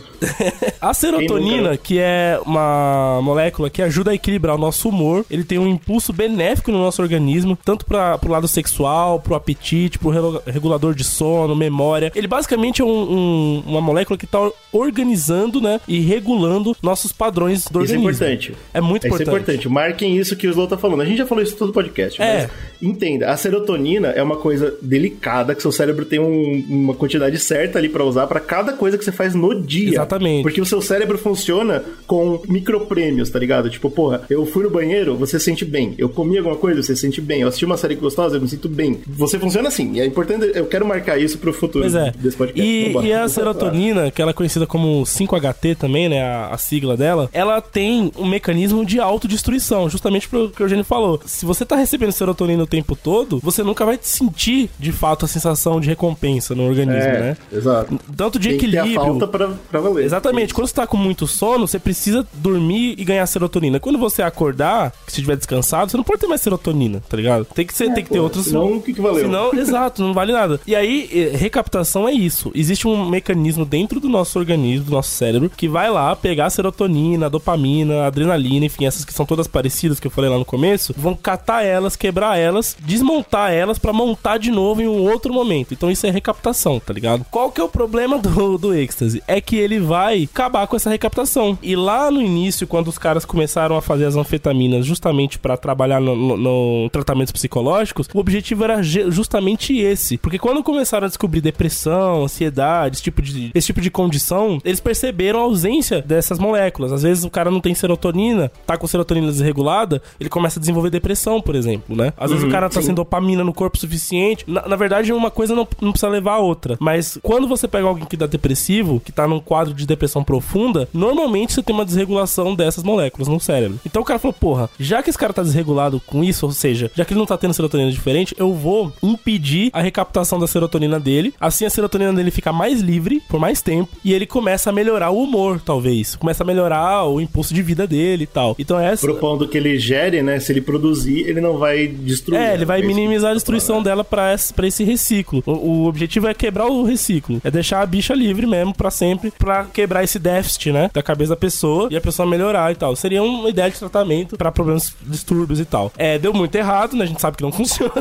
A 0.82 0.94
serotonina, 0.94 1.70
nunca? 1.72 1.78
que 1.78 2.00
é 2.00 2.40
uma 2.46 3.20
molécula 3.22 3.70
que 3.70 3.82
ajuda 3.82 4.12
a 4.12 4.14
equilibrar 4.16 4.56
o 4.56 4.60
nosso 4.60 4.90
humor, 4.90 5.26
ele 5.30 5.44
tem 5.44 5.58
um 5.58 5.68
impulso 5.68 6.12
benéfico 6.14 6.72
no 6.72 6.78
nosso 6.80 7.02
organismo, 7.02 7.58
tanto 7.64 7.86
para 7.86 8.18
pro 8.18 8.32
lado 8.32 8.48
sexual, 8.48 9.20
pro 9.20 9.36
apetite, 9.36 10.00
pro 10.00 10.10
regulador 10.46 10.94
de 10.94 11.04
sono, 11.04 11.56
memória. 11.56 12.12
Ele 12.16 12.28
basicamente 12.28 12.82
é 12.82 12.86
um- 12.86 12.90
um- 12.90 13.64
uma 13.68 13.82
molécula 13.82 14.18
que 14.18 14.28
tá 14.28 14.40
organizando, 14.72 15.60
né, 15.62 15.80
e 15.88 16.00
regulando 16.00 16.76
nossos 16.82 17.12
padrões 17.12 17.66
do 17.66 17.84
Isso 17.84 17.94
é 17.94 17.98
organismo. 17.98 18.10
importante. 18.10 18.54
É 18.74 18.82
muito 18.82 19.06
Isso 19.08 19.14
é 19.14 19.24
importante. 19.24 19.30
importante. 19.44 19.70
Marquem 19.70 20.18
isso 20.18 20.36
que 20.36 20.48
o 20.48 20.50
Slow 20.52 20.68
tá 20.68 20.78
falando. 20.78 21.02
A 21.02 21.06
gente 21.06 21.18
já 21.18 21.26
falou 21.28 21.44
isso 21.44 21.56
todo 21.56 21.72
podcast. 21.74 22.22
É. 22.22 22.42
Mas 22.42 22.50
entenda, 22.90 23.30
a 23.32 23.38
serotonina 23.38 24.10
é 24.10 24.22
uma 24.24 24.38
coisa 24.38 24.76
delicada 24.82 25.54
que 25.56 25.62
seu 25.62 25.72
cérebro 25.72 26.06
tem 26.06 26.20
um- 26.20 26.66
uma 26.70 26.94
quantidade 26.94 27.38
certa 27.40 27.78
ali 27.80 27.90
pra 27.90 28.04
usar 28.04 28.28
pra 28.28 28.40
cada 28.40 28.74
coisa 28.74 28.98
que 28.98 29.04
você 29.04 29.12
faz 29.12 29.34
no 29.36 29.60
dia. 29.62 29.87
Exatamente. 29.94 30.44
Porque 30.44 30.62
o 30.62 30.66
seu 30.66 30.82
cérebro 30.82 31.18
funciona 31.18 31.84
com 32.06 32.42
microprêmios, 32.48 33.30
tá 33.30 33.40
ligado? 33.40 33.70
Tipo, 33.70 33.90
porra, 33.90 34.22
eu 34.30 34.46
fui 34.46 34.64
no 34.64 34.70
banheiro, 34.70 35.16
você 35.16 35.40
se 35.40 35.46
sente 35.46 35.64
bem. 35.66 35.94
Eu 35.98 36.10
comi 36.10 36.38
alguma 36.38 36.56
coisa, 36.56 36.82
você 36.82 36.96
se 36.96 37.02
sente 37.02 37.22
bem. 37.22 37.42
Eu 37.42 37.48
assisti 37.48 37.66
uma 37.66 37.78
série 37.78 37.96
gostosa, 37.96 38.38
eu 38.38 38.42
me 38.42 38.48
sinto 38.48 38.68
bem. 38.70 39.00
Você 39.08 39.40
funciona 39.40 39.68
assim. 39.70 39.94
E 39.94 40.02
é 40.02 40.06
importante, 40.06 40.52
eu 40.54 40.66
quero 40.66 40.86
marcar 40.86 41.18
isso 41.20 41.38
pro 41.38 41.54
futuro 41.54 41.84
Pois 41.84 41.96
é. 41.96 42.12
desse 42.20 42.36
podcast. 42.38 42.70
E, 42.70 42.92
e 43.08 43.14
a 43.14 43.28
serotonina, 43.28 44.12
que 44.12 44.22
ela 44.22 44.32
é 44.32 44.34
conhecida 44.34 44.66
como 44.68 45.02
5-HT 45.04 45.76
também, 45.78 46.10
né? 46.10 46.22
A, 46.24 46.48
a 46.50 46.58
sigla 46.58 46.96
dela, 46.98 47.30
ela 47.34 47.62
tem 47.62 48.12
um 48.18 48.26
mecanismo 48.28 48.86
de 48.86 49.00
autodestruição, 49.00 49.90
justamente 49.90 50.28
pro 50.28 50.50
que 50.50 50.62
o 50.62 50.66
Eugênio 50.66 50.84
falou. 50.84 51.20
Se 51.26 51.46
você 51.46 51.66
tá 51.66 51.76
recebendo 51.76 52.12
serotonina 52.12 52.64
o 52.64 52.68
tempo 52.68 52.96
todo, 52.96 53.40
você 53.42 53.64
nunca 53.64 53.86
vai 53.86 53.98
sentir 54.02 54.70
de 54.80 54.92
fato 54.92 55.26
a 55.26 55.28
sensação 55.28 55.80
de 55.80 55.88
recompensa 55.88 56.56
no 56.56 56.68
organismo, 56.68 57.02
É, 57.02 57.20
né? 57.20 57.38
exato. 57.52 58.00
Tanto 58.16 58.40
de 58.40 58.50
Tem 58.50 58.58
que 58.58 58.72
ter 58.72 58.78
a 58.78 58.82
equilíbrio. 58.82 59.06
falta 59.12 59.28
pra, 59.28 59.50
pra 59.70 59.77
Exatamente. 60.06 60.54
Quando 60.54 60.68
você 60.68 60.74
tá 60.74 60.88
com 60.88 60.98
muito 60.98 61.28
sono, 61.28 61.68
você 61.68 61.80
precisa 61.80 62.26
dormir 62.34 62.96
e 62.98 63.04
ganhar 63.04 63.26
serotonina. 63.26 63.80
Quando 63.80 63.98
você 63.98 64.22
acordar, 64.22 64.92
que 65.06 65.12
se 65.12 65.20
estiver 65.20 65.36
descansado, 65.36 65.92
você 65.92 65.98
não 65.98 66.04
pode 66.04 66.22
ter 66.22 66.28
mais 66.28 66.42
serotonina, 66.42 67.02
tá 67.08 67.18
ligado? 67.18 67.46
Tem 67.46 67.66
que, 67.66 67.74
ser, 67.74 67.94
tem 67.94 68.04
que 68.04 68.10
ter 68.10 68.20
outros. 68.20 68.46
senão, 68.46 68.78
o 68.78 68.82
que 68.82 68.94
que 68.94 69.02
valeu? 69.02 69.26
Senão, 69.26 69.54
exato, 69.58 70.02
não 70.02 70.14
vale 70.14 70.34
nada. 70.34 70.60
E 70.66 70.76
aí, 70.76 71.10
eh, 71.14 71.38
recaptação 71.38 72.08
é 72.08 72.12
isso. 72.12 72.52
Existe 72.54 72.88
um 72.88 73.10
mecanismo 73.10 73.66
dentro 73.66 74.00
do 74.00 74.10
nosso 74.10 74.38
organismo, 74.38 74.86
do 74.86 74.92
nosso 74.92 75.10
cérebro, 75.12 75.50
que 75.50 75.68
vai 75.68 75.90
lá 75.90 76.16
pegar 76.16 76.46
a 76.46 76.50
serotonina, 76.50 77.30
dopamina, 77.30 78.06
adrenalina, 78.06 78.66
enfim, 78.66 78.86
essas 78.86 79.06
que 79.06 79.14
são 79.14 79.26
todas 79.26 79.48
parecidas 79.48 80.00
que 80.00 80.08
eu 80.08 80.12
falei 80.12 80.30
lá 80.30 80.38
no 80.38 80.46
começo, 80.46 80.94
vão 80.98 81.16
catar 81.16 81.64
elas, 81.64 81.96
quebrar 81.96 82.38
elas, 82.38 82.76
desmontar 82.80 83.52
elas 83.52 83.78
pra 83.78 83.94
montar 83.94 84.38
de 84.38 84.52
novo 84.52 84.82
em 84.82 84.88
um 84.88 85.10
outro 85.10 85.34
momento. 85.34 85.74
Então 85.74 85.92
isso 85.92 86.06
é 86.06 86.10
recaptação, 86.10 86.80
tá 86.80 86.94
ligado? 86.94 87.26
Qual 87.30 87.52
que 87.52 87.62
é 87.62 87.64
o 87.64 87.70
problema 87.70 88.18
do, 88.18 88.58
do 88.58 88.74
êxtase? 88.74 89.22
É 89.28 89.40
que 89.42 89.58
ele 89.68 89.80
vai 89.80 90.24
acabar 90.24 90.66
com 90.68 90.76
essa 90.76 90.90
recaptação. 90.90 91.58
E 91.62 91.76
lá 91.76 92.10
no 92.10 92.22
início, 92.22 92.66
quando 92.68 92.88
os 92.88 92.98
caras 92.98 93.26
começaram 93.26 93.76
a 93.78 93.82
fazer 93.82 94.06
as 94.06 94.16
anfetaminas 94.16 94.86
justamente 94.86 95.38
pra 95.40 95.58
trabalhar 95.58 96.00
no, 96.02 96.16
no- 96.16 96.38
no 96.38 96.90
tratamentos 96.90 97.32
psicológicos, 97.32 98.08
o 98.14 98.20
objetivo 98.20 98.64
era 98.64 98.82
justamente 98.84 99.78
esse. 99.78 100.18
Porque 100.18 100.40
quando 100.40 100.64
começaram 100.64 101.06
a 101.06 101.08
descobrir 101.08 101.42
depressão, 101.42 102.24
ansiedade, 102.24 102.96
esse 102.96 103.04
tipo 103.04 103.22
de, 103.22 103.52
esse 103.54 103.68
tipo 103.68 103.82
de 103.82 103.92
condição, 103.92 104.60
eles 104.64 104.80
perceberam 104.80 105.40
a 105.40 105.44
ausência 105.44 106.02
dessas 106.02 106.40
moléculas. 106.40 106.92
Às 106.92 107.04
vezes 107.04 107.24
o 107.24 107.30
cara 107.30 107.52
não 107.52 107.60
tem 107.60 107.74
serotonina, 107.76 108.52
tá 108.66 108.78
com 108.78 108.88
serotonina 108.88 109.28
desregulada, 109.28 110.02
ele 110.20 110.30
começa 110.30 110.60
a 110.60 110.62
desenvolver 110.62 110.90
depressão, 110.90 111.42
por 111.42 111.56
exemplo, 111.56 111.96
né? 111.96 112.14
Às 112.18 112.32
vezes 112.32 112.46
o 112.46 112.50
cara 112.50 112.70
tá 112.70 112.82
sem 112.82 112.94
dopamina 112.96 113.44
no 113.44 113.54
corpo 113.54 113.78
suficiente. 113.78 114.44
Na, 114.48 114.68
na 114.68 114.76
verdade, 114.76 115.12
uma 115.12 115.32
coisa 115.32 115.54
não, 115.56 115.68
não 115.82 115.92
precisa 115.92 116.10
levar 116.10 116.34
a 116.36 116.40
outra. 116.40 116.78
Mas 116.80 117.18
quando 117.22 117.48
você 117.48 117.68
pega 117.68 117.86
alguém 117.88 118.06
que 118.06 118.18
dá 118.18 118.26
depressivo, 118.28 119.00
que 119.04 119.12
tá 119.12 119.28
num 119.28 119.40
quadro 119.40 119.57
de 119.66 119.86
depressão 119.86 120.24
profunda, 120.24 120.88
normalmente 120.94 121.54
você 121.54 121.64
tem 121.64 121.74
uma 121.76 121.86
desregulação 121.86 122.56
dessas 122.56 122.84
moléculas 122.84 123.28
no 123.28 123.40
cérebro. 123.40 123.80
Então 123.86 124.02
o 124.02 124.06
cara 124.06 124.20
falou, 124.20 124.34
porra, 124.34 124.70
já 124.80 125.02
que 125.02 125.10
esse 125.10 125.18
cara 125.18 125.34
tá 125.34 125.44
desregulado 125.44 126.02
com 126.06 126.24
isso, 126.24 126.46
ou 126.46 126.52
seja, 126.52 126.92
já 126.96 127.04
que 127.06 127.14
ele 127.14 127.20
não 127.20 127.26
tá 127.26 127.38
tendo 127.38 127.54
serotonina 127.54 127.92
diferente, 127.92 128.36
eu 128.38 128.54
vou 128.54 128.92
impedir 129.02 129.70
a 129.74 129.82
recaptação 129.82 130.40
da 130.40 130.48
serotonina 130.48 131.00
dele. 131.00 131.34
Assim 131.40 131.66
a 131.66 131.70
serotonina 131.70 132.14
dele 132.14 132.32
fica 132.32 132.52
mais 132.54 132.82
livre 132.82 133.22
por 133.30 133.40
mais 133.40 133.62
tempo 133.62 133.90
e 134.04 134.14
ele 134.14 134.26
começa 134.26 134.70
a 134.70 134.74
melhorar 134.74 135.10
o 135.12 135.22
humor, 135.22 135.60
talvez. 135.64 136.16
Começa 136.16 136.44
a 136.44 136.48
melhorar 136.48 137.06
o 137.06 137.20
impulso 137.22 137.54
de 137.54 137.62
vida 137.62 137.88
dele 137.88 138.24
e 138.24 138.28
tal. 138.28 138.56
Então 138.60 138.80
essa 138.80 139.06
Propondo 139.06 139.48
que 139.48 139.58
ele 139.58 139.78
gere, 139.80 140.22
né? 140.22 140.40
Se 140.40 140.52
ele 140.52 140.62
produzir, 140.62 141.22
ele 141.28 141.42
não 141.42 141.58
vai 141.58 141.88
destruir. 141.88 142.40
é, 142.40 142.54
ele 142.54 142.66
vai 142.66 142.82
É 142.82 142.86
minimizar 142.86 143.30
a 143.30 143.34
tá 143.34 143.36
destruição 143.36 143.82
dela 143.82 144.04
pra 144.04 144.34
esse, 144.34 144.54
pra 144.54 144.68
esse 144.68 144.84
reciclo. 144.84 145.42
O, 145.46 145.52
o 145.52 145.86
objetivo 145.88 146.28
é 146.28 146.34
quebrar 146.34 146.68
o 146.68 146.84
reciclo. 146.84 147.42
É 147.44 147.50
deixar 147.52 147.82
a 147.82 147.86
bicha 147.86 148.14
livre 148.14 148.46
mesmo 148.46 148.74
pra 148.74 148.92
sempre, 148.92 149.32
pra 149.48 149.64
quebrar 149.72 150.04
esse 150.04 150.20
déficit, 150.20 150.74
né? 150.74 150.90
Da 150.94 151.02
cabeça 151.02 151.30
da 151.30 151.36
pessoa 151.38 151.88
e 151.90 151.96
a 151.96 152.02
pessoa 152.02 152.28
melhorar 152.28 152.70
e 152.72 152.76
tal. 152.76 152.94
Seria 152.98 153.24
uma 153.24 153.48
ideia 153.50 153.72
de 153.72 153.80
tratamento 153.80 154.36
pra 154.38 154.52
problemas, 154.52 154.94
distúrbios 155.04 155.58
e 155.60 155.66
tal. 155.66 155.90
É, 155.98 156.20
deu 156.20 156.34
muito 156.34 156.54
errado, 156.56 156.98
né? 156.98 157.06
A 157.06 157.08
gente 157.08 157.22
sabe 157.22 157.38
que 157.38 157.44
não 157.44 157.52
funciona. 157.54 157.94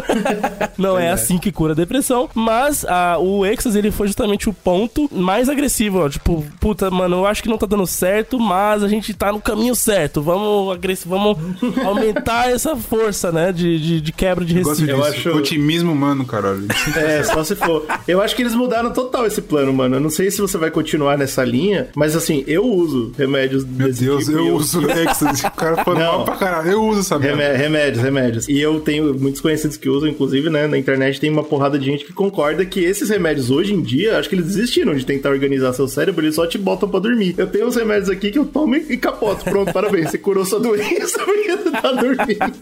não 0.76 0.98
é, 0.98 1.10
assim 1.10 1.38
que 1.38 1.52
cura 1.52 1.72
a 1.72 1.76
depressão. 1.76 2.28
Mas 2.34 2.84
a, 2.84 3.16
o 3.18 3.46
êxtase, 3.46 3.78
ele 3.78 3.90
foi 3.92 4.08
justamente 4.08 4.48
o 4.48 4.52
ponto 4.52 5.08
mais 5.12 5.48
agressivo. 5.48 6.00
Ó. 6.04 6.08
Tipo, 6.08 6.44
puta, 6.60 6.90
mano, 6.90 7.18
eu 7.18 7.26
acho 7.26 7.42
que 7.42 7.48
não 7.48 7.58
tá 7.58 7.66
dando 7.66 7.86
certo, 7.86 8.38
mas 8.40 8.82
a 8.82 8.88
gente 8.88 9.14
tá 9.14 9.30
no 9.30 9.40
caminho 9.40 9.74
certo. 9.76 10.20
Vamos, 10.20 10.74
agressivo, 10.74 11.10
vamos 11.16 11.38
aumentar 11.84 12.50
essa 12.52 12.74
força, 12.76 13.30
né? 13.30 13.52
De, 13.52 13.78
de, 13.78 14.00
de 14.00 14.12
quebra 14.12 14.44
de 14.44 14.58
Eu 14.58 14.64
reciclo. 14.68 14.90
Eu 14.90 15.04
acho- 15.04 15.30
Otimismo 15.30 15.92
humano, 15.92 16.24
caralho. 16.26 16.66
É, 16.96 17.22
só 17.22 17.44
se 17.44 17.54
for. 17.54 17.86
Eu 18.08 18.20
acho 18.20 18.34
que 18.34 18.42
eles 18.42 18.54
mudaram 18.54 18.92
total 18.92 19.26
esse 19.26 19.40
plano, 19.42 19.72
mano. 19.72 19.96
Eu 19.96 20.00
não 20.00 20.10
sei 20.10 20.30
se 20.30 20.40
você 20.40 20.56
vai 20.58 20.70
continuar 20.70 21.16
nessa 21.18 21.35
linha, 21.44 21.88
mas 21.94 22.14
assim, 22.16 22.44
eu 22.46 22.64
uso 22.64 23.12
remédios 23.16 23.64
Meu 23.64 23.88
desse 23.88 24.04
Deus, 24.04 24.24
tipo. 24.24 24.38
e 24.38 24.48
eu 24.48 24.54
uso 24.56 24.80
ecstasy. 24.90 25.46
O 25.46 25.50
cara 25.52 25.84
foi 25.84 25.94
Não. 25.94 26.00
mal 26.00 26.24
pra 26.24 26.36
caralho. 26.36 26.70
Eu 26.70 26.84
uso 26.84 27.00
essa 27.00 27.18
merda. 27.18 27.36
Remé- 27.42 27.56
Remédios, 27.56 28.02
remédios. 28.02 28.48
E 28.48 28.60
eu 28.60 28.80
tenho 28.80 29.14
muitos 29.18 29.40
conhecidos 29.40 29.76
que 29.76 29.88
usam, 29.88 30.08
inclusive, 30.08 30.48
né? 30.50 30.66
Na 30.66 30.78
internet 30.78 31.20
tem 31.20 31.30
uma 31.30 31.42
porrada 31.44 31.78
de 31.78 31.84
gente 31.86 32.04
que 32.04 32.12
concorda 32.12 32.64
que 32.64 32.80
esses 32.80 33.08
remédios 33.10 33.50
hoje 33.50 33.74
em 33.74 33.80
dia, 33.82 34.18
acho 34.18 34.28
que 34.28 34.34
eles 34.34 34.46
desistiram 34.46 34.94
de 34.94 35.04
tentar 35.04 35.30
organizar 35.30 35.72
seu 35.72 35.88
cérebro, 35.88 36.24
eles 36.24 36.34
só 36.34 36.46
te 36.46 36.58
botam 36.58 36.88
pra 36.88 37.00
dormir. 37.00 37.34
Eu 37.36 37.46
tenho 37.46 37.66
uns 37.66 37.76
remédios 37.76 38.08
aqui 38.10 38.30
que 38.30 38.38
eu 38.38 38.44
tomo 38.46 38.76
e 38.76 38.96
capoto. 38.96 39.44
Pronto, 39.44 39.72
parabéns. 39.72 40.10
Você 40.10 40.18
curou 40.18 40.44
sua 40.44 40.60
doença 40.60 41.18
porque 41.24 41.56
você 41.56 41.70
tá 41.70 41.92
dormindo. 41.92 42.56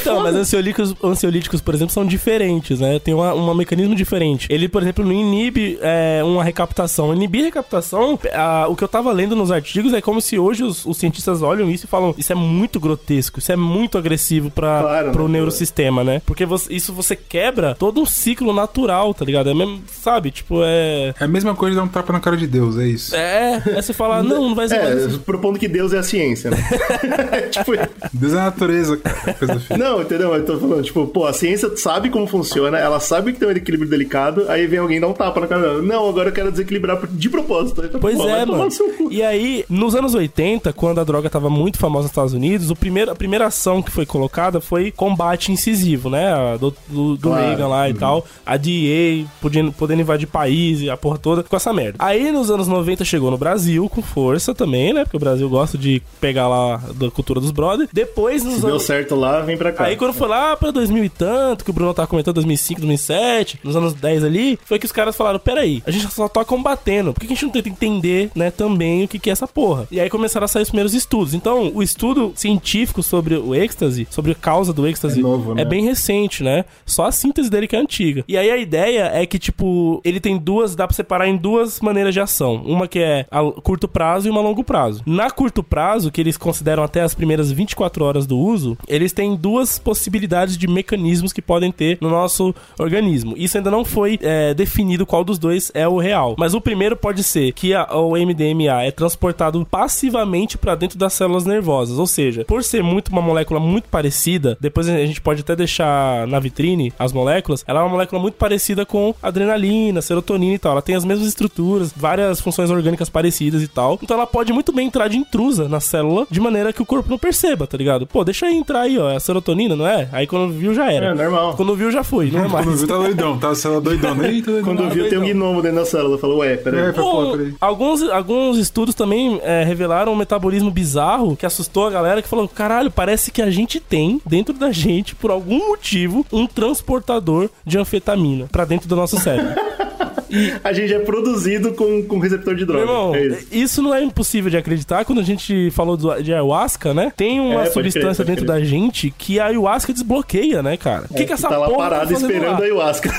Então, 0.00 0.20
mas 0.22 0.34
ansiolíticos, 0.34 0.94
ansiolíticos, 1.02 1.60
por 1.60 1.74
exemplo, 1.74 1.92
são 1.92 2.04
diferentes, 2.04 2.80
né? 2.80 2.98
Tem 2.98 3.14
um 3.14 3.54
mecanismo 3.54 3.94
diferente. 3.94 4.46
Ele, 4.50 4.68
por 4.68 4.82
exemplo, 4.82 5.04
não 5.04 5.12
inibe 5.12 5.78
é, 5.80 6.22
uma 6.24 6.42
recaptação. 6.44 6.87
Inibir 7.12 7.44
recaptação, 7.44 8.18
a- 8.32 8.66
o 8.68 8.74
que 8.76 8.82
eu 8.84 8.88
tava 8.88 9.12
lendo 9.12 9.34
nos 9.36 9.50
artigos 9.50 9.92
é 9.92 10.00
como 10.00 10.20
se 10.20 10.38
hoje 10.38 10.62
os, 10.64 10.84
os 10.86 10.96
cientistas 10.96 11.42
olham 11.42 11.70
isso 11.70 11.84
e 11.84 11.88
falam: 11.88 12.14
Isso 12.18 12.32
é 12.32 12.34
muito 12.34 12.80
grotesco, 12.80 13.38
isso 13.38 13.52
é 13.52 13.56
muito 13.56 13.96
agressivo 13.98 14.50
para 14.50 14.80
Claro, 14.80 15.12
pro 15.12 15.26
né, 15.26 15.32
neurosistema, 15.34 16.02
né? 16.04 16.22
Porque 16.24 16.44
você- 16.46 16.72
isso 16.72 16.92
você 16.92 17.14
quebra 17.16 17.74
todo 17.78 18.00
um 18.00 18.06
ciclo 18.06 18.52
natural, 18.52 19.12
tá 19.14 19.24
ligado? 19.24 19.50
É 19.50 19.54
mesmo, 19.54 19.80
sabe? 19.90 20.30
Tipo, 20.30 20.62
é. 20.64 21.14
É 21.18 21.24
a 21.24 21.28
mesma 21.28 21.54
coisa 21.54 21.72
de 21.74 21.76
dar 21.76 21.84
um 21.84 21.88
tapa 21.88 22.12
na 22.12 22.20
cara 22.20 22.36
de 22.36 22.46
Deus, 22.46 22.78
é 22.78 22.86
isso. 22.86 23.14
É, 23.14 23.62
é 23.66 23.82
você 23.82 23.92
falar, 23.92 24.22
não, 24.22 24.48
não 24.48 24.54
vai 24.54 24.68
ser. 24.68 24.76
É, 24.76 25.08
propondo 25.24 25.58
que 25.58 25.68
Deus 25.68 25.92
é 25.92 25.98
a 25.98 26.02
ciência, 26.02 26.50
né? 26.50 26.56
tipo, 27.50 27.72
Deus 28.12 28.32
é 28.32 28.38
a 28.38 28.44
natureza, 28.44 28.96
cara. 28.96 29.34
Coisa 29.34 29.60
não, 29.78 30.02
entendeu? 30.02 30.34
Eu 30.34 30.44
tô 30.44 30.58
falando, 30.58 30.82
tipo, 30.82 31.06
pô, 31.06 31.26
a 31.26 31.32
ciência 31.32 31.76
sabe 31.76 32.10
como 32.10 32.26
funciona, 32.26 32.78
ela 32.78 33.00
sabe 33.00 33.32
que 33.32 33.38
tem 33.38 33.48
um 33.48 33.52
equilíbrio 33.52 33.88
delicado, 33.90 34.46
aí 34.48 34.66
vem 34.66 34.78
alguém 34.78 35.00
dar 35.00 35.08
um 35.08 35.12
tapa 35.12 35.40
na 35.40 35.46
cara 35.46 35.60
dela. 35.62 35.82
Não, 35.82 36.08
agora 36.08 36.28
eu 36.28 36.32
quero 36.32 36.50
desequilibrar 36.68 37.00
de 37.10 37.30
propósito. 37.30 37.82
Aí, 37.82 37.88
Pois 37.88 38.18
é, 38.20 38.44
mano. 38.44 38.68
E 39.10 39.22
aí, 39.22 39.64
nos 39.68 39.94
anos 39.94 40.14
80, 40.14 40.72
quando 40.72 41.00
a 41.00 41.04
droga 41.04 41.30
tava 41.30 41.48
muito 41.48 41.78
famosa 41.78 42.02
nos 42.04 42.10
Estados 42.10 42.32
Unidos, 42.34 42.70
o 42.70 42.76
primeiro, 42.76 43.10
a 43.10 43.14
primeira 43.14 43.46
ação 43.46 43.82
que 43.82 43.90
foi 43.90 44.04
colocada 44.06 44.60
foi 44.60 44.90
combate 44.90 45.50
incisivo, 45.50 46.10
né? 46.10 46.56
Do, 46.60 46.74
do, 46.88 47.16
do 47.16 47.28
Claro. 47.28 47.46
Reagan 47.46 47.68
lá 47.68 47.88
e 47.88 47.94
tal. 47.94 48.24
A 48.44 48.56
DEA 48.56 49.24
podendo, 49.40 49.72
podendo 49.72 50.02
invadir 50.02 50.26
país 50.26 50.80
e 50.80 50.90
a 50.90 50.96
porra 50.96 51.18
toda 51.18 51.42
com 51.42 51.56
essa 51.56 51.72
merda. 51.72 51.96
Aí, 51.98 52.30
nos 52.30 52.50
anos 52.50 52.68
90, 52.68 53.04
chegou 53.04 53.30
no 53.30 53.38
Brasil 53.38 53.88
com 53.88 54.02
força 54.02 54.54
também, 54.54 54.92
né? 54.92 55.04
Porque 55.04 55.16
o 55.16 55.20
Brasil 55.20 55.48
gosta 55.48 55.78
de 55.78 56.02
pegar 56.20 56.48
lá 56.48 56.80
da 56.94 57.10
cultura 57.10 57.40
dos 57.40 57.50
brothers. 57.50 57.88
Depois, 57.92 58.44
nos 58.44 58.54
Se 58.56 58.60
deu 58.60 58.70
anos... 58.70 58.82
certo 58.82 59.14
lá, 59.14 59.40
vem 59.40 59.56
pra 59.56 59.72
cá. 59.72 59.84
Aí 59.84 59.96
quando 59.96 60.12
foi 60.12 60.28
lá 60.28 60.56
pra 60.56 60.70
2000 60.70 61.04
e 61.04 61.08
tanto, 61.08 61.64
que 61.64 61.70
o 61.70 61.72
Bruno 61.72 61.94
tava 61.94 62.08
comentando 62.08 62.34
2005, 62.34 62.80
2007, 62.80 63.60
nos 63.64 63.76
anos 63.76 63.94
10 63.94 64.24
ali, 64.24 64.58
foi 64.64 64.78
que 64.78 64.86
os 64.86 64.92
caras 64.92 65.16
falaram, 65.16 65.38
peraí, 65.38 65.82
a 65.86 65.90
gente 65.90 66.12
só 66.12 66.28
tá 66.28 66.44
combatendo, 66.58 67.14
por 67.14 67.20
que 67.20 67.26
a 67.26 67.30
gente 67.30 67.44
não 67.44 67.50
tenta 67.52 67.68
entender, 67.68 68.30
né, 68.34 68.50
também 68.50 69.04
o 69.04 69.08
que 69.08 69.18
que 69.18 69.30
é 69.30 69.32
essa 69.32 69.46
porra? 69.46 69.86
E 69.90 70.00
aí 70.00 70.10
começaram 70.10 70.44
a 70.44 70.48
sair 70.48 70.62
os 70.62 70.68
primeiros 70.68 70.92
estudos. 70.92 71.34
Então, 71.34 71.70
o 71.74 71.82
estudo 71.82 72.32
científico 72.34 73.02
sobre 73.02 73.36
o 73.36 73.54
êxtase, 73.54 74.06
sobre 74.10 74.32
a 74.32 74.34
causa 74.34 74.72
do 74.72 74.86
êxtase, 74.86 75.20
É 75.20 75.22
novo, 75.22 75.54
né? 75.54 75.62
é 75.62 75.64
bem 75.64 75.84
recente, 75.84 76.42
né? 76.42 76.64
Só 76.84 77.06
a 77.06 77.12
síntese 77.12 77.48
dele 77.48 77.68
que 77.68 77.76
é 77.76 77.78
antiga. 77.78 78.24
E 78.26 78.36
aí 78.36 78.50
a 78.50 78.56
ideia 78.56 79.10
é 79.14 79.24
que, 79.24 79.38
tipo, 79.38 80.00
ele 80.04 80.18
tem 80.20 80.36
duas, 80.36 80.74
dá 80.74 80.86
pra 80.86 80.94
separar 80.94 81.28
em 81.28 81.36
duas 81.36 81.80
maneiras 81.80 82.12
de 82.12 82.20
ação. 82.20 82.56
Uma 82.64 82.88
que 82.88 82.98
é 82.98 83.26
a 83.30 83.42
curto 83.62 83.86
prazo 83.86 84.26
e 84.26 84.30
uma 84.30 84.40
a 84.40 84.42
longo 84.42 84.64
prazo. 84.64 85.02
Na 85.06 85.30
curto 85.30 85.62
prazo, 85.62 86.10
que 86.10 86.20
eles 86.20 86.36
consideram 86.36 86.82
até 86.82 87.02
as 87.02 87.14
primeiras 87.14 87.52
24 87.52 88.04
horas 88.04 88.26
do 88.26 88.36
uso, 88.38 88.76
eles 88.88 89.12
têm 89.12 89.36
duas 89.36 89.78
possibilidades 89.78 90.56
de 90.58 90.66
mecanismos 90.66 91.32
que 91.32 91.40
podem 91.42 91.70
ter 91.70 91.98
no 92.00 92.10
nosso 92.10 92.54
organismo. 92.78 93.34
Isso 93.36 93.56
ainda 93.56 93.70
não 93.70 93.84
foi 93.84 94.18
é, 94.22 94.54
definido 94.54 95.06
qual 95.06 95.24
dos 95.24 95.38
dois 95.38 95.70
é 95.74 95.86
o 95.86 95.98
real. 95.98 96.34
Mas 96.38 96.47
o 96.54 96.60
primeiro 96.60 96.96
pode 96.96 97.22
ser 97.22 97.52
que 97.52 97.74
a- 97.74 97.86
o 97.96 98.16
MDMA 98.16 98.82
é 98.82 98.90
transportado 98.90 99.64
passivamente 99.70 100.56
pra 100.58 100.74
dentro 100.74 100.98
das 100.98 101.12
células 101.12 101.44
nervosas, 101.44 101.98
ou 101.98 102.06
seja, 102.06 102.44
por 102.44 102.62
ser 102.62 102.82
muito 102.82 103.08
uma 103.08 103.22
molécula 103.22 103.58
muito 103.60 103.88
parecida, 103.88 104.56
depois 104.60 104.88
a 104.88 105.06
gente 105.06 105.20
pode 105.20 105.40
até 105.40 105.56
deixar 105.56 106.26
na 106.26 106.38
vitrine 106.38 106.92
as 106.98 107.12
moléculas, 107.12 107.64
ela 107.66 107.80
é 107.80 107.82
uma 107.82 107.88
molécula 107.88 108.20
muito 108.20 108.34
parecida 108.34 108.84
com 108.86 109.14
adrenalina, 109.22 110.02
serotonina 110.02 110.54
e 110.54 110.58
tal. 110.58 110.72
Ela 110.72 110.82
tem 110.82 110.94
as 110.94 111.04
mesmas 111.04 111.26
estruturas, 111.28 111.92
várias 111.96 112.40
funções 112.40 112.70
orgânicas 112.70 113.08
parecidas 113.08 113.62
e 113.62 113.68
tal. 113.68 113.98
Então 114.02 114.16
ela 114.16 114.26
pode 114.26 114.52
muito 114.52 114.72
bem 114.72 114.86
entrar 114.86 115.08
de 115.08 115.16
intrusa 115.16 115.68
na 115.68 115.80
célula 115.80 116.26
de 116.30 116.40
maneira 116.40 116.72
que 116.72 116.82
o 116.82 116.86
corpo 116.86 117.08
não 117.10 117.18
perceba, 117.18 117.66
tá 117.66 117.76
ligado? 117.76 118.06
Pô, 118.06 118.24
deixa 118.24 118.46
aí 118.46 118.56
entrar 118.56 118.80
aí, 118.82 118.98
ó, 118.98 119.10
é 119.10 119.16
a 119.16 119.20
serotonina, 119.20 119.74
não 119.76 119.86
é? 119.86 120.08
Aí 120.12 120.26
quando 120.26 120.52
viu 120.52 120.74
já 120.74 120.90
era. 120.92 121.06
É, 121.06 121.14
normal. 121.14 121.54
Quando 121.56 121.74
viu 121.76 121.90
já 121.90 122.02
foi, 122.04 122.30
não 122.30 122.44
é 122.44 122.48
mais. 122.48 122.64
Quando 122.66 122.76
viu, 122.78 122.88
tá 122.88 122.96
doidão, 122.96 123.38
tá? 123.38 123.50
A 123.50 123.54
célula 123.54 123.80
doidona. 123.80 124.28
Eita, 124.28 124.50
doidão. 124.52 124.64
Quando 124.76 124.90
viu, 124.90 125.08
tem 125.08 125.18
um 125.18 125.22
gnomo 125.24 125.62
dentro 125.62 125.78
da 125.78 125.84
célula. 125.84 126.18
Falou, 126.18 126.37
ué, 126.38 126.56
peraí. 126.56 126.80
É, 126.80 126.92
foi, 126.92 127.02
pô, 127.02 127.12
Bom, 127.12 127.30
peraí. 127.32 127.54
alguns, 127.60 128.02
alguns 128.02 128.58
estudos 128.58 128.94
também 128.94 129.40
é, 129.42 129.64
revelaram 129.64 130.12
um 130.12 130.16
metabolismo 130.16 130.70
bizarro 130.70 131.36
que 131.36 131.46
assustou 131.46 131.86
a 131.86 131.90
galera 131.90 132.22
que 132.22 132.28
falou: 132.28 132.48
caralho, 132.48 132.90
parece 132.90 133.30
que 133.30 133.42
a 133.42 133.50
gente 133.50 133.80
tem 133.80 134.20
dentro 134.24 134.54
da 134.54 134.72
gente, 134.72 135.14
por 135.14 135.30
algum 135.30 135.68
motivo, 135.68 136.24
um 136.32 136.46
transportador 136.46 137.50
de 137.64 137.78
anfetamina 137.78 138.46
pra 138.50 138.64
dentro 138.64 138.88
do 138.88 138.96
nosso 138.96 139.18
cérebro. 139.18 139.54
A 140.64 140.72
gente 140.72 140.92
é 140.94 140.98
produzido 140.98 141.72
com, 141.74 142.02
com 142.04 142.18
receptor 142.18 142.54
de 142.54 142.64
droga. 142.64 142.82
irmão, 142.84 143.14
é 143.14 143.26
isso. 143.26 143.46
isso 143.52 143.82
não 143.82 143.94
é 143.94 144.02
impossível 144.02 144.50
de 144.50 144.56
acreditar. 144.56 145.04
Quando 145.04 145.20
a 145.20 145.24
gente 145.24 145.70
falou 145.70 145.96
do- 145.96 146.22
de 146.22 146.32
ayahuasca, 146.32 146.92
né? 146.94 147.12
Tem 147.16 147.40
uma 147.40 147.60
É, 147.60 147.62
crer, 147.64 147.72
substância 147.72 148.24
pode 148.24 148.36
dentro 148.36 148.46
crer. 148.46 148.58
da 148.60 148.64
gente 148.64 149.12
que 149.16 149.38
a 149.40 149.46
ayahuasca 149.46 149.92
desbloqueia, 149.92 150.62
né, 150.62 150.76
cara? 150.76 151.06
O 151.10 151.14
que, 151.14 151.24
que 151.24 151.32
essa 151.32 151.48
tá 151.48 151.56
lá 151.58 151.66
porra 151.68 151.78
parado 151.90 152.08
tá 152.08 152.14
fazendo 152.14 152.30
esperando 152.30 152.52
lá? 152.52 152.58
a 152.58 152.62
ayahuasca. 152.62 153.08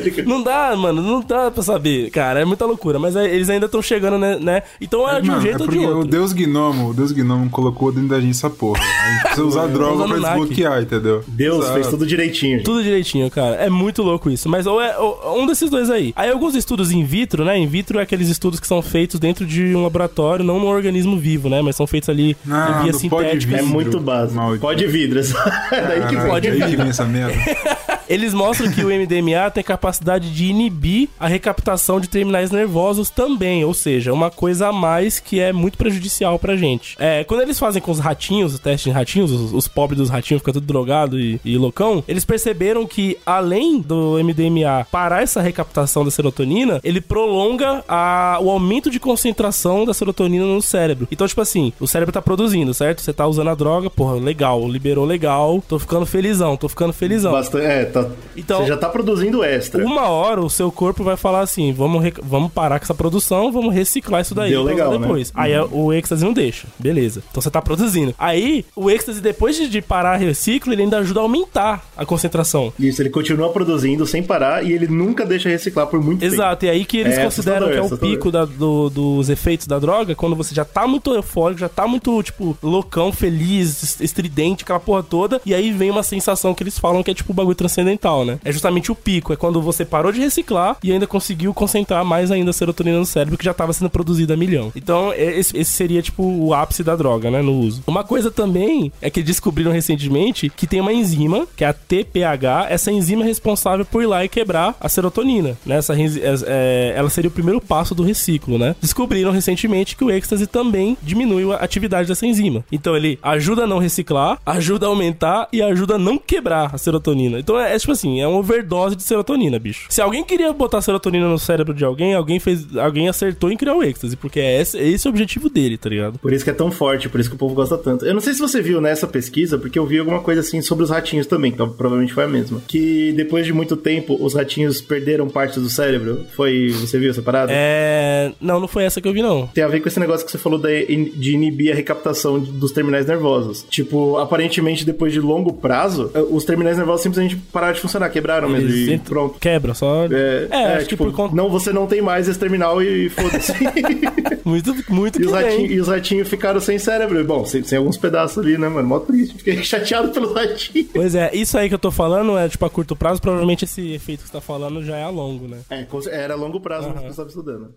Crer. 0.00 0.26
Não 0.26 0.42
dá, 0.42 0.74
mano, 0.76 1.02
não 1.02 1.20
dá 1.20 1.50
pra 1.50 1.62
saber, 1.62 2.10
cara. 2.10 2.40
É 2.40 2.44
muita 2.44 2.64
loucura. 2.64 2.98
Mas 2.98 3.16
é- 3.16 3.26
eles 3.34 3.48
ainda 3.50 3.66
estão 3.66 3.82
chegando, 3.82 4.18
né, 4.18 4.38
né? 4.40 4.62
Então 4.80 5.08
é 5.08 5.20
de 5.20 5.28
um 5.28 5.32
Mano, 5.32 5.42
jeito 5.42 5.58
é 5.58 5.62
ou 5.62 5.68
de 5.68 5.76
porque 5.76 5.86
o 5.92 5.96
outro. 5.96 6.10
Deus 6.10 6.32
Gnomo, 6.32 6.90
o 6.90 6.94
Deus 6.94 7.12
Gnomo 7.12 7.50
colocou 7.50 7.92
dentro 7.92 8.08
da 8.08 8.20
gente 8.20 8.30
essa 8.32 8.50
porra. 8.50 8.80
A 8.80 9.10
gente 9.12 9.22
precisa 9.22 9.44
usar 9.44 9.66
droga 9.68 10.06
pra 10.06 10.18
desbloquear, 10.18 10.82
entendeu? 10.82 11.22
Deus 11.26 11.58
Exato. 11.58 11.74
fez 11.74 11.88
tudo 11.88 12.06
direitinho. 12.06 12.56
gente. 12.58 12.64
Tudo 12.64 12.82
direitinho, 12.82 13.30
cara. 13.30 13.56
É 13.56 13.68
muito 13.70 14.02
louco 14.02 14.30
isso. 14.30 14.48
Mas 14.48 14.66
ou 14.66 14.80
é 14.80 14.96
ou- 14.98 15.38
um 15.40 15.46
desses 15.46 15.68
dois 15.70 15.90
aí. 15.90 15.99
Aí 16.16 16.30
alguns 16.30 16.54
estudos 16.54 16.90
in 16.90 17.04
vitro, 17.04 17.44
né? 17.44 17.58
In 17.58 17.66
vitro 17.66 17.98
é 17.98 18.02
aqueles 18.02 18.28
estudos 18.28 18.58
que 18.60 18.66
são 18.66 18.80
feitos 18.82 19.18
dentro 19.20 19.46
de 19.46 19.74
um 19.74 19.82
laboratório, 19.82 20.44
não 20.44 20.58
num 20.58 20.66
organismo 20.68 21.18
vivo, 21.18 21.48
né? 21.48 21.60
Mas 21.62 21.76
são 21.76 21.86
feitos 21.86 22.08
ali 22.08 22.36
Ah, 22.48 22.78
em 22.80 22.82
via 22.84 22.92
sintética. 22.92 23.54
É 23.54 23.56
vidro. 23.58 23.66
muito 23.66 24.00
básico. 24.00 24.34
Maldito. 24.36 24.60
Pode 24.60 24.86
vidro. 24.86 25.20
É 25.20 25.22
daí 25.86 26.06
que. 26.08 26.16
Pode 26.26 26.48
aí 26.48 26.76
vem 26.76 26.88
essa 26.88 27.04
merda. 27.04 27.34
Eles 28.10 28.34
mostram 28.34 28.70
que 28.70 28.84
o 28.84 28.88
MDMA 28.88 29.50
tem 29.54 29.62
capacidade 29.62 30.30
de 30.34 30.46
inibir 30.46 31.08
a 31.18 31.28
recaptação 31.28 32.00
de 32.00 32.08
terminais 32.08 32.50
nervosos 32.50 33.08
também, 33.08 33.64
ou 33.64 33.72
seja, 33.72 34.12
uma 34.12 34.30
coisa 34.30 34.68
a 34.68 34.72
mais 34.72 35.20
que 35.20 35.38
é 35.38 35.52
muito 35.52 35.78
prejudicial 35.78 36.38
pra 36.38 36.56
gente. 36.56 36.96
É, 36.98 37.22
quando 37.24 37.42
eles 37.42 37.58
fazem 37.58 37.80
com 37.80 37.92
os 37.92 38.00
ratinhos, 38.00 38.54
o 38.54 38.58
teste 38.58 38.88
em 38.88 38.92
ratinhos, 38.92 39.30
os, 39.30 39.52
os 39.52 39.68
pobres 39.68 39.98
dos 39.98 40.10
ratinhos 40.10 40.40
ficam 40.40 40.52
tudo 40.54 40.66
drogado 40.66 41.18
e, 41.20 41.40
e 41.44 41.56
loucão, 41.56 42.02
eles 42.08 42.24
perceberam 42.24 42.84
que 42.86 43.16
além 43.24 43.80
do 43.80 44.18
MDMA 44.22 44.86
parar 44.90 45.22
essa 45.22 45.40
recaptação 45.40 46.04
da 46.04 46.10
serotonina, 46.10 46.80
ele 46.82 47.00
prolonga 47.00 47.84
a- 47.88 48.38
o 48.40 48.50
aumento 48.50 48.90
de 48.90 48.98
concentração 48.98 49.84
da 49.84 49.94
serotonina 49.94 50.44
no 50.44 50.60
cérebro. 50.60 51.06
Então, 51.12 51.26
tipo 51.28 51.40
assim, 51.40 51.72
o 51.78 51.86
cérebro 51.86 52.12
tá 52.12 52.20
produzindo, 52.20 52.74
certo? 52.74 53.00
Você 53.02 53.12
tá 53.12 53.26
usando 53.26 53.50
a 53.50 53.54
droga, 53.54 53.88
porra, 53.88 54.14
legal, 54.16 54.66
liberou 54.68 55.04
legal, 55.04 55.62
tô 55.68 55.78
ficando 55.78 56.04
felizão, 56.06 56.56
tô 56.56 56.68
ficando 56.68 56.92
felizão. 56.92 57.30
Bastante, 57.32 57.64
é, 57.66 57.84
tá, 57.84 57.99
Então- 58.36 58.60
você 58.62 58.68
já 58.68 58.76
tá 58.76 58.88
produzindo 58.88 59.42
extra. 59.44 59.84
Uma 59.84 60.08
hora 60.08 60.40
o 60.40 60.48
seu 60.50 60.70
corpo 60.70 61.02
vai 61.04 61.16
falar 61.16 61.40
assim: 61.40 61.72
vamos, 61.72 62.02
rec- 62.02 62.20
vamos 62.22 62.52
parar 62.52 62.78
com 62.78 62.84
essa 62.84 62.94
produção, 62.94 63.50
vamos 63.52 63.74
reciclar 63.74 64.20
isso 64.22 64.34
daí 64.34 64.50
Deu 64.50 64.62
legal, 64.62 64.92
né? 64.92 64.98
depois. 64.98 65.32
Aí 65.34 65.52
é- 65.52 65.62
o 65.62 65.92
êxtase 65.92 66.24
não 66.24 66.32
deixa, 66.32 66.66
beleza. 66.78 67.22
Então 67.30 67.40
você 67.42 67.50
tá 67.50 67.60
produzindo. 67.60 68.14
Aí 68.18 68.64
o 68.76 68.90
êxtase, 68.90 69.20
depois 69.20 69.56
de, 69.56 69.80
parar 69.82 70.16
reciclo, 70.16 70.72
ele 70.72 70.82
ainda 70.82 70.98
ajuda 70.98 71.20
a 71.20 71.22
aumentar 71.22 71.84
a 71.96 72.04
concentração. 72.06 72.72
Isso, 72.78 73.02
ele 73.02 73.10
continua 73.10 73.50
produzindo 73.50 74.06
sem 74.06 74.22
parar 74.22 74.64
e 74.64 74.72
ele 74.72 74.86
nunca 74.86 75.24
deixa 75.26 75.48
reciclar 75.48 75.86
por 75.86 76.02
muito 76.02 76.20
tempo. 76.20 76.32
Exato, 76.34 76.64
e 76.66 76.70
aí 76.70 76.84
que 76.84 76.98
eles 76.98 77.16
É, 77.18 77.24
consideram 77.24 77.68
que 77.68 77.76
é 77.76 77.82
o 77.82 77.96
pico 77.98 78.30
da- 78.30 78.44
do- 78.44 78.88
dos 78.90 79.28
efeitos 79.28 79.66
da 79.66 79.78
droga, 79.78 80.14
quando 80.14 80.36
você 80.36 80.54
já 80.54 80.64
tá 80.64 80.86
muito 80.86 81.12
eufórico, 81.14 81.60
já 81.60 81.68
tá 81.68 81.86
muito, 81.86 82.22
tipo, 82.22 82.56
loucão, 82.62 83.12
feliz, 83.12 83.82
es- 83.82 84.00
estridente, 84.00 84.62
aquela 84.64 84.80
porra 84.80 85.02
toda, 85.02 85.40
e 85.44 85.54
aí 85.54 85.72
vem 85.72 85.90
uma 85.90 86.02
sensação 86.02 86.54
que 86.54 86.62
eles 86.62 86.78
falam 86.78 87.02
que 87.02 87.10
é 87.10 87.14
tipo 87.14 87.32
o 87.32 87.34
bagulho 87.34 87.54
transcendental, 87.96 88.24
né? 88.24 88.38
É 88.44 88.52
justamente 88.52 88.90
o 88.92 88.94
pico, 88.94 89.32
é 89.32 89.36
quando 89.36 89.60
você 89.60 89.84
parou 89.84 90.12
de 90.12 90.20
reciclar 90.20 90.76
e 90.82 90.92
ainda 90.92 91.06
conseguiu 91.06 91.52
concentrar 91.54 92.04
mais 92.04 92.30
ainda 92.30 92.50
a 92.50 92.52
serotonina 92.52 92.98
no 92.98 93.06
cérebro 93.06 93.36
que 93.38 93.44
já 93.44 93.54
tava 93.54 93.72
sendo 93.72 93.90
produzida 93.90 94.34
a 94.34 94.36
milhão. 94.36 94.72
Então, 94.76 95.12
é- 95.12 95.38
esse, 95.38 95.56
esse 95.56 95.70
seria, 95.70 96.02
tipo, 96.02 96.22
o 96.22 96.54
ápice 96.54 96.82
da 96.82 96.94
droga, 96.96 97.30
né, 97.30 97.42
no 97.42 97.52
uso. 97.60 97.82
Uma 97.86 98.04
coisa 98.04 98.30
também 98.30 98.92
é 99.00 99.10
que 99.10 99.22
descobriram 99.22 99.72
recentemente 99.72 100.50
que 100.50 100.66
tem 100.66 100.80
uma 100.80 100.92
enzima, 100.92 101.46
que 101.56 101.64
é 101.64 101.68
a 101.68 101.72
TPH, 101.72 102.66
essa 102.68 102.90
enzima 102.92 103.22
é 103.22 103.26
responsável 103.26 103.84
por 103.84 104.02
ir 104.02 104.06
lá 104.06 104.24
e 104.24 104.28
quebrar 104.28 104.74
a 104.80 104.88
serotonina, 104.88 105.56
né? 105.64 105.76
Essa, 105.76 105.94
é- 105.94 106.06
é- 106.46 106.92
ela 106.96 107.10
seria 107.10 107.28
o 107.28 107.32
primeiro 107.32 107.60
passo 107.60 107.94
do 107.94 108.02
reciclo, 108.02 108.58
né? 108.58 108.74
Descobriram 108.80 109.30
recentemente 109.32 109.96
que 109.96 110.04
o 110.04 110.10
êxtase 110.10 110.46
também 110.46 110.96
diminui 111.02 111.50
a 111.52 111.56
atividade 111.56 112.08
dessa 112.08 112.26
enzima. 112.26 112.64
Então 112.70 112.96
ele 112.96 113.18
ajuda 113.22 113.64
a 113.64 113.66
não 113.66 113.78
reciclar, 113.78 114.38
ajuda 114.44 114.86
a 114.86 114.88
aumentar 114.88 115.48
e 115.52 115.62
ajuda 115.62 115.94
a 115.94 115.98
não 115.98 116.18
quebrar 116.18 116.74
a 116.74 116.78
serotonina. 116.78 117.38
Então 117.38 117.58
é, 117.58 117.74
é 117.80 117.82
tipo 117.82 117.92
assim, 117.92 118.20
é 118.20 118.26
uma 118.26 118.38
overdose 118.38 118.96
de 118.96 119.02
serotonina, 119.02 119.58
bicho. 119.58 119.86
Se 119.88 120.00
alguém 120.00 120.24
queria 120.24 120.52
botar 120.52 120.80
serotonina 120.80 121.28
no 121.28 121.38
cérebro 121.38 121.74
de 121.74 121.84
alguém, 121.84 122.14
alguém 122.14 122.38
fez, 122.38 122.76
alguém 122.76 123.08
acertou 123.08 123.50
em 123.50 123.56
criar 123.56 123.74
o 123.74 123.82
êxtase, 123.82 124.16
porque 124.16 124.40
é 124.40 124.60
esse, 124.60 124.78
esse 124.78 125.06
o 125.06 125.10
objetivo 125.10 125.48
dele, 125.48 125.76
tá 125.76 125.88
ligado? 125.88 126.18
Por 126.18 126.32
isso 126.32 126.44
que 126.44 126.50
é 126.50 126.54
tão 126.54 126.70
forte, 126.70 127.08
por 127.08 127.20
isso 127.20 127.28
que 127.28 127.36
o 127.36 127.38
povo 127.38 127.54
gosta 127.54 127.76
tanto. 127.76 128.04
Eu 128.04 128.14
não 128.14 128.20
sei 128.20 128.34
se 128.34 128.40
você 128.40 128.60
viu 128.60 128.80
nessa 128.80 129.06
pesquisa, 129.06 129.58
porque 129.58 129.78
eu 129.78 129.86
vi 129.86 129.98
alguma 129.98 130.20
coisa 130.20 130.40
assim 130.40 130.60
sobre 130.62 130.84
os 130.84 130.90
ratinhos 130.90 131.26
também, 131.26 131.50
então 131.50 131.68
provavelmente 131.68 132.12
foi 132.12 132.24
a 132.24 132.28
mesma. 132.28 132.60
Que 132.66 133.12
depois 133.12 133.46
de 133.46 133.52
muito 133.52 133.76
tempo, 133.76 134.16
os 134.20 134.34
ratinhos 134.34 134.80
perderam 134.80 135.28
parte 135.28 135.58
do 135.58 135.68
cérebro. 135.68 136.24
Foi. 136.34 136.70
Você 136.70 136.98
viu 136.98 137.10
essa 137.10 137.22
parada? 137.22 137.52
É. 137.54 138.32
Não, 138.40 138.60
não 138.60 138.68
foi 138.68 138.84
essa 138.84 139.00
que 139.00 139.08
eu 139.08 139.12
vi, 139.12 139.22
não. 139.22 139.46
Tem 139.48 139.64
a 139.64 139.68
ver 139.68 139.80
com 139.80 139.88
esse 139.88 140.00
negócio 140.00 140.24
que 140.24 140.32
você 140.32 140.38
falou 140.38 140.60
de 140.60 141.32
inibir 141.32 141.72
a 141.72 141.74
recaptação 141.74 142.38
dos 142.38 142.72
terminais 142.72 143.06
nervosos. 143.06 143.64
Tipo, 143.68 144.18
aparentemente, 144.18 144.84
depois 144.84 145.12
de 145.12 145.20
longo 145.20 145.52
prazo, 145.52 146.10
eh, 146.14 146.24
os 146.30 146.44
terminais 146.44 146.76
nervosos 146.76 147.02
simplesmente 147.02 147.36
pararam 147.60 147.74
de 147.74 147.80
funcionar, 147.80 148.08
quebraram 148.10 148.48
mesmo 148.48 148.68
Eles 148.68 148.88
e 148.88 148.92
entram- 148.94 149.04
pronto. 149.28 149.38
Quebra, 149.38 149.74
só. 149.74 150.06
É, 150.06 150.48
É, 150.50 150.72
é, 150.82 150.84
tipo, 150.84 151.10
conta- 151.12 151.34
não, 151.34 151.48
você 151.50 151.72
não 151.72 151.86
tem 151.86 152.00
mais 152.00 152.26
esse 152.28 152.38
terminal 152.38 152.82
e 152.82 153.08
foda-se. 153.10 153.52
Muito, 154.44 154.74
muito 154.88 155.20
e, 155.22 155.26
os 155.26 155.32
bem. 155.32 155.42
ratinhos, 155.42 155.70
e 155.70 155.80
os 155.80 155.88
ratinhos 155.88 156.28
ficaram 156.28 156.60
sem 156.60 156.78
cérebro. 156.78 157.22
Bom, 157.24 157.44
sem, 157.44 157.62
sem 157.62 157.78
alguns 157.78 157.96
pedaços 157.96 158.38
ali, 158.38 158.56
né, 158.58 158.68
mano? 158.68 158.88
Mó 158.88 158.98
triste. 158.98 159.36
Fiquei 159.38 159.62
chateado 159.62 160.08
pelos 160.08 160.32
ratinhos. 160.34 160.88
Pois 160.92 161.14
é, 161.14 161.30
isso 161.34 161.56
aí 161.56 161.68
que 161.68 161.74
eu 161.74 161.78
tô 161.78 161.90
falando 161.90 162.36
é 162.36 162.48
tipo 162.48 162.64
a 162.64 162.70
curto 162.70 162.96
prazo, 162.96 163.20
provavelmente 163.20 163.64
esse 163.64 163.92
efeito 163.92 164.20
que 164.22 164.26
você 164.26 164.32
tá 164.32 164.40
falando 164.40 164.82
já 164.84 164.96
é 164.96 165.04
a 165.04 165.08
longo, 165.08 165.46
né? 165.46 165.58
É, 165.70 165.86
era 166.10 166.34
a 166.34 166.36
longo 166.36 166.58
prazo, 166.58 166.90
mas 166.92 167.04
eu 167.04 167.10
estava 167.10 167.28
estudando. 167.28 167.68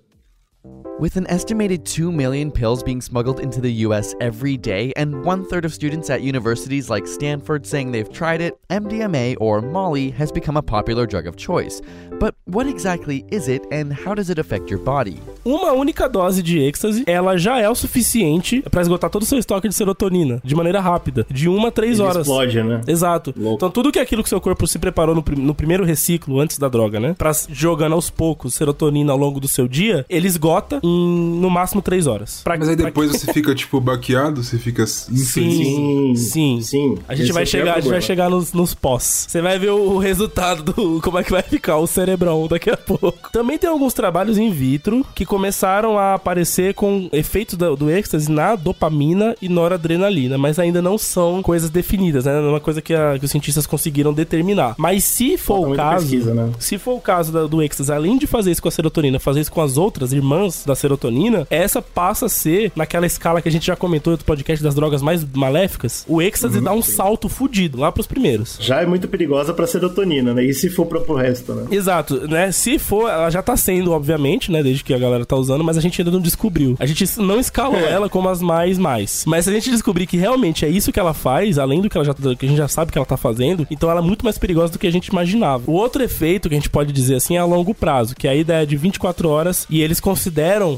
With 0.99 1.18
an 1.18 1.26
estimated 1.28 1.84
2 1.86 2.11
million 2.11 2.49
pills 2.49 2.84
being 2.84 3.01
smuggled 3.01 3.39
into 3.41 3.59
the 3.59 3.72
US 3.88 4.16
every 4.22 4.55
day, 4.55 4.93
and 4.95 5.26
one 5.26 5.43
third 5.43 5.66
of 5.66 5.74
students 5.74 6.09
at 6.09 6.22
universities 6.22 6.89
like 6.89 7.05
Stanford 7.05 7.66
saying 7.66 7.91
they've 7.91 8.09
tried 8.09 8.39
it, 8.41 8.55
MDMA 8.70 9.36
or 9.41 9.61
Molly 9.61 10.11
has 10.11 10.32
become 10.32 10.55
a 10.55 10.61
popular 10.61 11.05
drug 11.05 11.28
of 11.28 11.36
choice. 11.36 11.82
But 12.18 12.36
what 12.45 12.68
exactly 12.70 13.26
is 13.30 13.49
it, 13.49 13.64
and 13.72 13.91
how 13.91 14.14
does 14.16 14.30
it 14.30 14.39
affect 14.39 14.70
your 14.72 14.80
body? 14.80 15.18
Uma 15.43 15.74
única 15.74 16.07
dose 16.07 16.41
de 16.41 16.59
êxtase, 16.59 17.03
ela 17.05 17.36
já 17.38 17.59
é 17.59 17.68
o 17.68 17.76
suficiente 17.76 18.61
pra 18.72 18.82
esgotar 18.82 19.09
todo 19.09 19.24
o 19.24 19.26
seu 19.26 19.38
estoque 19.39 19.68
de 19.68 19.76
serotonina 19.76 20.39
de 20.45 20.55
maneira 20.55 20.80
rápida, 20.80 21.26
de 21.30 21.49
uma 21.49 21.68
a 21.68 21.72
três 21.72 21.99
horas. 21.99 22.20
explode, 22.26 22.64
né? 22.64 22.80
Exato. 22.88 23.34
Louco. 23.36 23.55
Então 23.57 23.70
tudo 23.70 23.91
que 23.91 23.99
aquilo 23.99 24.24
que 24.24 24.30
seu 24.30 24.39
corpo 24.39 24.66
se 24.68 24.80
preparou 24.80 25.14
no, 25.14 25.22
prim- 25.24 25.41
no 25.41 25.53
primeiro 25.55 25.84
reciclo 25.84 26.39
antes 26.39 26.57
da 26.57 26.70
droga, 26.70 26.99
né? 27.01 27.16
Pra 27.18 27.32
s- 27.32 27.47
jogando 27.51 27.93
aos 27.93 28.09
poucos 28.09 28.53
serotonina 28.53 29.11
ao 29.11 29.18
longo 29.18 29.41
do 29.41 29.47
seu 29.49 29.68
dia, 29.68 30.05
ele 30.07 30.28
esgota 30.28 30.53
em 30.84 31.39
no 31.39 31.49
máximo 31.49 31.82
três 31.82 32.08
horas. 32.08 32.41
Pra- 32.43 32.58
Mas 32.58 32.70
aí 32.70 32.76
depois 32.76 33.12
você 33.12 33.32
fica, 33.34 33.54
tipo, 33.56 33.80
baqueado, 33.80 34.43
você 34.43 34.58
fica 34.58 34.84
infeliz. 34.84 35.30
Sim, 35.68 36.14
sim. 36.16 36.62
sim. 36.62 36.97
A 37.08 37.16
gente 37.16 37.26
Esse 37.26 37.34
vai 37.34 37.43
é 37.43 37.45
chegar, 37.45 37.74
a 37.74 37.80
gente 37.80 37.89
vai 37.91 38.01
chegar 38.01 38.30
nos, 38.30 38.54
nos 38.54 38.74
pós. 38.74 39.26
Você 39.28 39.41
vai 39.41 39.58
ver 39.60 39.70
o, 39.72 39.93
o 39.93 39.97
resultado 39.97 40.64
do 40.64 41.01
como 41.01 41.18
é 41.20 41.24
que 41.24 41.32
vai 41.32 41.41
ficar 41.43 41.78
o 41.78 41.88
cerebrão 41.88 42.47
daqui 42.47 42.70
a 42.70 42.78
pouco. 42.78 43.32
Também 43.32 43.58
tem 43.58 43.70
alguns 43.70 43.93
trabalhos 43.93 44.38
in 44.38 44.51
vitro 44.51 45.06
que 45.16 45.26
começaram 45.26 45.97
a 45.97 46.14
aparecer 46.16 46.74
com 46.74 47.10
efeitos 47.12 47.56
do, 47.58 47.76
do 47.76 47.89
êxtase 47.89 48.32
na 48.32 48.56
dopamina 48.56 49.36
e 49.41 49.49
noradrenalina, 49.49 50.38
mas 50.38 50.60
ainda 50.60 50.82
não 50.82 50.97
são 50.97 51.41
coisas 51.41 51.70
definidas, 51.70 52.26
né? 52.26 52.34
Não 52.39 52.47
é 52.47 52.49
uma 52.49 52.60
coisa 52.60 52.82
que, 52.82 52.93
a- 52.93 53.18
que 53.18 53.26
os 53.26 53.32
cientistas 53.32 53.66
conseguiram 53.66 54.14
determinar. 54.14 54.76
Mas 54.78 55.04
se 55.04 55.38
for 55.38 55.54
Falta 55.62 55.70
o 55.72 55.76
caso, 55.76 56.06
pesquisa, 56.10 56.34
né? 56.34 56.51
se 56.60 56.78
for 56.78 56.93
o 56.95 57.01
caso 57.01 57.32
da- 57.32 57.45
do 57.47 57.62
êxtase, 57.62 57.91
além 57.91 58.18
de 58.18 58.28
fazer 58.28 58.51
isso 58.51 58.62
com 58.62 58.68
a 58.68 58.72
serotonina, 58.72 59.20
fazer 59.20 59.41
isso 59.41 59.51
com 59.51 59.62
as 59.62 59.78
outras 59.78 60.12
irmãs 60.14 60.43
da 60.66 60.76
serotonina, 60.76 61.48
essa 61.50 61.82
passa 61.82 62.26
a 62.26 62.30
ser, 62.30 62.72
naquela 62.76 63.06
escala 63.06 63.41
que 63.41 63.48
a 63.50 63.52
gente 63.52 63.66
já 63.66 63.76
comentou 63.76 64.12
em 64.12 64.16
outro 64.16 64.26
podcast 64.26 64.64
das 64.64 64.76
drogas 64.76 65.02
mais 65.02 65.24
maléficas, 65.34 66.04
o 66.08 66.22
êxtase 66.22 66.58
Uhum. 66.58 66.64
dá 66.64 66.74
um 66.74 66.82
salto 66.82 67.30
fudido 67.30 67.80
lá 67.80 67.91
pros 67.91 68.06
primeiros. 68.08 68.58
Já 68.60 68.82
é 68.82 68.86
muito 68.86 69.08
perigosa 69.08 69.54
pra 69.54 69.66
serotonina, 69.66 70.34
né? 70.34 70.44
E 70.44 70.54
se 70.54 70.70
for 70.70 70.86
pra, 70.86 71.00
pro 71.00 71.16
resto, 71.16 71.54
né? 71.54 71.68
Exato, 71.72 72.28
né? 72.28 72.52
Se 72.52 72.78
for, 72.78 73.10
ela 73.10 73.30
já 73.30 73.41
tá 73.41 73.56
sendo, 73.56 73.91
obviamente, 73.91 74.52
né? 74.52 74.62
Desde 74.62 74.84
que 74.84 74.94
a 74.94 74.98
galera 74.98 75.14
galera 75.14 75.26
tá 75.28 75.36
usando, 75.36 75.64
mas 75.64 75.78
a 75.78 75.82
gente 75.82 76.02
ainda 76.02 76.10
não 76.10 76.20
descobriu. 76.20 76.76
A 76.80 76.88
gente 76.88 77.06
não 77.20 77.39
escalou 77.39 77.78
É. 77.80 77.91
ela 77.91 78.10
como 78.10 78.28
as 78.30 78.41
mais 78.41 78.80
mais. 78.80 79.24
Mas 79.28 79.46
se 79.46 79.52
a 79.52 79.54
gente 79.54 79.70
descobrir 79.70 80.08
que 80.08 80.18
realmente 80.18 80.66
é 80.66 80.70
isso 80.70 80.91
que 80.91 81.00
ela 81.00 81.14
faz, 81.14 81.60
além 81.60 81.82
do 81.82 81.88
que 81.89 81.96
ela 81.96 82.04
já 82.04 82.16
que 82.16 82.46
a 82.46 82.50
gente 82.50 82.58
já 82.58 82.68
sabe 82.68 82.91
que 82.91 82.98
ela 82.98 83.06
tá 83.06 83.16
fazendo, 83.16 83.68
então 83.70 83.91
ela 83.91 84.00
é 84.00 84.04
muito 84.04 84.24
mais 84.26 84.39
perigosa 84.39 84.74
do 84.74 84.80
que 84.80 84.88
a 84.88 84.91
gente 84.91 85.08
imaginava. 85.10 85.64
O 85.70 85.74
outro 85.74 86.02
efeito 86.02 86.50
que 86.50 86.56
a 86.56 86.58
gente 86.58 86.68
pode 86.70 86.91
dizer 86.91 87.14
assim 87.18 87.36
é 87.36 87.39
a 87.39 87.46
longo 87.46 87.76
prazo, 87.76 88.16
que 88.16 88.28
a 88.28 88.34
ideia 88.34 88.64
é 88.64 88.66
de 88.66 88.76
24 88.76 89.30
horas 89.30 89.68
e 89.70 89.82
eles 89.84 90.00
consideram 90.00 90.32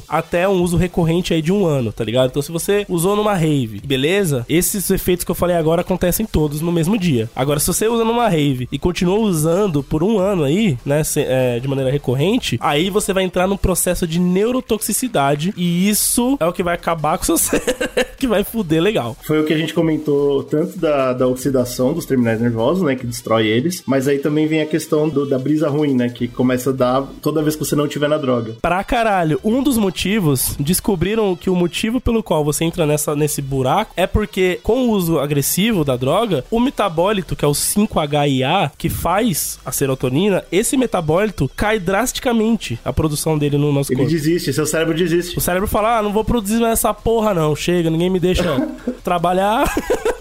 até 0.07 0.47
um 0.47 0.61
uso 0.61 0.77
recorrente 0.77 1.33
aí 1.33 1.41
de 1.41 1.51
um 1.51 1.65
ano, 1.65 1.91
tá 1.91 2.03
ligado? 2.03 2.29
Então 2.29 2.41
se 2.41 2.51
você 2.51 2.85
usou 2.89 3.15
numa 3.15 3.33
rave, 3.33 3.81
beleza? 3.85 4.45
Esses 4.49 4.89
efeitos 4.89 5.23
que 5.25 5.31
eu 5.31 5.35
falei 5.35 5.55
agora 5.55 5.81
acontecem 5.81 6.25
todos 6.25 6.61
no 6.61 6.71
mesmo 6.71 6.97
dia. 6.97 7.29
Agora, 7.35 7.59
se 7.59 7.67
você 7.67 7.87
usa 7.87 8.03
numa 8.03 8.27
rave 8.27 8.67
e 8.71 8.77
continua 8.79 9.17
usando 9.19 9.81
por 9.83 10.03
um 10.03 10.19
ano 10.19 10.43
aí, 10.43 10.77
né, 10.85 11.03
se- 11.03 11.21
é, 11.27 11.59
de 11.59 11.67
maneira 11.67 11.91
recorrente, 11.91 12.57
aí 12.61 12.89
você 12.89 13.13
vai 13.13 13.23
entrar 13.23 13.47
num 13.47 13.57
processo 13.57 14.05
de 14.07 14.19
neurotoxicidade 14.19 15.53
e 15.55 15.87
isso 15.89 16.37
é 16.39 16.45
o 16.45 16.53
que 16.53 16.63
vai 16.63 16.75
acabar 16.75 17.17
com 17.17 17.23
o 17.23 17.25
seu 17.25 17.37
cérebro, 17.37 17.75
que 18.17 18.27
vai 18.27 18.43
fuder 18.43 18.81
legal. 18.81 19.15
Foi 19.23 19.39
o 19.39 19.45
que 19.45 19.53
a 19.53 19.57
gente 19.57 19.73
comentou 19.73 20.43
tanto 20.43 20.77
da, 20.79 21.13
da 21.13 21.27
oxidação 21.27 21.93
dos 21.93 22.05
terminais 22.05 22.39
nervosos, 22.41 22.83
né, 22.83 22.95
que 22.95 23.05
destrói 23.05 23.47
eles, 23.47 23.83
mas 23.85 24.07
aí 24.07 24.19
também 24.19 24.47
vem 24.47 24.61
a 24.61 24.65
questão 24.65 25.07
do- 25.07 25.25
da 25.25 25.37
brisa 25.37 25.69
ruim, 25.69 25.93
né, 25.95 26.09
que 26.09 26.27
começa 26.27 26.69
a 26.71 26.73
dar 26.73 27.01
toda 27.21 27.41
vez 27.41 27.55
que 27.55 27.63
você 27.65 27.75
não 27.75 27.87
tiver 27.87 28.09
na 28.09 28.17
droga. 28.17 28.55
Pra 28.61 28.83
caralho, 28.83 29.39
um 29.45 29.61
dos 29.61 29.77
motivos, 29.77 30.55
descobriram 30.59 31.35
que 31.35 31.49
o 31.49 31.55
motivo 31.55 32.01
pelo 32.01 32.23
qual 32.23 32.43
você 32.43 32.65
entra 32.65 32.85
nessa, 32.85 33.15
nesse 33.15 33.41
buraco 33.41 33.91
é 33.95 34.07
porque, 34.07 34.59
com 34.63 34.85
o 34.85 34.89
uso 34.89 35.19
agressivo 35.19 35.85
da 35.85 35.95
droga, 35.95 36.43
o 36.49 36.59
metabólito, 36.59 37.35
que 37.35 37.45
é 37.45 37.47
o 37.47 37.51
5-HIA, 37.51 38.71
que 38.77 38.89
faz 38.89 39.59
a 39.65 39.71
serotonina, 39.71 40.43
esse 40.51 40.75
metabólito 40.75 41.49
cai 41.55 41.79
drasticamente 41.79 42.79
a 42.83 42.91
produção 42.91 43.37
dele 43.37 43.57
no 43.57 43.71
nosso 43.71 43.91
Ele 43.91 43.97
corpo. 43.99 44.11
desiste, 44.11 44.51
seu 44.51 44.65
cérebro 44.65 44.95
desiste. 44.95 45.37
O 45.37 45.41
cérebro 45.41 45.67
fala, 45.67 45.99
ah, 45.99 46.01
não 46.01 46.11
vou 46.11 46.23
produzir 46.23 46.59
mais 46.59 46.73
essa 46.79 46.93
porra 46.93 47.33
não, 47.33 47.55
chega, 47.55 47.89
ninguém 47.89 48.09
me 48.09 48.19
deixa 48.19 48.67
trabalhar. 49.03 49.65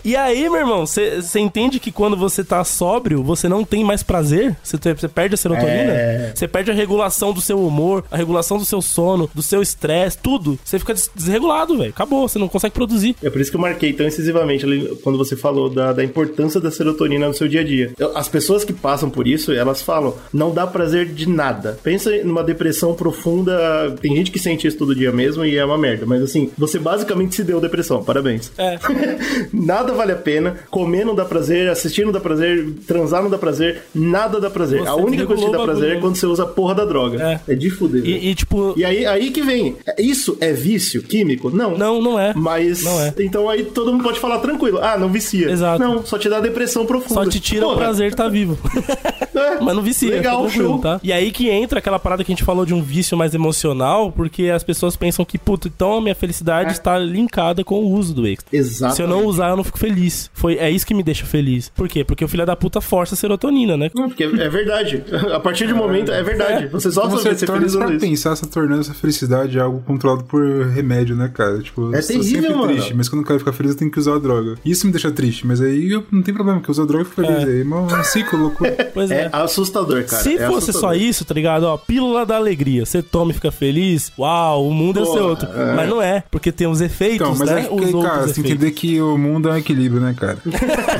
E 0.04 0.16
aí, 0.16 0.48
meu 0.48 0.60
irmão, 0.60 0.86
você 0.86 1.38
entende 1.40 1.80
que 1.80 1.90
quando 1.90 2.16
você 2.16 2.44
tá 2.44 2.62
sóbrio, 2.64 3.22
você 3.22 3.48
não 3.48 3.64
tem 3.64 3.82
mais 3.84 4.02
prazer? 4.02 4.56
Você 4.62 4.76
perde 5.08 5.34
a 5.34 5.38
serotonina? 5.38 5.92
É. 5.92 6.32
Você 6.34 6.46
perde 6.46 6.70
a 6.70 6.74
regulação 6.74 7.32
do 7.32 7.40
seu 7.40 7.64
humor, 7.64 8.04
a 8.10 8.16
regulação 8.16 8.58
do 8.58 8.64
seu 8.64 8.80
sono, 8.82 9.30
do 9.34 9.42
seu 9.42 9.62
estresse, 9.62 10.18
tudo. 10.18 10.58
Você 10.64 10.78
fica 10.78 10.92
des- 10.94 11.10
desregulado, 11.14 11.78
velho. 11.78 11.90
Acabou, 11.90 12.28
você 12.28 12.38
não 12.38 12.48
consegue 12.48 12.74
produzir. 12.74 13.16
É 13.22 13.30
por 13.30 13.40
isso 13.40 13.50
que 13.50 13.56
eu 13.56 13.60
marquei 13.60 13.92
tão 13.92 14.06
incisivamente 14.06 14.64
ali 14.64 14.94
quando 15.02 15.16
você 15.16 15.36
falou 15.36 15.70
da, 15.70 15.92
da 15.92 16.04
importância 16.04 16.60
da 16.60 16.70
serotonina 16.70 17.26
no 17.28 17.34
seu 17.34 17.48
dia 17.48 17.60
a 17.60 17.64
dia. 17.64 17.92
As 18.14 18.28
pessoas 18.28 18.64
que 18.64 18.72
passam 18.72 19.08
por 19.08 19.26
isso, 19.26 19.52
elas 19.52 19.80
falam, 19.82 20.14
não 20.32 20.52
dá 20.52 20.66
prazer 20.66 21.06
de 21.06 21.28
nada. 21.28 21.78
Pensa 21.82 22.10
numa 22.24 22.42
depressão 22.44 22.94
profunda. 22.94 23.94
Tem 24.00 24.14
gente 24.16 24.30
que 24.30 24.38
sente 24.38 24.66
isso 24.66 24.76
todo 24.76 24.94
dia 24.94 25.12
mesmo 25.12 25.44
e 25.44 25.56
é 25.56 25.64
uma 25.64 25.78
merda. 25.78 26.04
Mas 26.04 26.22
assim, 26.22 26.50
você 26.58 26.78
basicamente 26.78 27.34
se 27.36 27.44
deu 27.44 27.60
depressão. 27.60 28.02
Parabéns. 28.04 28.52
É. 28.58 28.78
nada 29.52 29.93
vale 29.94 30.12
a 30.12 30.16
pena. 30.16 30.56
Comer 30.70 31.04
não 31.04 31.14
dá 31.14 31.24
prazer, 31.24 31.68
assistir 31.68 32.04
não 32.04 32.12
dá 32.12 32.20
prazer, 32.20 32.72
transar 32.86 33.22
não 33.22 33.30
dá 33.30 33.38
prazer, 33.38 33.82
nada 33.94 34.40
dá 34.40 34.50
prazer. 34.50 34.80
Você 34.80 34.88
a 34.88 34.94
única 34.94 35.26
coisa 35.26 35.44
que 35.44 35.52
dá 35.52 35.60
o 35.60 35.64
prazer 35.64 35.82
bagulho, 35.82 35.98
é 35.98 36.00
quando 36.00 36.16
você 36.16 36.26
usa 36.26 36.42
a 36.42 36.46
porra 36.46 36.74
da 36.74 36.84
droga. 36.84 37.22
É. 37.22 37.52
É, 37.52 37.54
de 37.54 37.70
fuder. 37.70 38.04
E, 38.04 38.30
e, 38.30 38.34
tipo, 38.34 38.74
E 38.76 38.84
aí, 38.84 39.06
aí 39.06 39.30
que 39.30 39.42
vem. 39.42 39.76
Isso 39.98 40.36
é 40.40 40.52
vício 40.52 41.02
químico? 41.02 41.50
Não. 41.50 41.76
não, 41.76 42.00
não 42.00 42.18
é. 42.18 42.32
Mas. 42.34 42.82
Não 42.82 43.00
é. 43.00 43.14
Então 43.18 43.48
aí 43.48 43.64
todo 43.64 43.92
mundo 43.92 44.04
pode 44.04 44.18
falar 44.18 44.38
tranquilo. 44.38 44.78
Ah, 44.82 44.98
não 44.98 45.08
vicia. 45.08 45.50
Exato. 45.50 45.82
Não, 45.82 46.04
só 46.04 46.18
te 46.18 46.28
dá 46.28 46.40
depressão 46.40 46.84
profunda. 46.84 47.14
Só 47.14 47.28
te 47.28 47.40
tira 47.40 47.66
o 47.66 47.70
Porra, 47.70 47.80
prazer 47.82 48.08
de 48.08 48.14
estar 48.14 48.28
vivo. 48.28 48.58
é. 49.34 49.60
Mas 49.60 49.74
não 49.74 49.82
vicia. 49.82 50.10
Legal, 50.10 50.42
fica 50.42 50.48
tranquilo, 50.48 50.74
show. 50.74 50.78
tá? 50.80 51.00
E 51.02 51.12
aí 51.12 51.30
que 51.30 51.48
entra 51.48 51.78
aquela 51.78 51.98
parada 51.98 52.24
que 52.24 52.32
a 52.32 52.34
gente 52.34 52.44
falou 52.44 52.64
de 52.66 52.74
um 52.74 52.82
vício 52.82 53.16
mais 53.16 53.34
emocional, 53.34 54.12
porque 54.12 54.50
as 54.50 54.62
pessoas 54.62 54.96
pensam 54.96 55.24
que, 55.24 55.38
puta, 55.38 55.68
então 55.68 55.98
a 55.98 56.00
minha 56.00 56.14
felicidade 56.14 56.72
está 56.72 56.98
linkada 56.98 57.64
com 57.64 57.76
o 57.76 57.92
uso 57.92 58.14
do 58.14 58.26
extra. 58.26 58.56
Exato. 58.56 58.96
Se 58.96 59.02
eu 59.02 59.08
não 59.08 59.24
usar, 59.24 59.50
eu 59.50 59.56
não 59.56 59.64
fico 59.64 59.78
feliz. 59.88 60.30
Foi, 60.32 60.54
é 60.56 60.70
isso 60.70 60.86
que 60.86 60.94
me 60.94 61.02
deixa 61.02 61.24
feliz. 61.26 61.70
Por 61.74 61.88
quê? 61.88 62.04
Porque 62.04 62.24
o 62.24 62.28
filho 62.28 62.46
da 62.46 62.56
puta 62.56 62.80
força 62.80 63.14
a 63.14 63.18
serotonina, 63.18 63.76
né? 63.76 63.90
Não, 63.94 64.08
porque 64.08 64.24
é 64.24 64.48
verdade. 64.48 65.02
A 65.34 65.40
partir 65.40 65.66
de 65.66 65.72
um 65.72 65.76
momento, 65.76 66.10
é 66.12 66.22
verdade. 66.22 66.66
Você 66.68 66.90
só 66.90 67.06
você 67.08 67.34
ser 67.34 67.46
torna 67.46 67.60
feliz 67.62 67.76
pra 67.76 67.84
usando 67.86 67.96
isso. 67.98 68.06
pensar, 68.06 68.36
você 68.36 68.46
tornando 68.46 68.80
essa 68.80 68.94
felicidade 68.94 69.58
algo 69.58 69.82
controlado 69.86 70.24
por 70.24 70.42
remédio, 70.68 71.14
né, 71.16 71.30
cara? 71.32 71.58
Tipo, 71.60 71.94
É 71.94 71.98
eu 71.98 72.02
sou 72.02 72.16
terrível, 72.16 72.42
sempre 72.42 72.54
mano. 72.56 72.72
triste, 72.72 72.94
mas 72.94 73.08
quando 73.08 73.22
eu 73.22 73.26
quero 73.26 73.38
ficar 73.40 73.52
feliz 73.52 73.72
eu 73.72 73.78
tenho 73.78 73.90
que 73.90 73.98
usar 73.98 74.14
a 74.14 74.18
droga. 74.18 74.54
Isso 74.64 74.86
me 74.86 74.92
deixa 74.92 75.10
triste, 75.10 75.46
mas 75.46 75.60
aí 75.60 75.90
eu 75.92 76.04
não 76.10 76.22
tem 76.22 76.32
problema, 76.34 76.58
porque 76.60 76.70
eu 76.70 76.72
uso 76.72 76.82
a 76.82 76.86
droga 76.86 77.02
e 77.04 77.06
fico 77.06 77.22
feliz. 77.22 77.44
Aí 77.44 77.60
é 77.60 77.64
um 77.64 78.04
ciclo, 78.04 78.38
loucura. 78.38 78.74
Pois 78.94 79.10
é. 79.10 79.24
É 79.24 79.30
assustador, 79.32 80.04
cara. 80.04 80.22
Se 80.22 80.34
é 80.36 80.46
fosse 80.46 80.70
assustador. 80.70 80.80
só 80.80 80.94
isso, 80.94 81.24
tá 81.24 81.34
ligado? 81.34 81.64
Ó, 81.64 81.76
pílula 81.76 82.24
da 82.24 82.36
alegria. 82.36 82.84
Você 82.86 83.02
toma 83.02 83.30
e 83.32 83.34
fica 83.34 83.50
feliz. 83.50 84.12
Uau, 84.18 84.68
o 84.68 84.72
mundo 84.72 85.00
ia 85.00 85.06
ser 85.06 85.18
Pô, 85.18 85.24
outro. 85.28 85.48
é. 85.48 85.74
Mas 85.74 85.88
não 85.88 86.00
é, 86.00 86.22
porque 86.30 86.52
tem 86.52 86.66
os 86.66 86.80
efeitos, 86.80 87.16
Então, 87.16 87.34
mas 87.36 87.50
né? 87.50 87.60
é 87.62 87.64
que, 87.64 87.74
os 87.74 87.80
cara, 87.80 87.94
outros 87.96 88.26
você 88.26 88.34
tem 88.34 88.44
que 88.44 88.52
entender 88.52 88.70
que 88.72 89.00
o 89.00 89.18
mundo 89.18 89.48
é 89.48 89.52
um 89.52 89.56
equilíbrio, 89.56 89.73
né, 90.00 90.14
cara? 90.18 90.38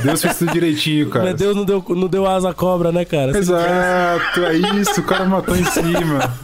Deus 0.03 0.23
fez 0.23 0.39
tudo 0.39 0.53
direitinho, 0.53 1.09
cara. 1.09 1.27
Mas 1.27 1.35
Deus 1.35 1.57
não 1.57 1.65
deu, 1.65 1.85
não 1.91 2.09
deu 2.09 2.27
asa 2.27 2.51
à 2.51 2.55
cobra, 2.55 2.93
né, 2.93 3.05
cara? 3.05 3.37
Exato, 3.37 4.45
é 4.45 4.55
isso, 4.55 5.01
o 5.01 5.05
cara 5.05 5.25
matou 5.25 5.57
em 5.57 5.65
cima. 5.65 6.35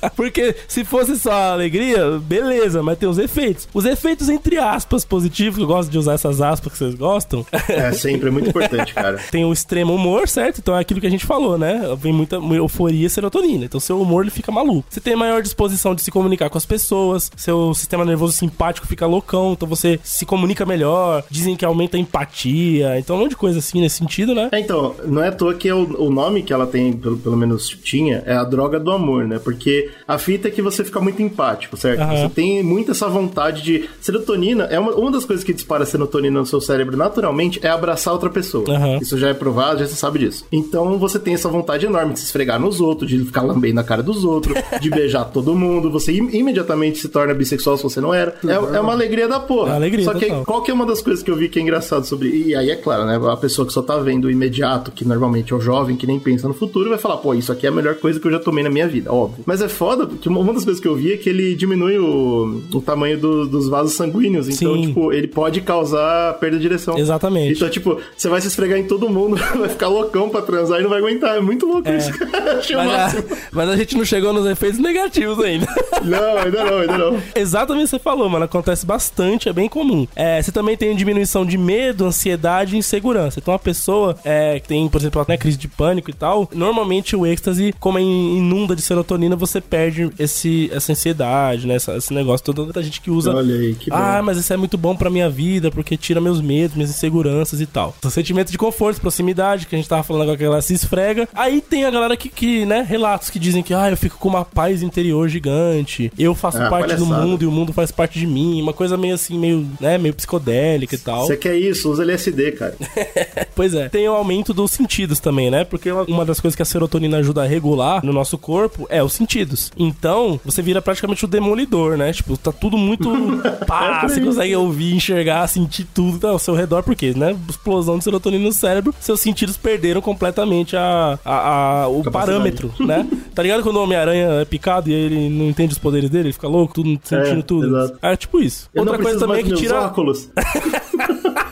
Porque 0.16 0.54
se 0.68 0.84
fosse 0.84 1.18
só 1.18 1.52
alegria, 1.52 2.18
beleza, 2.18 2.82
mas 2.82 2.98
tem 2.98 3.08
os 3.08 3.18
efeitos. 3.18 3.68
Os 3.72 3.84
efeitos, 3.84 4.28
entre 4.28 4.58
aspas, 4.58 5.04
positivos, 5.04 5.58
eu 5.58 5.66
gosto 5.66 5.90
de 5.90 5.98
usar 5.98 6.14
essas 6.14 6.40
aspas 6.40 6.72
que 6.72 6.78
vocês 6.78 6.94
gostam. 6.94 7.46
É 7.68 7.92
sempre, 7.92 8.28
é 8.28 8.30
muito 8.30 8.48
importante, 8.48 8.94
cara. 8.94 9.18
tem 9.30 9.44
o 9.44 9.52
extremo 9.52 9.94
humor, 9.94 10.28
certo? 10.28 10.58
Então 10.58 10.76
é 10.76 10.80
aquilo 10.80 11.00
que 11.00 11.06
a 11.06 11.10
gente 11.10 11.26
falou, 11.26 11.58
né? 11.58 11.82
Vem 11.98 12.12
muita 12.12 12.36
euforia 12.36 13.06
e 13.06 13.10
serotonina. 13.10 13.64
Então 13.64 13.80
seu 13.80 14.00
humor 14.00 14.22
ele 14.22 14.30
fica 14.30 14.50
maluco. 14.52 14.84
Você 14.88 15.00
tem 15.00 15.16
maior 15.16 15.42
disposição 15.42 15.94
de 15.94 16.02
se 16.02 16.10
comunicar 16.10 16.50
com 16.50 16.58
as 16.58 16.66
pessoas, 16.66 17.30
seu 17.36 17.74
sistema 17.74 18.04
nervoso 18.04 18.32
simpático 18.32 18.86
fica 18.86 19.06
loucão, 19.06 19.52
então 19.52 19.68
você 19.68 19.98
se 20.02 20.24
comunica 20.24 20.64
melhor, 20.66 21.24
dizem 21.30 21.56
que 21.56 21.64
aumenta 21.64 21.96
a 21.96 22.00
empatia, 22.00 22.98
então 22.98 23.16
um 23.16 23.20
monte 23.20 23.30
de 23.30 23.36
coisa 23.36 23.58
assim 23.58 23.80
nesse 23.80 23.96
sentido, 23.96 24.34
né? 24.34 24.48
É, 24.52 24.60
então, 24.60 24.94
não 25.06 25.22
é 25.22 25.28
à 25.28 25.32
toa 25.32 25.54
que 25.54 25.68
é 25.68 25.74
o, 25.74 26.02
o 26.02 26.10
nome 26.10 26.42
que 26.42 26.52
ela 26.52 26.66
tem, 26.66 26.92
pelo, 26.92 27.18
pelo 27.18 27.36
menos 27.36 27.68
tinha, 27.68 28.22
é 28.26 28.34
a 28.34 28.44
droga 28.44 28.78
do 28.78 28.90
amor, 28.90 29.26
né? 29.26 29.38
Porque 29.38 29.89
a 30.06 30.18
fita 30.18 30.48
é 30.48 30.50
que 30.50 30.62
você 30.62 30.84
fica 30.84 31.00
muito 31.00 31.22
empático, 31.22 31.76
certo? 31.76 32.00
Aham. 32.00 32.16
Você 32.16 32.28
tem 32.30 32.62
muito 32.62 32.90
essa 32.90 33.08
vontade 33.08 33.62
de. 33.62 33.88
Serotonina 34.00 34.64
é 34.64 34.78
uma, 34.78 34.92
uma 34.92 35.10
das 35.10 35.24
coisas 35.24 35.44
que 35.44 35.52
dispara 35.52 35.82
a 35.82 35.86
serotonina 35.86 36.40
no 36.40 36.46
seu 36.46 36.60
cérebro 36.60 36.96
naturalmente 36.96 37.60
é 37.62 37.68
abraçar 37.68 38.12
outra 38.14 38.30
pessoa. 38.30 38.64
Aham. 38.70 38.98
Isso 39.00 39.16
já 39.18 39.28
é 39.28 39.34
provado, 39.34 39.80
já 39.80 39.86
se 39.86 39.96
sabe 39.96 40.18
disso. 40.20 40.44
Então 40.50 40.98
você 40.98 41.18
tem 41.18 41.34
essa 41.34 41.48
vontade 41.48 41.86
enorme 41.86 42.12
de 42.14 42.18
se 42.20 42.26
esfregar 42.26 42.58
nos 42.60 42.80
outros, 42.80 43.08
de 43.10 43.18
ficar 43.24 43.42
lambendo 43.42 43.74
na 43.74 43.84
cara 43.84 44.02
dos 44.02 44.24
outros, 44.24 44.56
de 44.80 44.90
beijar 44.90 45.24
todo 45.32 45.54
mundo. 45.54 45.90
Você 45.90 46.12
im- 46.12 46.30
imediatamente 46.34 46.98
se 46.98 47.08
torna 47.08 47.34
bissexual 47.34 47.76
se 47.76 47.82
você 47.82 48.00
não 48.00 48.12
era. 48.12 48.34
É, 48.46 48.76
é 48.76 48.80
uma 48.80 48.92
alegria 48.92 49.28
da 49.28 49.38
porra. 49.40 49.72
É 49.72 49.76
alegria 49.76 50.04
Só 50.04 50.14
que 50.14 50.26
total. 50.26 50.44
qual 50.44 50.62
que 50.62 50.70
é 50.70 50.74
uma 50.74 50.86
das 50.86 51.00
coisas 51.02 51.22
que 51.22 51.30
eu 51.30 51.36
vi 51.36 51.48
que 51.48 51.58
é 51.58 51.62
engraçado 51.62 52.04
sobre. 52.04 52.28
E 52.30 52.54
aí 52.54 52.70
é 52.70 52.76
claro, 52.76 53.04
né? 53.04 53.20
A 53.30 53.36
pessoa 53.36 53.66
que 53.66 53.72
só 53.72 53.82
tá 53.82 53.96
vendo 53.98 54.24
o 54.26 54.30
imediato, 54.30 54.90
que 54.90 55.04
normalmente 55.04 55.52
é 55.52 55.56
o 55.56 55.60
jovem, 55.60 55.96
que 55.96 56.06
nem 56.06 56.18
pensa 56.18 56.48
no 56.48 56.54
futuro, 56.54 56.88
vai 56.90 56.98
falar, 56.98 57.18
pô, 57.18 57.34
isso 57.34 57.52
aqui 57.52 57.66
é 57.66 57.68
a 57.68 57.72
melhor 57.72 57.94
coisa 57.96 58.18
que 58.18 58.26
eu 58.26 58.32
já 58.32 58.38
tomei 58.38 58.64
na 58.64 58.70
minha 58.70 58.88
vida, 58.88 59.12
óbvio. 59.12 59.42
Mas 59.46 59.60
é 59.62 59.68
foda, 59.80 60.06
porque 60.06 60.28
uma 60.28 60.52
das 60.52 60.62
coisas 60.62 60.78
que 60.78 60.86
eu 60.86 60.94
vi 60.94 61.14
é 61.14 61.16
que 61.16 61.26
ele 61.30 61.54
diminui 61.54 61.96
o, 61.98 62.60
o 62.70 62.80
tamanho 62.82 63.18
do- 63.18 63.46
dos 63.46 63.66
vasos 63.66 63.94
sanguíneos. 63.94 64.46
Então, 64.46 64.74
Sim. 64.74 64.88
tipo, 64.88 65.10
ele 65.10 65.26
pode 65.26 65.62
causar 65.62 66.34
perda 66.34 66.56
de 66.58 66.62
direção. 66.62 66.98
Exatamente. 66.98 67.56
Então, 67.56 67.70
tipo, 67.70 67.98
você 68.14 68.28
vai 68.28 68.42
se 68.42 68.48
esfregar 68.48 68.78
em 68.78 68.84
todo 68.84 69.08
mundo, 69.08 69.36
vai 69.58 69.70
ficar 69.70 69.88
loucão 69.88 70.28
pra 70.28 70.42
transar 70.42 70.80
e 70.80 70.82
não 70.82 70.90
vai 70.90 70.98
aguentar. 70.98 71.34
É 71.38 71.40
muito 71.40 71.64
louco 71.64 71.88
isso. 71.90 72.10
Achei 72.58 72.76
Mas 72.76 72.90
a, 73.16 73.24
mas 73.52 73.68
a 73.70 73.76
gente 73.76 73.96
não 73.96 74.04
chegou 74.04 74.34
nos 74.34 74.44
efeitos 74.46 74.78
negativos 74.78 75.42
ainda. 75.42 75.66
Não, 76.02 76.38
ainda 76.38 76.64
não, 76.64 76.78
ainda 76.78 76.96
não. 76.98 77.22
Exatamente 77.36 77.82
o 77.82 77.84
que 77.84 77.90
você 77.90 77.98
falou, 77.98 78.26
mano. 78.26 78.46
Acontece 78.46 78.86
bastante, 78.86 79.50
é 79.50 79.52
bem 79.52 79.68
comum. 79.68 80.08
É, 80.16 80.40
você 80.40 80.50
também 80.50 80.74
tem 80.74 80.96
diminuição 80.96 81.44
de 81.44 81.58
medo, 81.58 82.06
ansiedade 82.06 82.74
e 82.74 82.78
insegurança. 82.78 83.38
Então, 83.38 83.52
uma 83.52 83.58
pessoa 83.58 84.16
é, 84.24 84.58
que 84.58 84.66
tem, 84.66 84.88
por 84.88 84.98
exemplo, 84.98 85.22
né, 85.28 85.36
crise 85.36 85.58
de 85.58 85.68
pânico 85.68 86.08
e 86.08 86.14
tal, 86.14 86.48
normalmente 86.54 87.14
o 87.14 87.26
êxtase, 87.26 87.74
como 87.78 87.98
é 87.98 88.00
in- 88.02 88.38
inunda 88.38 88.74
de 88.74 88.80
serotonina, 88.80 89.36
você 89.36 89.60
perde 89.70 90.10
esse, 90.18 90.68
essa 90.72 90.92
ansiedade, 90.92 91.66
né? 91.66 91.74
essa- 91.74 91.96
esse 91.96 92.12
negócio 92.12 92.44
todo. 92.44 92.64
Muita 92.64 92.82
gente 92.82 93.00
que 93.00 93.10
usa. 93.10 93.32
Olha 93.34 93.54
aí, 93.54 93.74
que 93.74 93.88
bom. 93.90 93.96
ah, 93.96 94.20
mas 94.22 94.36
isso 94.38 94.52
é 94.52 94.56
muito 94.56 94.76
bom 94.76 94.96
pra 94.96 95.08
minha 95.08 95.30
vida, 95.30 95.70
porque 95.70 95.96
tira 95.96 96.20
meus 96.20 96.40
medos, 96.40 96.76
minhas 96.76 96.90
inseguranças 96.90 97.60
e 97.60 97.66
tal. 97.66 97.94
O 98.04 98.10
sentimento 98.10 98.50
de 98.50 98.58
conforto, 98.58 99.00
proximidade, 99.00 99.66
que 99.66 99.74
a 99.74 99.78
gente 99.78 99.88
tava 99.88 100.02
falando 100.02 100.22
agora 100.22 100.36
que 100.36 100.42
a 100.44 100.46
galera 100.46 100.62
se 100.62 100.74
esfrega. 100.74 101.28
Aí 101.34 101.60
tem 101.60 101.84
a 101.84 101.90
galera 101.90 102.16
que, 102.16 102.28
que, 102.28 102.66
né, 102.66 102.84
relatos 102.86 103.30
que 103.30 103.38
dizem 103.38 103.62
que, 103.62 103.72
ah, 103.72 103.88
eu 103.90 103.96
fico 103.96 104.18
com 104.18 104.28
uma 104.28 104.44
paz 104.44 104.82
interior 104.82 105.28
gigante, 105.28 106.12
eu 106.18 106.34
faço 106.34 106.58
Ah, 106.58 106.68
parte 106.68 106.94
do 106.96 107.04
palhaçada. 107.06 107.26
mundo 107.26 107.42
e 107.42 107.46
o 107.46 107.50
mundo 107.52 107.72
faz 107.72 107.90
parte 107.92 108.18
de 108.18 108.26
mim, 108.26 108.60
uma 108.60 108.72
coisa 108.72 108.96
meio 108.96 109.14
assim, 109.14 109.38
meio, 109.38 109.66
né, 109.80 109.96
meio 109.98 110.14
psicodélica 110.14 110.94
e 110.94 110.98
tal. 110.98 111.26
Você 111.26 111.36
quer 111.36 111.56
isso? 111.56 111.90
Usa 111.90 112.02
LSD, 112.02 112.52
cara. 112.52 112.74
Pois 113.54 113.74
é. 113.74 113.88
Tem 113.88 114.08
o 114.08 114.12
aumento 114.12 114.54
dos 114.54 114.70
sentidos 114.70 115.20
também, 115.20 115.50
né? 115.50 115.64
Porque 115.64 115.90
uma 115.92 116.24
das 116.24 116.40
coisas 116.40 116.56
que 116.56 116.62
a 116.62 116.64
serotonina 116.64 117.18
ajuda 117.18 117.42
a 117.42 117.46
regular 117.46 118.04
no 118.04 118.12
nosso 118.12 118.38
corpo 118.38 118.86
é 118.88 119.02
os 119.02 119.12
sentidos. 119.12 119.59
Então, 119.76 120.38
você 120.44 120.62
vira 120.62 120.80
praticamente 120.82 121.24
o 121.24 121.28
demolidor, 121.28 121.96
né? 121.96 122.12
Tipo, 122.12 122.36
tá 122.36 122.52
tudo 122.52 122.76
muito 122.78 123.10
pá, 123.66 124.06
você 124.08 124.20
consegue 124.20 124.54
ouvir, 124.56 124.94
enxergar, 124.94 125.46
sentir 125.48 125.84
tudo 125.94 126.18
tá 126.18 126.28
ao 126.30 126.38
seu 126.38 126.54
redor, 126.54 126.82
porque, 126.82 127.12
né? 127.14 127.36
Explosão 127.48 127.98
de 127.98 128.04
serotonina 128.04 128.44
no 128.44 128.52
cérebro, 128.52 128.94
seus 129.00 129.20
sentidos 129.20 129.56
perderam 129.56 130.00
completamente 130.00 130.76
a, 130.76 131.18
a, 131.24 131.82
a- 131.82 131.88
o 131.88 132.02
Capacidade. 132.02 132.12
parâmetro, 132.12 132.74
né? 132.80 133.06
Tá 133.34 133.42
ligado 133.42 133.62
quando 133.62 133.76
o 133.76 133.82
Homem-Aranha 133.84 134.26
é 134.40 134.44
picado 134.44 134.90
e 134.90 134.92
ele 134.92 135.28
não 135.30 135.46
entende 135.46 135.72
os 135.72 135.78
poderes 135.78 136.10
dele, 136.10 136.26
ele 136.28 136.32
fica 136.32 136.48
louco, 136.48 136.74
tudo 136.74 136.88
sentindo 137.02 137.38
É, 137.40 137.42
tudo. 137.42 137.66
exato. 137.78 137.98
É 138.02 138.16
tipo 138.16 138.40
isso. 138.40 138.68
Eu 138.74 138.82
Outra 138.82 138.98
coisa 138.98 139.18
também 139.20 139.40
é 139.40 139.42
que 139.44 139.54
tira. 139.54 139.80
óculos. 139.82 140.28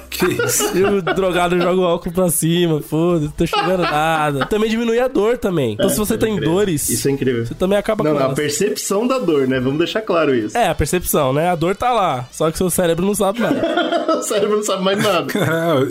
E 0.74 0.82
o 0.82 1.02
drogado 1.02 1.58
joga 1.60 1.80
o 1.80 1.84
óculos 1.84 2.14
pra 2.14 2.28
cima, 2.30 2.80
foda-se, 2.80 3.24
não 3.26 3.32
tô 3.32 3.46
chegando 3.46 3.82
nada. 3.82 4.46
Também 4.46 4.68
diminui 4.70 4.98
a 5.00 5.08
dor 5.08 5.38
também. 5.38 5.72
Então, 5.74 5.88
se 5.88 5.96
você 5.98 6.16
tem 6.18 6.38
dores, 6.40 6.88
Isso 6.88 7.08
é 7.08 7.10
incrível. 7.10 7.46
você 7.46 7.54
também 7.54 7.78
acaba 7.78 8.02
Não, 8.04 8.10
com 8.12 8.16
não, 8.16 8.22
a 8.22 8.26
elas. 8.26 8.36
percepção 8.38 9.06
da 9.06 9.18
dor, 9.18 9.46
né? 9.46 9.60
Vamos 9.60 9.78
deixar 9.78 10.02
claro 10.02 10.34
isso. 10.34 10.56
É, 10.56 10.68
a 10.68 10.74
percepção, 10.74 11.32
né? 11.32 11.48
A 11.50 11.54
dor 11.54 11.74
tá 11.76 11.92
lá. 11.92 12.26
Só 12.32 12.50
que 12.50 12.58
seu 12.58 12.70
cérebro 12.70 13.04
não 13.06 13.14
sabe 13.14 13.40
nada. 13.40 13.60
o 14.18 14.22
cérebro 14.22 14.56
não 14.56 14.64
sabe 14.64 14.82
mais 14.84 15.02
nada. 15.02 15.26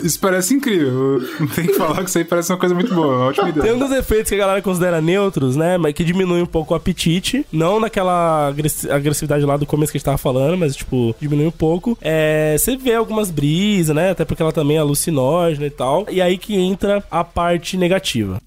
Isso 0.02 0.18
parece 0.20 0.54
incrível. 0.54 1.20
Não 1.40 1.46
tem 1.46 1.66
que 1.66 1.74
falar 1.74 2.02
que 2.02 2.08
isso 2.10 2.18
aí 2.18 2.24
parece 2.24 2.52
uma 2.52 2.58
coisa 2.58 2.74
muito 2.74 2.94
boa. 2.94 3.16
Uma 3.16 3.26
ótima 3.26 3.44
Tem 3.52 3.56
ideia. 3.58 3.74
um 3.74 3.78
dos 3.78 3.90
efeitos 3.92 4.28
que 4.28 4.34
a 4.34 4.38
galera 4.38 4.62
considera 4.62 5.00
neutros, 5.00 5.56
né? 5.56 5.78
Mas 5.78 5.94
que 5.94 6.04
diminui 6.04 6.42
um 6.42 6.46
pouco 6.46 6.74
o 6.74 6.76
apetite. 6.76 7.44
Não 7.52 7.80
naquela 7.80 8.48
agressi- 8.48 8.90
agressividade 8.90 9.44
lá 9.44 9.56
do 9.56 9.66
começo 9.66 9.92
que 9.92 9.96
a 9.96 9.98
gente 9.98 10.04
tava 10.04 10.18
falando, 10.18 10.56
mas, 10.58 10.76
tipo, 10.76 11.14
diminui 11.20 11.46
um 11.46 11.50
pouco. 11.50 11.96
É, 12.00 12.56
você 12.58 12.76
vê 12.76 12.94
algumas 12.94 13.30
brisas, 13.30 13.94
né? 13.94 14.14
Até 14.18 14.24
porque 14.24 14.42
ela 14.42 14.50
também 14.50 14.76
é 14.76 14.80
alucinógena 14.80 15.64
e 15.64 15.70
tal. 15.70 16.04
E 16.10 16.20
aí 16.20 16.36
que 16.36 16.56
entra 16.56 17.04
a 17.08 17.22
parte 17.22 17.76
negativa. 17.76 18.42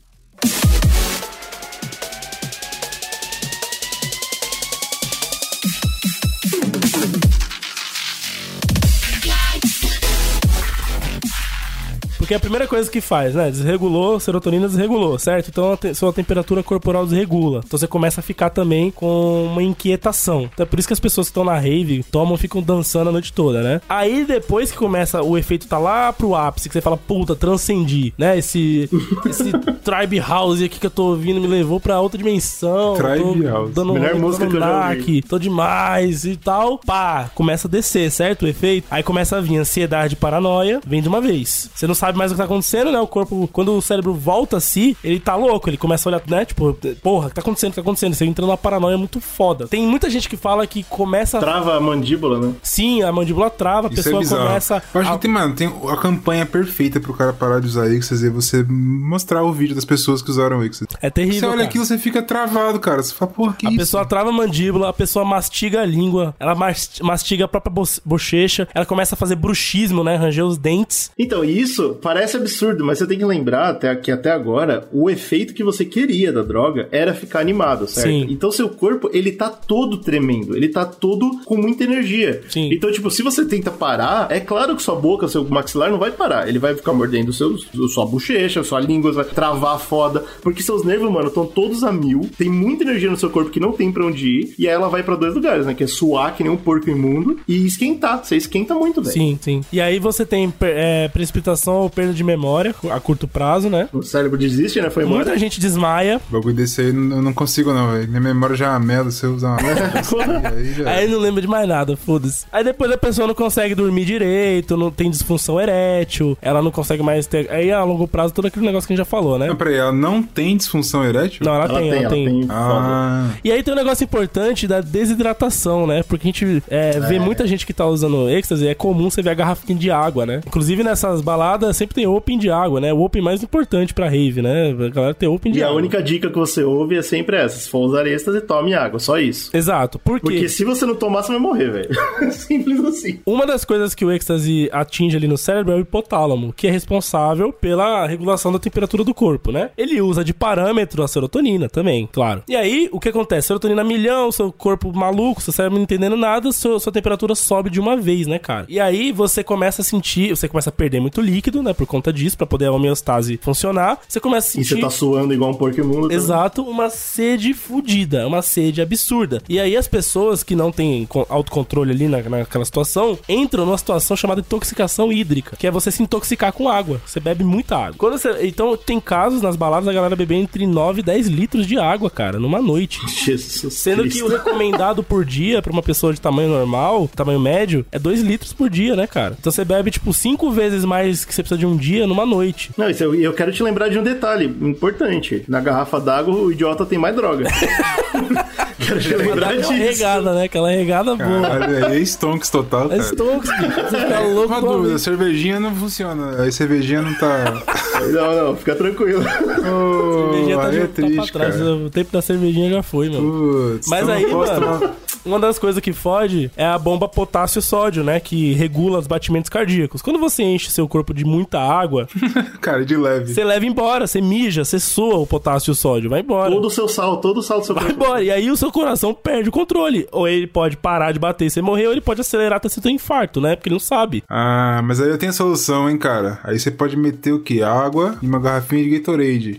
Porque 12.32 12.36
é 12.36 12.38
a 12.38 12.40
primeira 12.40 12.66
coisa 12.66 12.90
que 12.90 13.02
faz, 13.02 13.36
né? 13.36 13.52
Desregulou, 13.52 14.18
serotonina 14.18 14.66
desregulou, 14.66 15.20
certo? 15.20 15.50
Então 15.50 15.74
a 15.74 15.94
sua 15.94 16.14
temperatura 16.14 16.64
corporal 16.64 17.06
desregula. 17.06 17.62
Então 17.66 17.78
você 17.78 17.88
começa 17.88 18.22
a 18.22 18.24
ficar 18.24 18.50
também 18.50 18.90
com 18.90 19.48
uma 19.48 19.62
inquietação. 19.62 20.50
Então 20.54 20.64
é 20.64 20.66
por 20.66 20.80
isso 20.80 20.88
que 20.88 20.94
as 20.94 21.00
pessoas 21.00 21.28
que 21.28 21.32
estão 21.32 21.44
na 21.44 21.60
rave 21.60 22.06
tomam, 22.10 22.38
ficam 22.38 22.62
dançando 22.62 23.10
a 23.10 23.12
noite 23.12 23.34
toda, 23.34 23.62
né? 23.62 23.82
Aí 23.90 24.24
depois 24.24 24.72
que 24.72 24.78
começa, 24.78 25.22
o 25.22 25.38
efeito 25.38 25.68
tá 25.68 25.78
lá 25.78 26.14
pro 26.14 26.34
ápice, 26.34 26.70
que 26.70 26.74
você 26.74 26.80
fala, 26.80 26.96
puta, 26.96 27.36
transcendi, 27.36 28.14
né? 28.18 28.38
Esse, 28.38 28.90
esse 29.30 29.52
tribe 29.84 30.18
house 30.20 30.62
aqui 30.62 30.80
que 30.80 30.86
eu 30.86 30.92
tô 30.92 31.08
ouvindo 31.08 31.42
me 31.42 31.48
levou 31.48 31.82
pra 31.82 32.00
outra 32.00 32.18
dimensão. 32.18 32.96
Tribe 32.96 33.42
tô 33.42 33.48
House. 33.50 33.72
Dando 33.72 33.94
Melhor 33.94 34.14
dando 34.14 34.22
música 34.22 34.48
que 34.48 34.56
ouvi. 34.56 34.66
naque, 34.66 35.22
tô 35.22 35.38
demais 35.38 36.24
e 36.24 36.38
tal. 36.38 36.78
Pá, 36.78 37.30
começa 37.36 37.68
a 37.68 37.72
descer, 37.72 38.10
certo? 38.10 38.44
O 38.44 38.48
efeito. 38.48 38.88
Aí 38.90 39.04
começa 39.04 39.36
a 39.36 39.42
vir 39.42 39.58
ansiedade, 39.58 40.16
paranoia, 40.16 40.80
vem 40.88 41.02
de 41.02 41.10
uma 41.10 41.20
vez. 41.20 41.70
Você 41.76 41.86
não 41.86 41.94
sabe 41.94 42.20
mais 42.22 42.32
o 42.32 42.36
que 42.36 42.39
tá 42.39 42.45
acontecendo, 42.45 42.91
né? 42.91 42.99
O 42.99 43.07
corpo, 43.07 43.49
quando 43.51 43.74
o 43.76 43.82
cérebro 43.82 44.13
volta 44.13 44.57
a 44.57 44.59
si, 44.59 44.95
ele 45.03 45.19
tá 45.19 45.36
louco, 45.36 45.69
ele 45.69 45.78
começa 45.78 46.07
a 46.07 46.11
olhar, 46.11 46.22
né? 46.28 46.45
Tipo, 46.45 46.74
porra, 47.01 47.26
o 47.28 47.30
que 47.30 47.36
tá 47.36 47.41
acontecendo? 47.41 47.69
O 47.69 47.74
que 47.74 47.76
tá 47.76 47.82
acontecendo? 47.82 48.13
Você 48.13 48.26
entra 48.26 48.45
numa 48.45 48.57
paranoia 48.57 48.97
muito 48.97 49.19
foda. 49.19 49.67
Tem 49.67 49.86
muita 49.88 50.09
gente 50.09 50.30
que 50.30 50.38
fala 50.38 50.65
que 50.67 50.84
começa. 50.84 51.39
Trava 51.39 51.76
a 51.76 51.80
mandíbula, 51.80 52.39
né? 52.39 52.53
Sim, 52.61 53.01
a 53.03 53.11
mandíbula 53.11 53.49
trava, 53.49 53.88
a 53.88 53.91
Isso 53.91 53.99
é 54.01 54.03
pessoa 54.03 54.19
bizarro. 54.22 54.47
começa. 54.47 54.84
Eu 54.93 55.01
acho 55.01 55.09
a- 55.09 55.13
que 55.15 55.19
tem, 55.22 55.32
mano, 55.32 55.55
tem 55.55 55.67
a 55.89 55.97
campanha 55.97 56.45
perfeita 56.45 56.99
pro 56.99 57.13
cara 57.13 57.34
parar 57.34 57.59
de 57.59 57.67
usar 57.67 57.89
Ixas 57.91 58.22
e 58.24 58.30
você 58.30 58.63
mostrar 58.67 59.43
o 59.43 59.51
vídeo 59.51 59.76
das 59.76 59.86
pessoas 59.86 60.22
que 60.22 60.30
usaram 60.30 60.63
Ixas. 60.63 60.88
É 61.01 61.09
terrível. 61.09 61.39
Você 61.39 61.45
olha 61.45 61.55
cara. 61.57 61.67
aquilo, 61.67 61.86
você 61.86 61.97
fica 61.97 62.22
travado, 62.22 62.80
cara. 62.80 63.01
Você 63.01 63.13
fala, 63.13 63.32
porra, 63.32 63.53
que 63.53 63.65
A 63.67 63.69
isso? 63.69 63.80
pessoa 63.80 64.05
trava 64.05 64.30
a 64.30 64.34
mandíbula, 64.34 64.89
a 64.89 64.93
pessoa 64.93 65.26
mastiga 65.26 65.82
a 65.82 65.86
língua, 65.86 66.36
ela 66.39 66.53
mas- 66.55 66.99
mastiga 67.01 67.45
a 67.45 67.47
própria 67.47 67.72
bo- 67.74 67.82
bochecha, 68.05 68.67
ela 68.74 68.86
começa 68.86 69.15
a 69.15 69.17
fazer 69.17 69.36
bruxismo, 69.36 70.03
né? 70.03 70.15
Ranger 70.15 70.45
os 70.45 70.57
dentes. 70.57 71.11
Então, 71.17 71.43
isso 71.43 71.95
parece 72.12 72.36
absurdo, 72.36 72.84
mas 72.84 72.97
você 72.97 73.07
tem 73.07 73.18
que 73.18 73.24
lembrar 73.24 73.70
até 73.70 73.95
que 73.95 74.12
até 74.12 74.32
agora 74.32 74.86
o 74.91 75.09
efeito 75.09 75.53
que 75.53 75.64
você 75.64 75.86
queria 75.86 76.30
da 76.30 76.41
droga 76.41 76.89
era 76.91 77.14
ficar 77.14 77.39
animado, 77.39 77.88
certo? 77.88 78.09
Sim. 78.09 78.28
Então 78.30 78.51
seu 78.51 78.68
corpo, 78.68 79.09
ele 79.14 79.32
tá 79.32 79.49
todo 79.49 79.95
tremendo, 79.95 80.57
ele 80.57 80.68
tá 80.68 80.84
todo 80.84 81.39
com 81.45 81.55
muita 81.55 81.86
energia. 81.86 82.41
Sim. 82.49 82.70
Então, 82.74 82.91
tipo, 82.91 83.09
se 83.09 83.24
você 83.24 83.45
tenta 83.45 83.72
parar, 83.72 84.28
é 84.30 84.41
claro 84.41 84.76
que 84.76 84.84
sua 84.84 84.95
boca, 84.95 85.30
seu 85.30 85.45
maxilar 85.45 85.89
não 85.89 85.97
vai 85.97 86.12
parar, 86.12 86.49
ele 86.49 86.59
vai 86.59 86.76
ficar 86.76 86.91
mordendo 86.91 87.32
seu, 87.32 87.57
sua 87.88 88.05
bochecha, 88.05 88.62
sua 88.62 88.82
língua, 88.82 89.14
vai 89.14 89.24
travar 89.24 89.80
foda, 89.80 90.26
porque 90.41 90.62
seus 90.62 90.84
nervos, 90.84 91.09
mano, 91.09 91.30
estão 91.30 91.45
todos 91.45 91.82
a 91.82 91.93
mil, 91.93 92.30
tem 92.38 92.49
muita 92.49 92.84
energia 92.84 93.09
no 93.09 93.18
seu 93.18 93.30
corpo 93.30 93.51
que 93.51 93.59
não 93.59 93.72
tem 93.72 93.89
pra 93.89 94.05
onde 94.05 94.28
ir, 94.28 94.55
e 94.59 94.68
aí 94.68 94.74
ela 94.74 94.89
vai 94.89 95.01
pra 95.01 95.16
dois 95.16 95.34
lugares, 95.34 95.66
né? 95.66 95.74
Que 95.74 95.86
é 95.86 95.88
suar 95.88 96.36
que 96.36 96.43
nem 96.43 96.51
um 96.51 96.57
porco 96.57 96.89
imundo 96.89 97.39
e 97.47 97.66
esquentar. 97.66 98.26
Você 98.26 98.36
esquenta 98.36 98.76
muito, 98.76 99.01
velho. 99.01 99.14
Sim, 99.14 99.39
sim. 99.41 99.62
E 99.72 99.80
aí 99.80 99.97
você 99.97 100.26
tem 100.26 100.53
é, 100.59 101.07
precipitação 101.07 101.76
ou 101.76 101.89
perda 102.02 102.14
de 102.14 102.24
memória 102.24 102.74
a 102.91 102.99
curto 102.99 103.28
prazo, 103.28 103.70
né? 103.70 103.88
O 103.93 104.02
cérebro 104.02 104.38
desiste, 104.38 104.82
né? 104.82 104.89
Foi 104.89 105.04
embora. 105.04 105.24
Muita 105.24 105.38
gente 105.38 105.60
desmaia. 105.60 106.20
O 106.30 106.34
bagulho 106.34 106.56
desse 106.56 106.82
aí 106.82 106.88
eu 106.88 106.93
não 106.93 107.34
consigo, 107.34 107.72
não, 107.72 107.91
velho. 107.91 108.08
Minha 108.08 108.22
memória 108.22 108.56
já 108.56 108.74
amela 108.76 109.12
se 109.12 109.24
eu 109.24 109.34
usar 109.36 109.58
uma. 109.60 109.60
aí 110.49 110.74
já. 110.74 110.89
Aí 110.89 111.08
não 111.08 111.20
lembra 111.20 111.41
de 111.41 111.47
mais 111.47 111.68
nada, 111.68 111.95
foda-se. 111.95 112.45
Aí 112.52 112.64
depois 112.64 112.91
a 112.91 112.97
pessoa 112.97 113.28
não 113.28 113.36
consegue 113.36 113.76
dormir 113.76 114.06
direito, 114.06 114.76
não 114.76 114.89
tem 114.89 115.10
disfunção 115.12 115.60
erétil, 115.62 116.38
ela 116.41 116.62
não 116.62 116.72
consegue 116.72 117.04
mais 117.04 117.28
ter. 117.28 117.49
Aí 117.52 117.72
a 117.72 117.84
longo 117.84 118.08
prazo, 118.08 118.34
todo 118.34 118.47
aquele 118.47 118.66
negócio 118.66 118.88
que 118.88 118.93
a 118.93 118.95
gente 118.95 119.06
já 119.06 119.10
falou, 119.10 119.38
né? 119.38 119.47
Não, 119.47 119.56
peraí, 119.56 119.76
ela 119.76 119.91
não 119.91 120.24
tem 120.24 120.58
disfunção 120.58 121.04
erétil? 121.04 121.45
Não, 121.45 121.54
ela, 121.54 121.66
Ela 121.66 121.80
tem, 121.80 121.89
tem, 121.91 121.99
ela 121.99 122.10
tem. 122.10 122.26
tem. 122.26 122.47
Ah, 122.49 123.30
E 123.43 123.52
aí 123.52 123.62
tem 123.62 123.74
um 123.74 123.78
negócio 123.78 124.04
importante 124.04 124.68
da 124.68 124.82
desidratação, 124.82 125.86
né? 125.86 126.04
Porque 126.04 126.28
a 126.28 126.32
gente 126.32 126.64
é, 126.70 126.99
vê 127.02 127.20
muita 127.20 127.45
gente 127.45 127.66
que 127.66 127.74
tá 127.74 127.86
usando 127.86 128.30
êxtase, 128.30 128.68
é 128.68 128.74
comum 128.74 129.10
você 129.10 129.22
ver 129.22 129.30
a 129.32 129.34
garrafinha 129.36 129.78
de 129.78 129.91
água, 129.91 130.26
né? 130.26 130.41
Inclusive 130.45 130.84
nessas 130.84 131.22
baladas 131.22 131.78
sempre 131.82 131.96
tem 131.96 132.08
open 132.08 132.38
de 132.38 132.50
água, 132.50 132.80
né? 132.80 132.94
O 132.94 133.02
open 133.02 133.22
mais 133.22 133.42
importante 133.44 133.94
pra 133.94 134.06
rave, 134.10 134.42
né? 134.42 134.70
A 134.72 134.90
galera 134.90 135.14
tem 135.14 135.28
open 135.28 135.52
de 135.52 135.60
E 135.60 135.64
a 135.64 135.68
água. 135.68 135.78
única 135.80 136.02
dica 136.02 136.30
que 136.30 136.38
você 136.38 136.64
ouve 136.64 136.96
é 136.98 137.02
sempre 137.02 137.36
essa: 137.38 137.58
se 137.60 137.70
for 137.70 137.80
usar 137.80 138.06
êxtase, 138.08 138.42
tome 138.42 138.74
água, 138.74 139.00
só 139.00 139.18
isso. 139.20 139.56
Exato. 139.56 139.98
Por 140.00 140.20
quê? 140.20 140.26
Porque 140.26 140.50
se 140.50 140.64
você 140.64 140.86
não 140.86 140.96
tomar, 140.96 141.24
você 141.24 141.32
vai 141.32 141.40
morrer, 141.40 141.72
velho. 141.72 141.90
Simples 142.32 142.80
assim. 142.86 143.20
Uma 143.26 143.46
das 143.46 143.66
coisas 143.66 143.94
que 143.96 144.06
o 144.06 144.12
êxtase 144.12 144.70
atinge 144.72 145.18
ali 145.18 145.28
no 145.28 145.38
cérebro 145.38 145.74
é 145.74 145.76
o 145.78 145.80
hipotálamo, 145.80 146.54
que 146.54 146.68
é 146.68 146.72
responsável 146.72 147.52
pela 147.52 148.06
regulação 148.08 148.52
da 148.52 148.60
temperatura 148.60 149.04
do 149.04 149.14
corpo, 149.14 149.52
né? 149.52 149.72
Ele 149.78 150.00
usa 150.02 150.24
de 150.24 150.34
parâmetro 150.34 151.04
a 151.04 151.08
serotonina 151.08 151.68
também, 151.70 152.08
claro. 152.12 152.44
E 152.48 152.56
aí, 152.56 152.90
o 152.92 153.00
que 153.00 153.10
acontece? 153.10 153.48
Serotonina 153.48 153.84
milhão, 153.84 154.32
seu 154.32 154.52
corpo 154.52 154.92
maluco, 154.96 155.42
seu 155.42 155.54
cérebro 155.54 155.78
não 155.78 155.84
entendendo 155.84 156.16
nada, 156.16 156.52
seu- 156.52 156.80
sua 156.80 156.92
temperatura 156.92 157.34
sobe 157.36 157.70
de 157.70 157.80
uma 157.80 157.98
vez, 157.98 158.28
né, 158.28 158.38
cara? 158.40 158.66
E 158.70 158.80
aí 158.80 159.12
você 159.12 159.44
começa 159.44 159.82
a 159.82 159.86
sentir, 159.86 160.30
você 160.36 160.48
começa 160.48 160.70
a 160.70 160.74
perder 160.74 161.00
muito 161.00 161.22
líquido, 161.22 161.64
né, 161.64 161.70
por 161.74 161.86
conta 161.88 162.11
disso, 162.13 162.38
pra 162.38 162.47
poder 162.47 162.65
a 162.67 162.72
homeostase 162.72 163.39
funcionar. 163.41 163.99
Você 164.07 164.19
começa 164.19 164.47
a 164.47 164.61
E 164.61 164.63
sentir 164.63 164.76
você 164.76 164.82
tá 164.82 164.89
suando 164.89 165.34
igual 165.34 165.51
um 165.51 165.53
porco 165.53 165.80
imundo. 165.80 166.01
também. 166.03 166.17
Exato, 166.17 166.61
uma 166.63 166.89
sede 166.89 167.53
fodida, 167.53 168.28
uma 168.28 168.41
sede 168.41 168.82
absurda. 168.82 169.41
E 169.47 169.59
aí 169.59 169.76
as 169.78 169.88
pessoas 169.88 170.43
que 170.43 170.55
não 170.55 170.72
têm 170.72 171.05
co- 171.05 171.26
autocontrole 171.30 171.91
ali 171.91 172.07
na, 172.07 172.22
naquela 172.22 172.65
situação 172.65 173.17
entram 173.28 173.65
numa 173.65 173.78
situação 173.78 174.15
chamada 174.17 174.41
intoxicação 174.41 175.11
hídrica, 175.11 175.55
que 175.57 175.67
é 175.67 175.72
você 175.72 175.91
se 175.91 176.01
intoxicar 176.03 176.51
com 176.53 176.69
água. 176.69 177.01
Você 177.05 177.19
bebe 177.19 177.43
muita 177.43 177.76
água. 177.78 177.95
Quando 177.97 178.17
você- 178.17 178.45
então 178.45 178.76
tem 178.78 178.99
casos 178.99 179.41
nas 179.41 179.55
baladas 179.55 179.86
da 179.86 179.93
galera 179.93 180.15
beber 180.15 180.36
entre 180.36 180.65
9 180.65 180.99
e 181.01 181.03
10 181.03 181.28
litros 181.28 181.65
de 181.67 181.78
água, 181.78 182.09
cara, 182.09 182.39
numa 182.39 182.61
noite. 182.61 182.99
Jesus 183.24 183.74
Sendo 183.76 184.03
que 184.03 184.09
Cristo. 184.09 184.26
o 184.26 184.30
recomendado 184.30 185.03
por 185.03 185.24
dia 185.26 185.61
pra 185.61 185.72
uma 185.72 185.82
pessoa 185.84 186.13
de 186.13 186.22
tamanho 186.22 186.49
normal, 186.49 187.09
tamanho 187.15 187.39
médio, 187.39 187.86
é 187.91 187.99
2 187.99 188.22
litros 188.22 188.53
por 188.53 188.69
dia, 188.69 188.95
né, 188.95 189.07
cara? 189.07 189.36
Então 189.39 189.51
você 189.51 189.63
bebe, 189.63 189.91
tipo, 189.91 190.13
5 190.13 190.51
vezes 190.51 190.84
mais 190.86 191.24
que 191.26 191.34
você 191.34 191.41
precisa 191.41 191.59
de 191.62 191.66
um 191.68 191.78
dia 191.78 192.05
numa 192.07 192.26
noite. 192.26 192.72
Não, 192.78 192.89
isso 192.89 193.03
eu, 193.03 193.14
eu 193.16 193.32
quero 193.34 193.51
te 193.51 193.62
lembrar 193.64 193.88
de 193.89 193.97
um 193.99 194.03
detalhe 194.03 194.45
importante. 194.62 195.43
Na 195.47 195.59
garrafa 195.62 195.99
d'água, 195.99 196.34
o 196.36 196.51
idiota 196.51 196.86
tem 196.86 196.97
mais 196.97 197.16
droga. 197.16 197.45
quero 198.86 198.99
te 198.99 199.16
lembrar 199.16 199.47
Aquela 199.49 199.62
disso. 199.62 199.72
regada, 199.74 200.34
né? 200.34 200.43
Aquela 200.45 200.70
regada 200.72 201.16
boa. 201.16 201.41
caralho, 201.41 201.86
aí 201.86 201.97
é 202.01 202.01
stonks 202.05 202.49
total, 202.49 202.86
É 202.86 202.89
cara. 202.89 203.03
Stonks, 203.03 203.49
bicho. 203.59 203.82
Você 203.82 203.97
fica 203.99 204.20
louco. 204.22 204.47
Uma 204.47 204.62
dúvida, 204.62 204.97
cervejinha 204.99 205.59
não 205.59 205.74
funciona. 205.76 206.41
Aí 206.41 206.51
cervejinha 206.51 207.01
não 207.01 207.14
tá. 207.14 207.62
Não, 208.01 208.36
não, 208.47 208.55
fica 208.55 208.74
tranquilo. 208.74 209.22
Ô, 209.22 210.32
cervejinha 210.32 210.57
tá, 210.57 210.64
é 210.64 210.72
tá 210.72 210.88
pra 210.88 210.88
triste, 210.88 211.32
trás. 211.34 211.55
cara. 211.55 211.76
O 211.76 211.89
tempo 211.91 212.12
da 212.12 212.20
cervejinha 212.20 212.70
já 212.72 212.82
foi, 212.82 213.09
mano. 213.09 213.32
Putz, 213.74 213.88
Mas 213.88 214.09
aí, 214.09 214.26
mano, 214.26 214.59
tomar- 214.59 214.95
Uma 215.26 215.39
das 215.39 215.59
coisas 215.59 215.82
que 215.82 215.93
fode 215.93 216.49
é 216.57 216.65
a 216.65 216.78
bomba 216.78 217.07
potássio-sódio, 217.07 218.03
né? 218.03 218.19
Que 218.19 218.53
regula 218.53 218.99
os 218.99 219.07
batimentos 219.07 219.49
cardíacos. 219.49 220.01
Quando 220.01 220.19
você 220.19 220.43
enche 220.43 220.69
seu 220.72 220.88
corpo 220.88 221.13
de 221.13 221.24
muita 221.26 221.59
água, 221.59 222.07
Cara, 222.61 222.84
de 222.86 222.95
leve. 222.95 223.34
você 223.34 223.43
leva 223.43 223.65
embora, 223.65 224.07
você 224.07 224.19
mija, 224.22 224.63
você 224.65 224.80
sua 224.80 225.17
o 225.17 225.28
potássio 225.28 225.72
e 225.72 225.74
o 225.74 225.76
sódio, 225.76 226.09
vai 226.09 226.22
embora. 226.22 226.51
Todo 226.51 226.65
o 226.67 226.69
seu 226.72 226.88
sal, 226.88 227.17
todo 227.17 227.38
o 227.38 227.41
sal 227.43 227.59
do 227.59 227.65
seu 227.65 227.76
Vai 227.76 227.86
corpo. 227.86 228.03
embora. 228.03 228.24
E 228.24 228.32
aí 228.32 228.49
o 228.51 228.57
seu 228.57 228.72
coração 228.72 229.13
perde 229.13 229.49
o 229.49 229.51
controle. 229.51 230.07
Ou 230.11 230.28
ele 230.28 230.47
pode 230.47 230.78
parar 230.78 231.11
de 231.11 231.19
bater 231.19 231.45
e 231.45 231.49
você 231.49 231.61
morrer, 231.61 231.88
ou 231.88 231.91
ele 231.93 232.01
pode 232.01 232.22
acelerar 232.22 232.57
até 232.57 232.67
você 232.69 232.82
ter 232.82 232.89
um 232.89 232.93
infarto, 232.93 233.39
né? 233.39 233.55
Porque 233.55 233.69
ele 233.69 233.76
não 233.76 233.80
sabe. 233.80 234.24
Ah, 234.30 234.82
mas 234.84 234.99
aí 235.01 235.09
eu 235.09 235.17
tenho 235.17 235.30
a 235.30 235.34
solução, 235.34 235.89
hein, 235.89 235.97
cara. 235.97 236.39
Aí 236.43 236.57
você 236.59 236.72
pode 236.72 236.97
meter 236.97 237.32
o 237.34 237.39
quê? 237.39 237.61
Água 237.61 238.17
e 238.22 238.28
uma 238.28 238.39
garrafinha 238.39 238.84
de 238.84 238.97
Gatorade. 238.97 239.57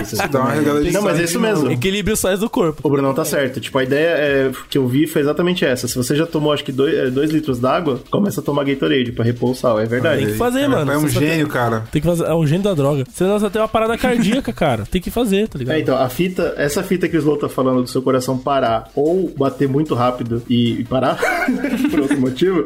Isso. 0.00 0.16
Dá 0.28 0.40
uma 0.40 0.50
regada 0.52 0.82
de 0.82 0.90
Não, 0.92 1.02
mas 1.02 1.18
é 1.20 1.24
isso 1.24 1.38
mesmo. 1.40 1.70
Equilíbrio 1.70 2.16
sais 2.16 2.40
do 2.40 2.50
corpo. 2.50 2.80
O 2.86 2.90
Brunão 2.90 3.14
tá 3.14 3.24
certo. 3.24 3.60
Tipo, 3.60 3.78
a 3.78 3.82
ideia 3.84 4.08
é, 4.16 4.52
que 4.68 4.78
eu 4.78 4.86
vi 4.86 5.06
foi 5.06 5.22
exatamente 5.22 5.64
essa. 5.64 5.86
Se 5.88 5.96
você 5.96 6.14
já 6.16 6.26
tomou, 6.26 6.52
acho 6.52 6.64
que 6.64 6.72
2 6.72 7.30
litros 7.30 7.58
d'água, 7.58 8.00
começa 8.10 8.40
a 8.40 8.44
tomar 8.44 8.64
Gatorade 8.64 9.12
pra 9.12 9.24
repor 9.24 9.50
o 9.50 9.54
sal. 9.54 9.78
É 9.80 9.86
verdade. 9.86 10.22
Tem 10.22 10.32
que 10.32 10.38
fazer, 10.38 10.60
Cara, 10.60 10.70
mano. 10.70 10.92
É 10.92 10.98
um 10.98 11.02
Você 11.02 11.18
gênio, 11.20 11.48
cara. 11.48 11.84
Tem 11.90 12.00
que 12.00 12.08
fazer. 12.08 12.24
É 12.24 12.32
o 12.34 12.46
gênio 12.46 12.64
da 12.64 12.74
droga. 12.74 13.04
Senão 13.12 13.38
você 13.38 13.50
tem 13.50 13.60
uma 13.60 13.68
parada 13.68 13.96
cardíaca, 13.96 14.52
cara. 14.54 14.84
Tem 14.90 15.00
que 15.00 15.10
fazer, 15.10 15.48
tá 15.48 15.58
ligado? 15.58 15.76
É, 15.76 15.80
então, 15.80 15.96
a 15.96 16.08
fita, 16.08 16.54
essa 16.56 16.82
fita 16.82 17.08
que 17.08 17.16
o 17.16 17.18
Slow 17.18 17.36
tá 17.36 17.48
falando 17.48 17.82
do 17.82 17.88
seu 17.88 18.02
coração 18.02 18.38
parar 18.38 18.90
ou 18.94 19.32
bater 19.36 19.68
muito 19.68 19.94
rápido 19.94 20.42
e, 20.48 20.80
e 20.80 20.84
parar, 20.84 21.18
por 21.90 22.00
outro 22.00 22.20
motivo, 22.20 22.64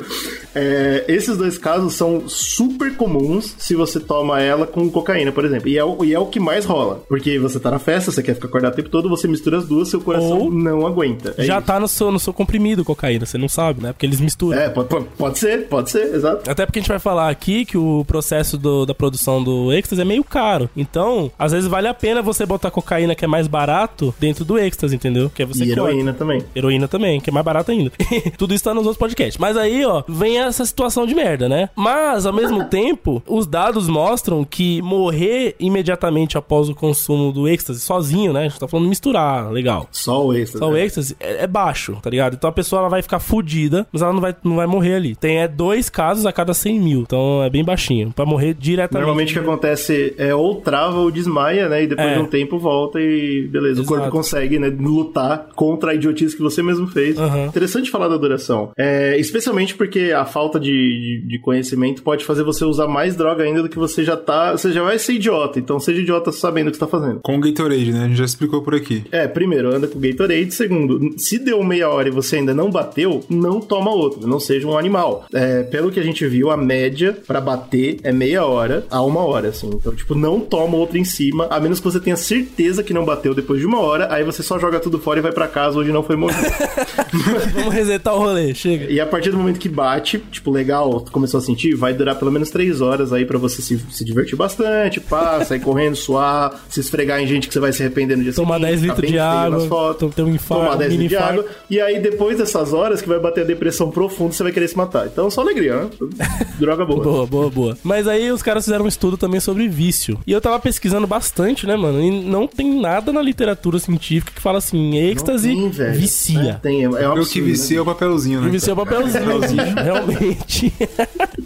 é, 0.55 1.05
esses 1.09 1.37
dois 1.37 1.59
casos 1.59 1.95
são 1.95 2.29
super 2.29 2.95
comuns 2.97 3.55
se 3.59 3.75
você 3.75 4.01
toma 4.01 4.41
ela 4.41 4.67
com 4.67 4.89
cocaína, 4.91 5.33
por 5.33 5.45
exemplo. 5.45 5.69
E 5.69 5.79
é, 5.79 5.85
o, 5.85 6.05
e 6.05 6.15
é 6.15 6.19
o 6.19 6.27
que 6.27 6.39
mais 6.41 6.65
rola. 6.65 7.03
Porque 7.09 7.39
você 7.39 7.59
tá 7.59 7.71
na 7.71 7.79
festa, 7.79 8.11
você 8.11 8.23
quer 8.23 8.35
ficar 8.35 8.49
acordado 8.49 8.73
o 8.73 8.77
tempo 8.77 8.89
todo, 8.89 9.09
você 9.09 9.27
mistura 9.27 9.59
as 9.59 9.67
duas, 9.67 9.89
seu 9.89 10.01
coração 10.01 10.39
Ou 10.39 10.51
não 10.51 10.87
aguenta. 10.87 11.35
É 11.37 11.45
Já 11.45 11.59
isso. 11.59 11.67
tá 11.67 11.81
no 11.81 11.88
seu, 11.89 12.11
no 12.13 12.19
seu 12.19 12.33
comprimido 12.33 12.85
cocaína, 12.85 13.27
você 13.27 13.39
não 13.39 13.49
sabe, 13.49 13.83
né? 13.83 13.93
Porque 13.93 14.07
eles 14.07 14.21
misturam. 14.21 14.59
É, 14.59 14.69
pode, 14.69 14.89
pode- 15.17 15.39
ser, 15.39 15.67
pode 15.69 15.91
ser, 15.91 16.15
exato. 16.15 16.51
Até 16.51 16.65
porque 16.67 16.79
a 16.79 16.83
gente 16.83 16.89
vai 16.89 16.99
falar 16.99 17.29
aqui 17.29 17.65
que 17.65 17.77
o 17.79 18.05
processo 18.07 18.57
do- 18.59 18.85
da 18.87 18.95
produção 18.95 19.43
do 19.43 19.73
êxtase 19.73 20.03
é 20.03 20.05
meio 20.05 20.23
caro. 20.25 20.69
Então, 20.77 21.31
às 21.39 21.53
vezes 21.53 21.69
vale 21.69 21.89
a 21.89 21.95
pena 21.95 22.23
você 22.23 22.45
botar 22.47 22.71
cocaína, 22.71 23.15
que 23.15 23.25
é 23.25 23.29
mais 23.29 23.47
barato, 23.47 24.15
dentro 24.19 24.45
do 24.45 24.59
êxtase, 24.59 24.95
entendeu? 24.95 25.31
Que 25.35 25.43
aí 25.43 25.49
você 25.49 25.65
E 25.65 25.75
corta. 25.75 25.91
heroína 25.91 26.13
também. 26.13 26.45
Heroína 26.55 26.89
também, 26.89 27.21
que 27.21 27.31
é 27.31 27.33
mais 27.33 27.45
barato 27.45 27.71
ainda. 27.71 27.91
Tudo 28.37 28.55
isso 28.55 28.65
tá 28.65 28.75
nos 28.75 28.85
outros 28.85 28.99
podcasts. 28.99 29.39
Mas 29.39 29.57
aí, 29.57 29.85
ó, 29.85 30.03
vem 30.09 30.39
essa 30.39 30.65
situação 30.65 31.07
de 31.07 31.15
merda, 31.15 31.49
né? 31.49 31.69
Mas, 31.77 32.27
ao 32.27 32.33
mesmo 32.33 32.65
tempo, 32.69 33.23
os 33.27 33.47
dados 33.47 33.89
mostram 33.89 34.45
que 34.45 34.83
morrer 34.83 35.55
imediatamente 35.59 36.37
após 36.37 36.69
o 36.69 36.75
consumo 36.75 37.33
do 37.33 37.49
êxtase, 37.49 37.81
sozinho, 37.81 38.33
né? 38.33 38.41
A 38.41 38.49
gente 38.49 38.59
tá 38.59 38.69
falando 38.69 38.89
misturar, 38.89 39.51
legal. 39.51 39.87
Só 39.91 40.27
o 40.27 40.35
êxtase. 40.35 40.59
Só 40.59 40.69
o 40.71 40.73
né? 40.75 40.83
êxtase 40.85 41.17
é, 41.21 41.45
é 41.45 41.47
baixo, 41.47 41.78
tá 42.03 42.11
ligado? 42.11 42.35
Então 42.35 42.51
a 42.51 42.53
pessoa 42.53 42.81
ela 42.81 42.89
vai 42.89 43.03
ficar 43.03 43.19
fudida, 43.19 43.87
mas 43.93 44.03
ela 44.03 44.13
não 44.13 44.21
vai, 44.21 44.35
não 44.43 44.57
vai 44.57 44.67
morrer 44.67 44.95
ali. 44.95 45.15
Tem 45.15 45.39
é, 45.41 45.49
dois 45.49 45.89
casos 45.89 46.27
a 46.27 46.33
cada 46.33 46.55
100 46.55 46.81
mil, 46.81 47.01
então 47.01 47.43
é 47.43 47.51
bem 47.51 47.65
baixinho. 47.65 48.13
Pra 48.13 48.27
morrer 48.27 48.55
diretamente. 48.55 49.05
Normalmente 49.05 49.31
o 49.31 49.43
que 49.43 49.49
acontece 49.49 50.15
é 50.19 50.35
ou 50.35 50.57
trava 50.57 50.99
ou 50.99 51.11
desmaia, 51.11 51.69
né? 51.69 51.85
E 51.85 51.87
depois 51.87 52.09
É. 52.09 52.15
de 52.15 52.21
um 52.21 52.27
tempo 52.27 52.59
volta 52.59 53.01
e 53.01 53.49
beleza. 53.49 53.83
O 53.83 53.85
corpo 53.85 54.05
Exato. 54.05 54.17
consegue, 54.17 54.59
né, 54.59 54.69
lutar 54.69 55.49
contra 55.55 55.93
a 55.93 55.95
idiotice 55.95 56.37
que 56.37 56.43
você 56.43 56.63
mesmo 56.63 56.87
fez. 56.87 57.19
Aham. 57.19 57.47
Interessante 57.47 57.91
falar 57.91 58.09
da 58.09 58.17
duração. 58.17 58.71
É, 58.77 59.19
especialmente 59.19 59.75
porque 59.75 60.13
a 60.13 60.25
falta 60.25 60.59
de, 60.59 61.23
de, 61.27 61.39
conhecimento 61.39 62.03
pode 62.03 62.25
fazer 62.25 62.43
você 62.43 62.65
usar 62.65 62.87
mais 62.87 63.17
droga 63.17 63.45
ainda 63.45 63.63
do 63.63 63.69
que 63.69 63.79
você 63.79 64.05
já 64.05 64.17
tá. 64.17 64.53
Você 64.53 64.73
já 64.73 64.83
vai 64.83 64.99
ser 64.99 65.15
idiota. 65.15 65.59
Então 65.59 65.79
seja 65.79 66.01
idiota 66.01 66.33
sabendo 66.33 66.69
o 66.69 66.71
que 66.71 66.77
você 66.77 66.85
tá 66.85 66.87
fazendo. 66.87 67.21
Com 67.21 67.37
o 67.37 67.41
Gatorade, 67.41 67.93
né? 67.93 68.05
A 68.05 68.09
gente 68.09 68.19
já 68.19 68.25
explicou 68.25 68.63
por 68.63 68.75
aqui. 68.75 69.05
É, 69.11 69.27
primeiro, 69.27 69.75
anda 69.75 69.87
com 69.87 69.99
Gatorade. 69.99 70.53
Segundo, 70.53 71.15
se 71.19 71.39
deu 71.39 71.63
meia 71.69 71.89
hora 71.89 72.09
e 72.09 72.11
você 72.11 72.37
ainda 72.37 72.55
não 72.55 72.71
bateu, 72.71 73.23
não 73.29 73.61
toma 73.61 73.91
outro. 73.91 74.27
Não 74.27 74.41
seja 74.41 74.67
um 74.67 74.77
animal. 74.77 75.27
É, 75.33 75.63
pelo 75.63 75.91
que 75.91 76.01
a 76.01 76.03
gente 76.03 76.27
viu, 76.27 76.51
a 76.51 76.57
média 76.57 77.17
pra 77.27 77.41
bater 77.41 77.99
é 78.03 78.13
meia 78.13 78.45
hora 78.45 78.85
a 78.91 79.03
uma 79.03 79.21
hora, 79.21 79.49
assim. 79.49 79.69
Então, 79.69 79.95
tipo, 79.95 80.15
não 80.15 80.41
toma 80.41 80.77
outro 80.77 80.99
em 80.99 81.05
cima, 81.05 81.47
a 81.51 81.61
menos 81.61 81.79
que 81.79 81.85
você 81.85 82.01
tenha 82.01 82.17
certeza 82.17 82.83
que 82.83 82.93
não 82.93 83.05
bateu 83.05 83.35
depois 83.35 83.61
de 83.61 83.67
uma 83.67 83.81
hora. 83.81 84.13
Aí 84.13 84.25
você 84.25 84.43
só 84.43 84.59
joga 84.59 84.81
tudo 84.81 84.99
fora 84.99 85.19
e 85.19 85.23
vai 85.23 85.33
pra 85.33 85.47
casa. 85.47 85.79
Hoje 85.79 85.93
não 85.93 86.03
foi 86.03 86.17
movido. 86.17 86.41
Vamos 87.55 87.75
resetar 87.75 88.15
o 88.15 88.19
rolê, 88.19 88.55
chega. 88.55 88.91
E 88.91 89.01
a 89.01 89.07
partir 89.07 89.31
do 89.31 89.37
momento 89.37 89.59
que 89.59 89.69
bate, 89.69 90.19
tipo, 90.31 90.51
legal, 90.51 91.01
tu 91.01 91.13
começou 91.13 91.39
a 91.39 91.41
sentir, 91.43 91.75
vai 91.75 91.93
durar 91.93 92.17
pelo 92.17 92.33
menos 92.33 92.51
três 92.51 92.81
horas 92.81 93.13
aí 93.13 93.25
pra 93.25 93.39
você 93.39 93.61
se, 93.61 93.79
se 93.91 94.05
divertir 94.05 94.37
bastante, 94.37 95.01
pá, 95.01 95.45
sair 95.47 95.61
correndo, 95.61 95.97
suar, 95.97 96.61
se 96.69 96.81
esfregar 96.81 97.21
em 97.21 97.27
gente 97.27 97.49
que 97.49 97.55
você 97.55 97.61
vai 97.61 97.73
se 97.73 97.83
arrepender 97.83 98.17
no 98.17 98.23
dia 98.23 98.33
Tomar 98.33 98.55
seguinte, 98.55 98.71
10 98.71 98.81
ficar 98.81 98.95
litros 98.95 99.03
bem 99.03 99.13
de 99.13 99.19
água, 99.19 99.59
nas 99.59 99.69
fotos, 99.69 100.15
ter 100.15 100.23
um 100.23 100.31
infarto, 100.31 100.65
tomar 100.65 100.75
um 100.75 100.79
10 100.79 100.91
mini 100.93 101.03
litros 101.05 101.19
de 101.19 101.25
água, 101.25 101.47
e 101.71 101.81
aí 101.81 102.01
depois 102.01 102.39
dessas 102.39 102.73
horas 102.73 103.03
que 103.03 103.09
vai 103.09 103.19
bater 103.19 103.43
a 103.43 103.47
depressão 103.47 103.91
profunda, 103.91 104.33
você 104.33 104.43
vai 104.43 104.53
querer 104.53 104.69
se 104.69 104.77
matar. 104.77 105.07
Então 105.07 105.31
só 105.31 105.43
alegria, 105.43 105.77
né? 105.77 105.91
Droga 106.59 106.85
boa. 106.85 107.03
Boa, 107.03 107.27
boa, 107.27 107.51
boa. 107.51 107.79
Mas 107.83 108.09
aí 108.09 108.31
os 108.33 108.43
caras 108.43 108.65
fizeram 108.65 108.85
um 108.85 108.89
estudo 108.89 109.17
também 109.17 109.41
sobre 109.41 109.69
vício. 109.69 110.19
E 110.27 110.33
eu 110.33 110.41
tava 110.41 110.59
pesquisando 110.59 111.07
bastante, 111.07 111.67
né, 111.67 111.77
mano? 111.77 112.01
E 112.01 112.11
não 112.11 112.47
tem 112.47 112.81
nada 112.81 113.13
na 113.13 113.21
literatura 113.21 113.79
científica 113.79 114.33
que 114.35 114.41
fala 114.41 114.59
assim, 114.59 114.97
êxtase 114.97 115.55
Não 115.55 115.63
tem, 115.63 115.71
velho. 115.71 115.99
vicia. 115.99 116.51
É, 116.51 116.53
tem, 116.55 116.85
é, 116.85 116.89
um 116.89 116.93
o 116.93 116.97
que 116.97 117.05
absurdo, 117.05 117.47
vicia 117.47 117.77
é 117.77 117.79
né? 117.79 117.83
o 117.83 117.85
papelzinho, 117.85 118.41
né? 118.41 118.49
Vicia 118.51 118.71
é 118.71 118.73
o 118.73 118.77
papelzinho, 118.77 119.41
bicho, 119.41 119.55
realmente. 119.83 120.73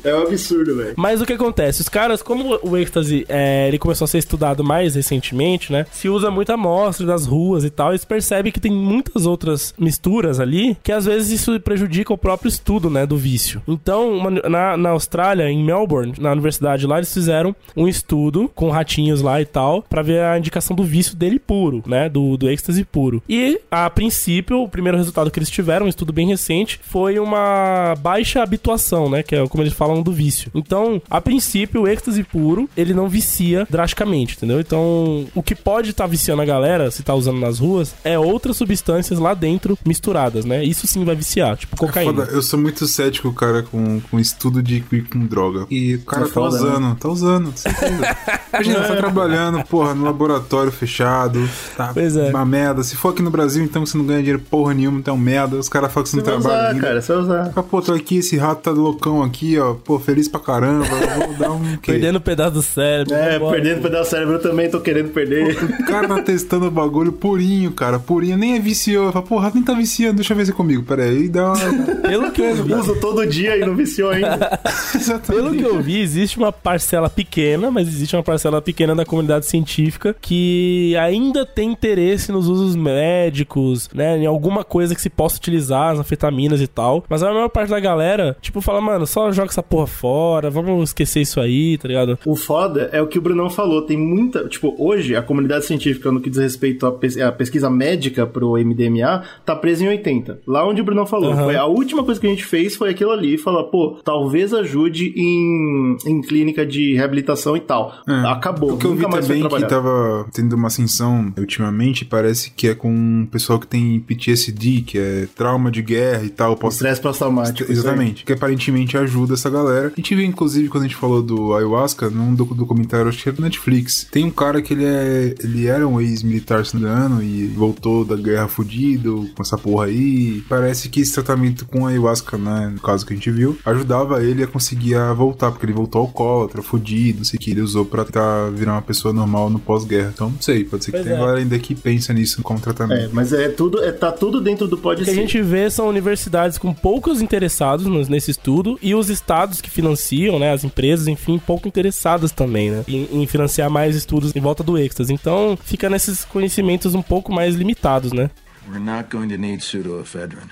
É 0.05 0.15
um 0.15 0.23
absurdo, 0.23 0.77
velho. 0.77 0.95
Mas 0.97 1.21
o 1.21 1.27
que 1.27 1.33
acontece? 1.33 1.81
Os 1.81 1.89
caras, 1.89 2.23
como 2.23 2.59
o 2.63 2.77
êxtase 2.77 3.25
é, 3.29 3.69
ele 3.69 3.79
começou 3.79 4.05
a 4.05 4.09
ser 4.09 4.19
estudado 4.19 4.63
mais 4.63 4.95
recentemente, 4.95 5.73
né? 5.73 5.87
Se 5.91 6.09
usa 6.09 6.31
muita 6.31 6.55
amostra 6.55 7.07
das 7.07 7.27
ruas 7.27 7.65
e 7.65 7.71
tal, 7.71 7.91
eles 7.91 8.05
percebem 8.05 8.53
que 8.53 8.61
tem 8.61 8.73
muitas 8.73 9.27
outras 9.27 9.75
misturas 9.79 10.02
ali 10.41 10.77
que 10.83 10.93
às 10.93 11.05
vezes 11.05 11.31
isso 11.41 11.59
prejudica 11.61 12.13
o 12.13 12.19
próprio 12.19 12.49
estudo, 12.49 12.89
né? 12.91 13.07
Do 13.07 13.17
vício. 13.17 13.63
Então, 13.69 14.13
uma- 14.17 14.31
na, 14.31 14.77
na 14.77 14.91
Austrália, 14.91 15.49
em 15.51 15.63
Melbourne, 15.65 16.15
na 16.19 16.33
universidade 16.33 16.87
lá, 16.87 16.97
eles 16.99 17.13
fizeram 17.13 17.55
um 17.77 17.87
estudo 17.89 18.51
com 18.55 18.71
ratinhos 18.71 19.21
lá 19.23 19.41
e 19.41 19.45
tal, 19.45 19.83
pra 19.83 20.03
ver 20.03 20.21
a 20.23 20.39
indicação 20.39 20.75
do 20.77 20.83
vício 20.85 21.17
dele 21.17 21.39
puro, 21.39 21.83
né? 21.87 22.09
Do, 22.09 22.37
do 22.37 22.49
êxtase 22.51 22.85
puro. 22.85 23.23
E, 23.29 23.61
a 23.71 23.89
princípio, 23.91 24.63
o 24.63 24.69
primeiro 24.69 24.99
resultado 24.99 25.31
que 25.31 25.39
eles 25.39 25.51
tiveram, 25.51 25.87
um 25.87 25.89
estudo 25.89 26.13
bem 26.13 26.27
recente, 26.29 26.81
foi 26.83 27.19
uma 27.19 27.95
baixa 28.01 28.43
habituação, 28.43 29.09
né? 29.09 29.23
Que 29.23 29.37
é 29.37 29.47
como 29.49 29.63
eles 29.63 29.73
falam 29.73 30.03
do 30.03 30.13
vício. 30.13 30.51
Então, 30.55 31.01
a 31.11 31.21
princípio, 31.21 31.83
o 31.83 31.89
êxtase 31.89 32.23
puro, 32.25 32.69
ele 32.77 32.95
não 32.95 33.09
vicia 33.09 33.67
drasticamente, 33.69 34.37
entendeu? 34.37 34.61
Então, 34.61 35.27
o 35.35 35.43
que 35.43 35.55
pode 35.55 35.91
estar 35.91 36.07
viciando 36.07 36.43
a 36.43 36.45
galera, 36.45 36.91
se 36.91 37.03
tá 37.03 37.15
usando 37.15 37.39
nas 37.41 37.59
ruas, 37.59 37.95
é 38.05 38.19
outras 38.19 38.57
substâncias 38.57 39.19
lá 39.19 39.35
dentro 39.35 39.79
misturadas, 39.93 40.45
né? 40.47 40.65
Isso 40.65 40.87
sim 40.87 41.05
vai 41.05 41.15
viciar, 41.15 41.55
tipo 41.57 41.77
cocaína. 41.77 42.25
Foda, 42.25 42.33
eu 42.33 42.41
sou 42.43 42.59
muito 42.59 42.87
cético, 42.87 43.31
cara, 43.33 43.63
com, 43.63 44.01
com 44.01 44.19
estudo 44.19 44.63
de 44.63 44.81
com 45.13 45.27
droga. 45.27 45.67
E 45.71 45.97
o 45.97 46.01
cara 46.01 46.23
É 46.23 46.25
tá 46.27 46.33
foda, 46.33 46.57
usando, 46.57 46.97
tá 46.97 47.09
usando, 47.09 47.53
certeza. 47.57 48.17
Imagina, 48.53 48.81
tá 48.81 48.97
trabalhando, 48.97 49.63
porra, 49.67 49.95
no 49.95 50.05
laboratório 50.05 50.73
fechado, 50.73 51.47
tá 51.77 51.91
Pois 51.93 52.17
é. 52.17 52.31
uma 52.31 52.45
merda. 52.45 52.83
Se 52.83 52.97
for 52.97 53.11
aqui 53.11 53.23
no 53.23 53.31
Brasil, 53.31 53.63
então 53.63 53.85
você 53.85 53.97
não 53.99 54.05
ganha 54.07 54.21
dinheiro 54.21 54.43
porra 54.51 54.73
nenhuma, 54.75 54.99
então 54.99 55.15
é 55.15 55.17
um 55.17 55.21
merda. 55.21 55.57
Os 55.57 55.69
caras 55.69 55.93
falam 55.93 56.05
que 56.05 56.11
você 56.11 56.17
não 56.17 56.25
trabalha 56.25 56.47
usar, 56.55 56.69
ainda. 56.71 56.81
cara, 56.81 57.03
você 57.03 57.13
vai 57.13 57.23
usar. 57.23 57.53
Ah, 57.55 57.63
pô, 57.63 57.83
tô 57.83 57.93
aqui, 57.93 58.17
esse 58.17 58.37
rato 58.39 58.63
tá 58.63 58.71
loucão 58.71 59.23
aqui, 59.23 59.59
ó. 59.59 59.75
Pô, 59.75 59.99
feliz 59.99 60.27
pra 60.29 60.41
caramba. 60.41 60.87
Vou 60.87 61.35
dar 61.39 61.53
um. 61.53 61.77
quê? 61.83 61.93
Perdendo 61.93 62.17
um 62.19 62.21
pedaço 62.23 62.53
do 62.53 62.63
cérebro. 62.63 63.15
É, 63.15 63.33
vambora. 63.39 63.61
perdendo 63.61 63.83
pedaço 63.83 64.05
do 64.05 64.11
cérebro, 64.11 64.35
eu 64.35 64.43
também 64.43 64.71
tô 64.71 64.81
querendo 64.81 65.11
perder. 65.11 65.57
O 65.81 65.87
cara 65.87 66.09
tá 66.09 66.23
testando 66.23 66.67
o 66.67 66.71
bagulho 66.71 67.13
purinho, 67.13 67.71
cara. 67.73 67.99
Purinho, 67.99 68.37
nem 68.37 68.57
é 68.57 68.61
viciou. 68.61 69.07
Eu 69.07 69.13
falo, 69.13 69.27
porra, 69.27 69.51
nem 69.55 69.63
tá 69.63 69.72
viciando, 69.77 70.17
deixa 70.17 70.33
eu 70.33 70.37
ver 70.37 70.47
se 70.47 70.53
é 70.53 70.55
comigo. 70.55 70.83
Pera 70.83 71.05
aí, 71.05 71.29
dá 71.29 71.53
uma. 71.53 71.85
Pelo 72.09 72.33
que 72.33 72.41
eu 72.41 72.55
vi, 72.55 72.75
Uso 72.75 73.01
todo 73.01 73.27
dia 73.27 73.57
e 73.57 73.61
não 73.61 73.75
viciou 73.75 74.11
ainda. 74.11 74.61
Pelo 75.27 75.55
que 75.55 75.63
eu 75.63 75.81
vi, 75.81 76.01
existe 76.01 76.39
uma 76.39 76.53
parcela 76.53 77.09
pequena, 77.09 77.71
mas 77.71 77.89
existe 77.89 78.17
uma 78.17 78.23
parcela 78.23 78.61
pequena 78.61 78.95
da 78.95 79.05
comunidade 79.05 79.47
científica 79.47 80.15
que 80.21 80.97
ainda 80.97 81.45
tem 81.47 81.73
interesse 81.73 82.33
nos 82.33 82.49
usos 82.49 82.77
médicos, 82.77 83.89
né? 83.95 84.19
Em 84.19 84.27
alguma 84.27 84.65
coisa 84.65 84.95
que 84.95 85.01
se 85.01 85.11
possa 85.11 85.37
utilizar, 85.37 85.93
as 85.93 85.99
anfetaminas 85.99 86.61
e 86.61 86.67
tal. 86.67 87.05
Mas 87.09 87.23
a 87.23 87.33
maior 87.33 87.49
parte 87.49 87.71
da 87.71 87.81
galera, 87.81 88.37
tipo, 88.41 88.61
fala, 88.61 88.81
mano, 88.81 89.07
só 89.07 89.31
joga 89.33 89.51
essa 89.51 89.63
porra 89.63 89.87
fora, 89.87 90.51
vamos 90.51 90.91
esquecer 90.91 91.21
isso 91.21 91.41
aí, 91.41 91.79
tá 91.79 91.89
ligado? 91.89 92.19
O 92.25 92.37
foda 92.37 92.89
é 92.93 93.01
o 93.01 93.07
que 93.07 93.19
o 93.19 93.23
Brunão 93.23 93.51
falou. 93.51 93.83
Tem 93.83 93.97
muita. 93.97 94.49
Tipo, 94.49 94.75
hoje, 94.79 95.17
a 95.17 95.23
comunidade 95.23 95.65
científica, 95.65 96.11
no 96.11 96.21
que 96.21 96.31
diz 96.31 96.39
respeito 96.39 96.87
à 96.87 97.33
pesquisa 97.33 97.71
médica 97.71 98.27
pro 98.27 98.53
MDMA, 98.53 99.23
tá 99.45 99.55
presa 99.63 99.85
em 99.85 99.89
80. 99.89 100.41
Lá 100.47 100.69
onde 100.69 100.81
o 100.81 100.85
Brunão 100.85 101.07
falou. 101.07 101.33
Aham. 101.33 101.45
Foi 101.45 101.57
a 101.57 101.65
última 101.65 102.03
coisa 102.05 102.21
que 102.21 102.27
a 102.27 102.31
gente 102.31 102.45
fez 102.45 102.77
foi 102.77 102.91
aquilo 102.91 103.13
ali. 103.13 103.39
Falar, 103.39 103.65
pô, 103.65 104.01
talvez 104.05 104.53
ajude 104.53 105.15
em, 105.17 105.97
em 106.05 106.21
clínica 106.21 106.67
de 106.67 106.95
reabilitação 106.95 107.57
e 107.57 107.61
tal. 107.61 107.95
É. 108.09 108.13
Acabou. 108.27 108.73
O 108.75 108.77
que 108.77 108.85
eu 108.85 108.95
vi 108.95 109.09
também 109.09 109.49
que 109.49 109.67
tava 109.67 110.27
tendo 110.33 110.55
uma 110.55 110.67
ascensão 110.67 111.33
ultimamente, 111.39 112.05
parece 112.05 112.51
que 112.51 112.69
é 112.69 112.75
com 112.75 112.93
um 112.93 113.27
pessoal 113.31 113.59
que 113.59 113.67
tem 113.67 114.01
PTSD, 114.01 114.83
que 114.83 114.99
é 114.99 115.29
trauma 115.35 115.71
de 115.71 115.81
guerra 115.83 116.25
e 116.25 116.29
tal. 116.31 116.57
Posso... 116.57 116.77
Estresse 116.77 117.01
pós-traumático. 117.01 117.71
Exatamente. 117.71 118.25
que 118.25 118.33
aparentemente 118.33 118.97
ajuda 118.99 119.35
essa 119.35 119.49
galera. 119.49 119.89
A 119.89 119.97
gente 119.97 120.15
viu, 120.15 120.25
inclusive, 120.25 120.69
quando 120.69 120.85
a 120.85 120.87
gente 120.87 120.97
falou 120.97 121.23
do 121.23 121.55
ayahuasca, 121.55 122.11
num 122.11 122.35
docu- 122.35 122.55
documentário, 122.55 123.09
acho 123.09 123.23
que 123.23 123.29
era 123.29 123.37
do 123.37 123.43
Netflix. 123.43 124.09
Tem 124.11 124.25
um 124.25 124.31
cara 124.31 124.61
que 124.61 124.75
ele 124.75 124.85
é. 124.85 125.35
Ele 125.43 125.67
era 125.67 125.87
um 125.87 126.01
ex-militar, 126.01 126.65
engano, 126.75 127.23
e 127.23 127.47
voltou 127.47 128.05
da 128.05 128.17
guerra 128.17 128.49
fudido 128.49 129.29
com 129.35 129.43
essa 129.53 129.59
porra 129.59 129.87
aí. 129.87 130.43
Parece 130.49 130.89
que 130.89 131.01
esse 131.01 131.13
tratamento 131.13 131.67
com 131.67 131.87
ayahuasca, 131.87 132.39
né? 132.39 132.71
No 132.75 132.81
caso 132.81 133.05
que 133.05 133.13
a 133.13 133.17
gente 133.17 133.31
viu, 133.31 133.59
ajudava 133.65 134.23
ele 134.25 134.43
a 134.43 134.47
conseguir 134.47 134.95
a 134.95 135.13
voltar, 135.13 135.51
porque 135.51 135.67
ele 135.67 135.73
voltou 135.73 136.01
alcoólatra, 136.03 136.63
fudido, 136.63 137.19
não 137.19 137.25
sei 137.25 137.37
o 137.37 137.41
que. 137.41 137.51
Ele 137.51 137.61
usou 137.61 137.85
pra 137.85 138.05
tentar 138.05 138.51
virar 138.51 138.73
uma 138.73 138.83
pessoa 138.83 139.13
normal 139.13 139.51
no 139.51 139.59
pós-guerra. 139.59 140.11
Então, 140.15 140.31
não 140.31 140.41
sei, 140.41 140.65
pode 140.65 140.85
ser 140.85 140.91
que 140.93 140.97
Pois 140.99 141.05
tenha 141.05 141.17
é. 141.17 141.19
galera 141.21 141.39
ainda 141.39 141.59
que 141.59 141.75
pensa 141.75 142.13
nisso 142.13 142.43
como 142.43 142.59
É, 142.59 142.63
tratamento. 142.63 143.11
mas 143.13 143.33
é 143.33 143.49
tudo, 143.49 143.83
é, 143.83 143.93
tá 143.93 144.11
tudo 144.11 144.41
dentro 144.41 144.67
do 144.67 144.79
pode 144.79 145.03
O 145.03 145.05
que 145.05 145.11
a 145.11 145.15
ser. 145.15 145.21
gente 145.21 145.43
vê 145.43 145.71
são 145.71 145.89
universidades 145.89 146.57
com 146.59 146.73
poucos 146.73 147.21
interessados 147.21 147.87
nos- 147.87 148.09
nesse 148.09 148.31
estudo 148.31 148.79
e 148.83 148.95
os 148.95 149.11
estados 149.11 149.61
que 149.61 149.71
financiam, 149.71 150.39
né, 150.39 150.53
as 150.53 150.65
empresas, 150.65 151.07
enfim, 151.09 151.39
pouco 151.45 151.69
interessadas 151.69 152.33
também, 152.33 152.71
né, 152.71 152.85
em, 152.89 153.23
em 153.23 153.27
financiar 153.27 153.69
mais 153.71 153.95
estudos 153.97 154.35
em 154.35 154.41
volta 154.41 154.63
do 154.63 154.79
êxtase. 154.79 155.13
Então, 155.13 155.59
fica 155.63 155.91
nesses 155.91 156.25
conhecimentos 156.25 156.95
um 156.95 157.03
pouco 157.03 157.33
mais 157.33 157.55
limitados, 157.55 158.13
né? 158.13 158.31
We're 158.69 158.79
not 158.79 159.11
going 159.11 159.29
to 159.31 159.39
need 159.39 159.61
pseudoephedrine. 159.61 160.51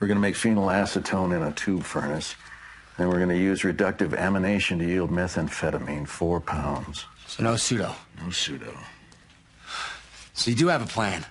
We're 0.00 0.08
going 0.08 0.16
to 0.16 0.22
make 0.22 0.34
phenylacetone 0.34 1.36
in 1.36 1.42
a 1.42 1.52
tube 1.52 1.84
furnace. 1.84 2.34
Then 2.98 3.08
we're 3.08 3.18
going 3.18 3.28
to 3.28 3.38
use 3.38 3.62
reductive 3.62 4.10
amination 4.10 4.78
to 4.78 4.84
yield 4.84 5.10
methamphetamine, 5.10 6.06
four 6.08 6.40
pounds. 6.40 7.04
So 7.26 7.42
no 7.42 7.56
pseudo. 7.56 7.94
No 8.22 8.30
pseudo. 8.30 8.76
So 10.34 10.50
you 10.50 10.56
do 10.56 10.68
have 10.68 10.82
a 10.82 10.86
plan. 10.86 11.24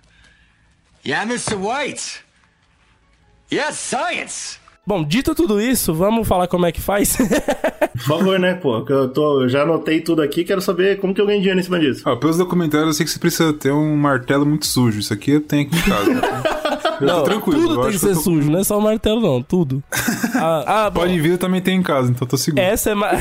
Yeah, 1.04 1.26
Mr. 1.26 1.60
White. 1.60 2.22
Yes, 3.50 3.80
science. 3.80 4.58
Bom, 4.86 5.04
dito 5.04 5.36
tudo 5.36 5.62
isso, 5.62 5.94
vamos 5.94 6.28
falar 6.28 6.48
como 6.48 6.66
é 6.66 6.72
que 6.72 6.82
faz? 6.82 7.16
Por 7.94 8.02
favor, 8.18 8.40
né, 8.40 8.56
pô? 8.56 8.84
Que 8.84 8.92
eu, 8.92 9.10
tô, 9.10 9.44
eu 9.44 9.50
já 9.50 9.62
anotei 9.62 10.02
tudo 10.02 10.22
aqui, 10.24 10.44
quero 10.44 10.60
saber 10.60 11.00
como 11.00 11.14
que 11.14 11.22
eu 11.22 11.26
ganho 11.28 11.40
dinheiro 11.40 11.60
em 11.60 11.64
cima 11.64 11.80
disso. 11.80 12.02
Ah, 12.10 12.16
pelos 12.16 12.38
documentários 12.38 12.88
eu 12.88 12.94
sei 12.94 13.06
que 13.06 13.12
você 13.12 13.20
precisa 13.20 13.54
ter 13.54 13.72
um 13.72 13.96
martelo 13.96 14.44
muito 14.46 14.66
sujo. 14.66 15.00
Isso 15.00 15.14
aqui 15.14 15.32
eu 15.32 15.42
tenho 15.42 15.68
aqui 15.68 15.78
em 15.78 15.82
casa. 15.82 16.62
Eu 17.02 17.08
tô 17.08 17.24
tranquilo. 17.24 17.62
tudo 17.62 17.74
eu 17.74 17.80
tem 17.82 17.90
acho 17.90 18.00
que 18.00 18.06
ser 18.06 18.14
tô- 18.14 18.22
sujo, 18.22 18.52
não 18.52 18.60
é 18.60 18.64
só 18.64 18.78
o 18.78 18.82
martelo 18.82 19.20
não, 19.22 19.42
tudo. 19.42 19.82
Ah, 20.36 20.86
ah, 20.86 20.90
bom, 20.92 21.02
Pode 21.02 21.20
vir, 21.20 21.32
eu 21.32 21.38
também 21.40 21.60
tenho 21.60 21.80
em 21.80 21.84
casa, 21.84 22.12
então 22.12 22.26
eu 22.26 22.30
tô 22.30 22.38
seguro. 22.38 22.64
essa 22.64 22.92
é 22.92 22.96
mais... 22.96 23.20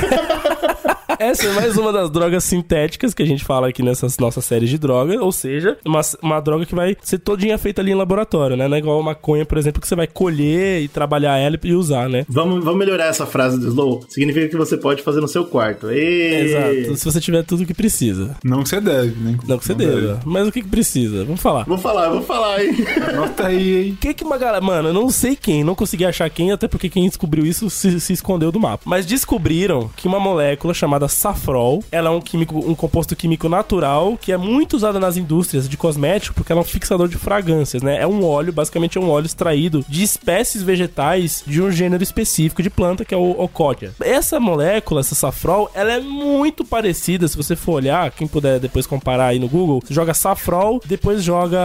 Essa 1.21 1.49
é 1.49 1.53
mais 1.53 1.77
uma 1.77 1.93
das 1.93 2.09
drogas 2.09 2.43
sintéticas 2.45 3.13
que 3.13 3.23
a 3.23 3.27
gente 3.27 3.45
fala 3.45 3.69
aqui 3.69 3.83
nessas 3.83 4.17
nossas 4.17 4.43
séries 4.43 4.71
de 4.71 4.79
droga, 4.79 5.23
ou 5.23 5.31
seja, 5.31 5.77
uma, 5.85 6.01
uma 6.23 6.41
droga 6.41 6.65
que 6.65 6.75
vai 6.75 6.97
ser 7.03 7.19
todinha 7.19 7.59
feita 7.59 7.83
ali 7.83 7.91
em 7.91 7.95
laboratório, 7.95 8.57
né? 8.57 8.67
Não 8.67 8.75
é 8.75 8.79
igual 8.79 8.99
a 8.99 9.03
maconha, 9.03 9.45
por 9.45 9.59
exemplo, 9.59 9.83
que 9.83 9.87
você 9.87 9.95
vai 9.95 10.07
colher 10.07 10.81
e 10.81 10.89
trabalhar 10.89 11.37
ela 11.37 11.59
e 11.63 11.75
usar, 11.75 12.09
né? 12.09 12.25
Vamos, 12.27 12.65
vamos 12.65 12.79
melhorar 12.79 13.05
essa 13.05 13.27
frase 13.27 13.61
do 13.61 13.69
Slow? 13.69 14.03
Significa 14.09 14.49
que 14.49 14.57
você 14.57 14.79
pode 14.79 15.03
fazer 15.03 15.21
no 15.21 15.29
seu 15.29 15.45
quarto. 15.45 15.91
Exato. 15.91 16.97
Se 16.97 17.05
você 17.05 17.21
tiver 17.21 17.45
tudo 17.45 17.65
o 17.65 17.67
que 17.67 17.75
precisa. 17.75 18.35
Não 18.43 18.63
que 18.63 18.71
você 18.71 18.81
deve, 18.81 19.15
né? 19.21 19.39
Não 19.47 19.59
que 19.59 19.67
você 19.67 19.75
deva. 19.75 20.21
Mas 20.25 20.49
o 20.49 20.53
que, 20.53 20.63
que 20.63 20.69
precisa? 20.71 21.23
Vamos 21.27 21.43
falar. 21.43 21.65
Vou 21.65 21.77
falar, 21.77 22.09
vou 22.09 22.23
falar, 22.23 22.65
hein? 22.65 22.75
Anota 23.11 23.49
aí, 23.49 23.77
hein? 23.77 23.93
O 23.93 23.97
que 23.97 24.15
que 24.15 24.25
uma 24.25 24.39
galera... 24.39 24.65
Mano, 24.65 24.89
eu 24.89 24.95
não 24.95 25.11
sei 25.11 25.37
quem, 25.37 25.63
não 25.63 25.75
consegui 25.75 26.07
achar 26.07 26.31
quem, 26.31 26.51
até 26.51 26.67
porque 26.67 26.89
quem 26.89 27.07
descobriu 27.07 27.45
isso 27.45 27.69
se, 27.69 28.01
se 28.01 28.15
escondeu 28.15 28.51
do 28.51 28.59
mapa. 28.59 28.85
Mas 28.87 29.05
descobriram 29.05 29.91
que 29.95 30.09
uma 30.09 30.19
molécula 30.19 30.73
chamada 30.73 31.10
safrol, 31.13 31.83
ela 31.91 32.09
é 32.09 32.13
um 32.13 32.21
químico, 32.21 32.59
um 32.59 32.75
composto 32.75 33.15
químico 33.17 33.49
natural 33.49 34.19
que 34.21 34.33
é 34.33 34.37
muito 34.37 34.75
usado 34.75 34.99
nas 34.99 35.17
indústrias 35.17 35.69
de 35.69 35.77
cosmético 35.77 36.35
porque 36.35 36.53
ela 36.53 36.61
é 36.61 36.65
um 36.65 36.67
fixador 36.67 37.09
de 37.09 37.17
fragrâncias, 37.17 37.83
né? 37.83 38.01
É 38.01 38.07
um 38.07 38.25
óleo, 38.25 38.53
basicamente 38.53 38.99
é 38.99 39.01
um 39.01 39.11
óleo 39.11 39.27
extraído 39.27 39.85
de 39.89 40.03
espécies 40.03 40.63
vegetais 40.63 41.43
de 41.47 41.63
um 41.63 41.71
gênero 41.71 42.03
específico 42.03 42.63
de 42.63 42.71
planta 42.71 43.05
que 43.05 43.15
é 43.15 43.17
o 43.17 43.31
Ocodia. 43.43 43.93
Essa 44.01 44.39
molécula, 44.41 45.01
essa 45.01 45.15
safrol, 45.15 45.71
ela 45.75 45.93
é 45.93 46.01
muito 46.01 46.65
parecida, 46.65 47.27
se 47.29 47.37
você 47.37 47.57
for 47.57 47.73
olhar, 47.73 48.11
quem 48.11 48.27
puder 48.27 48.59
depois 48.59 48.87
comparar 48.87 49.27
aí 49.27 49.39
no 49.39 49.49
Google, 49.49 49.81
você 49.85 49.95
joga 49.95 50.15
safrol, 50.15 50.81
depois 50.85 51.23
joga 51.23 51.59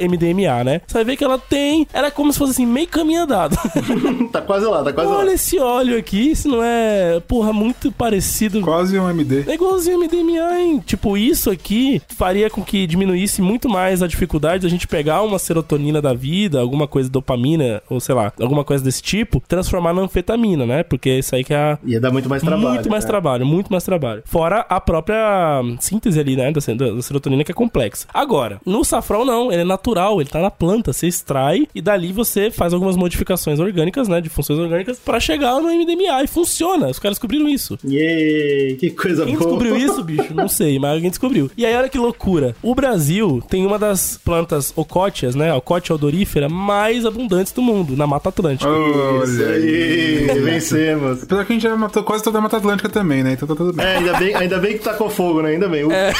MDMA, 0.00 0.64
né? 0.64 0.80
Você 0.86 0.94
vai 0.94 1.04
ver 1.04 1.16
que 1.16 1.24
ela 1.24 1.38
tem, 1.38 1.86
ela 1.92 2.08
é 2.08 2.10
como 2.10 2.32
se 2.32 2.38
fosse 2.38 2.52
assim, 2.52 2.66
meio 2.66 2.88
caminho 2.88 3.22
andado. 3.22 3.56
tá 4.32 4.40
quase 4.40 4.66
lá, 4.66 4.82
tá 4.82 4.92
quase 4.92 5.10
lá. 5.10 5.18
Olha 5.18 5.32
esse 5.32 5.58
óleo 5.58 5.98
aqui, 5.98 6.30
isso 6.30 6.48
não 6.48 6.62
é, 6.62 7.20
porra, 7.20 7.52
muito 7.52 7.90
parecido. 7.92 8.60
Quase 8.60 8.87
um 8.96 9.10
MD. 9.10 9.44
É 9.50 9.54
igualzinho 9.54 9.98
MDMA, 9.98 10.60
hein? 10.60 10.82
Tipo, 10.86 11.16
isso 11.16 11.50
aqui 11.50 12.00
faria 12.16 12.48
com 12.48 12.62
que 12.62 12.86
diminuísse 12.86 13.42
muito 13.42 13.68
mais 13.68 14.02
a 14.02 14.06
dificuldade 14.06 14.62
da 14.62 14.68
gente 14.68 14.86
pegar 14.86 15.22
uma 15.22 15.38
serotonina 15.38 16.00
da 16.00 16.14
vida, 16.14 16.60
alguma 16.60 16.86
coisa 16.86 17.10
dopamina, 17.10 17.82
ou 17.90 17.98
sei 18.00 18.14
lá, 18.14 18.32
alguma 18.40 18.64
coisa 18.64 18.84
desse 18.84 19.02
tipo, 19.02 19.42
transformar 19.46 19.92
na 19.92 20.02
anfetamina, 20.02 20.64
né? 20.64 20.82
Porque 20.82 21.10
isso 21.18 21.34
aí 21.34 21.42
que 21.44 21.52
é 21.52 21.56
a, 21.56 21.78
Ia 21.84 22.00
dar 22.00 22.10
muito 22.12 22.28
mais 22.28 22.42
trabalho. 22.42 22.68
muito 22.74 22.88
mais 22.90 23.04
né? 23.04 23.08
trabalho, 23.08 23.46
muito 23.46 23.70
mais 23.72 23.84
trabalho. 23.84 24.22
Fora 24.24 24.64
a 24.68 24.80
própria 24.80 25.62
síntese 25.80 26.18
ali, 26.20 26.36
né, 26.36 26.50
da, 26.52 26.60
da- 26.74 26.92
da 26.94 27.02
serotonina 27.02 27.42
que 27.44 27.50
é 27.50 27.54
complexa. 27.54 28.06
Agora, 28.12 28.60
no 28.64 28.84
safrão 28.84 29.24
não, 29.24 29.50
ele 29.52 29.62
é 29.62 29.64
natural, 29.64 30.20
ele 30.20 30.30
tá 30.30 30.40
na 30.40 30.50
planta, 30.50 30.92
você 30.92 31.06
extrai 31.08 31.66
e 31.74 31.80
dali 31.82 32.12
você 32.12 32.50
faz 32.50 32.72
algumas 32.72 32.96
modificações 32.96 33.58
orgânicas, 33.58 34.08
né, 34.08 34.20
de 34.20 34.28
funções 34.28 34.58
orgânicas 34.58 34.98
pra 34.98 35.18
chegar 35.20 35.60
no 35.60 35.68
MDMA 35.68 36.22
e 36.22 36.26
funciona. 36.26 36.88
Os 36.88 36.98
caras 36.98 37.16
descobriram 37.16 37.48
isso. 37.48 37.78
Yay, 37.84 38.76
que 38.78 38.90
coisa 38.90 39.24
Quem 39.24 39.34
boa. 39.36 39.46
descobriu 39.46 39.76
isso, 39.78 40.02
bicho? 40.04 40.32
Não 40.34 40.48
sei, 40.48 40.78
mas 40.78 40.92
alguém 40.94 41.10
descobriu. 41.10 41.50
E 41.56 41.66
aí, 41.66 41.74
olha 41.74 41.88
que 41.88 41.98
loucura. 41.98 42.54
O 42.62 42.74
Brasil 42.74 43.42
tem 43.48 43.66
uma 43.66 43.78
das 43.78 44.18
plantas 44.24 44.72
ocótias, 44.76 45.34
né? 45.34 45.52
Ocótia 45.54 45.94
odorífera 45.94 46.48
mais 46.48 47.04
abundantes 47.04 47.52
do 47.52 47.60
mundo, 47.62 47.96
na 47.96 48.06
Mata 48.06 48.28
Atlântica. 48.28 48.68
Isso 48.70 49.42
Olha 49.42 49.54
aí. 49.54 50.30
aí, 50.30 50.40
vencemos. 50.40 51.22
Apesar 51.22 51.44
que 51.44 51.52
a 51.52 51.54
gente 51.54 51.62
já 51.62 51.76
matou 51.76 52.02
quase 52.02 52.22
toda 52.22 52.38
a 52.38 52.40
Mata 52.40 52.56
Atlântica 52.56 52.88
também, 52.88 53.22
né? 53.22 53.32
Então 53.32 53.48
tá 53.48 53.54
tudo 53.54 53.72
bem. 53.72 53.84
É, 53.84 53.96
ainda 53.96 54.12
bem, 54.18 54.34
ainda 54.34 54.58
bem 54.58 54.78
que 54.78 54.84
tacou 54.84 55.10
fogo, 55.10 55.42
né? 55.42 55.50
Ainda 55.50 55.68
bem. 55.68 55.86
É. 55.92 56.12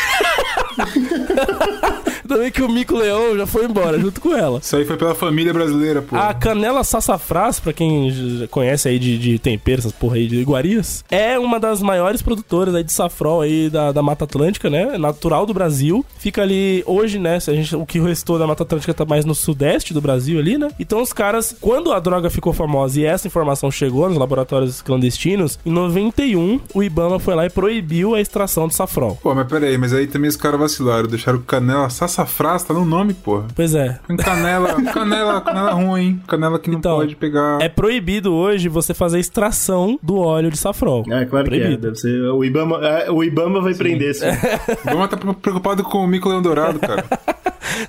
Também 2.28 2.50
que 2.50 2.62
o 2.62 2.68
Mico 2.68 2.94
Leão 2.94 3.36
já 3.36 3.46
foi 3.46 3.64
embora 3.64 3.98
junto 3.98 4.20
com 4.20 4.34
ela. 4.34 4.58
Isso 4.58 4.76
aí 4.76 4.84
foi 4.84 4.96
pela 4.96 5.14
família 5.14 5.52
brasileira, 5.52 6.02
pô. 6.02 6.16
A 6.16 6.34
canela 6.34 6.84
sassafrás, 6.84 7.58
pra 7.58 7.72
quem 7.72 8.46
conhece 8.50 8.88
aí 8.88 8.98
de, 8.98 9.18
de 9.18 9.38
tempero, 9.38 9.80
essas 9.80 9.92
porra 9.92 10.16
aí 10.16 10.26
de 10.26 10.36
iguarias, 10.36 11.04
é 11.10 11.38
uma 11.38 11.58
das 11.58 11.82
maiores 11.82 12.22
produtoras 12.22 12.74
aí 12.74 12.84
de 12.84 12.92
safrol 12.92 13.40
aí 13.40 13.70
da, 13.70 13.92
da 13.92 14.02
Mata 14.02 14.24
Atlântica, 14.24 14.68
né? 14.68 14.94
É 14.94 14.98
Natural 14.98 15.46
do 15.46 15.54
Brasil. 15.54 16.04
Fica 16.18 16.42
ali 16.42 16.82
hoje, 16.86 17.18
né? 17.18 17.40
Se 17.40 17.50
a 17.50 17.54
gente, 17.54 17.74
o 17.74 17.86
que 17.86 17.98
restou 17.98 18.38
da 18.38 18.46
Mata 18.46 18.62
Atlântica 18.62 18.92
tá 18.92 19.04
mais 19.04 19.24
no 19.24 19.34
sudeste 19.34 19.94
do 19.94 20.00
Brasil 20.00 20.38
ali, 20.38 20.58
né? 20.58 20.68
Então 20.78 21.00
os 21.00 21.12
caras, 21.12 21.56
quando 21.60 21.92
a 21.92 21.98
droga 21.98 22.30
ficou 22.30 22.52
famosa 22.52 23.00
e 23.00 23.04
essa 23.04 23.26
informação 23.26 23.70
chegou 23.70 24.08
nos 24.08 24.18
laboratórios 24.18 24.82
clandestinos, 24.82 25.58
em 25.64 25.70
91 25.70 26.60
o 26.74 26.82
Ibama 26.82 27.18
foi 27.18 27.34
lá 27.34 27.46
e 27.46 27.50
proibiu 27.50 28.14
a 28.14 28.20
extração 28.20 28.68
do 28.68 28.74
safrol. 28.74 29.18
Pô, 29.22 29.34
mas 29.34 29.46
pera 29.46 29.66
aí, 29.66 29.78
mas 29.78 29.92
aí 29.92 30.06
também 30.06 30.28
os 30.28 30.36
caras 30.36 30.60
vacilaram, 30.60 31.08
deixaram 31.08 31.40
canela 31.40 31.88
sassafrás, 31.88 32.17
tá 32.24 32.74
no 32.74 32.84
nome, 32.84 33.14
porra. 33.14 33.46
Pois 33.54 33.74
é. 33.74 33.98
Canela, 34.18 34.82
canela, 34.92 35.40
canela 35.42 35.72
ruim, 35.72 36.20
canela 36.26 36.58
que 36.58 36.70
não 36.70 36.78
Então, 36.78 36.96
pode 36.96 37.16
pegar. 37.16 37.60
É 37.60 37.68
proibido 37.68 38.32
hoje 38.34 38.68
você 38.68 38.94
fazer 38.94 39.18
extração 39.18 39.98
do 40.02 40.18
óleo 40.18 40.50
de 40.50 40.56
safrol. 40.56 41.04
É, 41.08 41.24
claro 41.24 41.48
que 41.48 41.56
é. 41.56 41.58
Proibido. 41.60 41.82
Deve 41.82 41.96
ser. 41.96 42.20
O 42.30 42.44
Ibama, 42.44 42.78
é, 42.86 43.10
o 43.10 43.22
Ibama 43.22 43.60
vai 43.60 43.74
prender 43.74 44.10
esse. 44.10 44.24
Vamos 44.84 45.08
tá 45.08 45.16
preocupado 45.16 45.82
com 45.82 45.98
o 45.98 46.06
Mico 46.06 46.28
Leão 46.28 46.42
Dourado, 46.42 46.78
cara. 46.78 47.04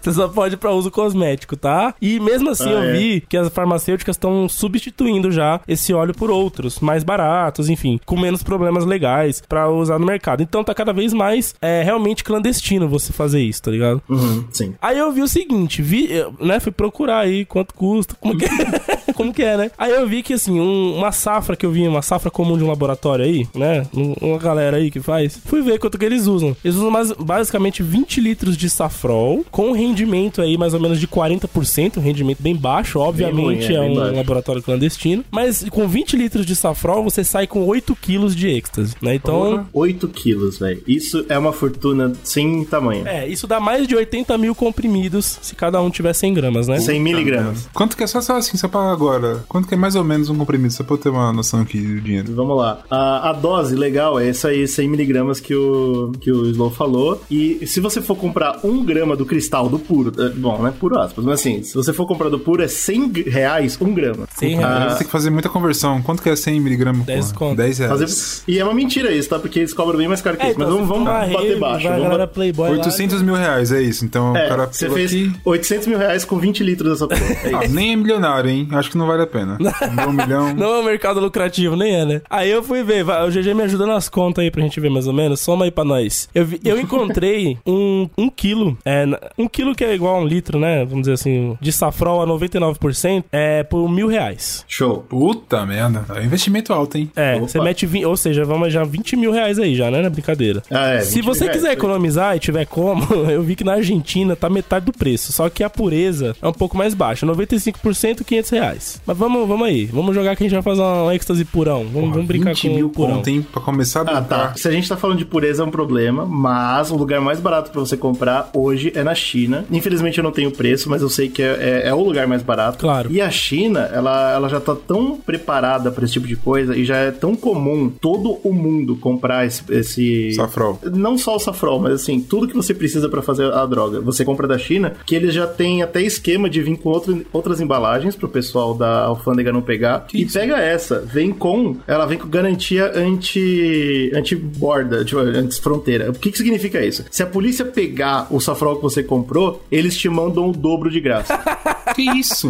Você 0.01 0.11
só 0.11 0.27
pode 0.27 0.57
pra 0.57 0.71
uso 0.71 0.91
cosmético, 0.91 1.55
tá? 1.55 1.93
E 2.01 2.19
mesmo 2.19 2.49
assim 2.49 2.69
Ah, 2.69 2.73
eu 2.73 2.83
é. 2.83 2.91
vi 2.93 3.21
que 3.21 3.37
as 3.37 3.49
farmacêuticas 3.49 4.15
estão 4.15 4.47
substituindo 4.47 5.31
já 5.31 5.61
esse 5.67 5.93
óleo 5.93 6.13
por 6.13 6.29
outros, 6.29 6.79
mais 6.79 7.03
baratos, 7.03 7.69
enfim, 7.69 7.99
com 8.05 8.19
menos 8.19 8.43
problemas 8.43 8.85
legais 8.85 9.41
pra 9.47 9.69
usar 9.69 9.97
no 9.97 10.05
mercado. 10.05 10.43
Então 10.43 10.63
tá 10.63 10.73
cada 10.73 10.93
vez 10.93 11.13
mais 11.13 11.55
é, 11.61 11.81
realmente 11.81 12.23
clandestino 12.23 12.87
você 12.87 13.11
fazer 13.13 13.41
isso, 13.41 13.63
tá 13.63 13.71
ligado? 13.71 14.01
Uhum, 14.19 14.43
sim. 14.51 14.73
Aí 14.81 14.97
eu 14.97 15.11
vi 15.11 15.21
o 15.21 15.27
seguinte, 15.27 15.81
vi, 15.81 16.09
né, 16.39 16.59
fui 16.59 16.71
procurar 16.71 17.19
aí 17.19 17.45
quanto 17.45 17.73
custa, 17.73 18.15
como 18.19 18.37
que 18.37 18.45
é, 18.45 18.49
como 19.13 19.33
que 19.33 19.43
é, 19.43 19.57
né? 19.57 19.71
Aí 19.77 19.91
eu 19.91 20.07
vi 20.07 20.21
que 20.23 20.33
assim, 20.33 20.59
um- 20.59 20.97
uma 20.97 21.11
safra 21.11 21.55
que 21.55 21.65
eu 21.65 21.71
vi, 21.71 21.87
uma 21.87 22.01
safra 22.01 22.29
comum 22.31 22.57
de 22.57 22.63
um 22.63 22.67
laboratório 22.67 23.25
aí, 23.25 23.47
né? 23.55 23.85
Um- 23.93 24.13
Uma 24.21 24.37
galera 24.37 24.77
aí 24.77 24.91
que 24.91 24.99
faz. 24.99 25.39
Fui 25.45 25.61
ver 25.61 25.79
quanto 25.79 25.97
que 25.97 26.05
eles 26.05 26.27
usam. 26.27 26.55
Eles 26.63 26.75
usam 26.77 26.91
mais, 26.91 27.11
basicamente 27.11 27.81
20 27.81 28.19
litros 28.21 28.55
de 28.57 28.69
safrol, 28.69 29.45
com 29.51 29.69
um 29.69 29.71
rendimento 29.71 30.41
aí 30.41 30.57
mais 30.57 30.73
ou 30.73 30.79
menos 30.79 30.99
de 30.99 31.07
40%, 31.07 31.97
um 31.97 32.01
rendimento 32.01 32.41
bem 32.41 32.55
baixo, 32.55 32.99
obviamente 32.99 33.41
ruim, 33.43 33.57
é, 33.59 33.73
é, 33.73 33.79
bem 33.79 33.91
um 33.91 33.95
baixo. 33.95 34.15
laboratório 34.15 34.61
clandestino, 34.61 35.23
mas 35.31 35.65
com 35.69 35.87
20 35.87 36.15
litros 36.17 36.45
de 36.45 36.55
safrol 36.55 37.03
você 37.03 37.23
sai 37.23 37.47
com 37.47 37.65
8 37.65 37.95
quilos 37.95 38.35
de 38.35 38.47
êxtase, 38.49 38.95
né? 39.01 39.15
Então, 39.15 39.39
Porra. 39.39 39.69
8 39.73 40.07
quilos, 40.09 40.59
velho. 40.59 40.81
Isso 40.87 41.25
é 41.29 41.37
uma 41.37 41.53
fortuna 41.53 42.13
sem 42.23 42.63
tamanho. 42.65 43.07
é, 43.07 43.27
isso 43.27 43.47
dá 43.47 43.59
mais 43.59 43.87
de 43.87 43.95
80 44.09 44.37
mil 44.39 44.55
comprimidos 44.55 45.37
se 45.41 45.55
cada 45.55 45.79
um 45.81 45.89
tiver 45.89 46.13
100 46.13 46.33
gramas, 46.33 46.67
né? 46.67 46.79
100 46.79 46.99
miligramas. 47.01 47.69
Quanto 47.73 47.95
que 47.95 48.03
é 48.03 48.07
só, 48.07 48.19
só 48.21 48.37
assim, 48.37 48.57
só 48.57 48.67
pra 48.67 48.91
agora? 48.91 49.43
Quanto 49.47 49.67
que 49.67 49.75
é 49.75 49.77
mais 49.77 49.95
ou 49.95 50.03
menos 50.03 50.29
um 50.29 50.35
comprimido? 50.35 50.73
Só 50.73 50.83
pra 50.83 50.95
eu 50.95 50.97
ter 50.97 51.09
uma 51.09 51.31
noção 51.31 51.61
aqui 51.61 51.79
do 51.79 52.01
dinheiro. 52.01 52.33
Vamos 52.33 52.57
lá. 52.57 52.79
A, 52.89 53.29
a 53.29 53.33
dose 53.33 53.75
legal 53.75 54.19
é 54.19 54.27
essa 54.29 54.47
aí, 54.49 54.67
100 54.67 54.87
miligramas 54.89 55.39
que 55.39 55.53
o, 55.53 56.11
que 56.19 56.31
o 56.31 56.45
Slow 56.47 56.71
falou. 56.71 57.21
E 57.29 57.65
se 57.67 57.79
você 57.79 58.01
for 58.01 58.15
comprar 58.15 58.59
um 58.63 58.83
grama 58.83 59.15
do 59.15 59.25
cristal 59.25 59.69
do 59.69 59.77
puro. 59.77 60.11
é, 60.21 60.29
Bom, 60.29 60.57
não 60.57 60.67
é 60.67 60.71
puro 60.71 60.97
aspas, 60.99 61.23
mas 61.23 61.35
assim, 61.39 61.61
se 61.63 61.73
você 61.75 61.93
for 61.93 62.07
comprar 62.07 62.29
do 62.29 62.39
puro, 62.39 62.63
é 62.63 62.67
100 62.67 63.11
reais 63.27 63.77
um 63.79 63.93
grama. 63.93 64.27
100 64.35 64.63
Ah, 64.63 64.67
reais. 64.79 64.91
Você 64.93 64.97
tem 64.99 65.05
que 65.07 65.11
fazer 65.11 65.29
muita 65.29 65.49
conversão. 65.49 66.01
Quanto 66.01 66.23
que 66.23 66.29
é 66.29 66.35
100 66.35 66.59
miligramas? 66.61 67.05
10 67.05 67.25
porra? 67.31 67.37
conto. 67.49 67.57
10 67.57 67.77
reais. 67.79 67.99
fazer- 67.99 68.43
E 68.47 68.57
é 68.59 68.63
uma 68.63 68.73
mentira 68.73 69.11
isso, 69.11 69.29
tá? 69.29 69.37
Porque 69.39 69.59
eles 69.59 69.73
cobram 69.73 69.97
bem 69.97 70.07
mais 70.07 70.21
caro 70.21 70.37
que 70.37 70.43
É, 70.45 70.49
isso. 70.49 70.59
Mas 70.59 70.67
então, 70.67 70.85
vamos, 70.85 71.05
vamos 71.05 71.27
você 71.27 71.33
bater 71.33 71.49
vai, 71.59 71.59
baixo. 71.59 71.87
Vai 71.87 71.99
Vamos 71.99 72.17
bater... 72.17 72.33
Playboy 72.33 72.69
lá. 72.71 72.75
800 72.77 73.21
mil 73.21 73.35
reais, 73.35 73.71
é 73.71 73.81
isso. 73.81 73.98
Então 74.05 74.33
o 74.33 74.37
É, 74.37 74.47
cara 74.47 74.67
você 74.71 74.89
fez 74.89 75.11
aqui... 75.11 75.31
800 75.45 75.87
mil 75.87 75.97
reais 75.97 76.25
com 76.25 76.37
20 76.37 76.63
litros 76.63 76.91
dessa 76.91 77.07
porra. 77.07 77.21
É 77.43 77.55
Ah, 77.55 77.65
isso. 77.65 77.73
nem 77.75 77.93
é 77.93 77.95
milionário, 77.95 78.49
hein? 78.49 78.67
Acho 78.71 78.89
que 78.91 78.97
não 78.97 79.07
vale 79.07 79.23
a 79.23 79.27
pena. 79.27 79.57
Um 80.07 80.11
milhão. 80.13 80.53
Não 80.53 80.75
é 80.75 80.79
um 80.79 80.83
mercado 80.83 81.19
lucrativo, 81.19 81.75
nem 81.75 81.95
é, 81.95 82.05
né? 82.05 82.21
Aí 82.29 82.49
eu 82.49 82.63
fui 82.63 82.83
ver, 82.83 83.03
vai, 83.03 83.27
o 83.27 83.31
GG 83.31 83.53
me 83.53 83.63
ajuda 83.63 83.85
nas 83.85 84.07
contas 84.09 84.43
aí 84.43 84.49
pra 84.51 84.61
gente 84.61 84.79
ver 84.79 84.89
mais 84.89 85.07
ou 85.07 85.13
menos. 85.13 85.39
Soma 85.39 85.65
aí 85.65 85.71
pra 85.71 85.83
nós. 85.83 86.29
Eu, 86.33 86.45
vi- 86.45 86.59
eu 86.63 86.79
encontrei 86.79 87.57
um, 87.65 88.09
um 88.17 88.29
quilo, 88.29 88.77
é, 88.85 89.05
um 89.37 89.47
quilo 89.47 89.75
que 89.75 89.83
é 89.83 89.93
igual 89.93 90.15
a 90.15 90.19
um 90.19 90.25
litro, 90.25 90.59
né? 90.59 90.85
Vamos 90.85 91.01
dizer 91.01 91.13
assim, 91.13 91.57
de 91.61 91.71
safrol 91.71 92.21
a 92.21 92.27
99%, 92.27 93.23
é 93.31 93.63
por 93.63 93.89
mil 93.89 94.07
reais. 94.07 94.63
Show. 94.67 95.05
Puta 95.09 95.65
merda. 95.65 96.05
É 96.15 96.23
investimento 96.23 96.73
alto, 96.73 96.97
hein? 96.97 97.11
É, 97.15 97.35
Opa. 97.35 97.47
você 97.47 97.59
mete 97.61 97.85
20, 97.85 98.05
ou 98.05 98.17
seja, 98.17 98.43
vamos 98.45 98.71
já 98.71 98.83
20 98.83 99.15
mil 99.15 99.31
reais 99.31 99.59
aí 99.59 99.75
já, 99.75 99.89
né? 99.91 100.01
Na 100.01 100.09
brincadeira. 100.09 100.63
Ah, 100.71 100.89
é, 100.95 101.01
Se 101.01 101.15
20 101.15 101.25
você 101.25 101.43
reais, 101.45 101.55
quiser 101.57 101.67
foi. 101.69 101.75
economizar 101.77 102.35
e 102.35 102.39
tiver 102.39 102.65
como, 102.65 103.03
eu 103.29 103.41
vi 103.43 103.55
que 103.55 103.63
na 103.63 103.81
Argentina 103.93 104.35
tá 104.35 104.49
metade 104.49 104.85
do 104.85 104.93
preço. 104.93 105.31
Só 105.33 105.49
que 105.49 105.63
a 105.63 105.69
pureza 105.69 106.35
é 106.41 106.47
um 106.47 106.53
pouco 106.53 106.77
mais 106.77 106.93
baixa. 106.93 107.25
95%, 107.25 108.23
500 108.23 108.49
reais. 108.51 109.01
Mas 109.05 109.17
vamos, 109.17 109.47
vamos 109.47 109.67
aí. 109.67 109.85
Vamos 109.85 110.13
jogar 110.15 110.35
que 110.35 110.43
a 110.43 110.45
gente 110.47 110.53
vai 110.53 110.61
fazer 110.63 110.81
um 110.81 111.11
êxtase 111.11 111.43
purão. 111.45 111.85
Vamos, 111.91 112.11
vamos 112.11 112.25
brincar 112.27 112.53
20 112.53 112.67
com 112.69 112.75
mil 112.75 112.87
o 112.87 112.89
purão. 112.89 113.15
conto, 113.17 113.27
hein? 113.29 113.45
Pra 113.51 113.61
começar 113.61 114.07
a 114.07 114.17
Ah, 114.17 114.21
tá. 114.21 114.53
Se 114.55 114.67
a 114.67 114.71
gente 114.71 114.87
tá 114.87 114.95
falando 114.95 115.17
de 115.17 115.25
pureza 115.25 115.63
é 115.63 115.65
um 115.65 115.71
problema, 115.71 116.25
mas 116.25 116.91
o 116.91 116.95
lugar 116.95 117.19
mais 117.21 117.39
barato 117.39 117.71
pra 117.71 117.79
você 117.79 117.97
comprar 117.97 118.49
hoje 118.53 118.91
é 118.95 119.03
na 119.03 119.15
China. 119.15 119.65
Infelizmente 119.71 120.17
eu 120.17 120.23
não 120.23 120.31
tenho 120.31 120.51
preço, 120.51 120.89
mas 120.89 121.01
eu 121.01 121.09
sei 121.09 121.29
que 121.29 121.41
é, 121.41 121.81
é- 121.85 121.89
é 121.89 121.93
o 121.93 122.01
lugar 122.03 122.27
mais 122.27 122.43
barato. 122.43 122.77
Claro. 122.77 123.11
E 123.11 123.19
a 123.21 123.29
China, 123.31 123.89
ela, 123.93 124.33
ela 124.33 124.49
já 124.49 124.59
tá 124.59 124.75
tão 124.75 125.17
preparada 125.17 125.91
pra 125.91 126.03
esse 126.05 126.13
tipo 126.13 126.27
de 126.27 126.35
coisa 126.35 126.77
e 126.77 126.85
já 126.85 126.97
é 126.97 127.11
tão 127.11 127.35
comum 127.35 127.89
todo 127.89 128.39
o 128.43 128.53
mundo 128.53 128.95
comprar 128.95 129.45
esse. 129.45 129.63
esse... 129.69 130.33
Safrol. 130.33 130.79
Não 130.93 131.17
só 131.17 131.35
o 131.35 131.39
safrol, 131.39 131.79
mas 131.79 131.93
assim, 131.93 132.19
tudo 132.19 132.47
que 132.47 132.55
você 132.55 132.73
precisa 132.73 133.09
pra 133.09 133.21
fazer 133.21 133.51
a 133.51 133.65
droga, 133.69 134.01
você 134.01 134.25
compra 134.25 134.47
da 134.47 134.57
China, 134.57 134.93
que 135.05 135.15
eles 135.15 135.33
já 135.33 135.47
têm 135.47 135.81
até 135.81 136.01
esquema 136.01 136.49
de 136.49 136.61
vir 136.61 136.77
com 136.77 136.89
outro, 136.89 137.25
outras 137.31 137.61
embalagens 137.61 138.15
pro 138.15 138.27
pessoal 138.27 138.73
da 138.73 139.03
alfândega 139.03 139.53
não 139.53 139.61
pegar. 139.61 140.07
e 140.13 140.25
pega 140.25 140.57
essa, 140.57 140.99
vem 140.99 141.31
com, 141.31 141.77
ela 141.87 142.05
vem 142.05 142.17
com 142.17 142.27
garantia 142.27 142.91
anti 142.95 144.11
anti-borda, 144.13 145.05
tipo, 145.05 145.19
anti-fronteira. 145.19 146.09
O 146.09 146.13
que 146.13 146.31
que 146.31 146.37
significa 146.37 146.83
isso? 146.83 147.05
Se 147.09 147.23
a 147.23 147.27
polícia 147.27 147.65
pegar 147.65 148.27
o 148.31 148.39
safrol 148.39 148.77
que 148.77 148.81
você 148.81 149.03
comprou, 149.03 149.63
eles 149.71 149.97
te 149.97 150.09
mandam 150.09 150.49
o 150.49 150.51
dobro 150.51 150.89
de 150.89 150.99
graça. 150.99 151.39
Que 151.95 152.03
isso? 152.17 152.47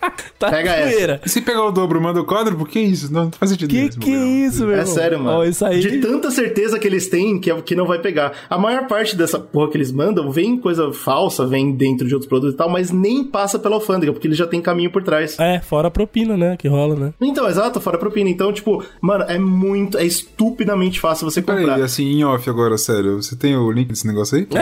Tá 0.40 0.48
Pega 0.50 0.70
essa. 0.70 1.20
E 1.24 1.28
se 1.28 1.42
pegar 1.42 1.66
o 1.66 1.70
dobro, 1.70 2.00
manda 2.00 2.18
o 2.18 2.24
quadro? 2.24 2.56
Que 2.64 2.80
isso? 2.80 3.12
Não, 3.12 3.24
não 3.24 3.30
faz 3.32 3.50
sentido 3.50 3.68
Que 3.68 3.82
mesmo, 3.82 4.00
que 4.00 4.10
Gabriel. 4.10 4.48
isso, 4.48 4.64
meu 4.66 4.74
É 4.74 4.78
irmão? 4.80 4.94
sério, 4.94 5.20
mano. 5.20 5.38
Ó, 5.38 5.44
isso 5.44 5.64
aí... 5.66 5.80
De 5.80 5.98
tanta 5.98 6.30
certeza 6.30 6.78
que 6.78 6.86
eles 6.88 7.08
têm 7.08 7.38
que, 7.38 7.54
que 7.62 7.74
não 7.76 7.86
vai 7.86 7.98
pegar. 7.98 8.32
A 8.48 8.56
maior 8.56 8.86
parte 8.86 9.14
dessa 9.14 9.38
porra 9.38 9.70
que 9.70 9.76
eles 9.76 9.92
mandam 9.92 10.30
vem 10.30 10.56
coisa 10.56 10.90
falsa, 10.94 11.46
vem 11.46 11.72
dentro 11.72 12.08
de 12.08 12.14
outros 12.14 12.26
produtos 12.28 12.54
e 12.54 12.56
tal, 12.56 12.70
mas 12.70 12.90
nem 12.90 13.22
passa 13.22 13.58
pela 13.58 13.74
alfândega, 13.74 14.12
porque 14.14 14.26
eles 14.26 14.38
já 14.38 14.46
têm 14.46 14.62
caminho 14.62 14.90
por 14.90 15.02
trás. 15.02 15.38
É, 15.38 15.60
fora 15.60 15.88
a 15.88 15.90
propina, 15.90 16.36
né? 16.38 16.56
Que 16.56 16.68
rola, 16.68 16.96
né? 16.96 17.12
Então, 17.20 17.46
exato, 17.46 17.78
fora 17.78 17.98
propina. 17.98 18.30
Então, 18.30 18.50
tipo, 18.50 18.82
mano, 19.00 19.24
é 19.28 19.38
muito, 19.38 19.98
é 19.98 20.06
estupidamente 20.06 20.98
fácil 20.98 21.30
você 21.30 21.42
comprar. 21.42 21.64
Peraí, 21.66 21.82
assim, 21.82 22.04
em 22.04 22.24
off 22.24 22.48
agora, 22.48 22.78
sério. 22.78 23.22
Você 23.22 23.36
tem 23.36 23.54
o 23.56 23.70
link 23.70 23.88
desse 23.88 24.06
negócio 24.06 24.38
aí? 24.38 24.48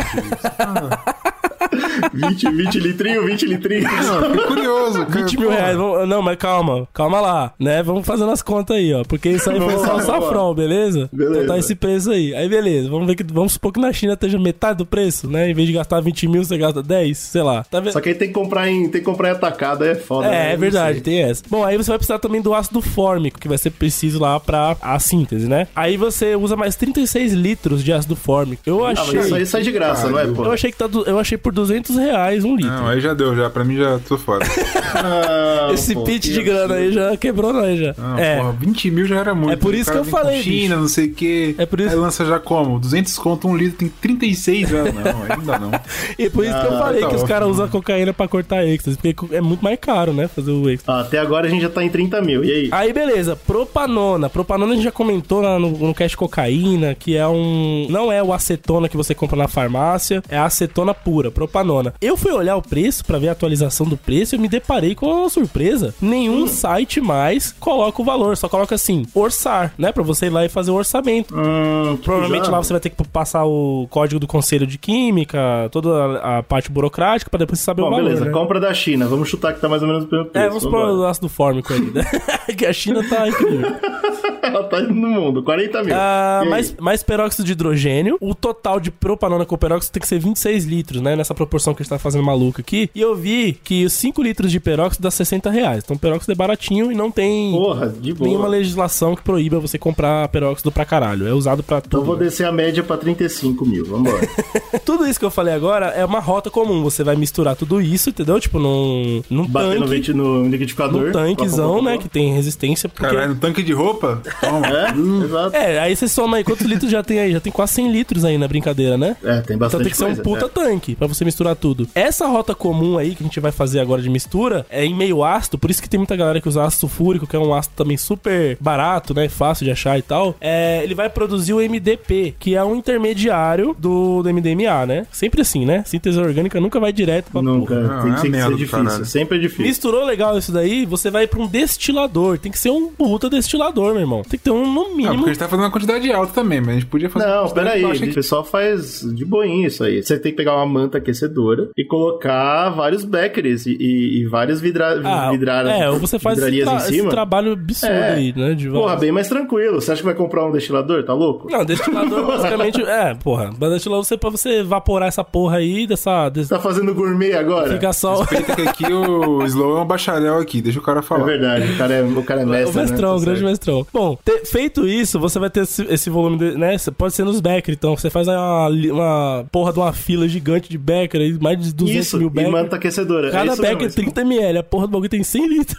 20, 2.13 2.51
20 2.51 2.81
litrinho, 2.81 3.25
20 3.27 3.47
litrinho. 3.47 3.83
Não, 3.83 4.47
curioso. 4.47 5.07
20 5.07 5.39
mil 5.39 5.51
reais. 5.51 5.77
não, 5.77 6.23
mas 6.23 6.37
calma, 6.37 6.87
calma 6.93 7.21
lá, 7.21 7.53
né? 7.59 7.83
Vamos 7.83 8.07
fazendo 8.07 8.31
as 8.31 8.43
contas 8.43 8.77
aí, 8.77 8.93
ó. 8.95 9.03
Porque 9.05 9.29
isso 9.29 9.49
aí 9.51 9.61
foi 9.61 9.75
só 9.79 9.97
o 9.97 10.01
safrão, 10.03 10.55
beleza? 10.55 11.09
Beleza. 11.13 11.43
Então 11.43 11.55
tá 11.55 11.59
esse 11.59 11.75
preço 11.75 12.11
aí. 12.11 12.35
Aí 12.35 12.49
beleza, 12.49 12.89
vamos 12.89 13.07
ver 13.07 13.15
que. 13.15 13.25
Vamos 13.33 13.53
supor 13.53 13.73
que 13.73 13.81
na 13.81 13.93
China 13.93 14.15
esteja 14.15 14.39
metade 14.39 14.79
do 14.79 14.87
preço, 14.87 15.29
né? 15.29 15.51
Em 15.51 15.55
vez 15.55 15.67
de 15.67 15.75
gastar 15.75 16.01
20 16.01 16.29
mil, 16.29 16.45
você 16.45 16.57
gasta 16.59 16.83
10, 16.83 17.17
sei 17.19 17.43
lá. 17.43 17.65
Tá 17.65 17.81
vendo? 17.81 17.93
Só 17.93 18.01
que 18.01 18.09
aí 18.09 18.15
tem 18.15 18.29
que 18.29 18.35
comprar 18.35 18.69
em, 18.69 18.89
tem 18.89 19.01
que 19.01 19.07
comprar 19.07 19.29
em 19.29 19.33
atacado, 19.33 19.85
é 19.85 19.95
foda. 19.95 20.29
né? 20.29 20.37
É, 20.37 20.49
é 20.49 20.53
Não 20.53 20.61
verdade, 20.61 21.01
tem 21.01 21.23
essa. 21.23 21.43
Bom, 21.49 21.65
aí 21.65 21.77
você 21.77 21.91
vai 21.91 21.99
precisar 21.99 22.19
também 22.19 22.41
do 22.41 22.55
ácido 22.55 22.81
fórmico, 22.81 23.39
que 23.39 23.49
vai 23.49 23.59
ser 23.59 23.71
preciso 23.71 24.19
lá 24.21 24.39
pra 24.41 24.77
a 24.81 24.99
síntese, 24.99 25.49
né? 25.49 25.69
Aí 25.75 25.97
você 25.97 26.35
usa 26.37 26.57
mais 26.57 26.75
36 26.77 27.33
litros 27.33 27.83
de 27.85 27.93
ácido 27.93 28.17
fórmico. 28.17 28.63
Eu 28.67 28.85
Ah, 28.85 28.89
mas 28.89 29.01
achei. 29.01 29.21
isso 29.21 29.35
aí 29.35 29.47
sai 29.47 29.63
de 29.63 29.71
graça, 29.73 30.09
não 30.09 30.19
é, 30.19 30.27
pô? 30.27 30.45
eu 30.45 30.53
achei 30.53 30.71
que 30.73 30.79
tá. 30.79 30.87
du- 30.87 31.05
Eu 31.07 31.19
achei 31.19 31.37
por 31.39 31.53
200 31.53 31.68
reais 31.97 32.45
um 32.45 32.57
litro. 32.57 32.71
Não, 32.73 32.87
aí 32.89 33.01
já 33.01 33.15
deu, 33.15 33.35
já. 33.37 33.49
Pra 33.51 33.65
mim 33.65 33.77
já 33.77 33.99
tô 34.07 34.17
fora. 34.19 34.45
Ah, 34.95 35.69
Esse 35.73 35.93
pô, 35.95 36.03
pitch 36.05 36.27
de 36.29 36.43
grana 36.43 36.75
aí 36.77 36.91
já 36.93 37.15
quebrou 37.17 37.53
nós 37.53 37.79
já. 37.79 37.95
Não, 37.97 38.19
é. 38.19 38.37
porra, 38.39 38.53
20 38.53 38.91
mil 38.91 39.07
já 39.07 39.17
era 39.19 39.35
muito. 39.35 39.53
É 39.53 39.57
por 39.57 39.75
isso 39.75 39.91
O 39.91 39.93
cara 39.93 40.01
que 40.05 40.09
eu 40.09 40.11
falei, 40.11 40.43
China, 40.43 40.69
bicho. 40.75 40.81
não 40.81 40.89
sei 40.89 41.07
o 41.07 41.15
quê. 41.15 41.55
É 41.59 41.67
por 41.67 41.79
isso- 41.81 41.91
Aí 41.91 41.95
lança 41.97 42.25
já 42.25 42.39
como? 42.41 42.79
200 42.81 43.19
conto 43.19 43.49
um 43.49 43.57
litro, 43.57 43.77
tem 43.79 43.89
36 43.89 44.69
já. 44.69 44.85
Não, 44.85 45.23
aí 45.23 45.37
não 45.37 45.45
dá 45.45 45.59
não. 45.61 45.71
E 46.19 46.31
por 46.31 46.45
isso 46.45 46.59
que 46.59 46.67
eu 46.67 46.75
Ah, 46.75 46.79
falei 46.79 47.01
tá 47.03 47.09
que 47.09 47.15
os 47.17 47.23
caras 47.23 47.49
usam 47.49 47.69
cocaína 47.69 48.13
pra 48.15 48.27
cortar 48.27 48.65
êxtase, 48.67 48.97
porque 48.97 49.35
é 49.35 49.41
muito 49.41 49.63
mais 49.63 49.79
caro, 49.79 50.13
né? 50.13 50.27
Fazer 50.27 50.51
o 50.51 50.69
êxtase. 50.71 50.99
Ah, 50.99 51.03
até 51.03 51.19
agora 51.19 51.47
a 51.47 51.51
gente 51.51 51.63
já 51.63 51.69
tá 51.69 51.83
em 51.85 51.91
30 51.91 52.21
mil, 52.23 52.43
e 52.45 52.51
aí? 52.51 52.69
Aí, 52.73 52.93
beleza, 52.93 53.37
propanona. 53.37 54.29
Propanona 54.31 54.73
a 54.73 54.75
gente 54.75 54.85
já 54.85 54.93
comentou 54.93 55.43
lá 55.43 55.59
no, 55.59 55.71
no 55.71 55.95
cast 55.95 56.17
cocaína, 56.17 56.95
que 56.95 57.15
é 57.17 57.27
um. 57.29 57.87
Não 57.91 58.11
é 58.11 58.23
o 58.23 58.33
acetona 58.33 58.89
que 58.89 58.97
você 58.97 59.15
compra 59.15 59.37
na 59.37 59.49
farmácia, 59.49 60.23
é 60.29 60.39
a 60.39 60.47
acetona 60.47 60.95
pura, 60.95 61.31
propanona. 61.31 61.58
Eu 62.01 62.17
fui 62.17 62.33
olhar 62.33 62.57
o 62.57 62.63
preço 62.63 63.05
pra 63.05 63.19
ver 63.19 63.29
a 63.29 63.33
atualização 63.33 63.87
do 63.87 63.97
preço 63.97 64.35
e 64.35 64.39
me 64.39 64.49
deparei 64.49 64.95
com 64.95 65.07
uma 65.07 65.29
surpresa. 65.29 65.95
Nenhum 66.01 66.47
site 66.47 67.01
mais 67.01 67.53
coloca 67.59 68.01
o 68.01 68.05
valor, 68.05 68.37
só 68.37 68.49
coloca 68.49 68.75
assim, 68.75 69.07
orçar, 69.15 69.73
né? 69.79 69.93
Pra 69.93 70.03
você 70.03 70.27
ir 70.27 70.31
lá 70.31 70.45
e 70.45 70.49
fazer 70.49 70.71
o 70.71 70.75
orçamento. 70.75 71.35
Hum, 71.35 71.97
Provavelmente 72.03 72.51
lá 72.51 72.59
você 72.59 72.73
vai 72.73 72.81
ter 72.81 72.91
que 72.91 73.05
passar 73.09 73.45
o 73.45 73.87
código 73.91 74.19
do 74.21 74.27
Conselho 74.27 74.67
de 74.67 74.79
Química, 74.79 75.39
toda 75.71 75.91
a, 75.91 76.39
a 76.39 76.43
parte 76.43 76.71
burocrática, 76.71 77.31
pra 77.31 77.39
depois 77.39 77.59
você 77.59 77.65
saber 77.65 77.83
Bom, 77.83 77.89
o 77.89 77.91
valor. 77.91 78.05
beleza, 78.05 78.25
né? 78.25 78.31
compra 78.31 78.61
da 78.61 78.73
China. 78.75 79.07
Vamos 79.07 79.29
chutar 79.29 79.55
que 79.55 79.61
tá 79.61 79.69
mais 79.69 79.83
ou 79.83 79.89
menos 79.89 80.05
pelo 80.07 80.27
preço. 80.27 80.47
É, 80.47 80.49
vamos 80.49 80.65
pôr 80.65 80.89
o 80.91 81.05
ácido 81.07 81.29
fórmico 81.29 81.73
aí, 81.73 81.81
né? 81.81 82.05
que 82.57 82.67
a 82.67 82.73
China 82.73 83.03
tá 83.09 83.29
incrível. 83.29 83.69
Ela 84.43 84.65
tá 84.65 84.81
no 84.81 84.95
mundo, 84.95 85.43
40 85.43 85.83
mil. 85.85 85.95
Ah, 85.97 86.43
mais, 86.49 86.75
mais 86.79 87.03
peróxido 87.03 87.45
de 87.45 87.53
hidrogênio. 87.53 88.17
O 88.21 88.35
total 88.35 88.81
de 88.81 88.91
propanona 88.91 89.45
com 89.45 89.57
peróxido 89.59 89.93
tem 89.93 90.01
que 90.01 90.09
ser 90.09 90.19
26 90.19 90.65
litros, 90.65 91.03
né? 91.03 91.15
Nessa 91.17 91.35
proporção 91.35 91.48
que 91.49 91.83
a 91.83 91.85
gente 91.85 91.89
tá 91.91 91.99
fazendo 91.99 92.25
maluco 92.25 92.61
aqui. 92.61 92.91
E 92.95 93.01
eu 93.01 93.15
vi 93.15 93.59
que 93.65 93.85
os 93.85 93.93
5 93.95 94.23
litros 94.23 94.51
de 94.53 94.61
peróxido 94.61 95.03
dá 95.03 95.11
60 95.11 95.51
reais. 95.51 95.83
Então 95.85 95.97
peróxido 95.97 96.33
é 96.33 96.35
baratinho 96.35 96.93
e 96.93 96.95
não 96.95 97.11
tem 97.11 97.53
Porra, 97.53 97.89
de 97.89 98.13
boa. 98.15 98.29
nenhuma 98.29 98.49
legislação 98.49 99.15
que 99.17 99.23
proíba 99.23 99.59
você 99.59 99.79
comprar 99.79 100.29
peróxido 100.29 100.71
pra 100.71 100.85
caralho. 100.85 101.27
É 101.27 101.33
usado 101.33 101.63
pra 101.63 101.79
Então 101.79 102.01
tudo. 102.01 102.05
vou 102.05 102.17
descer 102.17 102.47
a 102.47 102.53
média 102.53 102.83
pra 102.83 102.97
35 102.97 103.65
mil, 103.67 103.85
vambora. 103.85 104.29
Tudo 104.85 105.07
isso 105.07 105.19
que 105.19 105.25
eu 105.25 105.31
falei 105.31 105.53
agora 105.55 105.87
é 105.87 106.05
uma 106.05 106.21
rota 106.21 106.51
comum. 106.51 106.83
Você 106.83 107.03
vai 107.05 107.15
misturar 107.17 107.55
tudo 107.57 107.81
isso, 107.81 108.09
entendeu? 108.11 108.41
Tipo, 108.41 108.59
num, 108.59 109.23
num 109.29 109.47
Bater 109.47 109.81
no, 109.81 109.87
tanque. 109.89 110.13
no 110.13 110.47
liquidificador. 110.49 111.07
Num 111.07 111.13
tanquezão, 111.13 111.83
né? 111.83 111.99
Que 111.99 112.09
tem 112.09 112.33
resistência. 112.33 112.89
Porque... 112.89 113.07
Caralho, 113.07 113.35
no 113.35 113.41
tanque 113.41 113.63
de 113.63 113.73
roupa? 113.73 114.23
Toma. 114.41 114.67
É, 114.67 114.91
exato. 115.25 115.57
É, 115.57 115.79
aí 115.79 115.95
você 115.95 116.09
soma 116.09 116.39
aí 116.39 116.45
quantos 116.45 116.67
litros 116.67 116.91
já 116.91 117.03
tem 117.03 117.19
aí? 117.19 117.33
Já 117.33 117.41
tem 117.41 117.53
quase 117.53 117.75
100 117.75 117.93
litros 117.93 118.25
aí 118.25 118.39
na 118.39 118.49
brincadeira, 118.49 118.97
né? 118.97 119.17
É, 119.23 119.41
tem 119.41 119.57
Então 119.57 119.59
bastante 119.59 119.83
tem 119.83 119.91
que 119.91 119.97
ser 119.97 120.05
um 120.05 120.07
coisa, 120.09 120.23
puta 120.23 120.47
é. 120.47 120.49
tanque 120.49 120.95
pra 120.95 121.07
você 121.07 121.25
misturar 121.25 121.38
tudo. 121.55 121.89
Essa 121.95 122.27
rota 122.27 122.55
comum 122.55 122.99
aí 122.99 123.15
que 123.15 123.23
a 123.23 123.27
gente 123.27 123.41
vai 123.41 123.53
fazer 123.53 123.81
agora 123.81 124.01
de 124.03 124.09
mistura 124.11 124.67
é 124.71 124.85
em 124.85 124.95
meio 124.95 125.23
ácido, 125.25 125.59
por 125.59 125.71
isso 125.71 125.83
que 125.83 125.89
tem 125.89 125.99
muita 125.99 126.17
galera 126.17 126.41
que 126.41 126.49
usa 126.49 126.63
ácido 126.65 126.81
sulfúrico, 126.81 127.27
que 127.27 127.37
é 127.37 127.39
um 127.39 127.55
ácido 127.55 127.75
também 127.77 127.97
super 127.97 128.57
barato, 128.61 129.15
né? 129.15 129.29
Fácil 129.29 129.65
de 129.65 129.71
achar 129.71 129.99
e 129.99 130.03
tal. 130.03 130.35
É, 130.41 130.81
ele 130.85 130.95
vai 130.95 131.09
produzir 131.09 131.53
o 131.53 131.59
MDP, 131.61 132.35
que 132.39 132.55
é 132.55 132.63
um 132.65 132.77
intermediário 132.77 133.75
do, 133.79 134.23
do 134.23 134.33
MDMA, 134.33 134.87
né? 134.87 135.07
Sempre 135.13 135.41
assim, 135.43 135.65
né? 135.65 135.83
Síntese 135.87 136.19
orgânica 136.19 136.61
nunca 136.61 136.79
vai 136.81 136.93
direto 136.93 137.31
pra 137.31 137.43
Nunca. 137.43 137.75
Não, 137.75 138.03
tem 138.03 138.13
é 138.13 138.17
ser- 138.17 138.23
que 138.23 138.29
merda 138.29 138.49
ser 138.51 138.57
difícil. 138.57 138.85
caralho. 138.85 139.05
Sempre 139.05 139.39
é 139.39 139.41
difícil. 139.41 139.65
Misturou 139.67 140.05
legal 140.05 140.37
isso 140.39 140.53
daí, 140.53 140.85
você 140.87 141.11
vai 141.11 141.27
pra 141.27 141.41
um 141.41 141.47
destilador. 141.47 142.39
Tem 142.39 142.51
que 142.53 142.59
ser 142.59 142.71
um 142.71 142.89
puta 142.93 143.29
destilador, 143.31 143.93
meu 143.93 144.01
irmão. 144.01 144.23
Tem 144.23 144.39
que 144.39 144.45
ter 144.45 144.51
um, 144.51 144.73
no 144.73 144.83
Ah, 144.83 144.89
mínimo. 144.89 145.15
porque 145.17 145.31
a 145.31 145.33
gente 145.33 145.39
tá 145.39 145.49
fazendo 145.49 145.65
uma 145.65 145.71
quantidade 145.71 146.11
alta 146.13 146.33
também, 146.33 146.61
mas 146.61 146.71
a 146.71 146.73
gente 146.75 146.87
podia 146.87 147.09
fazer 147.11 147.27
Não, 147.27 147.49
peraí, 147.51 147.85
o 147.85 148.15
pessoal 148.15 148.45
faz 148.45 149.01
de 149.15 149.25
boinha 149.25 149.67
isso 149.69 149.85
aí. 149.85 150.03
Você 150.03 150.19
tem 150.19 150.33
que 150.33 150.37
pegar 150.37 150.57
uma 150.57 150.67
manta 150.67 150.99
aquecedora 150.99 151.28
e 151.77 151.85
colocar 151.85 152.71
vários 152.71 153.05
becquerels 153.05 153.67
e, 153.67 153.77
e, 153.79 154.21
e 154.23 154.27
várias 154.27 154.61
vidra, 154.61 155.01
Ah, 155.05 155.31
vidraras, 155.31 155.73
é, 155.73 155.89
ou 155.91 155.99
você 155.99 156.19
faz 156.19 156.39
esse, 156.39 156.51
vidrarias 156.51 156.69
tra- 156.69 156.75
em 156.75 156.89
esse 156.89 156.97
cima. 157.01 157.11
trabalho 157.11 157.53
absurdo 157.53 157.93
É. 157.95 158.13
aí, 158.15 158.33
né? 158.37 158.55
De 158.55 158.69
Porra, 158.71 158.97
bem 158.97 159.13
mais 159.13 159.29
tranquilo. 159.29 159.81
Você 159.81 159.93
acha 159.93 160.01
que 160.01 160.07
vai 160.07 160.15
comprar 160.15 160.47
um 160.47 160.53
destilador? 160.53 161.03
Tá 161.05 161.13
louco? 161.15 161.51
Não, 161.51 161.65
destilador 161.65 162.27
basicamente. 162.27 162.79
É, 162.89 163.15
porra. 163.15 163.51
Mas 163.59 163.71
destilador 163.71 164.05
você 164.05 164.17
pra 164.17 164.31
você 164.31 164.61
evaporar 164.61 165.09
essa 165.09 165.23
porra 165.23 165.59
aí 165.59 165.87
dessa. 165.87 166.29
desse- 166.29 166.49
Tá 166.49 166.59
fazendo 166.59 166.95
gourmet 166.95 167.33
agora? 167.35 167.73
Fica 167.75 167.93
só. 167.93 168.21
Respeita 168.23 168.57
que 168.57 168.63
aqui 168.69 168.93
o 168.93 169.45
Slow 169.45 169.79
é 169.79 169.83
um 169.83 169.87
bacharel 169.87 170.39
aqui, 170.39 170.63
deixa 170.63 170.79
o 170.79 170.83
cara 170.83 171.01
É 171.01 171.03
falar. 171.03 171.25
verdade, 171.25 171.73
o 171.73 171.77
cara 171.77 171.95
é, 171.95 172.03
o 172.03 172.23
cara 172.23 172.41
é 172.41 172.45
O 172.45 172.49
mestre, 172.49 172.81
mestrão, 172.81 173.11
né? 173.11 173.17
o 173.17 173.21
grande 173.21 173.45
mestrão. 173.45 173.87
Bom, 173.93 174.19
te- 174.25 174.45
feito 174.47 174.87
isso, 174.87 175.19
você 175.19 175.39
vai 175.39 175.51
ter 175.51 175.61
esse, 175.63 175.83
esse 175.93 176.09
volume, 176.11 176.39
de, 176.39 176.59
né? 176.59 176.77
Pode 176.97 177.15
ser 177.15 177.25
nos 177.25 177.41
Becker, 177.41 177.75
então 177.75 177.97
você 177.97 178.09
faz 178.11 178.29
aí 178.29 178.37
uma, 178.37 178.69
uma 178.93 179.47
porra 179.53 179.73
de 179.73 179.79
uma 179.79 179.93
fila 179.93 180.27
gigante 180.29 180.69
de 180.71 180.79
Becker 181.09 181.21
aí, 181.21 181.39
mais 181.41 181.59
de 181.59 181.73
200 181.73 182.07
Isso, 182.07 182.19
mil 182.19 182.29
e 182.29 182.31
bags. 182.31 182.53
manta 182.53 182.77
aquecedora. 182.77 183.31
Cada 183.31 183.51
é 183.51 183.53
isso 183.55 183.63
bag 183.63 183.83
mesmo, 183.83 184.01
é 184.01 184.05
30ml, 184.05 184.59
a 184.59 184.63
porra 184.63 184.87
do 184.87 184.91
bagulho 184.93 185.09
tem 185.09 185.25
100 185.25 185.49
litros. 185.49 185.79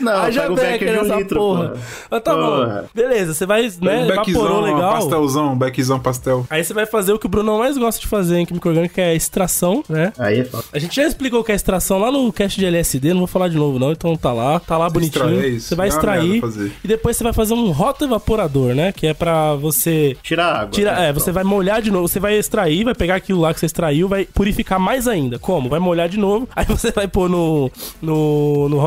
Não, 0.00 0.12
Haja 0.12 0.42
pega 0.42 0.52
o 0.52 0.56
becker 0.56 0.70
becker 0.72 0.92
de 0.92 0.98
um 0.98 1.02
nessa 1.02 1.16
litro, 1.16 1.38
porra. 1.38 1.68
pô. 1.70 1.78
Mas 2.10 2.22
tá 2.22 2.34
Porra. 2.34 2.82
bom. 2.82 2.88
Beleza, 2.94 3.32
você 3.34 3.46
vai, 3.46 3.62
né, 3.62 4.02
um 4.02 4.06
beckzão, 4.06 4.42
evaporou 4.42 4.60
legal. 4.60 4.92
pastelzão, 4.92 5.52
um 5.52 5.56
beckzão 5.56 5.98
pastel. 5.98 6.46
Aí 6.50 6.62
você 6.62 6.74
vai 6.74 6.84
fazer 6.86 7.12
o 7.14 7.18
que 7.18 7.24
o 7.26 7.28
Bruno 7.28 7.58
mais 7.58 7.78
gosta 7.78 8.00
de 8.00 8.06
fazer 8.06 8.36
em 8.38 8.44
química 8.46 8.68
orgânica, 8.68 8.94
que 8.94 9.00
é 9.00 9.06
a 9.10 9.14
extração, 9.14 9.82
né? 9.88 10.12
Aí 10.18 10.40
é 10.40 10.44
foda. 10.44 10.64
A 10.72 10.78
gente 10.78 10.94
já 10.96 11.04
explicou 11.06 11.40
o 11.40 11.44
que 11.44 11.50
é 11.50 11.54
extração 11.54 11.98
lá 11.98 12.10
no 12.12 12.30
cast 12.32 12.58
de 12.60 12.66
LSD, 12.66 13.10
não 13.10 13.20
vou 13.20 13.26
falar 13.26 13.48
de 13.48 13.56
novo 13.56 13.78
não, 13.78 13.90
então 13.92 14.14
tá 14.16 14.32
lá, 14.32 14.60
tá 14.60 14.76
lá 14.76 14.90
bonitinho. 14.90 15.24
Extrai, 15.30 15.44
é 15.44 15.48
isso. 15.48 15.68
Você 15.68 15.74
vai 15.74 15.86
É 15.86 15.88
extrair 15.88 16.42
e 16.84 16.88
depois 16.88 17.16
você 17.16 17.24
vai 17.24 17.32
fazer 17.32 17.54
um 17.54 17.70
rotoevaporador, 17.70 18.74
né? 18.74 18.92
Que 18.92 19.06
é 19.08 19.14
pra 19.14 19.54
você 19.54 20.16
Tira 20.22 20.44
a 20.44 20.58
água. 20.60 20.70
Tira, 20.70 20.92
né? 20.94 21.08
é, 21.08 21.12
você 21.12 21.32
vai 21.32 21.42
molhar 21.44 21.80
de 21.80 21.90
novo, 21.90 22.06
você 22.06 22.20
vai 22.20 22.36
extrair, 22.36 22.84
vai 22.84 22.94
pegar 22.94 23.14
aquilo 23.16 23.40
lá 23.40 23.52
que 23.54 23.60
você 23.60 23.66
extraiu, 23.66 24.08
vai 24.08 24.26
purificar 24.26 24.78
mais 24.78 25.08
ainda. 25.08 25.38
Como? 25.38 25.68
Vai 25.70 25.80
molhar 25.80 26.08
de 26.08 26.18
novo, 26.18 26.46
aí 26.54 26.66
você 26.66 26.90
vai 26.90 27.08
pôr 27.08 27.28
no, 27.30 27.70
no, 28.02 28.68
no 28.68 28.78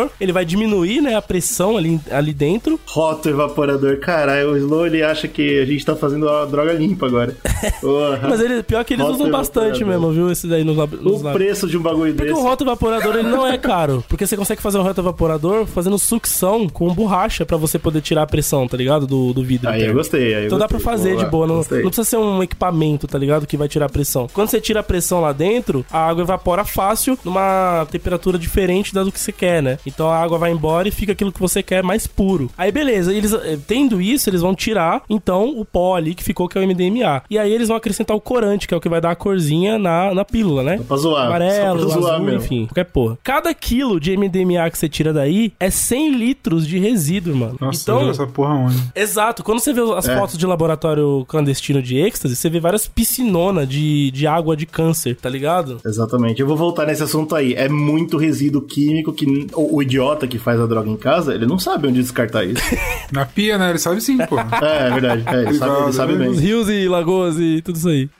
rotoevaporador, 0.00 0.10
ele 0.20 0.32
vai 0.32 0.44
diminuir, 0.44 1.00
né, 1.00 1.14
a 1.14 1.22
pressão 1.22 1.76
ali, 1.76 2.00
ali 2.10 2.32
dentro. 2.32 2.78
Roto 2.86 3.28
evaporador. 3.28 3.98
Caralho, 3.98 4.52
o 4.52 4.56
Slow 4.56 4.86
ele 4.86 5.02
acha 5.02 5.28
que 5.28 5.60
a 5.60 5.64
gente 5.64 5.84
tá 5.84 5.94
fazendo 5.96 6.28
a 6.28 6.44
droga 6.44 6.72
limpa 6.72 7.06
agora. 7.06 7.36
Mas 8.28 8.40
ele, 8.40 8.62
pior 8.62 8.84
que 8.84 8.94
eles 8.94 9.06
usam 9.06 9.30
bastante 9.30 9.84
mesmo, 9.84 10.10
viu? 10.12 10.30
Esse 10.30 10.46
daí 10.46 10.64
nos, 10.64 10.76
O 10.76 11.22
lab- 11.22 11.32
preço 11.32 11.66
de 11.66 11.76
um 11.76 11.82
bagulho 11.82 12.14
Porque 12.14 12.30
desse. 12.30 12.40
o 12.40 12.42
rotoevaporador 12.44 13.16
ele 13.16 13.28
não 13.28 13.46
é 13.46 13.58
caro. 13.58 14.04
Porque 14.08 14.26
você 14.26 14.36
consegue 14.36 14.62
fazer 14.62 14.78
um 14.78 14.82
rotoevaporador 14.82 15.66
fazendo 15.66 15.98
sucção 15.98 16.68
com 16.68 16.92
borracha 16.94 17.44
pra 17.44 17.56
você 17.56 17.78
poder 17.78 18.00
tirar 18.00 18.22
a 18.22 18.26
pressão, 18.26 18.66
tá 18.66 18.76
ligado? 18.76 19.06
Do, 19.06 19.32
do 19.32 19.42
vidro. 19.42 19.68
Aí 19.68 19.84
eu 19.84 19.94
gostei. 19.94 20.34
Aí 20.34 20.42
eu 20.42 20.46
Então 20.46 20.58
dá 20.58 20.66
pra 20.68 20.78
gostei. 20.78 20.92
fazer 20.92 21.10
Boa, 21.14 21.24
de 21.24 21.30
boa. 21.30 21.46
Não, 21.46 21.56
não 21.56 21.64
precisa 21.64 22.04
ser 22.04 22.16
um 22.16 22.42
equipamento, 22.42 23.06
tá 23.06 23.18
ligado? 23.18 23.46
Que 23.46 23.56
vai 23.56 23.68
tirar 23.68 23.86
a 23.86 23.88
pressão. 23.88 24.28
Quando 24.32 24.48
você 24.48 24.60
tira 24.60 24.80
a 24.80 24.82
pressão 24.82 25.20
lá 25.20 25.32
dentro, 25.32 25.84
a 25.90 25.98
água 26.08 26.22
evapora 26.22 26.64
fácil 26.64 27.18
numa 27.24 27.86
temperatura 27.90 28.38
diferente 28.38 28.94
da 28.94 29.02
do 29.02 29.10
que 29.12 29.18
você 29.20 29.32
quer, 29.32 29.62
né? 29.62 29.78
Então 29.92 30.08
a 30.08 30.16
água 30.18 30.38
vai 30.38 30.50
embora 30.52 30.88
e 30.88 30.90
fica 30.90 31.12
aquilo 31.12 31.32
que 31.32 31.40
você 31.40 31.62
quer 31.62 31.82
mais 31.82 32.06
puro. 32.06 32.50
Aí 32.56 32.70
beleza, 32.72 33.12
eles 33.12 33.32
eh, 33.32 33.58
tendo 33.66 34.00
isso, 34.00 34.28
eles 34.30 34.40
vão 34.40 34.54
tirar 34.54 35.02
então 35.08 35.58
o 35.58 35.64
pó 35.64 35.96
ali 35.96 36.14
que 36.14 36.22
ficou, 36.24 36.48
que 36.48 36.58
é 36.58 36.60
o 36.60 36.66
MDMA. 36.66 37.22
E 37.30 37.38
aí 37.38 37.52
eles 37.52 37.68
vão 37.68 37.76
acrescentar 37.76 38.16
o 38.16 38.20
corante, 38.20 38.66
que 38.66 38.74
é 38.74 38.76
o 38.76 38.80
que 38.80 38.88
vai 38.88 39.00
dar 39.00 39.10
a 39.10 39.16
corzinha 39.16 39.78
na, 39.78 40.14
na 40.14 40.24
pílula, 40.24 40.62
né? 40.62 40.80
Pra 40.86 40.96
zoar. 40.96 41.26
Amarelo, 41.26 41.80
só 41.80 41.86
pra 41.86 41.94
zoar 42.00 42.14
azul, 42.14 42.24
mesmo. 42.26 42.40
enfim, 42.40 42.66
qualquer 42.66 42.84
porra. 42.84 43.18
Cada 43.22 43.52
quilo 43.54 43.98
de 44.00 44.16
MDMA 44.16 44.70
que 44.70 44.78
você 44.78 44.88
tira 44.88 45.12
daí 45.12 45.52
é 45.58 45.70
100 45.70 46.12
litros 46.14 46.66
de 46.66 46.78
resíduo, 46.78 47.34
mano. 47.36 47.56
Nossa, 47.60 47.82
então, 47.82 47.98
então... 47.98 48.10
essa 48.10 48.26
porra 48.26 48.54
onde? 48.54 48.76
Exato. 48.94 49.42
Quando 49.42 49.60
você 49.60 49.72
vê 49.72 49.80
as 49.96 50.08
É. 50.08 50.16
fotos 50.18 50.36
de 50.38 50.46
laboratório 50.46 51.24
clandestino 51.28 51.82
de 51.82 51.96
êxtase, 51.98 52.36
você 52.36 52.48
vê 52.50 52.60
várias 52.60 52.86
piscinonas 52.86 53.68
de, 53.68 54.10
de 54.10 54.26
água 54.26 54.56
de 54.56 54.66
câncer, 54.66 55.16
tá 55.16 55.28
ligado? 55.28 55.78
Exatamente. 55.84 56.40
Eu 56.40 56.46
vou 56.46 56.56
voltar 56.56 56.86
nesse 56.86 57.02
assunto 57.02 57.34
aí. 57.34 57.54
É 57.54 57.68
muito 57.68 58.16
resíduo 58.16 58.62
químico 58.62 59.12
que 59.12 59.26
o, 59.54 59.79
o 59.80 59.82
idiota 59.82 60.28
que 60.28 60.38
faz 60.38 60.60
a 60.60 60.66
droga 60.66 60.88
em 60.88 60.96
casa, 60.96 61.34
ele 61.34 61.46
não 61.46 61.58
sabe 61.58 61.88
onde 61.88 62.00
descartar 62.00 62.44
isso. 62.44 62.62
Na 63.10 63.24
pia, 63.24 63.58
né? 63.58 63.70
Ele 63.70 63.78
sabe 63.78 64.00
sim, 64.00 64.18
pô. 64.18 64.38
é, 64.38 64.88
é 64.88 64.90
verdade. 64.90 65.24
É, 65.26 65.42
ele 65.42 65.54
sabe, 65.54 65.82
ele 65.82 65.92
sabe 65.92 66.12
né? 66.12 66.18
bem. 66.18 66.28
Os 66.28 66.38
rios 66.38 66.68
e 66.68 66.86
lagoas 66.86 67.38
e 67.38 67.62
tudo 67.62 67.76
isso 67.76 67.88
aí. 67.88 68.10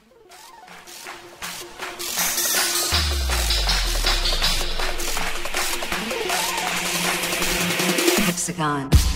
Hexagon. 8.28 9.09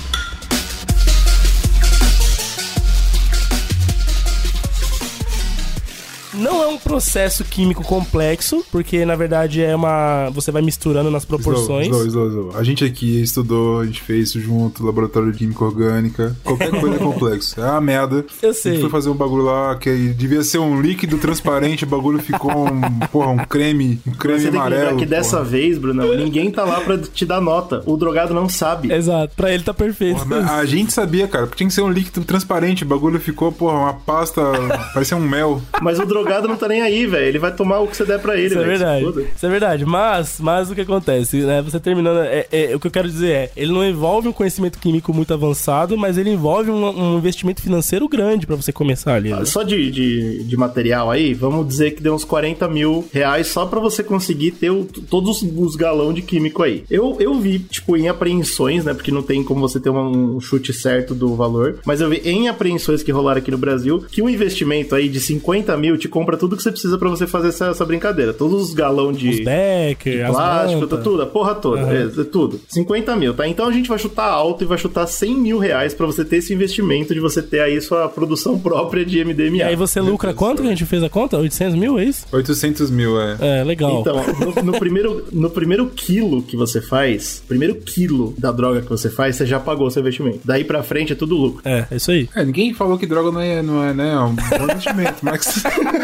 Não 6.37 6.63
é 6.63 6.67
um 6.67 6.79
processo 6.79 7.45
químico 7.45 7.83
complexo, 7.85 8.65
porque 8.71 9.05
na 9.05 9.15
verdade 9.17 9.63
é 9.63 9.75
uma. 9.75 10.31
Você 10.31 10.51
vai 10.51 10.63
misturando 10.63 11.11
nas 11.11 11.25
proporções. 11.25 11.87
Slow, 11.87 12.07
slow, 12.07 12.27
slow, 12.29 12.45
slow. 12.49 12.59
A 12.61 12.65
gente 12.65 12.85
aqui 12.85 13.23
estudou, 13.23 13.81
a 13.81 13.85
gente 13.87 14.01
fez 14.03 14.29
isso 14.31 14.41
junto, 14.41 14.85
laboratório 14.85 15.33
de 15.33 15.39
química 15.39 15.65
orgânica. 15.65 16.37
Qualquer 16.43 16.71
coisa 16.81 16.97
é 16.97 16.99
complexo. 16.99 17.61
É 17.61 17.65
uma 17.71 17.81
merda. 17.81 18.25
Eu 18.43 18.51
A 18.51 18.55
sei. 18.55 18.73
gente 18.73 18.81
foi 18.83 18.91
fazer 18.91 19.11
um 19.11 19.15
bagulho 19.15 19.45
lá 19.45 19.77
que 19.77 20.09
devia 20.15 20.43
ser 20.43 20.59
um 20.59 20.81
líquido 20.81 21.19
transparente, 21.19 21.85
o 21.85 21.87
bagulho 21.87 22.19
ficou 22.19 22.67
um, 22.69 22.81
porra, 23.13 23.29
um 23.31 23.39
creme, 23.39 24.01
um 24.07 24.13
creme 24.13 24.41
Você 24.41 24.51
tem 24.51 24.53
que 24.53 24.59
lembrar 24.59 24.77
amarelo. 24.81 24.99
que 24.99 25.07
dessa 25.07 25.37
porra. 25.39 25.49
vez, 25.51 25.79
Brunão, 25.79 26.15
ninguém 26.17 26.51
tá 26.51 26.65
lá 26.65 26.81
pra 26.81 26.99
te 26.99 27.25
dar 27.25 27.41
nota. 27.41 27.83
O 27.87 27.97
drogado 27.97 28.35
não 28.35 28.49
sabe. 28.49 28.93
Exato, 28.93 29.35
pra 29.37 29.53
ele 29.53 29.63
tá 29.63 29.73
perfeito. 29.73 30.27
Porra, 30.27 30.55
a 30.57 30.65
gente 30.65 30.93
sabia, 30.93 31.29
cara, 31.29 31.47
porque 31.47 31.59
tinha 31.59 31.69
que 31.69 31.75
ser 31.75 31.83
um 31.83 31.91
líquido 31.91 32.25
transparente, 32.25 32.83
o 32.83 32.87
bagulho 32.87 33.21
ficou, 33.21 33.53
porra, 33.53 33.79
uma 33.79 33.95
pasta, 33.95 34.43
parecia 34.93 35.17
um 35.17 35.21
mel. 35.21 35.61
Mas 35.81 35.99
o 35.99 36.05
drogado 36.05 36.24
não 36.49 36.57
tá 36.57 36.69
nem 36.69 36.81
aí, 36.83 37.07
velho. 37.07 37.27
Ele 37.27 37.39
vai 37.39 37.55
tomar 37.55 37.81
o 37.81 37.87
que 37.87 37.97
você 37.97 38.05
der 38.05 38.19
pra 38.21 38.37
ele, 38.37 38.47
Isso 38.47 38.59
é 38.59 38.65
verdade. 38.65 39.05
Isso 39.37 39.47
é 39.47 39.49
verdade. 39.49 39.85
Mas, 39.87 40.39
mas 40.41 40.71
o 40.71 40.75
que 40.75 40.81
acontece, 40.81 41.39
né? 41.43 41.63
Você 41.63 41.79
terminando. 41.81 42.21
É, 42.25 42.47
é- 42.53 42.75
o 42.77 42.81
que 42.81 42.87
eu 42.87 42.91
quero 42.91 43.09
dizer 43.09 43.31
é, 43.31 43.51
ele 43.57 43.73
não 43.73 43.85
envolve 43.87 44.29
um 44.29 44.33
conhecimento 44.33 44.79
químico 44.79 45.13
muito 45.13 45.33
avançado, 45.35 45.97
mas 45.97 46.17
ele 46.19 46.31
envolve 46.31 46.71
um, 46.71 46.85
um 47.15 47.19
investimento 47.19 47.63
financeiro 47.63 48.09
grande 48.09 48.47
pra 48.47 48.57
você 48.57 48.73
começar 48.73 49.15
ali. 49.15 49.31
né? 49.31 49.45
Só 49.45 49.63
de, 49.63 49.91
de, 49.91 50.45
de 50.45 50.57
material 50.57 51.11
aí, 51.11 51.35
vamos 51.35 51.67
dizer 51.67 51.93
que 51.93 52.03
deu 52.03 52.15
uns 52.15 52.25
40 52.25 52.67
mil 52.69 53.07
reais 53.13 53.47
só 53.49 53.67
pra 53.67 53.81
você 53.81 54.03
conseguir 54.03 54.53
ter 54.53 54.71
o- 54.71 54.85
todos 54.85 55.43
os 55.43 55.77
galão 55.77 56.13
de 56.13 56.23
químico 56.23 56.63
aí. 56.63 56.85
Eu, 56.91 57.17
eu 57.21 57.35
vi, 57.35 57.59
tipo, 57.59 57.97
em 57.97 58.09
apreensões, 58.09 58.85
né? 58.85 58.95
Porque 58.95 59.11
não 59.11 59.23
tem 59.23 59.43
como 59.43 59.61
você 59.61 59.79
ter 59.81 59.91
um 59.91 60.41
chute 60.41 60.73
certo 60.73 61.15
do 61.15 61.35
valor. 61.35 61.79
Mas 61.85 62.01
eu 62.01 62.09
vi 62.11 62.17
em 62.25 62.49
apreensões 62.49 63.03
que 63.03 63.13
rolaram 63.13 63.39
aqui 63.39 63.51
no 63.51 63.59
Brasil 63.59 64.05
que 64.11 64.23
um 64.23 64.29
investimento 64.29 64.95
aí 64.95 65.09
de 65.09 65.21
50 65.21 65.77
mil 65.77 65.97
te 65.97 66.09
compra 66.15 66.37
tudo 66.37 66.57
que 66.57 66.63
você 66.63 66.71
precisa 66.71 66.97
pra 66.97 67.09
você 67.09 67.27
fazer 67.27 67.49
essa, 67.49 67.67
essa 67.67 67.85
brincadeira. 67.85 68.33
Todos 68.33 68.69
os 68.69 68.73
galão 68.73 69.13
de. 69.13 69.31
Os 69.31 69.41
Becker, 69.41 70.25
as 70.25 70.31
Plástico, 70.31 70.87
tá 70.87 70.97
tudo, 70.99 71.23
a 71.23 71.27
porra 71.27 71.57
toda, 71.57 71.83
Aham. 71.83 72.13
é, 72.21 72.25
tudo. 72.25 72.61
50 72.69 73.17
mil, 73.17 73.35
tá? 73.35 73.49
Então 73.49 73.67
a 73.67 73.73
gente 73.73 73.89
vai 73.89 73.99
chutar 73.99 74.29
alto 74.29 74.63
e 74.63 74.67
vai 74.67 74.79
chutar 74.79 75.09
100 75.09 75.35
mil 75.35 75.59
reais 75.59 75.93
pra 75.93 76.07
você 76.07 76.25
ter 76.25 76.37
esse 76.37 76.55
investimento 76.55 77.13
de 77.13 77.19
você 77.19 77.43
ter 77.43 77.59
aí 77.59 77.81
sua 77.81 78.09
produção 78.09 78.57
própria 78.61 79.05
de 79.05 79.25
MDMA. 79.25 79.57
E 79.57 79.63
aí 79.65 79.75
você 79.75 80.01
lucra 80.01 80.33
quanto 80.33 80.63
que 80.63 80.69
a 80.69 80.71
gente 80.71 80.87
fez 80.87 81.03
a 81.03 81.09
conta? 81.09 81.37
800 81.37 81.75
mil, 81.75 81.99
é 81.99 82.05
isso? 82.05 82.27
800 82.31 82.93
mil, 82.93 83.21
é. 83.21 83.37
É, 83.41 83.65
legal. 83.65 84.01
Então, 84.01 84.23
no, 84.39 84.73
no 84.73 84.79
primeiro, 84.79 85.25
no 85.33 85.51
primeiro 85.51 85.87
quilo 85.87 86.43
que 86.43 86.57
você 86.57 86.81
faz, 86.81 87.43
primeiro 87.49 87.75
quilo 87.75 88.35
da 88.39 88.53
droga 88.53 88.83
que 88.83 88.89
você 88.89 89.11
faz, 89.11 89.35
você 89.35 89.47
já 89.47 89.59
pagou 89.59 89.91
seu 89.91 90.01
investimento. 90.01 90.41
Daí 90.45 90.63
pra 90.63 90.85
frente 90.85 91.13
é 91.13 91.17
tudo 91.17 91.35
lucro. 91.35 91.61
É, 91.65 91.87
é 91.91 91.97
isso 91.97 92.13
aí. 92.13 92.29
É, 92.37 92.45
ninguém 92.45 92.73
falou 92.73 92.97
que 92.97 93.05
droga 93.05 93.33
não 93.33 93.41
é, 93.41 93.63
não 93.63 93.85
é, 93.85 93.93
né, 93.93 94.13
é 94.13 94.19
um 94.21 94.35
bom 94.35 94.65
investimento, 94.71 95.17
mas... 95.23 95.65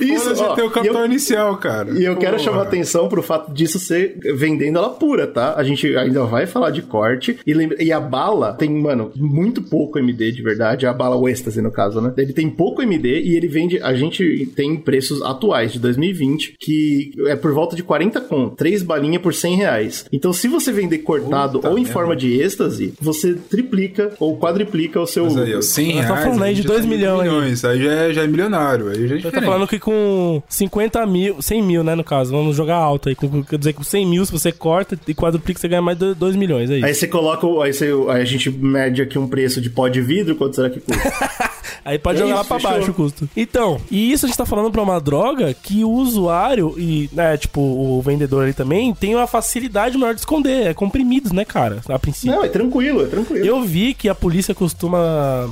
Isso, 0.00 0.42
ó, 0.44 0.54
ter 0.54 0.62
o 0.62 0.70
capital 0.70 1.00
eu- 1.00 1.06
inicial, 1.06 1.56
cara. 1.56 1.90
E 1.98 2.04
eu 2.04 2.16
quero 2.16 2.38
chamar 2.38 2.62
atenção 2.62 3.08
pro 3.08 3.22
fato 3.22 3.52
disso 3.52 3.78
ser 3.78 4.18
vendendo 4.36 4.78
ela 4.78 4.90
pura, 4.90 5.26
tá? 5.26 5.54
A 5.56 5.62
gente 5.62 5.96
ainda 5.96 6.24
vai 6.24 6.46
falar 6.46 6.70
de 6.70 6.82
corte. 6.82 7.38
E, 7.46 7.52
lembra- 7.54 7.82
e 7.82 7.92
a 7.92 8.00
bala 8.00 8.52
tem, 8.54 8.70
mano, 8.70 9.10
muito 9.16 9.62
pouco 9.62 9.98
MD 9.98 10.32
de 10.32 10.42
verdade. 10.42 10.86
A 10.86 10.92
bala 10.92 11.16
o 11.16 11.28
êxtase, 11.28 11.60
no 11.60 11.70
caso, 11.70 12.00
né? 12.00 12.12
Ele 12.16 12.32
tem 12.32 12.48
pouco 12.50 12.82
MD 12.82 13.20
e 13.20 13.36
ele 13.36 13.48
vende. 13.48 13.78
A 13.82 13.94
gente 13.94 14.46
tem 14.54 14.76
preços 14.76 15.22
atuais 15.22 15.72
de 15.72 15.78
2020 15.78 16.54
que 16.58 17.12
é 17.26 17.36
por 17.36 17.52
volta 17.52 17.74
de 17.76 17.82
40 17.82 18.20
conto. 18.20 18.56
Três 18.56 18.82
balinhas 18.82 19.22
por 19.22 19.34
100 19.34 19.56
reais. 19.56 20.04
Então, 20.12 20.32
se 20.32 20.48
você 20.48 20.72
vender 20.72 20.98
cortado 20.98 21.58
Puta 21.58 21.68
ou 21.70 21.74
em 21.78 21.82
merda. 21.82 21.92
forma 21.92 22.16
de 22.16 22.40
êxtase, 22.40 22.94
você 23.00 23.34
triplica 23.34 24.12
ou 24.18 24.36
quadriplica 24.38 25.00
o 25.00 25.06
seu. 25.06 25.24
Mas 25.24 25.36
aí, 25.36 25.54
ó, 25.54 25.60
100 25.60 25.94
Nós 25.96 26.06
tá 26.06 26.14
reais... 26.14 26.24
falando 26.24 26.42
aí 26.44 26.54
de 26.54 26.62
já 26.62 26.68
dois 26.68 26.80
tá 26.80 26.86
em 26.86 26.90
milhões 26.90 27.20
aí. 27.20 27.28
milhões. 27.28 27.64
Aí 27.64 27.82
já 27.82 27.92
é, 27.92 28.12
já 28.12 28.22
é 28.22 28.26
milionário, 28.26 28.88
aí 28.88 28.94
já 29.08 29.14
é 29.14 29.18
diferente. 29.18 29.32
tá 29.32 29.42
falando 29.42 29.66
que 29.66 29.78
com 29.80 30.42
50 30.48 31.04
mil, 31.06 31.40
100 31.42 31.62
mil, 31.62 31.82
né, 31.84 31.94
no 31.94 32.04
caso, 32.04 32.30
vamos 32.30 32.54
jogar 32.56 32.76
alto 32.76 33.08
aí. 33.08 33.14
Com- 33.14 33.42
Quer 33.42 33.58
dizer, 33.58 33.72
com 33.72 33.82
100 33.82 34.06
mil, 34.06 34.24
se 34.24 34.32
você 34.32 34.52
corta 34.52 34.98
e 35.08 35.14
quadruplica, 35.14 35.58
você 35.60 35.68
ganha 35.68 35.82
mais 35.82 35.98
de 35.98 36.14
2 36.14 36.36
milhões, 36.36 36.70
é 36.70 36.76
isso. 36.76 36.86
Aí 36.86 36.94
você 36.94 37.06
coloca. 37.08 37.46
Aí, 37.64 37.72
você, 37.72 37.86
aí 38.08 38.22
a 38.22 38.24
gente 38.24 38.50
mede 38.50 39.02
aqui 39.02 39.18
um 39.18 39.26
preço 39.26 39.60
de 39.60 39.70
pó 39.70 39.88
de 39.88 40.00
vidro, 40.00 40.36
quanto 40.36 40.56
será 40.56 40.70
que 40.70 40.80
custa? 40.80 41.00
Aí 41.84 41.98
pode 41.98 42.18
É 42.18 42.22
jogar 42.22 42.34
lá 42.34 42.40
isso, 42.40 42.48
pra 42.48 42.58
fechou. 42.58 42.70
baixo 42.72 42.90
o 42.90 42.94
custo. 42.94 43.30
Então, 43.34 43.80
e 43.90 44.12
isso 44.12 44.26
a 44.26 44.28
gente 44.28 44.36
tá 44.36 44.44
falando 44.44 44.70
pra 44.70 44.82
uma 44.82 45.00
droga 45.00 45.54
que 45.54 45.82
o 45.82 45.90
usuário 45.90 46.74
e, 46.76 47.08
né, 47.12 47.36
tipo, 47.38 47.60
o 47.60 48.02
vendedor 48.02 48.42
ali 48.44 48.52
também 48.52 48.92
tem 48.94 49.14
uma 49.14 49.26
facilidade 49.26 49.96
maior 49.96 50.12
de 50.12 50.20
esconder. 50.20 50.66
É 50.66 50.74
comprimidos, 50.74 51.32
né, 51.32 51.44
cara? 51.44 51.80
A 51.88 51.98
princípio. 51.98 52.36
Não, 52.36 52.44
é 52.44 52.48
tranquilo, 52.48 53.02
é 53.02 53.06
tranquilo. 53.06 53.46
Eu 53.46 53.62
vi 53.62 53.94
que 53.94 54.08
a 54.10 54.14
polícia 54.14 54.54
costuma 54.54 54.98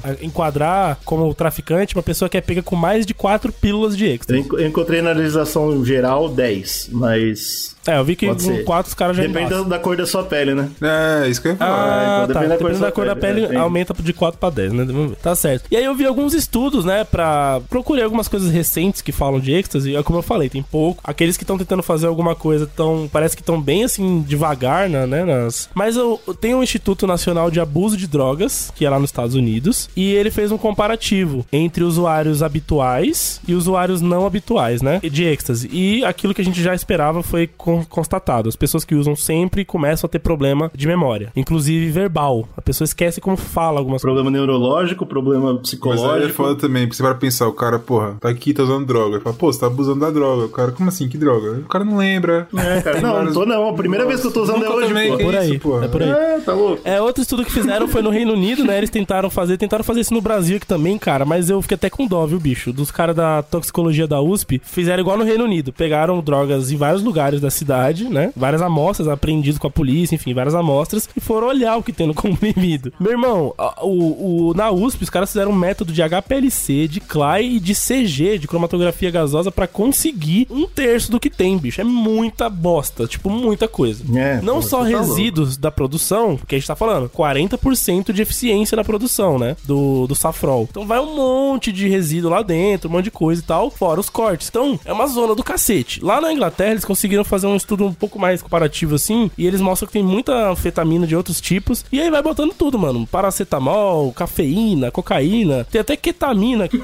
ah, 0.05 0.17
enquadrar 0.21 0.99
como 1.05 1.33
traficante 1.33 1.95
uma 1.95 2.03
pessoa 2.03 2.29
que 2.29 2.37
é 2.37 2.41
pega 2.41 2.63
com 2.63 2.77
mais 2.77 3.07
de 3.07 3.15
quatro 3.15 3.51
pílulas 3.53 3.97
de 3.97 4.07
Eu 4.29 4.67
encontrei 4.67 5.03
na 5.03 5.13
legislação 5.13 5.85
geral 5.85 6.29
10, 6.29 6.91
mas 6.93 7.77
É, 7.89 7.99
eu 7.99 8.05
vi 8.05 8.15
que 8.15 8.27
Pode 8.27 8.45
com 8.45 8.55
ser. 8.57 8.65
4 8.65 8.89
os 8.89 8.95
caras 8.95 9.17
já 9.17 9.23
Depende 9.23 9.51
da, 9.51 9.63
da 9.63 9.79
cor 9.79 9.97
da 9.97 10.07
sua 10.07 10.23
pele, 10.25 10.55
né? 10.55 10.69
É, 10.83 11.29
isso 11.29 11.41
que 11.41 11.49
eu 11.49 11.53
ia 11.53 11.57
falar. 11.59 12.21
Ah, 12.21 12.25
então 12.25 12.35
tá. 12.35 12.41
depende 12.41 12.51
da 12.51 12.59
cor 12.59 12.69
Dependendo 12.69 12.81
da 12.81 12.87
da 12.87 12.93
cor 12.93 13.07
da 13.07 13.17
pele, 13.17 13.47
pele, 13.47 13.57
aumenta 13.57 13.95
de 14.03 14.13
4 14.13 14.39
pra 14.39 14.51
10, 14.51 14.73
né? 14.73 14.87
Tá 15.23 15.35
certo. 15.35 15.65
E 15.71 15.77
aí 15.77 15.85
eu 15.85 15.95
vi 15.95 16.05
alguns 16.05 16.35
estudos, 16.35 16.85
né, 16.85 17.05
pra... 17.05 17.61
Procurei 17.71 18.05
algumas 18.05 18.29
coisas 18.29 18.51
recentes 18.51 19.01
que 19.01 19.11
falam 19.13 19.41
de 19.41 19.53
êxtase. 19.53 19.97
É 19.97 20.03
como 20.03 20.19
eu 20.19 20.23
falei, 20.23 20.49
tem 20.51 20.63
pouco. 20.63 21.01
Aqueles 21.03 21.37
que 21.37 21.45
estão 21.45 21.57
tentando 21.57 21.83
fazer 21.83 22.07
alguma 22.07 22.35
coisa 22.35 22.67
tão... 22.77 23.09
Parece 23.11 23.35
que 23.35 23.43
estão 23.43 23.61
bem, 23.61 23.85
assim, 23.85 24.21
devagar, 24.21 24.89
né, 24.89 25.07
né, 25.07 25.25
nas... 25.25 25.69
Mas 25.75 25.97
eu, 25.97 26.21
tenho 26.41 26.59
um 26.59 26.63
Instituto 26.63 27.07
Nacional 27.07 27.51
de 27.51 27.59
Abuso 27.61 27.97
de 27.97 28.07
Drogas, 28.07 28.71
que 28.75 28.85
é 28.85 28.91
lá 28.91 28.99
nos 28.99 29.09
Estados 29.09 29.35
Unidos, 29.35 29.89
e 29.97 30.13
ele 30.13 30.31
fez 30.31 30.53
um 30.53 30.59
comparativo 30.59 31.47
entre 31.53 31.83
usuários 31.85 32.43
habituais 32.43 33.41
e 33.47 33.55
usuários 33.55 34.01
não 34.01 34.27
habituais, 34.27 34.83
né, 34.83 35.01
de 35.03 35.25
êxtase. 35.25 35.69
E 35.73 36.05
aquilo 36.05 36.35
que 36.35 36.41
a 36.43 36.45
gente 36.45 36.63
já 36.63 36.75
esperava 36.75 37.23
foi 37.23 37.47
con- 37.47 37.78
constatado. 37.85 38.49
As 38.49 38.57
pessoas 38.57 38.85
que 38.85 38.95
usam 38.95 39.15
sempre 39.17 39.65
começam 39.65 40.07
a 40.07 40.11
ter 40.11 40.19
problema 40.19 40.71
de 40.75 40.87
memória, 40.87 41.33
inclusive 41.37 41.91
verbal. 41.91 42.49
A 42.57 42.63
pessoa 42.63 42.85
esquece 42.85 43.21
como 43.21 43.37
fala 43.37 43.79
algumas 43.79 44.03
coisas. 44.03 44.17
Problema 44.17 44.31
neurológico, 44.31 45.07
problema 45.07 45.45
Mas 45.45 45.53
aí 45.53 45.59
é 45.59 45.63
psicológico. 45.63 46.33
foda 46.35 46.55
também, 46.57 46.85
porque 46.85 46.97
você 46.97 47.03
vai 47.03 47.15
pensar, 47.15 47.49
o 47.49 47.53
cara, 47.53 47.79
porra, 47.79 48.17
tá 48.21 48.29
aqui, 48.29 48.53
tá 48.53 48.63
usando 48.63 48.87
droga. 48.87 49.17
Ele 49.17 49.25
fala, 49.25 49.37
pô, 49.37 49.53
você 49.53 49.61
tá 49.61 49.67
abusando 49.67 50.01
da 50.01 50.11
droga. 50.11 50.47
O 50.47 50.49
cara, 50.49 50.73
como 50.73 50.89
assim, 50.89 51.09
que 51.09 51.19
droga? 51.19 51.61
O 51.61 51.69
cara 51.69 51.85
não 51.85 51.97
lembra. 51.97 52.49
É, 52.57 52.81
cara, 52.83 53.01
não, 53.01 53.25
não 53.25 53.33
tô 53.33 53.47
não. 53.47 53.69
A 53.69 53.75
primeira 53.75 54.07
vez 54.07 54.21
que 54.21 54.27
eu 54.27 54.33
tô 54.33 54.43
usando 54.43 54.65
é 54.65 54.69
hoje, 54.69 54.89
também, 54.89 55.11
pô. 55.11 55.17
que 55.17 55.25
por 55.25 55.37
aí, 55.37 55.57
isso, 55.57 55.85
é 55.85 55.89
por 55.89 56.03
aí. 56.03 56.11
É, 56.11 56.41
tá 56.41 56.53
louco. 56.53 56.81
É, 56.85 57.01
outro 57.01 57.23
estudo 57.23 57.45
que 57.45 57.53
fizeram 57.53 57.89
foi 57.89 58.03
no 58.03 58.11
Reino 58.11 58.33
Unido, 58.33 58.65
né? 58.65 58.79
Eles 58.79 58.91
tentaram 58.91 59.31
fazer, 59.31 59.57
tentaram 59.57 59.85
fazer 59.85 60.01
isso 60.01 60.15
no 60.15 60.21
Brasil 60.21 60.57
aqui 60.57 60.67
também, 60.67 60.99
cara, 60.99 61.25
mas 61.25 61.51
eu 61.51 61.61
fiquei 61.63 61.75
até 61.77 61.91
com 61.91 62.07
dó, 62.07 62.27
viu, 62.27 62.39
bicho? 62.39 62.73
Dos 62.73 62.91
caras 62.91 63.15
da 63.15 63.43
toxicologia 63.43 64.07
da 64.07 64.21
USP, 64.21 64.61
fizeram 64.65 65.01
igual 65.01 65.17
no 65.17 65.25
Reino 65.25 65.45
Unido. 65.45 65.73
Pegaram 65.73 66.21
drogas 66.21 66.71
em 66.71 66.77
vários 66.77 67.03
lugares 67.03 67.41
da 67.41 67.51
cidade, 67.51 67.68
né? 68.11 68.33
Várias 68.37 68.63
amostras, 68.63 69.09
aprendidas 69.09 69.59
com 69.59 69.67
a 69.67 69.71
polícia, 69.71 70.15
enfim, 70.15 70.35
várias 70.35 70.55
amostras, 70.55 71.09
e 71.17 71.21
foram 71.21 71.49
olhar 71.49 71.77
o 71.77 71.83
que 71.83 71.93
tem 71.93 72.07
no 72.07 72.15
comprimido. 72.15 72.93
Meu 72.99 73.13
irmão, 73.13 73.55
o, 73.83 74.49
o- 74.51 74.55
na 74.55 74.71
USP, 74.71 75.03
os 75.05 75.11
caras 75.11 75.31
fizeram 75.31 75.51
um 75.51 75.55
método 75.57 75.93
de 75.93 76.03
HPLC, 76.03 76.89
de 76.89 77.01
CLY 77.01 77.57
e 77.57 77.61
de 77.61 77.75
CG, 77.75 78.39
de 78.39 78.47
cromatografia 78.49 79.11
gasosa, 79.11 79.51
pra 79.51 79.67
conseguir 79.67 80.47
um 80.51 80.67
terço 80.67 81.11
do 81.11 81.21
que 81.21 81.31
tem, 81.31 81.57
bicho. 81.59 81.81
É 81.81 81.85
muita 81.85 82.49
bosta, 82.49 83.07
tipo, 83.07 83.31
muita 83.31 83.69
coisa. 83.69 84.03
É, 84.19 84.41
Não 84.43 84.57
pô, 84.57 84.63
só 84.63 84.79
tá 84.83 84.89
resíduos 84.89 85.57
da 85.57 85.71
produção, 85.71 86.37
porque 86.37 86.55
a 86.55 86.59
gente 86.59 86.67
tá 86.69 86.77
falando 86.77 87.09
40% 87.09 88.13
de 88.13 88.23
eficiência 88.23 88.77
na 88.77 88.85
produção, 88.85 89.39
né? 89.39 89.57
Do, 89.65 90.07
do 90.07 90.15
safrol. 90.15 90.67
Então 90.71 90.87
vai 90.87 90.99
um 91.01 91.15
monte 91.15 91.73
de 91.73 91.89
resíduo 91.89 92.31
lá 92.31 92.43
dentro, 92.43 92.89
um 92.89 92.93
monte 92.93 93.05
de 93.05 93.11
coisa 93.11 93.41
e 93.41 93.45
tal, 93.45 93.71
fora 93.71 94.01
os 94.01 94.09
cortes. 94.11 94.49
Então 94.49 94.79
é 94.85 94.93
uma 94.93 95.07
zona 95.07 95.35
do 95.35 95.43
cacete. 95.43 96.03
Lá 96.05 96.21
na 96.21 96.33
Inglaterra 96.33 96.71
eles 96.73 96.85
conseguiram 96.85 97.25
fazer 97.25 97.47
um 97.47 97.57
estudo 97.59 97.85
um 97.85 97.93
pouco 97.93 98.19
mais 98.19 98.41
comparativo 98.41 98.95
assim, 98.95 99.31
e 99.37 99.47
eles 99.47 99.61
mostram 99.61 99.87
que 99.87 99.93
tem 99.93 100.03
muita 100.03 100.51
anfetamina 100.51 101.07
de 101.07 101.15
outros 101.15 101.41
tipos, 101.41 101.85
e 101.93 102.01
aí 102.01 102.11
vai 102.11 102.23
botando 102.23 102.55
tudo, 102.55 102.79
mano. 102.79 103.07
Paracetamol, 103.07 104.13
cafeína, 104.13 104.91
cocaína, 104.91 105.67
tem 105.71 105.81
até 105.81 105.97
ketamina. 105.97 106.69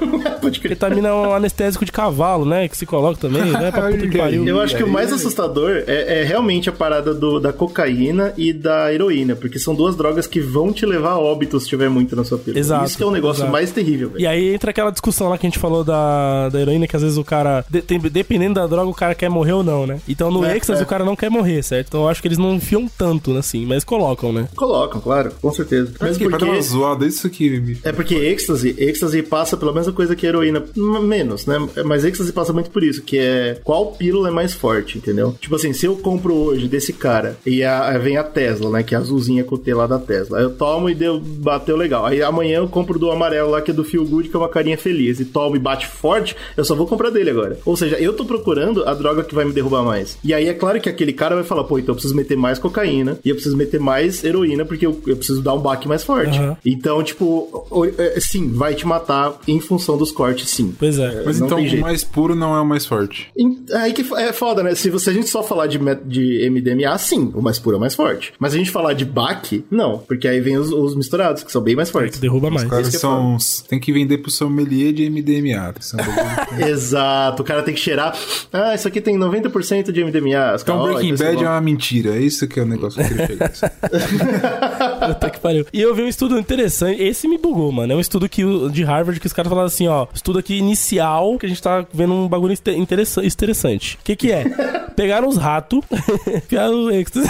Ketamina 0.61 1.09
é 1.09 1.13
um 1.13 1.33
anestésico 1.33 1.85
de 1.85 1.91
cavalo, 1.91 2.45
né? 2.45 2.67
Que 2.67 2.77
se 2.77 2.85
coloca 2.85 3.19
também, 3.19 3.43
né? 3.51 3.71
Pra 3.71 3.89
puta 3.91 4.07
que 4.07 4.17
pariu. 4.17 4.47
Eu 4.47 4.59
acho 4.61 4.75
que 4.75 4.83
o 4.83 4.87
mais 4.87 5.11
assustador 5.11 5.83
é, 5.87 6.21
é 6.21 6.23
realmente 6.23 6.69
a 6.69 6.71
parada 6.71 7.13
do- 7.13 7.39
da 7.39 7.51
cocaína 7.53 8.33
e 8.37 8.53
da 8.53 8.93
heroína, 8.93 9.35
porque 9.35 9.59
são 9.59 9.73
duas 9.75 9.95
drogas 9.95 10.27
que 10.27 10.39
vão 10.39 10.71
te 10.71 10.85
levar 10.85 11.11
a 11.11 11.19
óbito 11.19 11.59
se 11.59 11.67
tiver 11.67 11.89
muito 11.89 12.15
na 12.15 12.23
sua 12.23 12.37
pílula. 12.37 12.59
Exato, 12.59 12.85
Isso 12.85 12.97
que 12.97 13.03
é 13.03 13.05
o 13.05 13.11
negócio 13.11 13.39
exato. 13.41 13.51
mais 13.51 13.71
terrível, 13.71 14.09
velho. 14.09 14.21
E 14.21 14.27
aí 14.27 14.53
entra 14.53 14.71
aquela 14.71 14.91
discussão 14.91 15.29
lá 15.29 15.37
que 15.37 15.45
a 15.45 15.49
gente 15.49 15.59
falou 15.59 15.83
da, 15.83 16.49
da 16.49 16.59
heroína, 16.59 16.87
que 16.87 16.95
às 16.95 17.01
vezes 17.01 17.17
o 17.17 17.23
cara, 17.23 17.65
de- 17.69 17.81
tem- 17.81 17.99
dependendo 17.99 18.55
da 18.55 18.67
droga, 18.67 18.89
o 18.89 18.93
cara 18.93 19.15
quer 19.15 19.29
morrer 19.29 19.53
ou 19.53 19.63
não, 19.63 19.85
né? 19.87 19.99
Então 20.07 20.29
no 20.31 20.45
É, 20.45 20.54
êxtase 20.55 20.81
é. 20.81 20.83
o 20.83 20.87
cara 20.87 21.03
não 21.03 21.15
quer 21.15 21.29
morrer, 21.29 21.61
certo? 21.63 21.87
Então 21.89 22.01
eu 22.01 22.09
acho 22.09 22.21
que 22.21 22.27
eles 22.27 22.37
não 22.37 22.55
enfiam 22.55 22.87
tanto, 22.87 23.35
assim, 23.37 23.65
mas 23.65 23.83
colocam, 23.83 24.31
né? 24.31 24.47
Colocam, 24.55 25.01
claro, 25.01 25.31
com 25.41 25.51
certeza. 25.51 25.91
Mas 25.99 26.17
Mesmo 26.17 26.23
que, 26.23 26.29
pra 26.29 26.37
dar 26.37 26.45
uma 26.45 26.53
porque... 26.55 26.67
zoada, 26.67 27.05
isso 27.05 27.27
aqui, 27.27 27.59
bicho. 27.59 27.81
É 27.83 27.91
porque 27.91 28.15
êxtase, 28.15 28.75
êxtase 28.77 29.21
passa 29.23 29.57
pela 29.57 29.73
mesma 29.73 29.93
coisa 29.93 30.15
que 30.15 30.25
heroína, 30.25 30.63
menos, 30.75 31.45
né? 31.45 31.57
Mas 31.85 32.05
êxtase 32.05 32.31
passa 32.31 32.53
muito 32.53 32.69
por 32.69 32.83
isso, 32.83 33.01
que 33.01 33.17
é 33.17 33.59
qual 33.63 33.91
pílula 33.93 34.29
é 34.29 34.31
mais 34.31 34.53
forte, 34.53 34.97
entendeu? 34.97 35.35
Tipo 35.39 35.55
assim, 35.55 35.73
se 35.73 35.85
eu 35.85 35.95
compro 35.97 36.33
hoje 36.33 36.67
desse 36.67 36.93
cara 36.93 37.37
e 37.45 37.63
a, 37.63 37.97
vem 37.97 38.17
a 38.17 38.23
Tesla, 38.23 38.69
né? 38.69 38.83
Que 38.83 38.95
é 38.95 38.97
a 38.97 39.01
azulzinha 39.01 39.43
com 39.43 39.55
o 39.55 39.57
T 39.57 39.73
lá 39.73 39.87
da 39.87 39.99
Tesla. 39.99 40.37
Aí 40.37 40.43
eu 40.43 40.51
tomo 40.51 40.89
e 40.89 40.95
deu, 40.95 41.19
bateu 41.19 41.75
legal. 41.75 42.05
Aí 42.05 42.21
amanhã 42.21 42.57
eu 42.57 42.67
compro 42.67 42.99
do 42.99 43.11
amarelo 43.11 43.51
lá, 43.51 43.61
que 43.61 43.71
é 43.71 43.73
do 43.73 43.83
Feel 43.83 44.05
Good, 44.05 44.29
que 44.29 44.35
é 44.35 44.39
uma 44.39 44.49
carinha 44.49 44.77
feliz. 44.77 45.19
E 45.19 45.25
tomo 45.25 45.55
e 45.55 45.59
bate 45.59 45.87
forte, 45.87 46.35
eu 46.55 46.65
só 46.65 46.75
vou 46.75 46.87
comprar 46.87 47.09
dele 47.09 47.29
agora. 47.29 47.59
Ou 47.65 47.75
seja, 47.75 47.97
eu 47.97 48.13
tô 48.13 48.25
procurando 48.25 48.87
a 48.87 48.93
droga 48.93 49.23
que 49.23 49.35
vai 49.35 49.45
me 49.45 49.53
derrubar 49.53 49.83
mais. 49.83 50.17
E 50.23 50.33
aí 50.33 50.44
é 50.47 50.53
claro 50.53 50.79
que 50.79 50.89
aquele 50.89 51.13
cara 51.13 51.35
vai 51.35 51.43
falar, 51.43 51.63
pô, 51.63 51.77
então 51.79 51.91
eu 51.93 51.95
preciso 51.95 52.15
meter 52.15 52.37
mais 52.37 52.59
cocaína 52.59 53.17
e 53.23 53.29
eu 53.29 53.35
preciso 53.35 53.55
meter 53.57 53.79
mais 53.79 54.23
heroína, 54.23 54.65
porque 54.65 54.85
eu, 54.85 54.99
eu 55.07 55.15
preciso 55.17 55.41
dar 55.41 55.53
um 55.53 55.59
baque 55.59 55.87
mais 55.87 56.03
forte. 56.03 56.37
Aham. 56.37 56.57
Então, 56.65 57.01
tipo, 57.03 57.65
é, 57.97 58.19
sim, 58.19 58.49
vai 58.51 58.73
te 58.75 58.85
matar 58.87 59.33
em 59.47 59.59
função 59.59 59.97
dos 59.97 60.11
cortes, 60.11 60.49
sim. 60.49 60.73
Pois 60.77 60.97
é. 60.99 61.23
Mas 61.25 61.39
não 61.39 61.47
então 61.47 61.59
o 61.59 61.81
mais 61.81 62.03
puro 62.03 62.35
não 62.35 62.55
é 62.55 62.59
o 62.61 62.65
mais 62.65 62.85
forte. 62.85 63.27
Em- 63.37 63.63
Aí 63.73 63.93
que 63.93 64.05
é 64.15 64.31
foda, 64.33 64.61
né? 64.63 64.75
Se, 64.75 64.89
você, 64.89 65.09
a 65.09 65.13
gente 65.13 65.29
só 65.29 65.41
falar 65.43 65.67
de, 65.67 65.79
de 66.05 66.49
MDMA, 66.49 66.97
sim, 66.97 67.31
o 67.33 67.41
mais 67.41 67.57
puro 67.59 67.75
é 67.75 67.77
o 67.77 67.81
mais 67.81 67.95
forte. 67.95 68.33
Mas 68.39 68.53
a 68.53 68.57
gente 68.57 68.69
falar 68.71 68.93
de 68.93 69.05
BAC, 69.05 69.63
não. 69.71 69.99
Porque 69.99 70.27
aí 70.27 70.39
vem 70.39 70.57
os, 70.57 70.71
os 70.71 70.95
misturados, 70.95 71.43
que 71.43 71.51
são 71.51 71.61
bem 71.61 71.75
mais 71.75 71.89
fortes. 71.89 72.19
Derruba 72.19 72.49
mais. 72.49 72.63
Os 72.63 72.69
caras 72.69 72.89
que 72.89 72.95
é 72.95 72.99
são. 72.99 73.37
Tem 73.67 73.79
que 73.79 73.91
vender 73.91 74.19
pro 74.19 74.29
sommelier 74.31 74.93
de 74.93 75.09
MDMA. 75.09 75.73
que 75.73 75.85
são 75.85 75.99
bagulho- 76.03 76.67
Exato, 76.67 77.41
o 77.41 77.45
cara 77.45 77.63
tem 77.63 77.73
que 77.73 77.79
cheirar. 77.79 78.17
Ah, 78.53 78.75
isso 78.75 78.87
aqui 78.87 79.01
tem 79.01 79.17
90% 79.17 79.91
de 79.91 80.03
MDMA. 80.03 80.34
Os 80.55 80.61
Então 80.61 80.81
Breaking 80.83 81.13
então 81.13 81.25
Bad 81.27 81.43
é 81.43 81.49
uma 81.49 81.61
mentira. 81.61 82.15
É 82.15 82.19
isso 82.19 82.47
que 82.47 82.59
é 82.59 82.63
o 82.63 82.65
negócio 82.65 83.03
que 83.03 83.13
eu 83.13 83.27
chegar. 83.27 83.51
Puta 85.07 85.29
que 85.29 85.39
pariu. 85.39 85.65
E 85.73 85.81
eu 85.81 85.93
vi 85.95 86.03
um 86.03 86.07
estudo 86.07 86.37
interessante. 86.39 87.01
Esse 87.01 87.27
me 87.27 87.37
bugou, 87.37 87.71
mano. 87.71 87.93
É 87.93 87.95
um 87.95 87.99
estudo 87.99 88.27
que, 88.29 88.43
o- 88.43 88.69
de 88.69 88.83
Harvard 88.83 89.19
que 89.19 89.27
os 89.27 89.33
caras 89.33 89.49
falaram 89.49 89.67
assim, 89.67 89.87
ó. 89.87 90.07
Estudo 90.13 90.39
aqui 90.39 90.55
inicial, 90.57 91.37
que 91.37 91.45
a 91.45 91.49
gente 91.49 91.61
tá 91.61 91.85
vendo 91.93 92.13
um 92.13 92.27
bagulho 92.27 92.53
inte- 92.53 92.71
interessa- 92.71 93.23
interessante. 93.25 93.97
O 94.01 94.03
que 94.03 94.15
que 94.15 94.31
é? 94.31 94.45
Pegaram 94.95 95.27
os 95.27 95.37
ratos, 95.37 95.81
enfiaram 96.27 96.85
o 96.85 96.91
êxtase. 96.91 97.27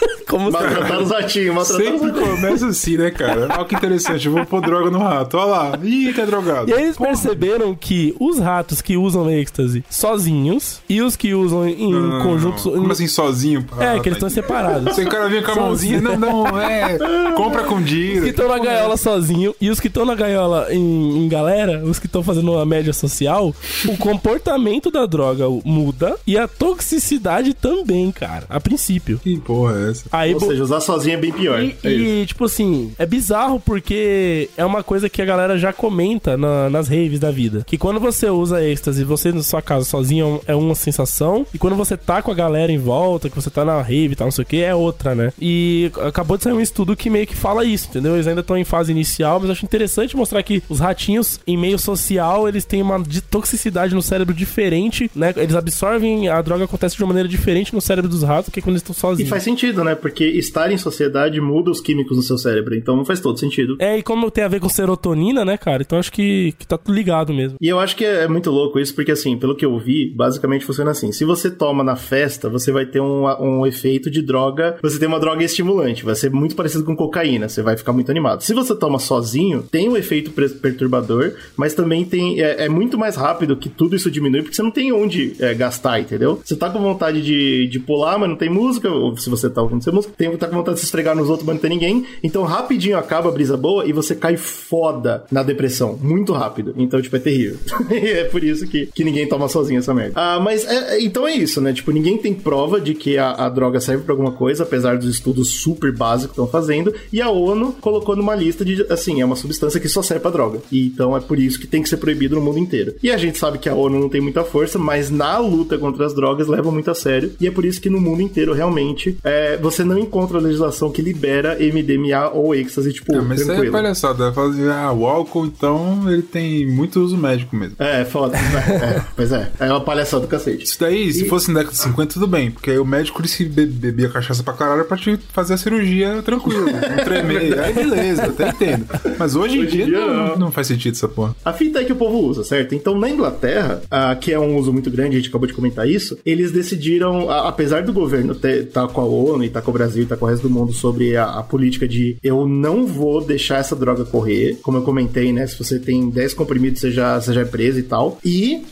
Como 0.28 0.48
os 0.48 0.54
caras... 0.54 0.70
Maltratar 0.72 1.02
os 1.02 1.10
ratinhos, 1.10 1.54
maltratar 1.54 1.86
os 1.94 2.00
Sempre 2.00 2.10
ratinhos. 2.20 2.40
começa 2.40 2.66
assim, 2.68 2.96
né, 2.96 3.10
cara? 3.10 3.48
Olha 3.50 3.64
que 3.64 3.74
interessante. 3.74 4.26
Eu 4.26 4.32
vou 4.32 4.46
pôr 4.46 4.60
droga 4.60 4.90
no 4.90 4.98
rato. 4.98 5.36
Olha 5.36 5.46
lá. 5.46 5.78
Ih, 5.82 6.12
que 6.12 6.20
é 6.20 6.26
drogado. 6.26 6.70
E 6.70 6.74
aí 6.74 6.84
eles 6.84 6.96
perceberam 6.96 7.74
que 7.74 8.14
os 8.20 8.38
ratos 8.38 8.80
que 8.80 8.96
usam 8.96 9.28
êxtase 9.30 9.84
sozinhos 9.90 10.80
e 10.88 11.02
os 11.02 11.16
que 11.16 11.34
usam 11.34 11.66
em 11.68 11.92
Não, 11.92 12.00
não, 12.00 12.22
conjuntos. 12.22 12.64
não. 12.64 12.72
Como 12.74 12.92
assim, 12.92 13.08
sozinho? 13.08 13.66
É, 13.78 13.88
Ah, 13.96 14.00
que 14.00 14.08
eles 14.08 14.16
estão 14.16 14.28
tá. 14.28 14.34
separados. 14.34 14.96
O 14.98 15.06
cara 15.08 15.28
vinha 15.28 15.42
com 15.42 15.50
a 15.52 15.56
mãozinha. 15.56 16.00
Não, 16.00 16.16
não, 16.16 16.60
é. 16.60 16.96
Compra 17.34 17.64
com 17.64 17.74
Os 17.76 17.80
que 17.84 17.88
dinheiro. 17.90 18.26
estão 18.28 18.48
na 18.48 18.58
gaiola 18.58 18.96
sozinho 18.96 19.54
e 19.60 19.68
os 19.70 19.80
que 19.80 19.88
estão 19.88 20.04
na 20.04 20.14
gaiola 20.14 20.68
em, 20.72 21.24
em 21.24 21.28
galera, 21.28 21.82
os 21.84 21.98
que 21.98 22.06
estão 22.06 22.22
fazendo 22.22 22.52
uma 22.52 22.64
média 22.64 22.92
social, 22.92 23.54
o 23.88 23.96
comportamento 23.96 24.90
da 24.90 25.06
droga 25.06 25.44
muda 25.64 26.16
e 26.26 26.38
a 26.38 26.46
toxicidade 26.46 27.52
também, 27.54 28.10
cara, 28.12 28.44
a 28.48 28.60
princípio. 28.60 29.18
Que 29.18 29.38
porra 29.38 29.88
é 29.88 29.89
Aí, 30.12 30.34
Ou 30.34 30.40
seja, 30.40 30.62
usar 30.62 30.80
sozinho 30.80 31.14
é 31.14 31.16
bem 31.16 31.32
pior. 31.32 31.62
e, 31.62 31.76
É 31.82 31.90
e, 31.90 32.26
tipo 32.26 32.44
assim, 32.44 32.92
é 32.98 33.06
bizarro 33.06 33.60
porque 33.60 34.48
é 34.56 34.64
uma 34.64 34.82
coisa 34.82 35.08
que 35.08 35.20
a 35.20 35.24
galera 35.24 35.58
já 35.58 35.72
comenta 35.72 36.36
na- 36.36 36.68
nas 36.70 36.88
raves 36.88 37.18
da 37.18 37.30
vida. 37.30 37.64
Que 37.66 37.78
quando 37.78 37.98
você 38.00 38.28
usa 38.28 38.62
êxtase, 38.62 39.04
você 39.04 39.32
na 39.32 39.42
sua 39.42 39.62
casa 39.62 39.84
sozinho 39.84 40.40
é 40.46 40.50
é 40.50 40.54
uma 40.54 40.74
sensação. 40.74 41.46
E 41.54 41.58
quando 41.58 41.76
você 41.76 41.96
tá 41.96 42.20
com 42.20 42.30
a 42.30 42.34
galera 42.34 42.72
em 42.72 42.76
volta, 42.78 43.30
que 43.30 43.36
você 43.36 43.48
tá 43.48 43.64
na 43.64 43.80
rave 43.80 44.12
e 44.12 44.16
tal, 44.16 44.26
não 44.26 44.32
sei 44.32 44.42
o 44.42 44.46
que, 44.46 44.60
é 44.62 44.74
outra, 44.74 45.14
né? 45.14 45.32
E 45.40 45.90
acabou 46.06 46.36
de 46.36 46.42
sair 46.42 46.52
um 46.52 46.60
estudo 46.60 46.96
que 46.96 47.08
meio 47.08 47.24
que 47.26 47.36
fala 47.36 47.64
isso, 47.64 47.86
entendeu? 47.88 48.14
Eles 48.14 48.26
ainda 48.26 48.40
estão 48.40 48.56
em 48.58 48.64
fase 48.64 48.90
inicial, 48.90 49.38
mas 49.38 49.48
eu 49.48 49.52
acho 49.52 49.64
interessante 49.64 50.16
mostrar 50.16 50.42
que 50.42 50.60
os 50.68 50.80
ratinhos, 50.80 51.38
em 51.46 51.56
meio 51.56 51.78
social, 51.78 52.48
eles 52.48 52.64
têm 52.64 52.82
uma 52.82 52.98
de- 53.00 53.20
toxicidade 53.20 53.94
no 53.94 54.02
cérebro 54.02 54.34
diferente, 54.34 55.08
né? 55.14 55.32
Eles 55.36 55.54
absorvem, 55.54 56.28
a 56.28 56.42
droga 56.42 56.64
acontece 56.64 56.96
de 56.96 57.02
uma 57.02 57.08
maneira 57.08 57.28
diferente 57.28 57.72
no 57.72 57.80
cérebro 57.80 58.10
dos 58.10 58.22
ratos 58.24 58.46
do 58.46 58.52
que 58.52 58.60
quando 58.60 58.74
eles 58.74 58.82
estão 58.82 58.92
E 58.94 58.98
sozinhos. 58.98 59.30
faz 59.30 59.42
sentido, 59.44 59.79
né? 59.84 59.94
Porque 59.94 60.24
estar 60.24 60.70
em 60.70 60.78
sociedade 60.78 61.40
muda 61.40 61.70
os 61.70 61.80
químicos 61.80 62.16
no 62.16 62.22
seu 62.22 62.38
cérebro. 62.38 62.74
Então 62.74 63.04
faz 63.04 63.20
todo 63.20 63.38
sentido. 63.38 63.76
É, 63.78 63.98
e 63.98 64.02
como 64.02 64.30
tem 64.30 64.44
a 64.44 64.48
ver 64.48 64.60
com 64.60 64.68
serotonina, 64.68 65.44
né, 65.44 65.56
cara? 65.56 65.82
Então 65.82 65.98
acho 65.98 66.12
que, 66.12 66.52
que 66.58 66.66
tá 66.66 66.78
tudo 66.78 66.94
ligado 66.94 67.32
mesmo. 67.32 67.56
E 67.60 67.68
eu 67.68 67.78
acho 67.78 67.96
que 67.96 68.04
é 68.04 68.28
muito 68.28 68.50
louco 68.50 68.78
isso, 68.78 68.94
porque 68.94 69.12
assim, 69.12 69.36
pelo 69.36 69.54
que 69.54 69.64
eu 69.64 69.78
vi, 69.78 70.10
basicamente 70.14 70.64
funciona 70.64 70.90
assim. 70.90 71.12
Se 71.12 71.24
você 71.24 71.50
toma 71.50 71.82
na 71.82 71.96
festa, 71.96 72.48
você 72.48 72.72
vai 72.72 72.86
ter 72.86 73.00
um, 73.00 73.24
um 73.40 73.66
efeito 73.66 74.10
de 74.10 74.22
droga. 74.22 74.76
Você 74.82 74.98
tem 74.98 75.08
uma 75.08 75.20
droga 75.20 75.44
estimulante, 75.44 76.04
vai 76.04 76.14
ser 76.14 76.30
muito 76.30 76.54
parecido 76.54 76.84
com 76.84 76.96
cocaína, 76.96 77.48
você 77.48 77.62
vai 77.62 77.76
ficar 77.76 77.92
muito 77.92 78.10
animado. 78.10 78.42
Se 78.42 78.54
você 78.54 78.74
toma 78.74 78.98
sozinho, 78.98 79.62
tem 79.62 79.88
um 79.88 79.96
efeito 79.96 80.30
perturbador, 80.30 81.34
mas 81.56 81.74
também 81.74 82.04
tem. 82.04 82.40
É, 82.40 82.64
é 82.64 82.68
muito 82.68 82.98
mais 82.98 83.16
rápido 83.16 83.56
que 83.56 83.68
tudo 83.68 83.96
isso 83.96 84.10
diminui, 84.10 84.42
porque 84.42 84.54
você 84.54 84.62
não 84.62 84.70
tem 84.70 84.92
onde 84.92 85.34
é, 85.38 85.54
gastar, 85.54 86.00
entendeu? 86.00 86.40
Você 86.44 86.56
tá 86.56 86.70
com 86.70 86.80
vontade 86.80 87.22
de, 87.22 87.66
de 87.68 87.78
pular, 87.78 88.18
mas 88.18 88.28
não 88.28 88.36
tem 88.36 88.48
música, 88.48 88.90
ou 88.90 89.16
se 89.16 89.30
você 89.30 89.48
tá 89.48 89.62
ouvindo 89.74 89.92
música, 89.92 90.14
tem 90.16 90.36
tá 90.36 90.46
com 90.46 90.56
vontade 90.56 90.76
de 90.76 90.80
se 90.80 90.86
esfregar 90.86 91.16
nos 91.16 91.28
outros, 91.28 91.46
mas 91.46 91.54
não 91.56 91.60
tem 91.60 91.70
ninguém. 91.70 92.06
Então, 92.22 92.42
rapidinho 92.42 92.98
acaba 92.98 93.28
a 93.28 93.32
brisa 93.32 93.56
boa 93.56 93.86
e 93.86 93.92
você 93.92 94.14
cai 94.14 94.36
foda 94.36 95.24
na 95.30 95.42
depressão. 95.42 95.98
Muito 96.00 96.32
rápido. 96.32 96.74
Então, 96.76 97.00
tipo, 97.00 97.16
é 97.16 97.18
terrível. 97.18 97.58
é 97.90 98.24
por 98.24 98.42
isso 98.44 98.66
que, 98.66 98.86
que 98.86 99.04
ninguém 99.04 99.26
toma 99.28 99.48
sozinho 99.48 99.78
essa 99.78 99.94
merda. 99.94 100.12
Ah, 100.16 100.40
mas 100.40 100.64
é, 100.64 100.96
é- 100.96 101.02
então 101.02 101.26
é 101.26 101.34
isso, 101.34 101.60
né? 101.60 101.72
Tipo, 101.72 101.90
ninguém 101.90 102.18
tem 102.18 102.34
prova 102.34 102.80
de 102.80 102.94
que 102.94 103.18
a, 103.18 103.32
a 103.32 103.48
droga 103.48 103.80
serve 103.80 104.04
pra 104.04 104.12
alguma 104.12 104.32
coisa, 104.32 104.62
apesar 104.62 104.96
dos 104.98 105.08
estudos 105.08 105.60
super 105.60 105.92
básicos 105.92 106.30
que 106.30 106.32
estão 106.40 106.46
fazendo. 106.46 106.94
E 107.12 107.20
a 107.20 107.30
ONU 107.30 107.72
colocou 107.80 108.16
numa 108.16 108.34
lista 108.34 108.64
de, 108.64 108.84
assim, 108.90 109.20
é 109.20 109.24
uma 109.24 109.36
substância 109.36 109.80
que 109.80 109.88
só 109.88 110.02
serve 110.02 110.22
pra 110.22 110.30
droga. 110.30 110.60
E 110.70 110.86
então 110.86 111.16
é 111.16 111.20
por 111.20 111.38
isso 111.38 111.58
que 111.58 111.66
tem 111.66 111.82
que 111.82 111.88
ser 111.88 111.96
proibido 111.96 112.34
no 112.36 112.42
mundo 112.42 112.58
inteiro. 112.58 112.94
E 113.02 113.10
a 113.10 113.16
gente 113.16 113.38
sabe 113.38 113.58
que 113.58 113.68
a 113.68 113.74
ONU 113.74 113.98
não 113.98 114.08
tem 114.08 114.20
muita 114.20 114.44
força, 114.44 114.78
mas 114.78 115.10
na 115.10 115.38
luta 115.38 115.78
contra 115.78 116.04
as 116.06 116.14
drogas 116.14 116.46
leva 116.46 116.70
muito 116.70 116.90
a 116.90 116.94
sério. 116.94 117.32
E 117.40 117.46
é 117.46 117.50
por 117.50 117.64
isso 117.64 117.80
que 117.80 117.88
no 117.90 118.00
mundo 118.00 118.22
inteiro, 118.22 118.52
realmente, 118.52 119.16
é, 119.24 119.56
você 119.60 119.84
não 119.84 119.98
encontra 119.98 120.38
legislação 120.38 120.90
que 120.90 121.02
libera 121.02 121.56
MDMA 121.60 122.30
ou 122.32 122.54
êxtase, 122.54 122.92
tipo, 122.92 123.14
Ah, 123.16 123.22
mas 123.22 123.40
isso 123.40 123.50
é 123.50 123.54
tranquilo. 123.54 123.72
palhaçada. 123.72 124.32
Fala 124.32 124.50
assim, 124.50 124.66
ah, 124.68 124.92
o 124.92 125.06
álcool, 125.06 125.46
então, 125.46 126.02
ele 126.10 126.22
tem 126.22 126.66
muito 126.66 127.00
uso 127.00 127.16
médico 127.16 127.54
mesmo. 127.56 127.76
É, 127.78 128.04
foda. 128.04 128.36
né? 128.36 128.40
É, 128.80 129.02
pois 129.14 129.32
é. 129.32 129.50
É 129.60 129.66
uma 129.70 129.80
palhaçada 129.80 130.22
do 130.22 130.28
cacete. 130.28 130.64
Isso 130.64 130.78
daí, 130.80 131.12
se 131.12 131.24
E- 131.24 131.28
fosse 131.28 131.48
na 131.52 131.60
década 131.60 131.76
de 131.76 131.82
50, 131.82 132.14
tudo 132.14 132.26
bem. 132.26 132.50
Porque 132.50 132.70
aí 132.70 132.78
o 132.78 132.84
médico 132.84 133.26
se 133.28 133.44
be- 133.44 133.66
bebia 133.66 134.08
cachaça 134.08 134.42
pra 134.42 134.52
caralho 134.54 134.84
pra 134.84 134.96
te 134.96 135.18
fazer 135.32 135.54
a 135.54 135.56
cirurgia 135.56 136.22
tranquilo, 136.22 136.66
não 136.66 137.04
tremer. 137.04 137.58
aí 137.60 137.72
beleza, 137.72 138.24
até 138.24 138.48
entendo. 138.48 138.86
Mas 139.18 139.34
hoje, 139.36 139.58
em 139.58 139.60
Hoje 139.62 139.66
em 139.68 139.70
dia, 139.70 139.86
dia, 139.86 140.00
não, 140.06 140.36
não. 140.38 140.50
faz 140.52 140.66
sentido 140.66 140.94
essa 140.94 141.08
porra. 141.08 141.34
A 141.44 141.52
fita 141.52 141.80
é 141.80 141.84
que 141.84 141.92
o 141.92 141.96
povo 141.96 142.18
usa, 142.18 142.42
certo? 142.44 142.74
Então, 142.74 142.98
na 142.98 143.08
Inglaterra, 143.10 143.82
ah, 143.90 144.14
que 144.16 144.32
é 144.32 144.38
um 144.38 144.56
uso 144.56 144.72
muito 144.72 144.90
grande, 144.90 145.16
a 145.16 145.18
gente 145.18 145.28
acabou 145.28 145.46
de 145.46 145.52
comentar 145.54 145.88
isso, 145.88 146.18
eles 146.24 146.50
decidiram, 146.52 147.28
a- 147.30 147.48
apesar 147.48 147.82
do 147.82 147.92
governo 147.92 148.32
estar 148.32 148.88
com 148.88 149.00
a 149.00 149.04
ONU 149.04 149.44
estar 149.50 149.62
com 149.62 149.70
o 149.70 149.74
Brasil 149.74 150.00
e 150.00 150.04
estar 150.04 150.16
com 150.16 150.24
o 150.24 150.28
resto 150.28 150.48
do 150.48 150.50
mundo 150.54 150.72
sobre 150.72 151.16
a, 151.16 151.24
a 151.24 151.42
política 151.42 151.86
de 151.86 152.16
eu 152.22 152.46
não 152.46 152.86
vou 152.86 153.20
deixar 153.24 153.58
essa 153.58 153.76
droga 153.76 154.04
correr, 154.04 154.58
como 154.62 154.78
eu 154.78 154.82
comentei, 154.82 155.32
né? 155.32 155.46
Se 155.46 155.58
você 155.58 155.78
tem 155.78 156.08
10 156.10 156.34
comprimidos, 156.34 156.80
você 156.80 156.90
já, 156.90 157.20
você 157.20 157.32
já 157.32 157.42
é 157.42 157.44
preso 157.44 157.78
e 157.78 157.82
tal. 157.82 158.18
E 158.24 158.62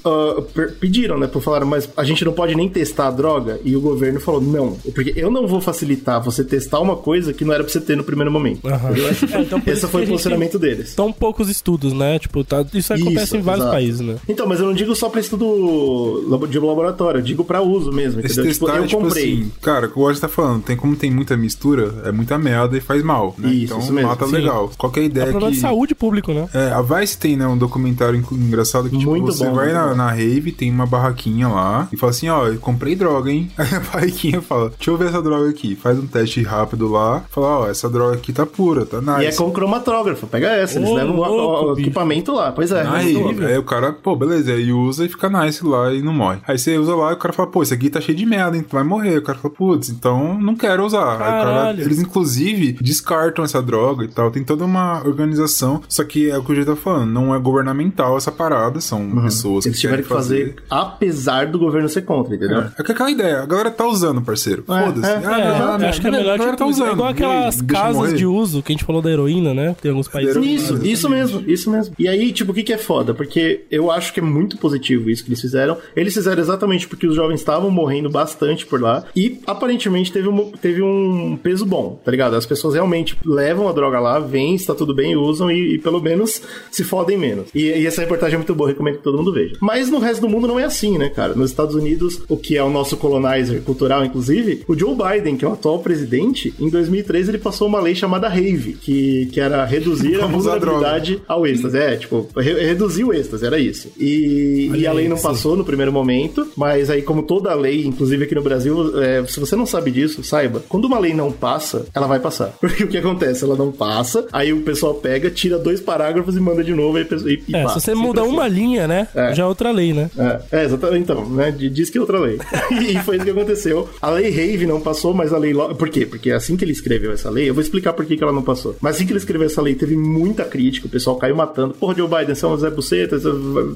per- 0.55 0.75
pediram, 0.79 1.19
né? 1.19 1.27
Por 1.27 1.43
falaram, 1.43 1.67
mas 1.67 1.89
a 1.97 2.05
gente 2.05 2.25
não 2.25 2.33
pode 2.33 2.55
nem 2.55 2.69
testar 2.69 3.09
a 3.09 3.11
droga? 3.11 3.61
E 3.65 3.77
o 3.77 3.81
governo 3.81 4.21
falou, 4.21 4.41
não, 4.41 4.73
porque 4.95 5.13
eu 5.17 5.31
não 5.31 5.47
vou 5.47 5.61
facilitar 5.61 6.23
você 6.23 6.43
testar 6.45 6.81
uma 6.81 6.97
coisa 6.97 7.33
que 7.33 7.45
não 7.45 7.53
era 7.53 7.63
pra 7.65 7.73
você 7.73 7.81
ter 7.81 7.97
no 7.97 8.05
primeiro 8.05 8.31
momento. 8.31 8.61
Entendeu? 8.67 9.07
É, 9.39 9.41
então 9.43 9.63
Esse 9.67 9.87
foi 9.87 10.05
o 10.05 10.09
posicionamento 10.09 10.59
deles. 10.59 10.91
São 10.91 11.13
poucos 11.13 11.49
estudos, 11.49 11.93
né? 11.93 12.19
Tipo, 12.19 12.43
tá, 12.45 12.65
isso 12.75 12.93
acontece 12.93 13.25
Isso, 13.25 13.37
em 13.37 13.41
vários 13.41 13.65
exato. 13.65 13.77
países, 13.77 14.01
né? 14.01 14.17
Então, 14.29 14.47
mas 14.47 14.61
eu 14.61 14.67
não 14.67 14.75
digo 14.75 14.95
só 14.95 15.09
pra 15.09 15.21
estudo 15.21 16.47
de 16.49 16.59
laboratório, 16.59 17.19
eu 17.19 17.23
digo 17.23 17.45
pra 17.45 17.61
uso 17.63 17.93
mesmo, 17.93 18.21
Esse 18.21 18.35
entendeu? 18.41 18.53
Tipo, 18.53 18.69
eu 18.71 18.87
tipo 18.87 19.03
comprei. 19.03 19.33
assim, 19.33 19.53
cara, 19.63 19.87
o 19.87 19.91
que 19.91 19.99
o 19.99 20.03
Roger 20.03 20.21
tá 20.21 20.29
falando, 20.29 20.58
tem 20.61 20.77
como 20.77 20.97
tem 20.97 21.11
muita 21.11 21.37
mistura, 21.37 22.03
é 22.05 22.13
muita 22.13 22.39
merda 22.39 22.77
e 22.77 22.81
faz 22.81 23.03
mal, 23.03 23.35
né? 23.39 23.49
Isso, 23.51 23.65
então 23.67 23.79
isso 23.79 23.93
mesmo. 23.93 24.09
mata 24.11 24.27
Sim. 24.27 24.33
legal. 24.33 24.71
Qualquer 24.77 25.01
É 25.01 25.05
ideia 25.05 25.27
um 25.27 25.31
problema 25.31 25.51
que... 25.51 25.57
de 25.57 25.63
saúde 25.63 25.95
público, 25.95 26.33
né? 26.33 26.49
É, 26.55 26.71
a 26.73 26.83
Vice 26.83 27.19
tem, 27.19 27.37
né, 27.37 27.47
um 27.47 27.57
documentário 27.57 28.23
engraçado 28.33 28.89
que, 28.91 28.99
tipo, 28.99 29.11
Muito 29.11 29.27
você 29.33 29.45
bom, 29.47 29.55
vai 29.55 29.73
na, 29.73 29.95
na 29.95 30.11
rave, 30.11 30.53
tem 30.53 30.71
uma 30.71 30.87
barraquinha 30.87 31.49
lá, 31.49 31.89
e 31.93 31.97
fala 31.97 32.11
assim, 32.11 32.29
ó, 32.29 32.47
eu 32.47 32.59
comprei 32.59 32.95
droga, 32.95 33.31
hein? 33.31 33.51
Aí 33.59 33.75
a 33.75 33.81
barraquinha 33.81 34.41
fala, 34.41 34.71
deixa 34.71 34.91
eu 34.91 34.97
ver 34.97 35.09
essa 35.09 35.23
droga 35.23 35.49
aqui. 35.51 35.77
Faz 35.77 35.99
um 35.99 36.07
teste 36.07 36.43
rápido 36.43 36.89
lá, 36.89 37.23
fala, 37.31 37.61
ó, 37.61 37.69
essa 37.69 37.89
droga 37.89 38.15
aqui 38.17 38.33
tá 38.33 38.47
pura, 38.47 38.85
tá 38.87 39.01
nice. 39.01 39.23
E 39.23 39.27
é 39.27 39.33
com 39.33 39.51
cromatógrafo, 39.51 40.27
pega 40.27 40.49
essa, 40.49 40.79
eles 40.79 40.89
Ô, 40.91 40.95
levam 40.95 41.17
o- 41.17 41.73
o, 41.75 41.79
equipamento 41.79 42.33
lá. 42.33 42.53
Pois 42.53 42.71
é, 42.73 42.83
Aí, 42.87 43.13
louco. 43.15 43.43
aí 43.45 43.59
o 43.59 43.63
cara, 43.63 43.93
pô, 43.93 44.17
beleza, 44.17 44.53
aí 44.53 44.73
usa 44.73 45.05
e 45.05 45.09
fica 45.09 45.29
nice 45.29 45.65
lá 45.65 45.93
e 45.93 46.03
não 46.03 46.13
morre. 46.13 46.39
Aí 46.47 46.59
você 46.59 46.77
usa 46.79 46.95
lá 46.95 47.11
e 47.11 47.15
o 47.15 47.19
cara 47.19 47.33
fala, 47.33 47.49
pô, 47.49 47.63
isso 47.63 47.75
aqui 47.75 47.91
tá 47.91 48.01
cheio 48.01 48.17
de 48.17 48.27
merda, 48.27 48.57
hein? 48.57 48.65
Tu 48.69 48.75
vai 48.75 48.85
morrer. 48.85 49.19
O 49.19 49.23
cara 49.23 49.39
fala, 49.39 49.53
putz, 49.55 49.89
então 49.89 50.39
não 50.49 50.57
quero 50.57 50.85
usar. 50.85 51.19
Cara, 51.19 51.71
eles, 51.73 51.99
inclusive, 51.99 52.73
descartam 52.81 53.45
essa 53.45 53.63
droga 53.63 54.05
e 54.05 54.09
tal. 54.09 54.31
Tem 54.31 54.43
toda 54.45 54.65
uma 54.65 55.03
organização, 55.07 55.83
só 55.89 56.05
que 56.05 56.31
é 56.31 56.39
o 56.39 56.43
que 56.43 56.53
o 56.53 56.55
jeito 56.55 56.71
tá 56.71 56.77
falando, 56.77 57.11
não 57.11 57.35
é 57.35 57.39
governamental 57.39 58.17
essa 58.17 58.33
parada, 58.33 58.81
são 58.81 59.23
pessoas 59.23 59.67
Eles 59.67 59.81
tiveram 59.81 60.03
que 60.03 60.09
fazer, 60.09 60.57
apesar 60.71 61.47
do 61.47 61.59
governo 61.59 61.89
ser 61.89 62.03
contra, 62.03 62.35
entendeu? 62.35 62.65
É 62.79 62.83
que 62.83 62.93
aquela 62.93 63.11
ideia, 63.11 63.41
a 63.43 63.47
galera 63.47 63.71
tá 63.71 63.87
usando, 63.87 64.21
parceiro. 64.23 64.65
É, 64.69 64.85
Foda-se. 64.85 65.07
é, 65.07 65.17
Ah, 65.27 65.79
É, 65.81 65.85
eu 65.85 65.89
acho 65.89 66.01
que 66.01 66.07
é 66.07 66.11
melhor 66.11 66.35
a 66.35 66.39
galera 66.39 66.57
tá 66.57 66.67
usando. 66.67 66.89
É 66.89 66.93
igual 66.93 67.09
aí, 67.09 67.15
aquelas 67.15 67.63
casas 67.63 68.15
de 68.19 68.27
uso 68.27 68.63
que 68.63 68.73
a 68.73 68.75
gente 68.75 68.85
falou 68.85 69.03
da 69.03 69.11
heroína, 69.11 69.53
né? 69.55 69.77
Tem 69.81 69.91
alguns 69.91 70.09
países. 70.09 70.37
Isso, 70.37 70.85
isso 70.85 71.09
mesmo, 71.09 71.43
isso 71.47 71.71
mesmo. 71.71 71.95
E 71.99 72.09
aí, 72.09 72.33
tipo, 72.33 72.53
o 72.53 72.55
que, 72.55 72.63
que 72.63 72.73
é 72.73 72.79
foda? 72.79 73.13
Porque 73.15 73.65
eu 73.71 73.91
acho 73.91 74.13
que 74.13 74.21
é 74.21 74.23
muito 74.23 74.57
positivo 74.59 75.11
isso 75.11 75.23
que 75.25 75.31
eles 75.31 75.41
fizeram. 75.41 75.77
Eles 75.95 76.15
fizeram 76.15 76.41
exatamente 76.41 76.87
porque 76.89 77.07
os 77.07 77.15
jovens 77.15 77.41
estavam 77.41 77.71
morrendo 77.71 78.09
bastante 78.11 78.67
por 78.67 78.81
lá. 78.81 79.05
E 79.15 79.41
aparentemente 79.47 80.13
teve 80.13 80.29
um, 80.29 80.38
teve 80.61 80.83
um 80.83 81.37
peso 81.43 81.65
bom, 81.67 82.01
tá 82.05 82.11
ligado? 82.11 82.35
As 82.37 82.47
pessoas 82.47 82.75
realmente 82.75 83.17
levam 83.25 83.69
a 83.69 83.73
droga 83.73 83.99
lá, 84.01 84.19
vêm, 84.19 84.55
está 84.55 84.75
tudo 84.75 84.95
bem, 84.95 85.17
usam 85.17 85.51
e, 85.51 85.75
e 85.75 85.79
pelo 85.79 86.01
menos 86.01 86.41
se 86.71 86.85
fodem 86.85 87.17
menos. 87.17 87.49
E, 87.55 87.65
e 87.67 87.87
essa 87.87 88.01
reportagem 88.01 88.35
é 88.35 88.39
muito 88.39 88.55
boa, 88.55 88.69
recomendo 88.71 88.97
que 88.99 89.03
todo 89.03 89.19
mundo 89.19 89.33
veja. 89.33 89.57
Mas 89.61 89.91
no 89.91 89.99
resto 89.99 90.21
do 90.23 90.29
mundo 90.29 90.47
não 90.49 90.59
é 90.59 90.65
assim, 90.65 90.99
né, 90.99 91.09
cara? 91.09 91.35
Nos 91.35 91.51
Estados 91.51 91.75
Unidos, 91.75 92.23
o 92.29 92.37
que 92.37 92.57
é 92.57 92.63
o 92.63 92.71
nosso 92.71 92.97
colonizer 92.97 93.63
cultural, 93.63 94.05
inclusive, 94.05 94.65
o 94.69 94.77
Joe 94.79 94.95
Biden, 94.95 95.37
que 95.37 95.45
é 95.45 95.49
o 95.49 95.53
atual 95.53 95.79
presidente, 95.81 96.53
em 96.59 96.69
2013 96.69 97.31
ele 97.31 97.39
passou 97.39 97.69
uma 97.69 97.81
lei 97.81 97.95
chamada 97.95 98.29
RAVE, 98.29 98.77
que, 98.81 99.27
que 99.33 99.41
era 99.41 99.65
reduzir 99.65 100.21
a 100.21 100.27
vulnerabilidade 100.29 101.23
ao 101.27 101.47
êxtase. 101.47 101.79
É, 101.79 101.97
tipo, 101.97 102.29
re- 102.37 102.65
reduzir 102.67 103.05
o 103.05 103.13
êxtase, 103.13 103.45
era 103.47 103.59
isso. 103.59 103.91
E, 103.99 104.71
e 104.75 104.87
a 104.87 104.93
lei 104.93 105.09
não 105.09 105.17
isso. 105.17 105.27
passou 105.27 105.57
no 105.57 105.65
primeiro 105.65 105.93
momento, 105.93 106.47
mas 106.57 106.91
aí, 106.91 107.03
como 107.03 107.23
toda 107.23 107.55
lei, 107.55 107.85
inclusive 107.85 108.25
aqui 108.25 108.35
no 108.35 108.43
Brasil, 108.43 109.01
é, 109.01 109.25
se 109.27 109.39
você 109.41 109.55
não 109.57 109.67
sabe 109.67 109.91
disso, 109.91 110.23
saiba, 110.29 110.63
quando 110.69 110.85
uma 110.87 110.99
lei 110.99 111.15
não 111.15 111.33
passa, 111.33 111.87
ela 111.95 112.07
vai 112.07 112.19
passar. 112.21 112.49
Porque 112.61 112.85
o 112.85 112.89
que 112.89 112.99
acontece? 112.99 113.45
Ela 113.45 113.57
não 113.57 113.73
passa, 113.73 114.27
aí 114.33 114.53
o 114.53 114.61
pessoal 114.63 114.95
pega, 114.95 115.31
tira 115.31 115.59
dois 115.59 115.81
parágrafos 115.81 116.37
e 116.37 116.41
manda 116.41 116.63
de 116.63 116.75
novo 116.75 116.99
e, 116.99 117.03
e, 117.49 117.57
É, 117.57 117.63
passa. 117.65 117.81
se 117.81 117.87
você 117.87 117.95
muda 117.95 118.23
assim. 118.23 118.31
uma 118.31 118.47
linha, 118.49 118.87
né? 118.87 119.09
É. 119.15 119.35
Já 119.35 119.43
é 119.45 119.47
outra 119.47 119.71
lei, 119.71 119.93
né? 119.93 120.11
É, 120.19 120.61
é, 120.61 120.65
exatamente. 120.65 121.03
Então, 121.03 121.29
né? 121.31 121.51
Diz 121.51 121.91
que 121.91 121.99
é 121.99 122.01
outra 122.01 122.19
lei. 122.19 122.39
e 122.91 122.99
foi 123.03 123.17
isso 123.17 123.25
que 123.25 123.31
aconteceu. 123.31 123.89
A 124.01 124.11
lei 124.11 124.31
Rave 124.31 124.67
não 124.67 124.81
passou, 124.81 125.15
mas 125.15 125.33
a 125.33 125.39
lei. 125.39 125.53
Lo- 125.53 125.75
Por 125.75 125.89
quê? 125.89 126.05
Porque 126.07 126.31
assim 126.31 126.57
que 126.57 126.65
ele 126.65 126.73
escreveu 126.73 127.13
essa 127.13 127.31
lei, 127.31 127.49
eu 127.49 127.55
vou 127.55 127.63
explicar 127.63 127.93
por 127.93 128.05
que, 128.05 128.17
que 128.17 128.23
ela 128.23 128.33
não 128.33 128.43
passou. 128.43 128.77
Mas 128.81 128.97
assim 128.97 129.07
que 129.07 129.13
ele 129.13 129.19
escreveu 129.19 129.47
essa 129.47 129.63
lei, 129.63 129.75
teve 129.75 129.97
muita 129.97 130.45
crítica, 130.45 130.87
o 130.87 130.91
pessoal 130.91 131.17
caiu 131.17 131.37
matando. 131.37 131.75
Porra, 131.75 131.95
Joe 131.97 132.09
Biden, 132.09 132.35
você 132.35 132.45
é 132.45 132.49
um 132.49 132.57
Zé 132.57 132.71
Buceta, 132.71 133.17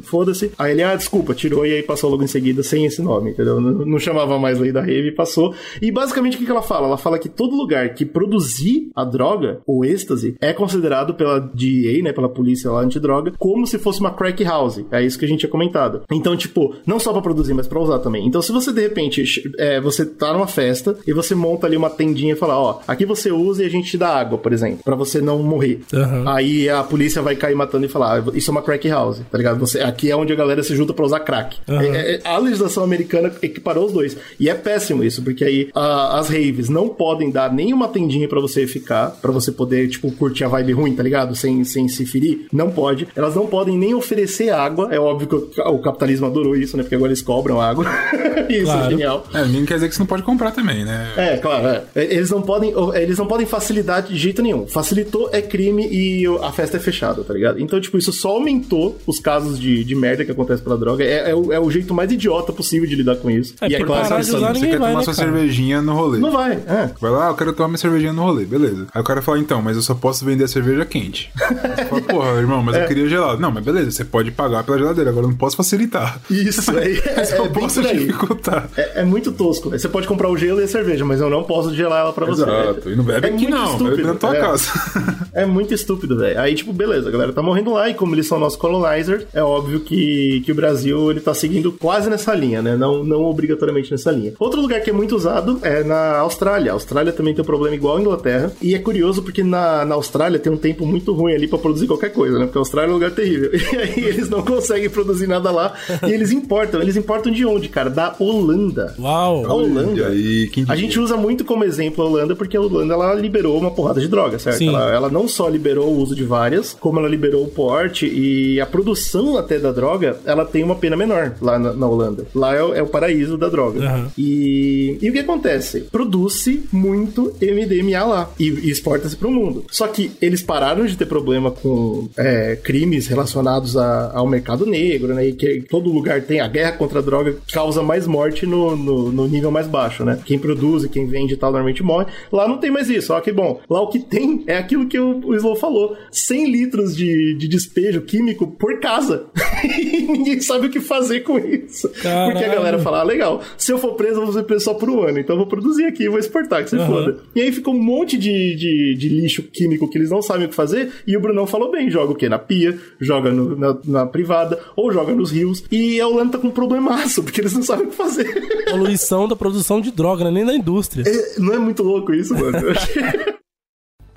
foda-se. 0.04 0.52
Aí 0.58 0.72
ele, 0.72 0.82
ah, 0.82 0.94
desculpa, 0.94 1.34
tirou 1.34 1.64
e 1.66 1.72
aí 1.72 1.82
passou 1.82 2.10
logo 2.10 2.22
em 2.22 2.26
seguida 2.26 2.62
sem 2.62 2.84
esse 2.86 3.00
nome, 3.02 3.30
entendeu? 3.30 3.60
Não, 3.60 3.70
não 3.86 3.98
chamava 3.98 4.38
mais 4.38 4.58
lei 4.58 4.72
da 4.72 4.80
Rave 4.80 5.08
e 5.08 5.12
passou. 5.12 5.54
E 5.80 5.90
basicamente 5.90 6.36
que, 6.42 6.46
que 6.46 6.50
ela 6.50 6.62
fala? 6.62 6.86
Ela 6.86 6.98
fala 6.98 7.18
que 7.18 7.28
todo 7.28 7.56
lugar 7.56 7.94
que 7.94 8.04
produzir 8.04 8.90
a 8.94 9.04
droga, 9.04 9.60
ou 9.66 9.84
êxtase, 9.84 10.36
é 10.40 10.52
considerado 10.52 11.14
pela 11.14 11.38
DEA, 11.40 12.02
né, 12.02 12.12
pela 12.12 12.28
polícia 12.28 12.70
lá 12.70 12.80
antidroga, 12.80 13.32
como 13.38 13.66
se 13.66 13.78
fosse 13.78 14.00
uma 14.00 14.10
crack 14.10 14.42
house. 14.44 14.84
É 14.90 15.02
isso 15.02 15.18
que 15.18 15.24
a 15.24 15.28
gente 15.28 15.40
tinha 15.40 15.50
comentado. 15.50 16.02
Então, 16.10 16.36
tipo, 16.36 16.74
não 16.86 16.98
só 16.98 17.12
pra 17.12 17.22
produzir, 17.22 17.54
mas 17.54 17.66
pra 17.66 17.80
usar 17.80 17.98
também. 17.98 18.26
Então, 18.26 18.42
se 18.42 18.52
você 18.52 18.72
de 18.72 18.80
repente, 18.80 19.22
é, 19.58 19.80
você 19.80 20.04
tá 20.04 20.32
numa 20.32 20.46
festa 20.46 20.96
e 21.06 21.12
você 21.12 21.34
monta 21.34 21.66
ali 21.66 21.76
uma 21.76 21.90
tendinha 21.90 22.32
e 22.32 22.36
fala, 22.36 22.58
ó, 22.58 22.80
aqui 22.86 23.04
você 23.06 23.30
usa 23.30 23.62
e 23.62 23.66
a 23.66 23.70
gente 23.70 23.90
te 23.90 23.98
dá 23.98 24.08
água, 24.08 24.38
por 24.38 24.52
exemplo, 24.52 24.80
pra 24.84 24.94
você 24.96 25.20
não 25.20 25.42
morrer. 25.42 25.80
Aham. 25.92 26.24
Aí 26.26 26.68
a 26.68 26.82
polícia 26.82 27.22
vai 27.22 27.36
cair 27.36 27.54
matando 27.54 27.86
e 27.86 27.88
falar, 27.88 28.18
ah, 28.18 28.24
isso 28.34 28.50
é 28.50 28.52
uma 28.52 28.62
crack 28.62 28.88
house, 28.88 29.20
tá 29.30 29.38
ligado? 29.38 29.58
Você, 29.60 29.80
aqui 29.80 30.10
é 30.10 30.16
onde 30.16 30.32
a 30.32 30.36
galera 30.36 30.62
se 30.62 30.74
junta 30.74 30.92
pra 30.92 31.04
usar 31.04 31.20
crack. 31.20 31.58
Aham. 31.68 31.82
É- 31.82 32.14
é- 32.16 32.20
a 32.24 32.38
legislação 32.38 32.82
americana 32.84 33.32
equiparou 33.42 33.86
os 33.86 33.92
dois. 33.92 34.16
E 34.38 34.48
é 34.48 34.54
péssimo 34.54 35.04
isso, 35.04 35.22
porque 35.22 35.44
aí 35.44 35.68
a- 35.74 36.18
as 36.18 36.28
raves 36.32 36.68
não 36.68 36.88
podem 36.88 37.30
dar 37.30 37.52
nenhuma 37.52 37.88
tendinha 37.88 38.26
pra 38.28 38.40
você 38.40 38.66
ficar, 38.66 39.10
pra 39.20 39.30
você 39.30 39.52
poder, 39.52 39.88
tipo, 39.88 40.10
curtir 40.12 40.44
a 40.44 40.48
vibe 40.48 40.72
ruim, 40.72 40.94
tá 40.94 41.02
ligado? 41.02 41.34
Sem, 41.36 41.62
sem 41.64 41.88
se 41.88 42.06
ferir. 42.06 42.46
Não 42.52 42.70
pode. 42.70 43.06
Elas 43.14 43.34
não 43.34 43.46
podem 43.46 43.76
nem 43.76 43.94
oferecer 43.94 44.50
água. 44.50 44.88
É 44.90 44.98
óbvio 44.98 45.28
que 45.28 45.60
o, 45.60 45.68
o 45.74 45.78
capitalismo 45.80 46.26
adorou 46.26 46.56
isso, 46.56 46.76
né? 46.76 46.82
Porque 46.82 46.94
agora 46.94 47.10
eles 47.10 47.22
cobram 47.22 47.60
água. 47.60 47.84
isso 48.48 48.64
Claro. 48.64 48.86
é 48.86 48.90
genial. 48.90 49.26
É, 49.34 49.44
ninguém 49.44 49.66
quer 49.66 49.74
dizer 49.74 49.88
que 49.88 49.94
você 49.94 50.00
não 50.00 50.06
pode 50.06 50.22
comprar 50.22 50.50
também, 50.52 50.84
né? 50.84 51.12
É, 51.16 51.36
claro, 51.36 51.66
é. 51.68 51.84
Eles 51.94 52.30
não 52.30 52.42
podem, 52.42 52.72
eles 52.94 53.18
não 53.18 53.26
podem 53.26 53.46
facilitar 53.46 54.02
de 54.02 54.16
jeito 54.16 54.42
nenhum. 54.42 54.66
Facilitou 54.66 55.28
é 55.32 55.42
crime 55.42 55.86
e 55.90 56.24
a 56.42 56.50
festa 56.52 56.76
é 56.76 56.80
fechada, 56.80 57.22
tá 57.22 57.34
ligado? 57.34 57.60
Então, 57.60 57.80
tipo, 57.80 57.98
isso 57.98 58.12
só 58.12 58.30
aumentou 58.30 58.96
os 59.06 59.18
casos 59.18 59.58
de, 59.58 59.84
de 59.84 59.94
merda 59.94 60.24
que 60.24 60.30
acontece 60.30 60.62
pela 60.62 60.76
droga. 60.76 61.04
É, 61.04 61.30
é 61.30 61.34
o, 61.34 61.52
é 61.52 61.60
o 61.60 61.70
jeito 61.70 61.92
mais 61.92 62.10
idiota 62.10 62.52
possível 62.52 62.88
de 62.88 62.94
lidar 62.96 63.16
com 63.16 63.30
isso. 63.30 63.54
É, 63.60 63.68
e 63.68 63.74
é 63.74 63.80
claro, 63.84 64.16
que 64.16 64.22
Você 64.24 64.32
quer 64.66 64.78
vai, 64.78 64.90
tomar 64.90 64.98
né, 64.98 65.04
sua 65.04 65.14
cara? 65.14 65.32
cervejinha 65.32 65.82
no 65.82 65.92
rolê. 65.94 66.18
Não 66.22 66.30
vai, 66.30 66.52
é. 66.52 66.90
Vai 67.00 67.10
lá, 67.10 67.28
eu 67.28 67.34
quero 67.34 67.52
tomar 67.52 67.68
minha 67.68 67.78
cervejinha 67.78 68.12
no 68.12 68.22
rolê, 68.22 68.44
beleza. 68.44 68.86
Aí 68.94 69.00
o 69.00 69.04
cara 69.04 69.20
fala, 69.20 69.38
então, 69.38 69.60
mas 69.60 69.76
eu 69.76 69.82
só 69.82 69.94
posso 69.94 70.24
vender 70.24 70.44
a 70.44 70.48
cerveja 70.48 70.84
quente. 70.84 71.30
Você 71.38 71.84
fala, 71.84 72.02
porra, 72.02 72.30
irmão, 72.38 72.62
mas 72.62 72.76
eu 72.76 72.86
queria 72.86 73.08
gelado. 73.08 73.40
Não, 73.40 73.50
mas 73.50 73.64
beleza, 73.64 73.90
você 73.90 74.04
pode 74.04 74.30
pagar 74.30 74.64
pela 74.64 74.78
geladeira, 74.78 75.10
agora 75.10 75.26
eu 75.26 75.30
não 75.30 75.36
posso 75.36 75.56
facilitar. 75.56 76.20
Isso, 76.30 76.70
é, 76.78 77.20
é, 77.20 77.24
só 77.24 77.44
é 77.44 77.48
posso 77.48 77.80
aí. 77.80 77.98
dificultar. 77.98 78.68
É, 78.76 79.00
é 79.00 79.04
muito 79.04 79.32
tosco. 79.32 79.70
Você 79.70 79.88
pode 79.88 80.06
comprar 80.06 80.28
o 80.28 80.36
gelo 80.36 80.60
e 80.60 80.64
a 80.64 80.68
cerveja, 80.68 81.04
mas 81.04 81.20
eu 81.20 81.30
não 81.30 81.42
posso 81.42 81.74
gelar 81.74 82.00
ela 82.00 82.12
pra 82.12 82.26
você. 82.26 82.42
Exato. 82.42 82.90
E 82.90 82.96
não 82.96 83.04
bebe 83.04 83.26
É 83.26 83.30
aqui 83.30 83.48
muito 83.48 83.50
não, 83.50 83.78
bebe 83.78 84.02
na 84.02 84.14
tua 84.14 84.36
é. 84.36 84.40
casa. 84.40 84.70
É 85.34 85.46
muito 85.46 85.72
estúpido, 85.72 86.18
velho. 86.18 86.38
Aí, 86.38 86.54
tipo, 86.54 86.74
beleza, 86.74 87.08
a 87.08 87.12
galera 87.12 87.32
tá 87.32 87.40
morrendo 87.40 87.72
lá, 87.72 87.88
e 87.88 87.94
como 87.94 88.14
eles 88.14 88.26
são 88.26 88.38
nossos 88.38 88.58
colonizers, 88.58 89.24
é 89.32 89.42
óbvio 89.42 89.80
que, 89.80 90.42
que 90.44 90.52
o 90.52 90.54
Brasil, 90.54 91.10
ele 91.10 91.20
tá 91.20 91.32
seguindo 91.32 91.72
quase 91.72 92.10
nessa 92.10 92.34
linha, 92.34 92.60
né? 92.60 92.76
Não, 92.76 93.02
não 93.02 93.22
obrigatoriamente 93.22 93.90
nessa 93.90 94.10
linha. 94.10 94.34
Outro 94.38 94.60
lugar 94.60 94.82
que 94.82 94.90
é 94.90 94.92
muito 94.92 95.16
usado 95.16 95.58
é 95.62 95.82
na 95.82 96.11
Austrália. 96.20 96.70
A 96.70 96.74
Austrália 96.74 97.12
também 97.12 97.34
tem 97.34 97.42
um 97.42 97.46
problema 97.46 97.74
igual 97.74 97.96
à 97.96 98.00
Inglaterra. 98.00 98.52
E 98.60 98.74
é 98.74 98.78
curioso 98.78 99.22
porque 99.22 99.42
na, 99.42 99.84
na 99.84 99.94
Austrália 99.94 100.38
tem 100.38 100.52
um 100.52 100.56
tempo 100.56 100.84
muito 100.86 101.12
ruim 101.12 101.34
ali 101.34 101.46
pra 101.48 101.58
produzir 101.58 101.86
qualquer 101.86 102.12
coisa, 102.12 102.38
né? 102.38 102.44
Porque 102.46 102.58
a 102.58 102.60
Austrália 102.60 102.88
é 102.88 102.92
um 102.92 102.94
lugar 102.94 103.10
terrível. 103.12 103.50
E 103.72 103.76
aí 103.76 104.04
eles 104.04 104.28
não 104.28 104.42
conseguem 104.42 104.88
produzir 104.90 105.26
nada 105.26 105.50
lá. 105.50 105.74
e 106.06 106.12
eles 106.12 106.30
importam. 106.30 106.80
Eles 106.82 106.96
importam 106.96 107.32
de 107.32 107.44
onde, 107.46 107.68
cara? 107.68 107.88
Da 107.90 108.14
Holanda. 108.18 108.94
Uau! 108.98 109.46
A 109.46 109.54
Holanda. 109.54 110.00
E 110.00 110.04
aí, 110.04 110.50
A 110.68 110.76
gente 110.76 110.98
usa 111.00 111.16
muito 111.16 111.44
como 111.44 111.64
exemplo 111.64 112.04
a 112.04 112.08
Holanda 112.08 112.34
porque 112.36 112.56
a 112.56 112.60
Holanda 112.60 112.94
ela 112.94 113.14
liberou 113.14 113.58
uma 113.58 113.70
porrada 113.70 114.00
de 114.00 114.08
droga, 114.08 114.38
certo? 114.38 114.58
Sim. 114.58 114.68
Ela, 114.68 114.92
ela 114.92 115.10
não 115.10 115.26
só 115.26 115.48
liberou 115.48 115.88
o 115.88 115.98
uso 115.98 116.14
de 116.14 116.24
várias, 116.24 116.76
como 116.78 116.98
ela 116.98 117.08
liberou 117.08 117.44
o 117.44 117.48
porte 117.48 118.06
e 118.06 118.60
a 118.60 118.66
produção 118.66 119.36
até 119.38 119.58
da 119.58 119.72
droga, 119.72 120.16
ela 120.24 120.44
tem 120.44 120.62
uma 120.62 120.74
pena 120.74 120.96
menor 120.96 121.34
lá 121.40 121.58
na, 121.58 121.72
na 121.72 121.86
Holanda. 121.88 122.26
Lá 122.34 122.54
é, 122.54 122.62
o- 122.62 122.74
é 122.74 122.82
o 122.82 122.86
paraíso 122.86 123.36
da 123.38 123.48
droga. 123.48 123.80
Aham. 123.84 124.08
E, 124.18 124.98
e 125.00 125.10
o 125.10 125.12
que 125.12 125.18
acontece? 125.20 125.80
Produz-se 125.92 126.64
muito 126.72 127.34
MDMA 127.40 128.04
lá 128.04 128.30
e, 128.40 128.48
e 128.48 128.70
exporta-se 128.70 129.14
para 129.14 129.28
o 129.28 129.30
mundo. 129.30 129.64
Só 129.70 129.86
que 129.86 130.10
eles 130.22 130.42
pararam 130.42 130.86
de 130.86 130.96
ter 130.96 131.04
problema 131.06 131.50
com 131.50 132.08
é, 132.16 132.56
crimes 132.56 133.06
relacionados 133.06 133.76
a- 133.76 134.10
ao 134.14 134.26
mercado 134.26 134.64
negro, 134.66 135.14
né? 135.14 135.26
E 135.28 135.32
que 135.34 135.60
todo 135.68 135.92
lugar 135.92 136.22
tem 136.22 136.40
a 136.40 136.48
guerra 136.48 136.72
contra 136.72 136.98
a 136.98 137.02
droga 137.02 137.36
causa 137.52 137.82
mais 137.82 138.06
morte 138.06 138.46
no, 138.46 138.74
no, 138.74 139.12
no 139.12 139.28
nível 139.28 139.50
mais 139.50 139.66
baixo, 139.66 140.04
né? 140.04 140.18
Quem 140.24 140.38
produz 140.38 140.84
e 140.84 140.88
quem 140.88 141.06
vende 141.06 141.34
e 141.34 141.36
tal 141.36 141.50
normalmente 141.52 141.82
morre. 141.82 142.06
Lá 142.32 142.48
não 142.48 142.58
tem 142.58 142.70
mais 142.70 142.88
isso. 142.88 143.08
Só 143.08 143.20
que, 143.20 143.30
bom, 143.30 143.60
lá 143.68 143.80
o 143.82 143.88
que 143.88 143.98
tem 143.98 144.42
é 144.46 144.56
aquilo 144.56 144.86
que 144.86 144.98
o, 144.98 145.20
o 145.26 145.34
Slow 145.36 145.56
falou: 145.56 145.94
100 146.10 146.50
litros 146.50 146.96
de, 146.96 147.34
de 147.34 147.46
despejo 147.46 148.00
químico 148.00 148.46
por 148.46 148.80
casa. 148.80 149.26
e 149.78 150.02
ninguém 150.02 150.40
sabe 150.40 150.68
o 150.68 150.70
que 150.70 150.80
fazer 150.80 151.20
com 151.20 151.38
isso. 151.38 151.88
Porque 151.88 152.08
a 152.08 152.32
Caralho. 152.32 152.52
galera 152.54 152.78
fala, 152.78 153.00
ah, 153.00 153.04
legal, 153.04 153.42
se 153.58 153.70
eu 153.72 153.78
for 153.78 153.92
preso, 153.94 154.20
eu 154.20 154.24
vou 154.24 154.32
ser 154.32 154.44
preso 154.44 154.64
só 154.64 154.74
por 154.74 154.88
um 154.88 155.02
ano, 155.02 155.18
então 155.18 155.34
eu 155.34 155.38
vou 155.38 155.46
produzir 155.46 155.81
aqui 155.86 156.04
e 156.04 156.08
vou 156.08 156.18
exportar, 156.18 156.62
que 156.64 156.70
você 156.70 156.76
Aham. 156.76 156.86
foda. 156.86 157.18
E 157.34 157.40
aí 157.40 157.52
fica 157.52 157.70
um 157.70 157.78
monte 157.82 158.16
de, 158.18 158.54
de, 158.56 158.94
de 158.96 159.08
lixo 159.08 159.42
químico 159.42 159.88
que 159.90 159.98
eles 159.98 160.10
não 160.10 160.22
sabem 160.22 160.46
o 160.46 160.48
que 160.48 160.54
fazer, 160.54 160.92
e 161.06 161.16
o 161.16 161.20
Brunão 161.20 161.46
falou 161.46 161.70
bem, 161.70 161.90
joga 161.90 162.12
o 162.12 162.16
quê? 162.16 162.28
Na 162.28 162.38
pia, 162.38 162.78
joga 163.00 163.30
no- 163.30 163.56
na, 163.56 163.78
na 163.84 164.06
privada, 164.06 164.58
ou 164.76 164.92
joga 164.92 165.14
nos 165.14 165.30
rios, 165.30 165.64
e 165.70 166.00
a 166.00 166.06
Holanda 166.06 166.32
tá 166.32 166.38
com 166.38 166.48
um 166.48 166.50
problemaço, 166.52 167.22
porque 167.22 167.40
eles 167.40 167.52
não 167.52 167.62
sabem 167.62 167.86
o 167.86 167.90
que 167.90 167.96
fazer. 167.96 168.24
Poluição 168.70 169.26
da 169.28 169.36
produção 169.36 169.80
de 169.80 169.90
droga, 169.90 170.24
né? 170.24 170.30
nem 170.30 170.44
da 170.46 170.54
indústria. 170.54 171.04
É, 171.06 171.38
não 171.40 171.54
é 171.54 171.58
muito 171.58 171.82
louco 171.82 172.12
isso, 172.14 172.34
mano? 172.34 172.58
Eu 172.58 172.70
achei- 172.72 173.02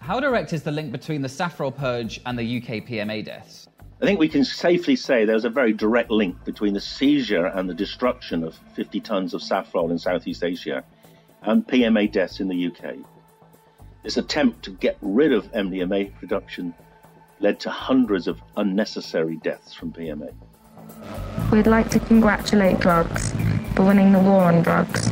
How 0.07 0.19
direct 0.21 0.53
is 0.53 0.61
the 0.61 0.71
link 0.71 0.91
between 0.91 1.21
the 1.21 1.27
Safrol 1.27 1.71
purge 1.71 2.21
and 2.25 2.35
the 2.37 2.43
UK 2.43 2.81
PMA 2.87 3.23
deaths? 3.23 3.67
I 4.01 4.05
think 4.05 4.19
we 4.19 4.27
can 4.27 4.43
safely 4.43 4.95
say 4.95 5.25
there's 5.25 5.45
a 5.45 5.49
very 5.49 5.73
direct 5.73 6.11
link 6.11 6.35
between 6.45 6.73
the 6.73 6.81
seizure 6.81 7.45
and 7.47 7.67
the 7.67 7.73
destruction 7.73 8.43
of 8.43 8.53
50 8.75 8.99
tons 8.99 9.33
of 9.33 9.41
saffron 9.41 9.89
in 9.89 9.97
Southeast 9.97 10.43
Asia 10.43 10.83
and 11.45 11.65
PMA 11.67 12.11
deaths 12.11 12.39
in 12.39 12.47
the 12.47 12.67
UK. 12.67 12.95
This 14.03 14.17
attempt 14.17 14.63
to 14.63 14.72
get 14.72 14.97
rid 15.01 15.31
of 15.31 15.51
MDMA 15.51 16.13
production 16.15 16.73
led 17.39 17.59
to 17.61 17.69
hundreds 17.69 18.27
of 18.27 18.41
unnecessary 18.57 19.38
deaths 19.38 19.73
from 19.73 19.91
PMA. 19.91 20.34
We'd 21.51 21.67
like 21.67 21.89
to 21.89 21.99
congratulate 21.99 22.80
drugs 22.80 23.34
for 23.76 23.84
winning 23.84 24.11
the 24.11 24.19
war 24.19 24.43
on 24.43 24.61
drugs. 24.61 25.09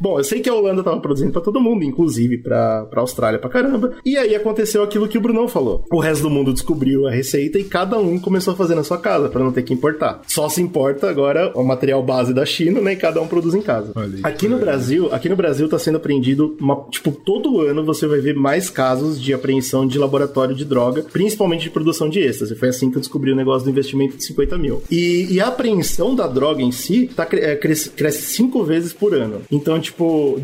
Bom, 0.00 0.18
eu 0.18 0.24
sei 0.24 0.40
que 0.40 0.48
a 0.48 0.54
Holanda 0.54 0.82
tava 0.82 1.00
produzindo 1.00 1.32
pra 1.32 1.40
todo 1.40 1.60
mundo, 1.60 1.84
inclusive 1.84 2.38
pra, 2.38 2.84
pra 2.86 3.00
Austrália 3.00 3.38
pra 3.38 3.50
caramba. 3.50 3.94
E 4.04 4.16
aí 4.16 4.34
aconteceu 4.34 4.82
aquilo 4.82 5.08
que 5.08 5.18
o 5.18 5.20
Brunão 5.20 5.48
falou. 5.48 5.84
O 5.92 6.00
resto 6.00 6.22
do 6.22 6.30
mundo 6.30 6.52
descobriu 6.52 7.06
a 7.06 7.10
receita 7.10 7.58
e 7.58 7.64
cada 7.64 7.98
um 7.98 8.18
começou 8.18 8.54
a 8.54 8.56
fazer 8.56 8.74
na 8.74 8.84
sua 8.84 8.98
casa, 8.98 9.28
pra 9.28 9.42
não 9.42 9.52
ter 9.52 9.62
que 9.62 9.74
importar. 9.74 10.22
Só 10.26 10.48
se 10.48 10.62
importa 10.62 11.08
agora 11.08 11.52
o 11.54 11.62
material 11.62 12.02
base 12.02 12.32
da 12.32 12.46
China, 12.46 12.80
né? 12.80 12.92
E 12.92 12.96
cada 12.96 13.20
um 13.20 13.28
produz 13.28 13.54
em 13.54 13.62
casa. 13.62 13.92
Olha 13.94 14.20
Aqui 14.22 14.48
no. 14.48 14.60
Brasil, 14.60 15.12
aqui 15.12 15.28
no 15.28 15.36
Brasil 15.36 15.68
tá 15.68 15.78
sendo 15.78 15.96
apreendido 15.96 16.56
uma, 16.60 16.84
tipo, 16.90 17.10
todo 17.10 17.62
ano 17.62 17.84
você 17.84 18.06
vai 18.06 18.20
ver 18.20 18.34
mais 18.34 18.68
casos 18.68 19.20
de 19.20 19.32
apreensão 19.32 19.86
de 19.86 19.98
laboratório 19.98 20.54
de 20.54 20.64
droga, 20.64 21.02
principalmente 21.10 21.62
de 21.62 21.70
produção 21.70 22.08
de 22.08 22.20
êxtase. 22.20 22.54
Foi 22.54 22.68
assim 22.68 22.90
que 22.90 22.96
eu 22.96 23.00
descobri 23.00 23.32
o 23.32 23.36
negócio 23.36 23.64
do 23.64 23.70
investimento 23.70 24.16
de 24.16 24.24
50 24.24 24.58
mil. 24.58 24.82
E, 24.90 25.26
e 25.30 25.40
a 25.40 25.48
apreensão 25.48 26.14
da 26.14 26.26
droga 26.26 26.62
em 26.62 26.72
si 26.72 27.10
tá, 27.14 27.26
é, 27.32 27.56
cresce, 27.56 27.90
cresce 27.90 28.22
cinco 28.22 28.62
vezes 28.62 28.92
por 28.92 29.14
ano. 29.14 29.40
Então, 29.50 29.80
tipo, 29.80 29.89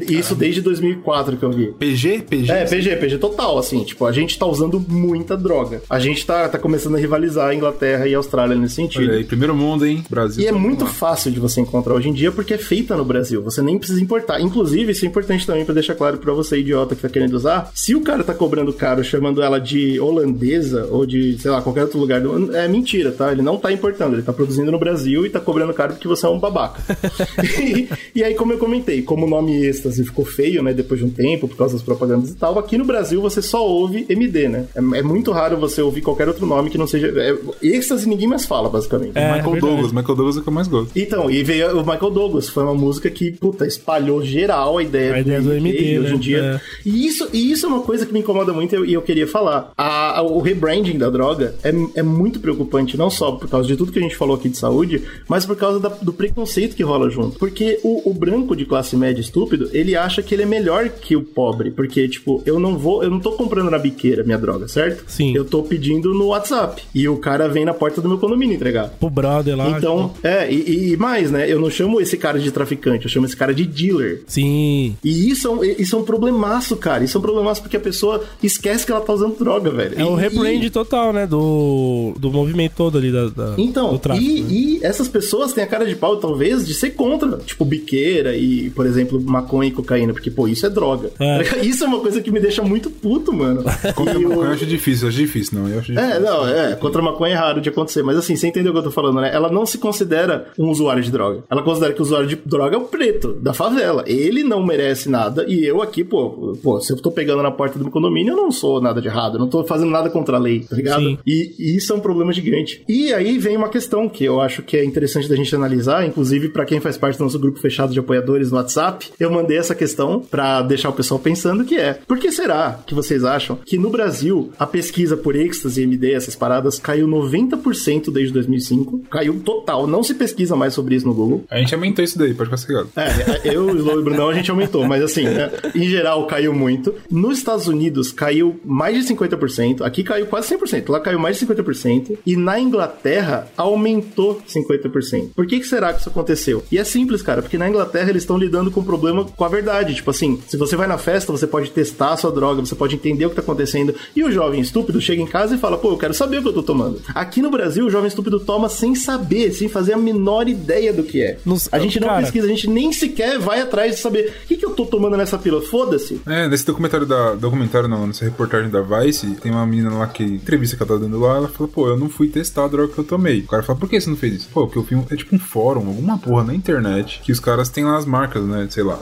isso 0.08 0.34
desde 0.34 0.60
2004 0.60 1.36
que 1.36 1.44
eu 1.44 1.50
vi. 1.50 1.66
PG? 1.78 2.24
PG? 2.28 2.52
É, 2.52 2.64
PG, 2.64 2.96
PG 2.96 3.18
total, 3.18 3.58
assim, 3.58 3.84
tipo, 3.84 4.04
a 4.04 4.12
gente 4.12 4.38
tá 4.38 4.46
usando 4.46 4.80
muita 4.80 5.36
droga. 5.36 5.82
A 5.88 5.98
gente 5.98 6.24
tá, 6.24 6.48
tá 6.48 6.58
começando 6.58 6.96
a 6.96 6.98
rivalizar 6.98 7.48
a 7.48 7.54
Inglaterra 7.54 8.06
e 8.06 8.14
a 8.14 8.18
Austrália 8.18 8.56
nesse 8.56 8.74
sentido. 8.74 9.04
Olha 9.04 9.18
aí, 9.18 9.24
primeiro 9.24 9.54
mundo, 9.54 9.86
hein? 9.86 10.04
Brasil. 10.08 10.42
E 10.42 10.46
é 10.46 10.52
vamos 10.52 10.66
muito 10.66 10.84
lá. 10.84 10.90
fácil 10.90 11.30
de 11.30 11.40
você 11.40 11.60
encontrar 11.60 11.94
hoje 11.94 12.08
em 12.08 12.12
dia 12.12 12.32
porque 12.32 12.54
é 12.54 12.58
feita 12.58 12.96
no 12.96 13.04
Brasil. 13.04 13.42
Você 13.42 13.62
nem 13.62 13.78
precisa 13.78 14.00
importar. 14.00 14.40
Inclusive, 14.40 14.92
isso 14.92 15.04
é 15.04 15.08
importante 15.08 15.46
também 15.46 15.64
pra 15.64 15.74
deixar 15.74 15.94
claro 15.94 16.18
pra 16.18 16.32
você, 16.32 16.58
idiota, 16.58 16.94
que 16.94 17.02
tá 17.02 17.08
querendo 17.08 17.34
usar. 17.34 17.70
Se 17.74 17.94
o 17.94 18.00
cara 18.00 18.24
tá 18.24 18.34
cobrando 18.34 18.72
caro 18.72 19.02
chamando 19.04 19.42
ela 19.42 19.58
de 19.58 19.98
holandesa 20.00 20.86
ou 20.90 21.06
de, 21.06 21.38
sei 21.38 21.50
lá, 21.50 21.62
qualquer 21.62 21.82
outro 21.82 21.98
lugar 21.98 22.20
do 22.20 22.54
é 22.56 22.68
mentira, 22.68 23.12
tá? 23.12 23.32
Ele 23.32 23.42
não 23.42 23.56
tá 23.56 23.72
importando. 23.72 24.14
Ele 24.14 24.22
tá 24.22 24.32
produzindo 24.32 24.70
no 24.70 24.78
Brasil 24.78 25.24
e 25.26 25.30
tá 25.30 25.40
cobrando 25.40 25.72
caro 25.72 25.94
porque 25.94 26.08
você 26.08 26.26
é 26.26 26.28
um 26.28 26.38
babaca. 26.38 26.82
e, 27.60 27.88
e 28.14 28.24
aí, 28.24 28.34
como 28.34 28.52
eu 28.52 28.58
comentei, 28.58 29.02
como 29.02 29.26
nome 29.36 29.64
êxtase 29.66 30.04
ficou 30.04 30.24
feio, 30.24 30.62
né, 30.62 30.72
depois 30.72 31.00
de 31.00 31.06
um 31.06 31.10
tempo, 31.10 31.46
por 31.48 31.56
causa 31.56 31.74
das 31.74 31.82
propagandas 31.82 32.30
e 32.30 32.34
tal, 32.34 32.58
aqui 32.58 32.76
no 32.78 32.84
Brasil 32.84 33.20
você 33.20 33.40
só 33.42 33.66
ouve 33.66 34.06
MD, 34.08 34.48
né? 34.48 34.66
É, 34.74 34.78
é 34.98 35.02
muito 35.02 35.30
raro 35.32 35.56
você 35.56 35.80
ouvir 35.82 36.00
qualquer 36.00 36.28
outro 36.28 36.46
nome 36.46 36.70
que 36.70 36.78
não 36.78 36.86
seja. 36.86 37.08
É, 37.16 37.36
êxtase 37.62 38.08
ninguém 38.08 38.26
mais 38.28 38.44
fala, 38.44 38.68
basicamente. 38.68 39.12
É, 39.16 39.26
Michael 39.34 39.42
verdade. 39.52 39.60
Douglas. 39.60 39.92
Michael 39.92 40.16
Douglas 40.16 40.36
é 40.36 40.40
o 40.40 40.42
que 40.42 40.48
eu 40.48 40.52
mais 40.52 40.68
gosto. 40.68 40.90
Então, 40.98 41.30
e 41.30 41.42
veio 41.42 41.72
o 41.80 41.80
Michael 41.86 42.10
Douglas, 42.10 42.48
foi 42.48 42.62
uma 42.62 42.74
música 42.74 43.10
que, 43.10 43.32
puta, 43.32 43.66
espalhou 43.66 44.22
geral 44.24 44.78
a 44.78 44.82
ideia, 44.82 45.14
A 45.14 45.20
ideia 45.20 45.40
do 45.40 45.52
MD, 45.52 45.98
hoje 45.98 46.08
né? 46.10 46.14
em 46.14 46.18
dia. 46.18 46.38
É. 46.84 46.88
E, 46.88 47.06
isso, 47.06 47.28
e 47.32 47.50
isso 47.52 47.66
é 47.66 47.68
uma 47.68 47.80
coisa 47.80 48.04
que 48.06 48.12
me 48.12 48.20
incomoda 48.20 48.52
muito 48.52 48.72
e 48.72 48.76
eu, 48.76 48.84
e 48.84 48.92
eu 48.94 49.02
queria 49.02 49.26
falar. 49.26 49.72
A- 49.76 50.18
a- 50.18 50.22
o 50.22 50.40
rebranding 50.40 50.98
da 50.98 51.10
droga 51.10 51.54
é, 51.62 51.72
é 51.96 52.02
muito 52.02 52.40
preocupante, 52.40 52.96
não 52.96 53.10
só 53.10 53.32
por 53.32 53.48
causa 53.48 53.66
de 53.68 53.76
tudo 53.76 53.92
que 53.92 53.98
a 53.98 54.02
gente 54.02 54.16
falou 54.16 54.36
aqui 54.36 54.48
de 54.48 54.56
saúde, 54.56 55.02
mas 55.28 55.44
por 55.44 55.56
causa 55.56 55.78
da- 55.80 55.88
do 55.88 56.12
preconceito 56.12 56.74
que 56.76 56.82
rola 56.82 57.10
junto. 57.10 57.38
Porque 57.38 57.78
o, 57.82 58.10
o 58.10 58.14
branco 58.14 58.54
de 58.56 58.64
classe 58.64 58.96
média 58.96 59.20
estúpido, 59.26 59.68
ele 59.72 59.94
acha 59.96 60.22
que 60.22 60.34
ele 60.34 60.42
é 60.42 60.46
melhor 60.46 60.88
que 60.88 61.16
o 61.16 61.22
pobre. 61.22 61.70
Porque, 61.70 62.08
tipo, 62.08 62.42
eu 62.46 62.58
não 62.58 62.76
vou, 62.78 63.02
eu 63.02 63.10
não 63.10 63.20
tô 63.20 63.32
comprando 63.32 63.70
na 63.70 63.78
biqueira 63.78 64.22
minha 64.24 64.38
droga, 64.38 64.68
certo? 64.68 65.04
Sim. 65.06 65.34
Eu 65.36 65.44
tô 65.44 65.62
pedindo 65.62 66.14
no 66.14 66.26
WhatsApp. 66.28 66.82
E 66.94 67.08
o 67.08 67.16
cara 67.18 67.48
vem 67.48 67.64
na 67.64 67.74
porta 67.74 68.00
do 68.00 68.08
meu 68.08 68.18
condomínio 68.18 68.54
entregar. 68.54 68.88
Pro 68.98 69.10
brother 69.10 69.56
lá. 69.56 69.70
Então, 69.70 70.10
tipo, 70.14 70.26
é, 70.26 70.50
e, 70.52 70.92
e 70.92 70.96
mais, 70.96 71.30
né? 71.30 71.50
Eu 71.50 71.60
não 71.60 71.70
chamo 71.70 72.00
esse 72.00 72.16
cara 72.16 72.38
de 72.38 72.50
traficante, 72.50 73.04
eu 73.04 73.10
chamo 73.10 73.26
esse 73.26 73.36
cara 73.36 73.52
de 73.54 73.64
dealer. 73.66 74.22
Sim. 74.26 74.96
E 75.04 75.30
isso 75.30 75.48
é, 75.48 75.50
um, 75.50 75.64
isso 75.64 75.96
é 75.96 75.98
um 75.98 76.04
problemaço, 76.04 76.76
cara. 76.76 77.04
Isso 77.04 77.16
é 77.16 77.18
um 77.18 77.22
problemaço 77.22 77.60
porque 77.62 77.76
a 77.76 77.80
pessoa 77.80 78.22
esquece 78.42 78.84
que 78.86 78.92
ela 78.92 79.00
tá 79.00 79.12
usando 79.12 79.36
droga, 79.38 79.70
velho. 79.70 79.98
É 80.00 80.04
o 80.04 80.16
E- 80.18 80.20
rebrand 80.20 80.68
total, 80.70 81.12
né? 81.12 81.26
Do, 81.26 82.14
do 82.18 82.30
movimento 82.30 82.72
todo 82.76 82.98
ali 82.98 83.10
da, 83.10 83.28
da- 83.28 83.54
Então, 83.58 83.96
tráfico. 83.98 84.24
e, 84.26 84.40
né? 84.42 84.48
e 84.50 84.80
essas 84.82 85.08
pessoas 85.08 85.52
têm 85.52 85.64
a 85.64 85.66
cara 85.66 85.84
de 85.86 85.96
pau, 85.96 86.16
talvez, 86.16 86.66
de 86.66 86.74
ser 86.74 86.90
contra. 86.90 87.38
Tipo, 87.38 87.64
biqueira 87.64 88.36
e, 88.36 88.70
por 88.70 88.86
exemplo, 88.86 89.15
maconha 89.20 89.68
e 89.68 89.72
cocaína, 89.72 90.12
porque, 90.12 90.30
pô, 90.30 90.48
isso 90.48 90.66
é 90.66 90.70
droga. 90.70 91.10
É. 91.18 91.36
Isso 91.66 91.84
é 91.84 91.86
uma 91.86 92.00
coisa 92.00 92.20
que 92.20 92.30
me 92.30 92.40
deixa 92.40 92.62
muito 92.62 92.90
puto, 92.90 93.32
mano. 93.32 93.64
Contra 93.94 94.14
E 94.14 94.22
maconha 94.24 94.48
eu 94.48 94.52
acho 94.52 94.66
difícil, 94.66 95.06
eu 95.06 95.08
acho 95.08 95.18
difícil, 95.18 95.58
não. 95.58 95.68
Eu 95.68 95.78
acho 95.78 95.92
difícil. 95.92 96.10
É, 96.10 96.20
não, 96.20 96.48
é, 96.48 96.74
contra 96.76 97.02
maconha 97.02 97.34
é 97.34 97.36
raro 97.36 97.60
de 97.60 97.68
acontecer, 97.68 98.02
mas 98.02 98.16
assim, 98.16 98.36
você 98.36 98.46
entendeu 98.46 98.70
o 98.70 98.74
que 98.74 98.78
eu 98.80 98.84
tô 98.84 98.90
falando, 98.90 99.20
né? 99.20 99.30
Ela 99.32 99.50
não 99.50 99.66
se 99.66 99.78
considera 99.78 100.46
um 100.58 100.70
usuário 100.70 101.02
de 101.02 101.10
droga. 101.10 101.44
Ela 101.50 101.62
considera 101.62 101.92
que 101.92 102.00
o 102.00 102.02
usuário 102.02 102.26
de 102.26 102.36
droga 102.36 102.76
é 102.76 102.78
o 102.78 102.82
preto, 102.82 103.32
da 103.32 103.52
favela. 103.52 104.04
Ele 104.06 104.42
não 104.42 104.64
merece 104.64 105.08
nada, 105.08 105.44
e 105.48 105.64
eu 105.64 105.82
aqui, 105.82 106.04
pô, 106.04 106.56
pô, 106.62 106.80
se 106.80 106.92
eu 106.92 106.96
tô 106.96 107.10
pegando 107.10 107.42
na 107.42 107.50
porta 107.50 107.78
do 107.78 107.84
meu 107.84 107.92
condomínio, 107.92 108.32
eu 108.32 108.36
não 108.36 108.50
sou 108.50 108.80
nada 108.80 109.00
de 109.00 109.08
errado, 109.08 109.34
eu 109.34 109.40
não 109.40 109.48
tô 109.48 109.64
fazendo 109.64 109.90
nada 109.90 110.10
contra 110.10 110.36
a 110.36 110.40
lei, 110.40 110.60
tá 110.60 110.76
ligado? 110.76 111.02
Sim. 111.02 111.18
E, 111.26 111.54
e 111.58 111.76
isso 111.76 111.92
é 111.92 111.96
um 111.96 112.00
problema 112.00 112.32
gigante. 112.32 112.82
E 112.88 113.12
aí 113.12 113.38
vem 113.38 113.56
uma 113.56 113.68
questão 113.68 114.08
que 114.08 114.24
eu 114.24 114.40
acho 114.40 114.62
que 114.62 114.76
é 114.76 114.84
interessante 114.84 115.28
da 115.28 115.36
gente 115.36 115.54
analisar, 115.54 116.06
inclusive 116.06 116.48
pra 116.48 116.64
quem 116.64 116.80
faz 116.80 116.96
parte 116.96 117.18
do 117.18 117.24
nosso 117.24 117.38
grupo 117.38 117.58
fechado 117.58 117.92
de 117.92 117.98
apoiadores 117.98 118.50
no 118.50 118.56
WhatsApp, 118.56 119.05
eu 119.18 119.30
mandei 119.30 119.58
essa 119.58 119.74
questão 119.74 120.20
pra 120.20 120.62
deixar 120.62 120.90
o 120.90 120.92
pessoal 120.92 121.20
pensando 121.20 121.64
que 121.64 121.76
é, 121.76 121.94
por 122.06 122.18
que 122.18 122.30
será 122.30 122.80
que 122.86 122.94
vocês 122.94 123.24
acham 123.24 123.58
que 123.64 123.78
no 123.78 123.90
Brasil 123.90 124.52
a 124.58 124.66
pesquisa 124.66 125.16
por 125.16 125.36
êxtase, 125.36 125.82
MD, 125.82 126.12
essas 126.12 126.36
paradas, 126.36 126.78
caiu 126.78 127.06
90% 127.06 128.12
desde 128.12 128.32
2005? 128.32 129.02
Caiu 129.10 129.40
total, 129.40 129.86
não 129.86 130.02
se 130.02 130.14
pesquisa 130.14 130.56
mais 130.56 130.74
sobre 130.74 130.94
isso 130.94 131.06
no 131.06 131.14
Google. 131.14 131.44
A 131.50 131.58
gente 131.58 131.74
aumentou 131.74 132.04
isso 132.04 132.18
daí, 132.18 132.34
pode 132.34 132.50
ficar 132.50 132.56
cegado. 132.56 132.88
É, 132.96 133.54
eu, 133.54 133.66
o 133.66 133.76
Slow 133.76 133.96
e 133.96 133.98
o 133.98 134.04
Brunão, 134.04 134.28
a 134.28 134.34
gente 134.34 134.50
aumentou, 134.50 134.84
mas 134.86 135.02
assim, 135.02 135.24
né, 135.24 135.50
em 135.74 135.88
geral 135.88 136.26
caiu 136.26 136.52
muito. 136.52 136.94
Nos 137.10 137.38
Estados 137.38 137.66
Unidos 137.68 138.12
caiu 138.12 138.60
mais 138.64 138.96
de 138.96 139.14
50%, 139.14 139.82
aqui 139.82 140.02
caiu 140.02 140.26
quase 140.26 140.54
100%, 140.54 140.90
lá 140.90 141.00
caiu 141.00 141.18
mais 141.18 141.38
de 141.38 141.46
50%, 141.46 142.18
e 142.24 142.36
na 142.36 142.58
Inglaterra 142.58 143.48
aumentou 143.56 144.40
50%. 144.46 145.30
Por 145.34 145.46
que, 145.46 145.60
que 145.60 145.66
será 145.66 145.92
que 145.92 146.00
isso 146.00 146.08
aconteceu? 146.08 146.62
E 146.70 146.78
é 146.78 146.84
simples, 146.84 147.22
cara, 147.22 147.42
porque 147.42 147.58
na 147.58 147.68
Inglaterra 147.68 148.10
eles 148.10 148.22
estão 148.22 148.38
lidando 148.38 148.70
com 148.70 148.82
problema 148.98 149.24
com 149.24 149.44
a 149.44 149.48
verdade. 149.48 149.94
Tipo 149.94 150.10
assim, 150.10 150.40
se 150.48 150.56
você 150.56 150.76
vai 150.76 150.86
na 150.86 150.98
festa, 150.98 151.32
você 151.32 151.46
pode 151.46 151.70
testar 151.70 152.12
a 152.12 152.16
sua 152.16 152.32
droga, 152.32 152.60
você 152.64 152.74
pode 152.74 152.94
entender 152.94 153.26
o 153.26 153.30
que 153.30 153.36
tá 153.36 153.42
acontecendo. 153.42 153.94
E 154.14 154.22
o 154.24 154.30
jovem 154.32 154.60
estúpido 154.60 155.00
chega 155.00 155.22
em 155.22 155.26
casa 155.26 155.54
e 155.54 155.58
fala, 155.58 155.78
pô, 155.78 155.90
eu 155.90 155.96
quero 155.96 156.14
saber 156.14 156.38
o 156.38 156.42
que 156.42 156.48
eu 156.48 156.52
tô 156.52 156.62
tomando. 156.62 157.00
Aqui 157.14 157.40
no 157.42 157.50
Brasil, 157.50 157.86
o 157.86 157.90
jovem 157.90 158.08
estúpido 158.08 158.40
toma 158.40 158.68
sem 158.68 158.94
saber, 158.94 159.52
sem 159.52 159.68
fazer 159.68 159.92
a 159.92 159.98
menor 159.98 160.48
ideia 160.48 160.92
do 160.92 161.02
que 161.02 161.22
é. 161.22 161.38
a 161.72 161.78
gente 161.78 162.00
não 162.00 162.08
cara- 162.08 162.22
pesquisa, 162.22 162.46
a 162.46 162.50
gente 162.50 162.68
nem 162.68 162.92
sequer 162.92 163.38
vai 163.38 163.60
atrás 163.60 163.96
de 163.96 164.00
saber 164.00 164.32
o 164.44 164.46
que, 164.46 164.56
que 164.56 164.64
eu 164.66 164.70
tô 164.70 164.86
tomando 164.86 165.16
nessa 165.16 165.38
pílula. 165.38 165.62
Foda-se. 165.62 166.20
É, 166.26 166.48
nesse 166.48 166.64
documentário 166.64 167.06
da. 167.06 167.34
Documentário 167.34 167.88
não, 167.88 168.06
nessa 168.06 168.24
reportagem 168.24 168.70
da 168.70 168.80
Vice, 168.80 169.26
tem 169.42 169.52
uma 169.52 169.66
menina 169.66 169.90
lá 169.94 170.06
que. 170.06 170.24
Entrevista 170.24 170.76
que 170.76 170.82
ela 170.82 170.92
tá 170.92 170.98
dando 170.98 171.18
lá, 171.18 171.36
ela 171.36 171.48
fala, 171.48 171.68
pô, 171.68 171.88
eu 171.88 171.96
não 171.96 172.08
fui 172.08 172.28
testar 172.28 172.64
a 172.64 172.68
droga 172.68 172.92
que 172.92 172.98
eu 172.98 173.04
tomei. 173.04 173.40
O 173.40 173.46
cara 173.46 173.62
fala, 173.62 173.78
por 173.78 173.88
que 173.88 174.00
você 174.00 174.08
não 174.10 174.16
fez 174.16 174.34
isso? 174.34 174.48
Pô, 174.52 174.66
porque 174.66 174.78
eu 174.78 174.82
vi 174.82 174.94
um, 174.94 175.04
é 175.10 175.16
tipo 175.16 175.34
um 175.34 175.38
fórum, 175.38 175.86
alguma 175.86 176.18
porra 176.18 176.44
na 176.44 176.54
internet, 176.54 177.20
que 177.22 177.32
os 177.32 177.40
caras 177.40 177.68
têm 177.68 177.84
lá 177.84 177.96
as 177.96 178.04
marcas, 178.04 178.44
né? 178.44 178.66
Sei 178.76 178.84
lá. 178.84 178.98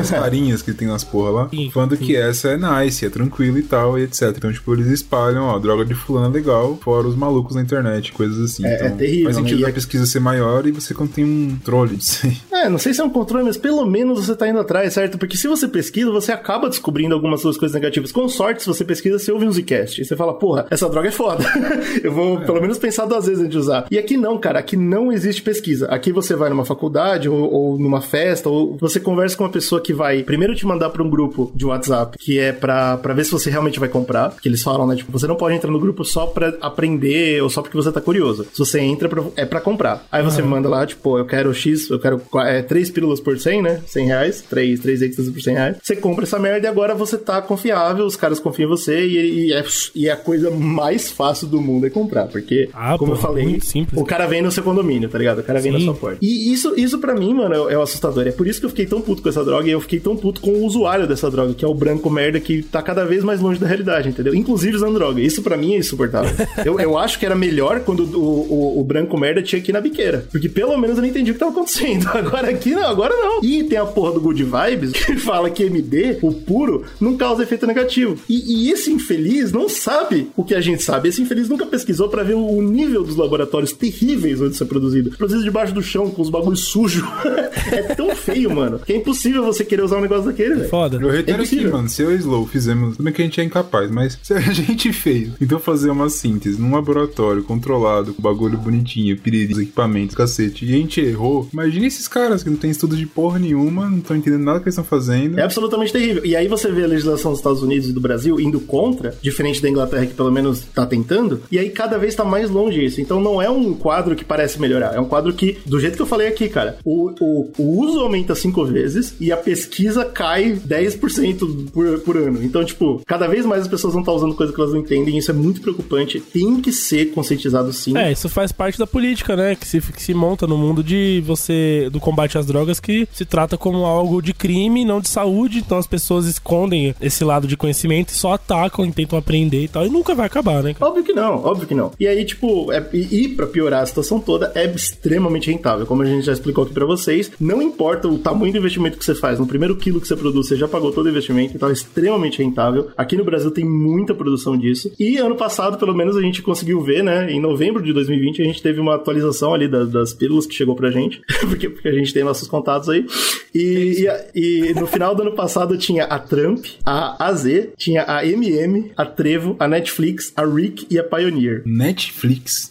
as 0.00 0.10
carinhas 0.10 0.60
que 0.60 0.72
tem 0.72 0.88
nas 0.88 1.04
porra 1.04 1.30
lá. 1.30 1.50
falando 1.72 1.96
que 1.96 2.16
essa 2.16 2.48
é 2.48 2.56
nice, 2.56 3.06
é 3.06 3.08
tranquilo 3.08 3.56
e 3.56 3.62
tal, 3.62 3.96
e 3.96 4.02
etc. 4.02 4.34
Então, 4.36 4.52
tipo, 4.52 4.74
eles 4.74 4.88
espalham, 4.88 5.44
ó, 5.44 5.56
droga 5.60 5.84
de 5.84 5.94
fulano 5.94 6.26
é 6.26 6.30
legal, 6.30 6.76
fora 6.82 7.06
os 7.06 7.14
malucos 7.14 7.54
na 7.54 7.62
internet, 7.62 8.10
coisas 8.12 8.38
assim. 8.50 8.66
É- 8.66 8.74
então, 8.74 8.86
é 8.88 8.90
terrível, 8.90 9.24
Faz 9.26 9.36
né? 9.36 9.42
sentido 9.42 9.60
E 9.60 9.64
a 9.64 9.68
é- 9.68 9.72
pesquisa 9.72 10.04
ser 10.04 10.18
maior 10.18 10.66
e 10.66 10.72
você 10.72 10.92
contém 10.92 11.24
um 11.24 11.56
trole 11.64 11.94
disso 11.96 12.26
aí. 12.26 12.36
É, 12.58 12.68
não 12.68 12.76
sei 12.78 12.92
se 12.92 13.00
é 13.00 13.04
um 13.04 13.08
controle, 13.10 13.44
mas 13.44 13.56
pelo 13.56 13.86
menos 13.86 14.26
você 14.26 14.34
tá 14.34 14.48
indo 14.48 14.58
atrás, 14.58 14.92
certo? 14.92 15.16
Porque 15.16 15.36
se 15.36 15.46
você 15.46 15.68
pesquisa, 15.68 16.10
você 16.10 16.32
acaba 16.32 16.68
descobrindo 16.68 17.14
algumas 17.14 17.40
suas 17.40 17.56
coisas 17.56 17.72
negativas. 17.72 18.10
Com 18.10 18.28
sorte, 18.28 18.62
se 18.62 18.66
você 18.66 18.84
pesquisa, 18.84 19.16
você 19.16 19.30
ouve 19.30 19.46
um 19.46 19.52
Zcast. 19.52 20.00
E 20.00 20.04
você 20.04 20.16
fala, 20.16 20.34
porra, 20.34 20.66
essa 20.68 20.88
droga 20.88 21.06
é 21.06 21.12
foda. 21.12 21.44
Eu 22.02 22.10
vou 22.10 22.40
pelo 22.40 22.60
menos 22.60 22.76
pensar 22.76 23.06
duas 23.06 23.26
vezes 23.26 23.38
antes 23.40 23.52
de 23.52 23.58
usar. 23.58 23.86
E 23.92 23.96
aqui 23.96 24.16
não, 24.16 24.36
cara. 24.38 24.58
Aqui 24.58 24.76
não 24.76 25.12
existe 25.12 25.40
pesquisa. 25.40 25.86
Aqui 25.86 26.10
você 26.10 26.34
vai 26.34 26.50
numa 26.50 26.64
faculdade 26.64 27.28
ou, 27.28 27.38
ou 27.52 27.78
numa 27.78 28.00
festa, 28.00 28.48
ou 28.48 28.76
você 28.88 29.00
conversa 29.00 29.36
com 29.36 29.44
uma 29.44 29.50
pessoa 29.50 29.80
que 29.80 29.92
vai 29.92 30.22
primeiro 30.22 30.54
te 30.54 30.66
mandar 30.66 30.90
pra 30.90 31.02
um 31.02 31.10
grupo 31.10 31.50
de 31.54 31.64
WhatsApp, 31.66 32.16
que 32.18 32.38
é 32.38 32.52
pra 32.52 32.96
ver 33.14 33.24
se 33.24 33.30
você 33.32 33.50
realmente 33.50 33.78
vai 33.80 33.88
comprar. 33.88 34.34
Que 34.40 34.48
eles 34.48 34.62
falam, 34.62 34.86
né? 34.86 34.96
Tipo, 34.96 35.12
você 35.12 35.26
não 35.26 35.36
pode 35.36 35.54
entrar 35.54 35.70
no 35.70 35.78
grupo 35.80 36.04
só 36.04 36.26
pra 36.26 36.54
aprender 36.60 37.42
ou 37.42 37.50
só 37.50 37.62
porque 37.62 37.76
você 37.76 37.90
tá 37.92 38.00
curioso. 38.00 38.46
Se 38.52 38.58
você 38.58 38.80
entra, 38.80 39.08
pra- 39.08 39.24
é 39.36 39.44
pra 39.44 39.60
comprar. 39.60 40.06
Aí 40.10 40.22
você 40.22 40.42
manda 40.42 40.68
lá, 40.68 40.86
tipo, 40.86 41.18
eu 41.18 41.24
quero 41.24 41.52
X, 41.52 41.90
eu 41.90 41.98
quero 41.98 42.20
é, 42.46 42.62
três 42.62 42.90
pílulas 42.90 43.20
por 43.20 43.38
100, 43.38 43.62
né? 43.62 43.80
100 43.86 44.06
reais. 44.06 44.42
Três, 44.48 44.80
três 44.80 45.02
extras 45.02 45.28
por 45.28 45.40
100 45.40 45.54
reais. 45.54 45.76
Você 45.82 45.96
compra 45.96 46.24
essa 46.24 46.38
merda 46.38 46.66
e 46.66 46.70
agora 46.70 46.94
você 46.94 47.16
tá 47.18 47.40
confiável, 47.42 48.04
os 48.06 48.16
caras 48.16 48.38
confiam 48.40 48.66
em 48.66 48.70
você 48.70 49.06
e, 49.06 49.46
e 49.48 49.52
é, 49.52 49.64
e 49.94 50.08
a 50.10 50.16
coisa 50.16 50.50
mais 50.50 51.10
fácil 51.10 51.46
do 51.46 51.60
mundo 51.60 51.86
é 51.86 51.90
comprar. 51.90 52.26
Porque, 52.28 52.68
como 52.98 53.12
eu 53.12 53.16
pô, 53.16 53.22
falei, 53.22 53.60
simples. 53.60 54.00
o 54.00 54.04
cara 54.04 54.26
vem 54.26 54.42
no 54.42 54.50
seu 54.52 54.62
condomínio, 54.62 55.08
tá 55.08 55.18
ligado? 55.18 55.40
O 55.40 55.42
cara 55.42 55.60
vem 55.60 55.72
na 55.72 55.78
Sim. 55.78 55.84
sua 55.86 55.94
porta. 55.94 56.18
E 56.22 56.52
isso, 56.52 56.74
isso 56.76 56.98
pra 56.98 57.14
mim, 57.14 57.34
mano, 57.34 57.68
é, 57.68 57.74
é 57.74 57.78
o 57.78 57.82
assustador. 57.82 58.26
É 58.26 58.32
por 58.32 58.46
isso 58.46 58.60
que 58.60 58.66
eu 58.66 58.70
fiquei 58.78 58.86
tão 58.86 59.00
puto 59.00 59.22
com 59.22 59.28
essa 59.28 59.44
droga 59.44 59.66
e 59.66 59.72
eu 59.72 59.80
fiquei 59.80 59.98
tão 59.98 60.16
puto 60.16 60.40
com 60.40 60.50
o 60.50 60.64
usuário 60.64 61.06
dessa 61.06 61.28
droga, 61.28 61.52
que 61.52 61.64
é 61.64 61.68
o 61.68 61.74
branco 61.74 62.08
merda 62.08 62.38
que 62.38 62.62
tá 62.62 62.80
cada 62.80 63.04
vez 63.04 63.24
mais 63.24 63.40
longe 63.40 63.58
da 63.58 63.66
realidade, 63.66 64.08
entendeu? 64.08 64.34
Inclusive 64.34 64.76
usando 64.76 64.94
droga. 64.94 65.20
Isso 65.20 65.42
pra 65.42 65.56
mim 65.56 65.74
é 65.74 65.78
insuportável. 65.78 66.30
eu, 66.64 66.78
eu 66.78 66.96
acho 66.96 67.18
que 67.18 67.26
era 67.26 67.34
melhor 67.34 67.80
quando 67.80 68.04
o, 68.04 68.76
o, 68.78 68.80
o 68.80 68.84
branco 68.84 69.18
merda 69.18 69.42
tinha 69.42 69.60
aqui 69.60 69.72
na 69.72 69.80
biqueira. 69.80 70.26
Porque 70.30 70.48
pelo 70.48 70.76
menos 70.76 70.96
eu 70.96 71.02
não 71.02 71.08
entendi 71.08 71.32
o 71.32 71.34
que 71.34 71.40
tava 71.40 71.50
acontecendo. 71.50 72.06
Agora 72.14 72.50
aqui 72.50 72.70
não, 72.70 72.86
agora 72.86 73.14
não. 73.14 73.42
E 73.42 73.64
tem 73.64 73.78
a 73.78 73.86
porra 73.86 74.12
do 74.12 74.20
Good 74.20 74.44
Vibes 74.44 74.92
que 74.92 75.16
fala 75.16 75.50
que 75.50 75.64
MD, 75.64 76.18
o 76.22 76.32
puro, 76.32 76.84
não 77.00 77.16
causa 77.16 77.42
efeito 77.42 77.66
negativo. 77.66 78.16
E, 78.28 78.66
e 78.66 78.70
esse 78.70 78.92
infeliz 78.92 79.50
não 79.52 79.68
sabe 79.68 80.30
o 80.36 80.44
que 80.44 80.54
a 80.54 80.60
gente 80.60 80.82
sabe. 80.82 81.08
Esse 81.08 81.22
infeliz 81.22 81.48
nunca 81.48 81.66
pesquisou 81.66 82.08
pra 82.08 82.22
ver 82.22 82.34
o, 82.34 82.46
o 82.46 82.62
nível 82.62 83.02
dos 83.02 83.16
laboratórios 83.16 83.72
terríveis 83.72 84.40
onde 84.40 84.54
isso 84.54 84.62
é 84.62 84.66
produzido. 84.66 85.10
Produzido 85.16 85.44
debaixo 85.44 85.74
do 85.74 85.82
chão, 85.82 86.10
com 86.10 86.22
os 86.22 86.30
bagulhos 86.30 86.64
sujos. 86.64 87.04
é 87.72 87.94
tão 87.94 88.14
feio, 88.14 88.54
mano, 88.54 88.67
que 88.78 88.92
é 88.92 88.96
impossível 88.96 89.44
você 89.44 89.64
querer 89.64 89.82
usar 89.82 89.96
um 89.96 90.00
negócio 90.00 90.26
daquele, 90.26 90.56
velho. 90.56 90.68
Foda. 90.68 90.98
Eu 91.00 91.10
reitero 91.10 91.42
É 91.42 91.44
aqui, 91.44 91.66
mano. 91.66 91.88
Se 91.88 92.02
eu 92.02 92.12
e 92.12 92.16
Slow 92.16 92.46
fizemos. 92.46 92.96
Tudo 92.96 93.04
bem 93.04 93.12
que 93.12 93.22
a 93.22 93.24
gente 93.24 93.40
é 93.40 93.44
incapaz, 93.44 93.90
mas 93.90 94.18
se 94.22 94.34
a 94.34 94.40
gente 94.52 94.92
fez. 94.92 95.30
Então 95.40 95.58
fazer 95.58 95.90
uma 95.90 96.10
síntese 96.10 96.60
num 96.60 96.72
laboratório 96.72 97.42
controlado, 97.42 98.12
com 98.14 98.22
bagulho 98.22 98.58
bonitinho, 98.58 99.16
piriri, 99.18 99.52
os 99.52 99.58
equipamentos, 99.58 100.14
cacete, 100.14 100.64
e 100.64 100.74
a 100.74 100.76
gente 100.76 101.00
errou. 101.00 101.48
Imagina 101.52 101.86
esses 101.86 102.08
caras 102.08 102.42
que 102.42 102.50
não 102.50 102.56
tem 102.56 102.70
estudo 102.70 102.96
de 102.96 103.06
porra 103.06 103.38
nenhuma, 103.38 103.88
não 103.88 103.98
estão 103.98 104.16
entendendo 104.16 104.42
nada 104.42 104.58
que 104.58 104.64
eles 104.64 104.74
estão 104.74 104.84
fazendo. 104.84 105.38
É 105.38 105.42
absolutamente 105.42 105.92
terrível. 105.92 106.24
E 106.24 106.34
aí 106.36 106.48
você 106.48 106.70
vê 106.70 106.84
a 106.84 106.86
legislação 106.86 107.30
dos 107.30 107.40
Estados 107.40 107.62
Unidos 107.62 107.88
e 107.88 107.92
do 107.92 108.00
Brasil 108.00 108.40
indo 108.40 108.60
contra, 108.60 109.14
diferente 109.22 109.62
da 109.62 109.68
Inglaterra 109.68 110.06
que 110.06 110.14
pelo 110.14 110.30
menos 110.30 110.60
tá 110.74 110.84
tentando, 110.86 111.42
e 111.50 111.58
aí 111.58 111.70
cada 111.70 111.98
vez 111.98 112.14
tá 112.14 112.24
mais 112.24 112.50
longe 112.50 112.84
isso. 112.84 113.00
Então 113.00 113.20
não 113.20 113.40
é 113.40 113.48
um 113.48 113.74
quadro 113.74 114.16
que 114.16 114.24
parece 114.24 114.60
melhorar, 114.60 114.94
é 114.94 115.00
um 115.00 115.04
quadro 115.04 115.32
que, 115.32 115.58
do 115.64 115.78
jeito 115.78 115.96
que 115.96 116.02
eu 116.02 116.06
falei 116.06 116.28
aqui, 116.28 116.48
cara, 116.48 116.78
o, 116.84 117.12
o, 117.20 117.50
o 117.58 117.80
uso 117.80 118.00
aumenta 118.00 118.34
cinco 118.58 118.64
vezes 118.64 119.14
e 119.20 119.30
a 119.30 119.36
pesquisa 119.36 120.04
cai 120.04 120.54
10% 120.54 121.70
por, 121.70 122.00
por 122.00 122.16
ano. 122.16 122.42
Então, 122.42 122.64
tipo, 122.64 123.00
cada 123.06 123.26
vez 123.26 123.46
mais 123.46 123.62
as 123.62 123.68
pessoas 123.68 123.92
vão 123.92 124.02
estar 124.02 124.12
usando 124.12 124.34
coisa 124.34 124.52
que 124.52 124.60
elas 124.60 124.72
não 124.72 124.80
entendem, 124.80 125.14
e 125.14 125.18
isso 125.18 125.30
é 125.30 125.34
muito 125.34 125.60
preocupante. 125.60 126.20
Tem 126.20 126.60
que 126.60 126.72
ser 126.72 127.12
conscientizado 127.12 127.72
sim. 127.72 127.96
É, 127.96 128.10
isso 128.10 128.28
faz 128.28 128.50
parte 128.52 128.78
da 128.78 128.86
política, 128.86 129.36
né? 129.36 129.54
Que 129.54 129.66
se, 129.66 129.80
que 129.80 130.02
se 130.02 130.14
monta 130.14 130.46
no 130.46 130.56
mundo 130.56 130.82
de 130.82 131.22
você. 131.26 131.88
do 131.90 132.00
combate 132.00 132.38
às 132.38 132.46
drogas, 132.46 132.80
que 132.80 133.08
se 133.12 133.24
trata 133.24 133.56
como 133.56 133.84
algo 133.84 134.20
de 134.20 134.32
crime, 134.32 134.84
não 134.84 135.00
de 135.00 135.08
saúde. 135.08 135.58
Então 135.58 135.78
as 135.78 135.86
pessoas 135.86 136.26
escondem 136.26 136.94
esse 137.00 137.24
lado 137.24 137.46
de 137.46 137.56
conhecimento 137.56 138.10
e 138.10 138.14
só 138.14 138.32
atacam 138.32 138.86
e 138.86 138.92
tentam 138.92 139.18
aprender 139.18 139.64
e 139.64 139.68
tal. 139.68 139.86
E 139.86 139.90
nunca 139.90 140.14
vai 140.14 140.26
acabar, 140.26 140.62
né? 140.62 140.74
Óbvio 140.80 141.04
que 141.04 141.12
não, 141.12 141.44
óbvio 141.44 141.66
que 141.66 141.74
não. 141.74 141.92
E 141.98 142.06
aí, 142.06 142.24
tipo, 142.24 142.72
é, 142.72 142.84
e, 142.92 143.24
e 143.24 143.28
pra 143.28 143.46
piorar 143.46 143.82
a 143.82 143.86
situação 143.86 144.20
toda, 144.20 144.52
é 144.54 144.66
extremamente 144.66 145.50
rentável. 145.50 145.86
Como 145.86 146.02
a 146.02 146.06
gente 146.06 146.24
já 146.24 146.32
explicou 146.32 146.64
aqui 146.64 146.72
pra 146.72 146.86
vocês, 146.86 147.30
não 147.40 147.60
importa 147.62 148.08
o 148.08 148.18
tamanho 148.18 148.47
do 148.52 148.58
investimento 148.58 148.98
que 148.98 149.04
você 149.04 149.14
faz, 149.14 149.38
no 149.38 149.46
primeiro 149.46 149.76
quilo 149.76 150.00
que 150.00 150.08
você 150.08 150.16
produz, 150.16 150.48
você 150.48 150.56
já 150.56 150.66
pagou 150.68 150.92
todo 150.92 151.06
o 151.06 151.08
investimento, 151.10 151.54
então 151.54 151.68
é 151.68 151.72
extremamente 151.72 152.42
rentável. 152.42 152.88
Aqui 152.96 153.16
no 153.16 153.24
Brasil 153.24 153.50
tem 153.50 153.64
muita 153.64 154.14
produção 154.14 154.56
disso. 154.56 154.92
E 154.98 155.16
ano 155.18 155.36
passado, 155.36 155.78
pelo 155.78 155.94
menos, 155.94 156.16
a 156.16 156.20
gente 156.20 156.42
conseguiu 156.42 156.80
ver, 156.82 157.02
né? 157.02 157.30
Em 157.30 157.40
novembro 157.40 157.82
de 157.82 157.92
2020, 157.92 158.42
a 158.42 158.44
gente 158.44 158.62
teve 158.62 158.80
uma 158.80 158.94
atualização 158.96 159.54
ali 159.54 159.68
das, 159.68 159.88
das 159.90 160.12
pílulas 160.12 160.46
que 160.46 160.54
chegou 160.54 160.74
pra 160.74 160.90
gente, 160.90 161.20
porque, 161.48 161.68
porque 161.68 161.88
a 161.88 161.92
gente 161.92 162.12
tem 162.12 162.24
nossos 162.24 162.48
contatos 162.48 162.88
aí. 162.88 163.06
E, 163.54 164.02
e, 164.02 164.08
a- 164.08 164.24
e 164.34 164.74
no 164.74 164.86
final 164.86 165.14
do 165.14 165.22
ano 165.22 165.32
passado 165.32 165.76
tinha 165.78 166.04
a 166.04 166.18
Trump, 166.18 166.64
a 166.84 167.26
AZ, 167.26 167.44
tinha 167.76 168.04
a 168.06 168.24
MM, 168.26 168.92
a 168.96 169.04
Trevo, 169.06 169.56
a 169.58 169.66
Netflix, 169.66 170.32
a 170.36 170.44
Rick 170.44 170.86
e 170.90 170.98
a 170.98 171.04
Pioneer. 171.04 171.62
Netflix. 171.64 172.70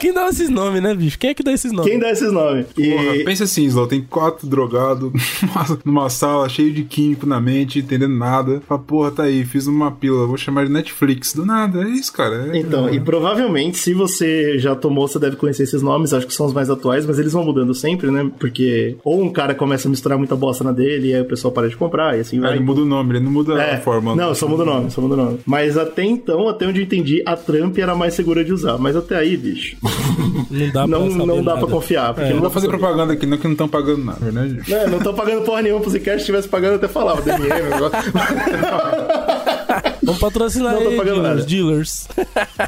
Quem 0.00 0.12
dá 0.12 0.28
esses 0.28 0.48
nomes, 0.48 0.82
né, 0.82 0.94
bicho? 0.94 1.18
Quem 1.18 1.30
é 1.30 1.34
que 1.34 1.42
dá 1.42 1.52
esses 1.52 1.72
nomes? 1.72 1.90
Quem 1.90 1.98
dá 2.00 2.10
esses 2.10 2.32
nomes? 2.32 2.66
E- 2.76 2.90
Porra, 2.90 3.24
pensa 3.24 3.44
assim, 3.44 3.64
Slow, 3.64 3.86
tem 3.86 4.02
quatro 4.20 4.46
drogados 4.46 5.10
numa- 5.42 5.78
numa 5.84 6.10
sala 6.10 6.48
cheio 6.48 6.72
de 6.72 6.82
químico 6.84 7.26
na 7.26 7.40
mente, 7.40 7.78
entendendo 7.78 8.14
nada. 8.14 8.60
Fala, 8.68 8.80
porra, 8.80 9.10
tá 9.10 9.22
aí, 9.24 9.44
fiz 9.44 9.66
uma 9.66 9.90
pílula, 9.90 10.26
vou 10.26 10.36
chamar 10.36 10.66
de 10.66 10.72
Netflix. 10.72 11.32
Do 11.32 11.46
nada, 11.46 11.82
é 11.82 11.88
isso, 11.88 12.12
cara. 12.12 12.50
É- 12.52 12.58
Então, 12.58 12.88
e 12.92 13.00
provavelmente, 13.00 13.78
se 13.78 13.94
você 13.94 14.58
já 14.58 14.74
tomou, 14.74 15.08
você 15.08 15.18
deve 15.18 15.36
conhecer 15.36 15.62
esses 15.62 15.80
nomes, 15.82 16.12
acho 16.12 16.26
que 16.26 16.34
são 16.34 16.46
os 16.46 16.52
mais 16.52 16.68
atuais, 16.68 17.06
mas 17.06 17.18
eles 17.18 17.32
vão 17.32 17.44
mudando 17.44 17.74
sempre, 17.74 18.10
né? 18.10 18.30
Porque 18.38 18.96
ou 19.04 19.22
um 19.22 19.30
cara 19.32 19.54
começa 19.54 19.88
a 19.88 19.90
misturar 19.90 20.18
muita 20.18 20.36
bosta 20.36 20.62
na 20.62 20.72
dele, 20.72 21.08
e 21.08 21.14
aí 21.14 21.20
o 21.22 21.24
pessoal 21.24 21.52
para 21.52 21.68
de 21.68 21.76
comprar, 21.76 22.16
e 22.16 22.20
assim 22.20 22.38
vai. 22.40 22.52
ele 22.52 22.60
muda 22.64 22.82
o 22.82 22.84
nome, 22.84 23.12
ele 23.16 23.24
não 23.24 23.32
muda 23.32 23.54
É, 23.60 23.76
a 23.76 23.80
forma. 23.80 24.14
Não, 24.14 24.34
só 24.34 24.46
muda 24.46 24.62
o 24.62 24.66
nome, 24.66 24.90
só 24.90 25.00
muda 25.00 25.14
o 25.14 25.16
nome. 25.16 25.38
Mas 25.46 25.76
até 25.78 26.04
então, 26.04 26.48
até 26.48 26.66
onde 26.66 26.80
eu 26.80 26.84
entendi, 26.84 27.22
a 27.26 27.36
Trump 27.36 27.78
era 27.78 27.94
mais 27.94 28.14
segura 28.14 28.44
de 28.44 28.52
usar. 28.52 28.76
Mas 28.78 28.94
até 28.96 29.16
aí, 29.16 29.36
bicho. 29.36 29.76
Não 30.50 30.66
dá 30.72 30.86
pra 30.86 30.86
não, 30.86 31.10
saber 31.10 31.26
não 31.26 31.36
dá 31.42 31.54
nada. 31.54 31.58
pra 31.66 31.68
confiar. 31.68 32.12
Porque 32.14 32.20
É, 32.28 32.30
não 32.30 32.36
Não 32.36 32.42
dá 32.42 32.48
vou 32.48 32.50
fazer 32.50 32.68
pra 32.68 32.78
propaganda 32.78 33.12
aqui, 33.12 33.26
não, 33.26 33.38
que 33.38 33.44
não 33.44 33.52
estão 33.52 33.68
pagando 33.68 34.04
nada, 34.04 34.09
verdade? 34.18 34.72
É, 34.72 34.86
não 34.86 34.98
tô 34.98 35.14
pagando 35.14 35.42
porra 35.44 35.62
nenhuma 35.62 35.80
pro 35.80 35.90
Zcast, 35.90 36.20
se 36.20 36.26
tivesse 36.26 36.48
pagando, 36.48 36.72
eu 36.72 36.76
até 36.76 36.88
falava, 36.88 37.22
DMM, 37.22 37.70
Vamos 40.10 40.20
patrocinar 40.20 40.74
Não 40.74 40.80
aí, 40.88 40.96
dealers, 40.96 41.22
nada. 41.22 41.42
dealers. 41.42 42.08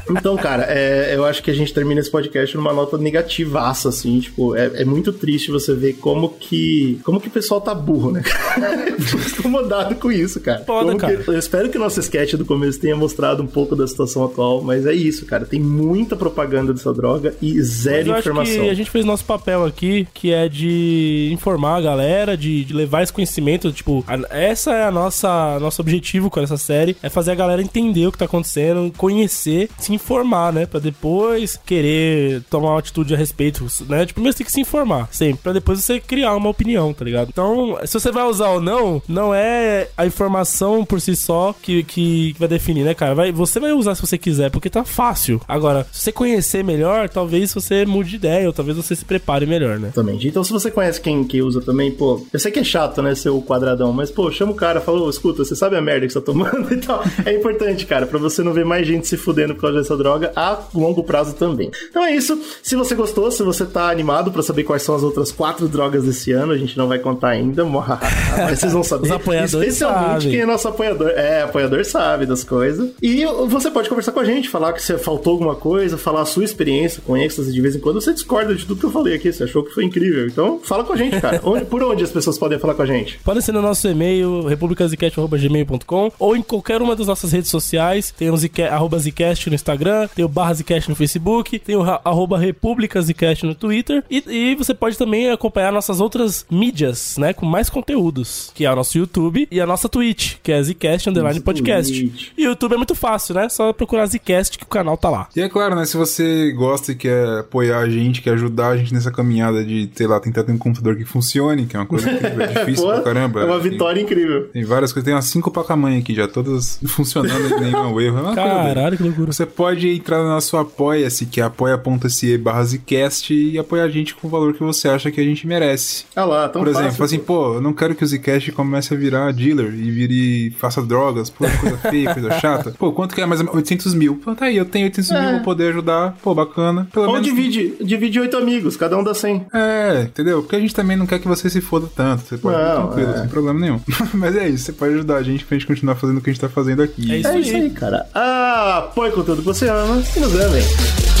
Então, 0.09 0.35
cara, 0.37 0.65
é, 0.69 1.15
eu 1.15 1.25
acho 1.25 1.41
que 1.43 1.49
a 1.51 1.53
gente 1.53 1.73
termina 1.73 1.99
esse 1.99 2.09
podcast 2.09 2.55
numa 2.55 2.73
nota 2.73 2.97
negativaça, 2.97 3.89
assim, 3.89 4.19
tipo, 4.19 4.55
é, 4.55 4.81
é 4.81 4.85
muito 4.85 5.11
triste 5.13 5.51
você 5.51 5.73
ver 5.73 5.93
como 5.93 6.29
que 6.29 6.99
como 7.03 7.19
que 7.19 7.27
o 7.27 7.31
pessoal 7.31 7.59
tá 7.61 7.73
burro, 7.73 8.11
né? 8.11 8.21
Incomodado 9.39 9.95
com 9.95 10.11
isso, 10.11 10.39
cara. 10.39 10.63
Foda, 10.65 10.85
Como 10.87 10.97
cara. 10.97 11.17
que- 11.17 11.29
eu 11.29 11.37
espero 11.39 11.69
que 11.69 11.77
o 11.77 11.79
nosso 11.79 11.99
sketch 11.99 12.33
do 12.35 12.45
começo 12.45 12.79
tenha 12.79 12.95
mostrado 12.95 13.41
um 13.43 13.47
pouco 13.47 13.75
da 13.75 13.87
situação 13.87 14.23
atual, 14.25 14.61
mas 14.61 14.85
é 14.85 14.93
isso, 14.93 15.25
cara. 15.25 15.45
Tem 15.45 15.59
muita 15.59 16.15
propaganda 16.15 16.73
dessa 16.73 16.93
droga 16.93 17.33
e 17.41 17.55
Mas 17.55 17.67
zero 17.67 18.07
eu 18.09 18.13
acho 18.13 18.19
informação. 18.29 18.63
que 18.63 18.69
a 18.69 18.73
gente 18.73 18.89
fez 18.89 19.05
nosso 19.05 19.25
papel 19.25 19.65
aqui, 19.65 20.07
que 20.13 20.31
é 20.31 20.47
de 20.47 21.29
informar 21.31 21.77
a 21.77 21.81
galera, 21.81 22.37
de, 22.37 22.63
de 22.63 22.73
levar 22.73 23.03
esse 23.03 23.11
conhecimento. 23.13 23.71
Tipo, 23.71 24.03
a- 24.07 24.19
essa 24.29 24.71
é 24.73 24.83
a 24.83 24.91
nossa 24.91 25.59
nosso 25.59 25.81
objetivo 25.81 26.29
com 26.29 26.39
essa 26.39 26.57
série, 26.57 26.95
é 27.01 27.09
fazer 27.09 27.31
a 27.33 27.35
galera 27.35 27.61
entender 27.61 28.07
o 28.07 28.11
que 28.11 28.17
tá 28.17 28.25
acontecendo, 28.25 28.91
conhecer, 28.97 29.69
se 29.77 29.93
informar, 29.93 30.53
né? 30.53 30.65
Pra 30.65 30.79
depois 30.79 31.57
querer 31.57 32.41
tomar 32.49 32.71
uma 32.71 32.79
atitude 32.79 33.13
a 33.13 33.17
respeito, 33.17 33.65
né? 33.87 34.05
Tipo, 34.05 34.15
primeiro 34.15 34.33
você 34.33 34.37
tem 34.37 34.45
que 34.45 34.51
se 34.51 34.61
informar, 34.61 35.07
sempre, 35.11 35.41
pra 35.41 35.53
depois 35.53 35.83
você 35.83 35.99
criar 35.99 36.35
uma 36.35 36.49
opinião, 36.49 36.93
tá 36.93 37.03
ligado? 37.05 37.29
Então, 37.29 37.77
se 37.85 37.93
você 37.93 38.11
vai 38.11 38.23
usar 38.23 38.49
ou 38.49 38.61
não, 38.61 39.01
não 39.07 39.33
é 39.33 39.89
a 39.97 40.05
informação 40.05 40.85
por 40.85 41.01
si 41.01 41.15
só 41.15 41.53
que, 41.61 41.83
que 41.83 42.35
vai 42.37 42.47
definir, 42.47 42.83
né, 42.83 42.93
cara? 42.93 43.15
Vai, 43.15 43.31
você 43.31 43.59
vai 43.59 43.71
usar 43.71 43.95
se 43.95 44.01
você 44.01 44.17
quiser, 44.17 44.49
porque 44.49 44.69
tá 44.69 44.83
fácil. 44.83 45.41
Agora, 45.47 45.85
se 45.91 46.01
você 46.01 46.11
conhecer 46.11 46.63
melhor, 46.63 47.09
talvez 47.09 47.53
você 47.53 47.85
mude 47.85 48.11
de 48.11 48.15
ideia, 48.17 48.47
ou 48.47 48.53
talvez 48.53 48.77
você 48.77 48.95
se 48.95 49.05
prepare 49.05 49.45
melhor, 49.45 49.79
né? 49.79 49.89
Exatamente. 49.89 50.27
Então, 50.27 50.43
se 50.43 50.51
você 50.51 50.69
conhece 50.69 51.01
quem 51.01 51.23
que 51.23 51.41
usa 51.41 51.61
também, 51.61 51.91
pô, 51.91 52.25
eu 52.31 52.39
sei 52.39 52.51
que 52.51 52.59
é 52.59 52.63
chato, 52.63 53.01
né, 53.01 53.15
ser 53.15 53.29
o 53.29 53.41
quadradão, 53.41 53.91
mas, 53.93 54.11
pô, 54.11 54.31
chama 54.31 54.51
o 54.51 54.55
cara, 54.55 54.81
fala, 54.81 55.01
ô, 55.01 55.09
escuta, 55.09 55.43
você 55.43 55.55
sabe 55.55 55.75
a 55.75 55.81
merda 55.81 56.07
que 56.07 56.13
você 56.13 56.19
tá 56.19 56.25
tomando 56.25 56.71
e 56.73 56.77
tal. 56.77 57.03
É 57.25 57.33
importante, 57.33 57.85
cara, 57.85 58.05
pra 58.05 58.19
você 58.19 58.41
não 58.43 58.53
ver 58.53 58.65
mais 58.65 58.85
gente 58.87 59.07
se 59.07 59.17
fudendo 59.17 59.53
por 59.55 59.61
causa 59.61 59.79
dessa 59.79 59.95
droga 59.97 60.31
a 60.35 60.59
longo 60.73 61.03
prazo 61.03 61.33
também. 61.33 61.71
Então 61.89 62.03
é 62.03 62.15
isso. 62.15 62.39
Se 62.61 62.75
você 62.75 62.95
gostou, 62.95 63.29
se 63.31 63.43
você 63.43 63.65
tá 63.65 63.89
animado 63.89 64.31
pra 64.31 64.41
saber 64.41 64.63
quais 64.63 64.81
são 64.83 64.95
as 64.95 65.03
outras 65.03 65.31
quatro 65.31 65.67
drogas 65.67 66.03
desse 66.03 66.31
ano, 66.31 66.51
a 66.53 66.57
gente 66.57 66.77
não 66.77 66.87
vai 66.87 66.99
contar 66.99 67.29
ainda, 67.29 67.63
mas 67.65 68.59
vocês 68.59 68.73
vão 68.73 68.83
saber. 68.83 69.05
Os 69.05 69.11
apoiadores 69.11 69.53
Especialmente 69.53 70.05
sabem. 70.23 70.31
quem 70.31 70.39
é 70.41 70.45
nosso 70.45 70.67
apoiador. 70.67 71.09
É, 71.09 71.41
apoiador 71.43 71.83
sabe 71.85 72.25
das 72.25 72.43
coisas. 72.43 72.91
E 73.01 73.25
você 73.47 73.69
pode 73.71 73.89
conversar 73.89 74.11
com 74.11 74.19
a 74.19 74.25
gente, 74.25 74.49
falar 74.49 74.73
que 74.73 74.81
você 74.81 74.97
faltou 74.97 75.33
alguma 75.33 75.55
coisa, 75.55 75.97
falar 75.97 76.21
a 76.21 76.25
sua 76.25 76.43
experiência 76.43 77.01
com 77.05 77.15
êxtase 77.17 77.51
de 77.51 77.61
vez 77.61 77.75
em 77.75 77.79
quando. 77.79 78.01
Você 78.01 78.13
discorda 78.13 78.53
de 78.55 78.65
tudo 78.65 78.79
que 78.79 78.85
eu 78.85 78.91
falei 78.91 79.15
aqui, 79.15 79.31
você 79.31 79.43
achou 79.43 79.63
que 79.63 79.71
foi 79.73 79.83
incrível. 79.85 80.27
Então, 80.27 80.59
fala 80.63 80.83
com 80.83 80.93
a 80.93 80.95
gente, 80.95 81.19
cara. 81.19 81.39
Onde- 81.43 81.65
por 81.65 81.81
onde 81.83 82.03
as 82.03 82.11
pessoas 82.11 82.37
podem 82.37 82.59
falar 82.59 82.73
com 82.75 82.81
a 82.81 82.85
gente? 82.85 83.19
Pode 83.23 83.41
ser 83.41 83.51
no 83.51 83.61
nosso 83.61 83.87
e-mail, 83.87 84.43
republicasicast.gmail.com 84.47 86.11
ou 86.19 86.35
em 86.35 86.41
qualquer 86.41 86.81
uma 86.81 86.95
das 86.95 87.02
nossas 87.07 87.31
redes 87.31 87.49
sociais. 87.49 88.13
Tem 88.17 88.29
o 88.29 88.37
Zca- 88.37 88.69
arroba 88.73 88.97
Zcast 88.99 89.49
no 89.49 89.55
Instagram, 89.55 90.07
tem 90.15 90.23
o 90.23 90.27
barra 90.27 90.53
Zcast 90.53 90.89
no 90.89 90.95
Facebook, 90.95 91.59
tem 91.59 91.75
o 91.75 91.83
arroba 91.83 92.37
República 92.37 93.01
Zcast 93.01 93.45
no 93.45 93.55
Twitter. 93.55 94.03
E, 94.09 94.23
e 94.27 94.55
você 94.55 94.73
pode 94.73 94.97
também 94.97 95.29
acompanhar 95.29 95.71
nossas 95.71 95.99
outras 95.99 96.45
mídias, 96.49 97.17
né? 97.17 97.33
Com 97.33 97.45
mais 97.45 97.69
conteúdos, 97.69 98.51
que 98.53 98.65
é 98.65 98.71
o 98.71 98.75
nosso 98.75 98.97
YouTube 98.97 99.47
e 99.51 99.59
a 99.59 99.65
nossa 99.65 99.87
Twitch, 99.89 100.35
que 100.41 100.51
é 100.51 100.61
Zcast 100.63 101.09
Underline 101.09 101.39
Podcast. 101.39 102.31
E 102.37 102.45
o 102.47 102.49
YouTube 102.49 102.73
é 102.73 102.77
muito 102.77 102.95
fácil, 102.95 103.35
né? 103.35 103.49
Só 103.49 103.73
procurar 103.73 104.05
Zcast 104.07 104.57
que 104.57 104.63
o 104.63 104.67
canal 104.67 104.97
tá 104.97 105.09
lá. 105.09 105.27
E 105.35 105.41
é 105.41 105.49
claro, 105.49 105.75
né? 105.75 105.85
Se 105.85 105.97
você 105.97 106.51
gosta 106.53 106.91
e 106.91 106.95
quer 106.95 107.39
apoiar 107.39 107.79
a 107.79 107.89
gente, 107.89 108.21
quer 108.21 108.31
ajudar 108.33 108.69
a 108.69 108.77
gente 108.77 108.93
nessa 108.93 109.11
caminhada 109.11 109.63
de, 109.63 109.89
sei 109.95 110.07
lá, 110.07 110.19
tentar 110.19 110.43
ter 110.43 110.51
um 110.51 110.57
computador 110.57 110.95
que 110.95 111.05
funcione, 111.05 111.65
que 111.65 111.75
é 111.75 111.79
uma 111.79 111.85
coisa 111.85 112.09
incrível, 112.09 112.41
é 112.41 112.47
difícil 112.59 112.85
Pô, 112.85 112.91
pra 112.93 113.01
caramba. 113.01 113.41
É 113.41 113.45
uma 113.45 113.59
Tem- 113.59 113.71
vitória 113.71 114.01
incrível. 114.01 114.47
Tem 114.53 114.63
várias 114.63 114.91
coisas, 114.93 115.05
tem 115.05 115.13
umas 115.13 115.25
cinco 115.25 115.51
placa-mãe 115.51 115.97
aqui 115.99 116.13
já, 116.13 116.27
todas 116.27 116.79
funcionando 116.93 117.49
sem 117.49 117.59
nenhum 117.59 117.99
erro. 118.01 118.17
É 118.17 118.21
uma 118.21 118.35
coisa. 118.35 118.49
Caralho, 118.49 118.97
que 118.97 119.03
loucura. 119.03 119.31
Você 119.31 119.45
pode 119.45 119.89
entrar 119.89 120.19
no 120.19 120.29
nosso 120.29 120.55
Apoia-se, 120.57 121.25
que 121.25 121.41
é 121.41 121.43
apoia.se 121.43 122.37
barra 122.37 122.63
Zcast, 122.63 123.33
e 123.33 123.57
apoiar 123.57 123.83
a 123.85 123.89
gente 123.89 124.15
com 124.15 124.27
o 124.27 124.29
valor 124.29 124.53
que 124.53 124.61
você 124.63 124.87
acha 124.87 125.11
que 125.11 125.19
a 125.19 125.23
gente 125.23 125.45
merece. 125.47 126.05
Ah 126.15 126.25
lá, 126.25 126.49
tão 126.49 126.61
Por 126.61 126.69
exemplo, 126.69 126.89
fácil, 126.91 127.03
assim, 127.05 127.19
pô, 127.19 127.55
eu 127.55 127.61
não 127.61 127.73
quero 127.73 127.95
que 127.95 128.03
o 128.03 128.07
Zcast 128.07 128.51
comece 128.51 128.93
a 128.93 128.97
virar 128.97 129.31
dealer 129.33 129.73
e 129.73 129.91
vire 129.91 130.51
faça 130.57 130.81
drogas, 130.81 131.29
pô, 131.29 131.45
coisa 131.59 131.77
feia, 131.77 132.13
coisa 132.13 132.31
chata. 132.39 132.71
Pô, 132.77 132.91
quanto 132.91 133.15
que 133.15 133.21
é? 133.21 133.25
Mais 133.25 133.39
ou 133.41 133.45
menos 133.45 133.57
800 133.57 133.93
mil. 133.93 134.15
Pô, 134.17 134.35
tá 134.35 134.45
aí, 134.45 134.57
eu 134.57 134.65
tenho 134.65 134.85
800 134.85 135.11
É. 135.11 135.21
mil, 135.21 135.31
vou 135.35 135.39
poder 135.41 135.69
ajudar. 135.69 136.15
Pô, 136.21 136.33
bacana. 136.35 136.87
Pelo 136.91 137.07
Ou 137.07 137.13
menos. 137.13 137.27
divide, 137.27 137.73
divide 137.81 138.19
oito 138.19 138.37
amigos, 138.37 138.77
cada 138.77 138.97
um 138.97 139.03
dá 139.03 139.13
100. 139.13 139.45
É, 139.53 140.03
entendeu? 140.03 140.41
Porque 140.41 140.55
a 140.55 140.59
gente 140.59 140.73
também 140.75 140.95
não 140.97 141.05
quer 141.05 141.19
que 141.19 141.27
você 141.27 141.49
se 141.49 141.61
foda 141.61 141.87
tanto. 141.95 142.23
Você 142.23 142.37
pode 142.37 142.57
Não, 142.57 142.87
tranquilo, 142.87 143.11
é. 143.11 143.17
sem 143.19 143.27
problema 143.27 143.59
nenhum. 143.59 143.79
Mas 144.13 144.35
é 144.35 144.47
isso, 144.47 144.65
você 144.65 144.73
pode 144.73 144.93
ajudar 144.95 145.17
a 145.17 145.23
gente 145.23 145.45
pra 145.45 145.57
gente 145.57 145.67
continuar 145.67 145.95
fazendo 145.95 146.17
o 146.17 146.21
que 146.21 146.29
a 146.29 146.33
gente 146.33 146.41
tá 146.41 146.49
fazendo 146.49 146.82
aqui. 146.83 147.11
É 147.11 147.17
isso 147.17 147.27
É 147.27 147.39
isso 147.39 147.55
aí, 147.55 147.69
cara. 147.69 148.05
Ah, 148.13 148.77
apoie 148.79 149.09
o 149.09 149.13
conteúdo 149.13 149.41
que 149.41 149.47
você 149.47 149.67
ama 149.69 150.01
e 150.15 150.19
nos 150.19 150.33
hein? 150.33 151.12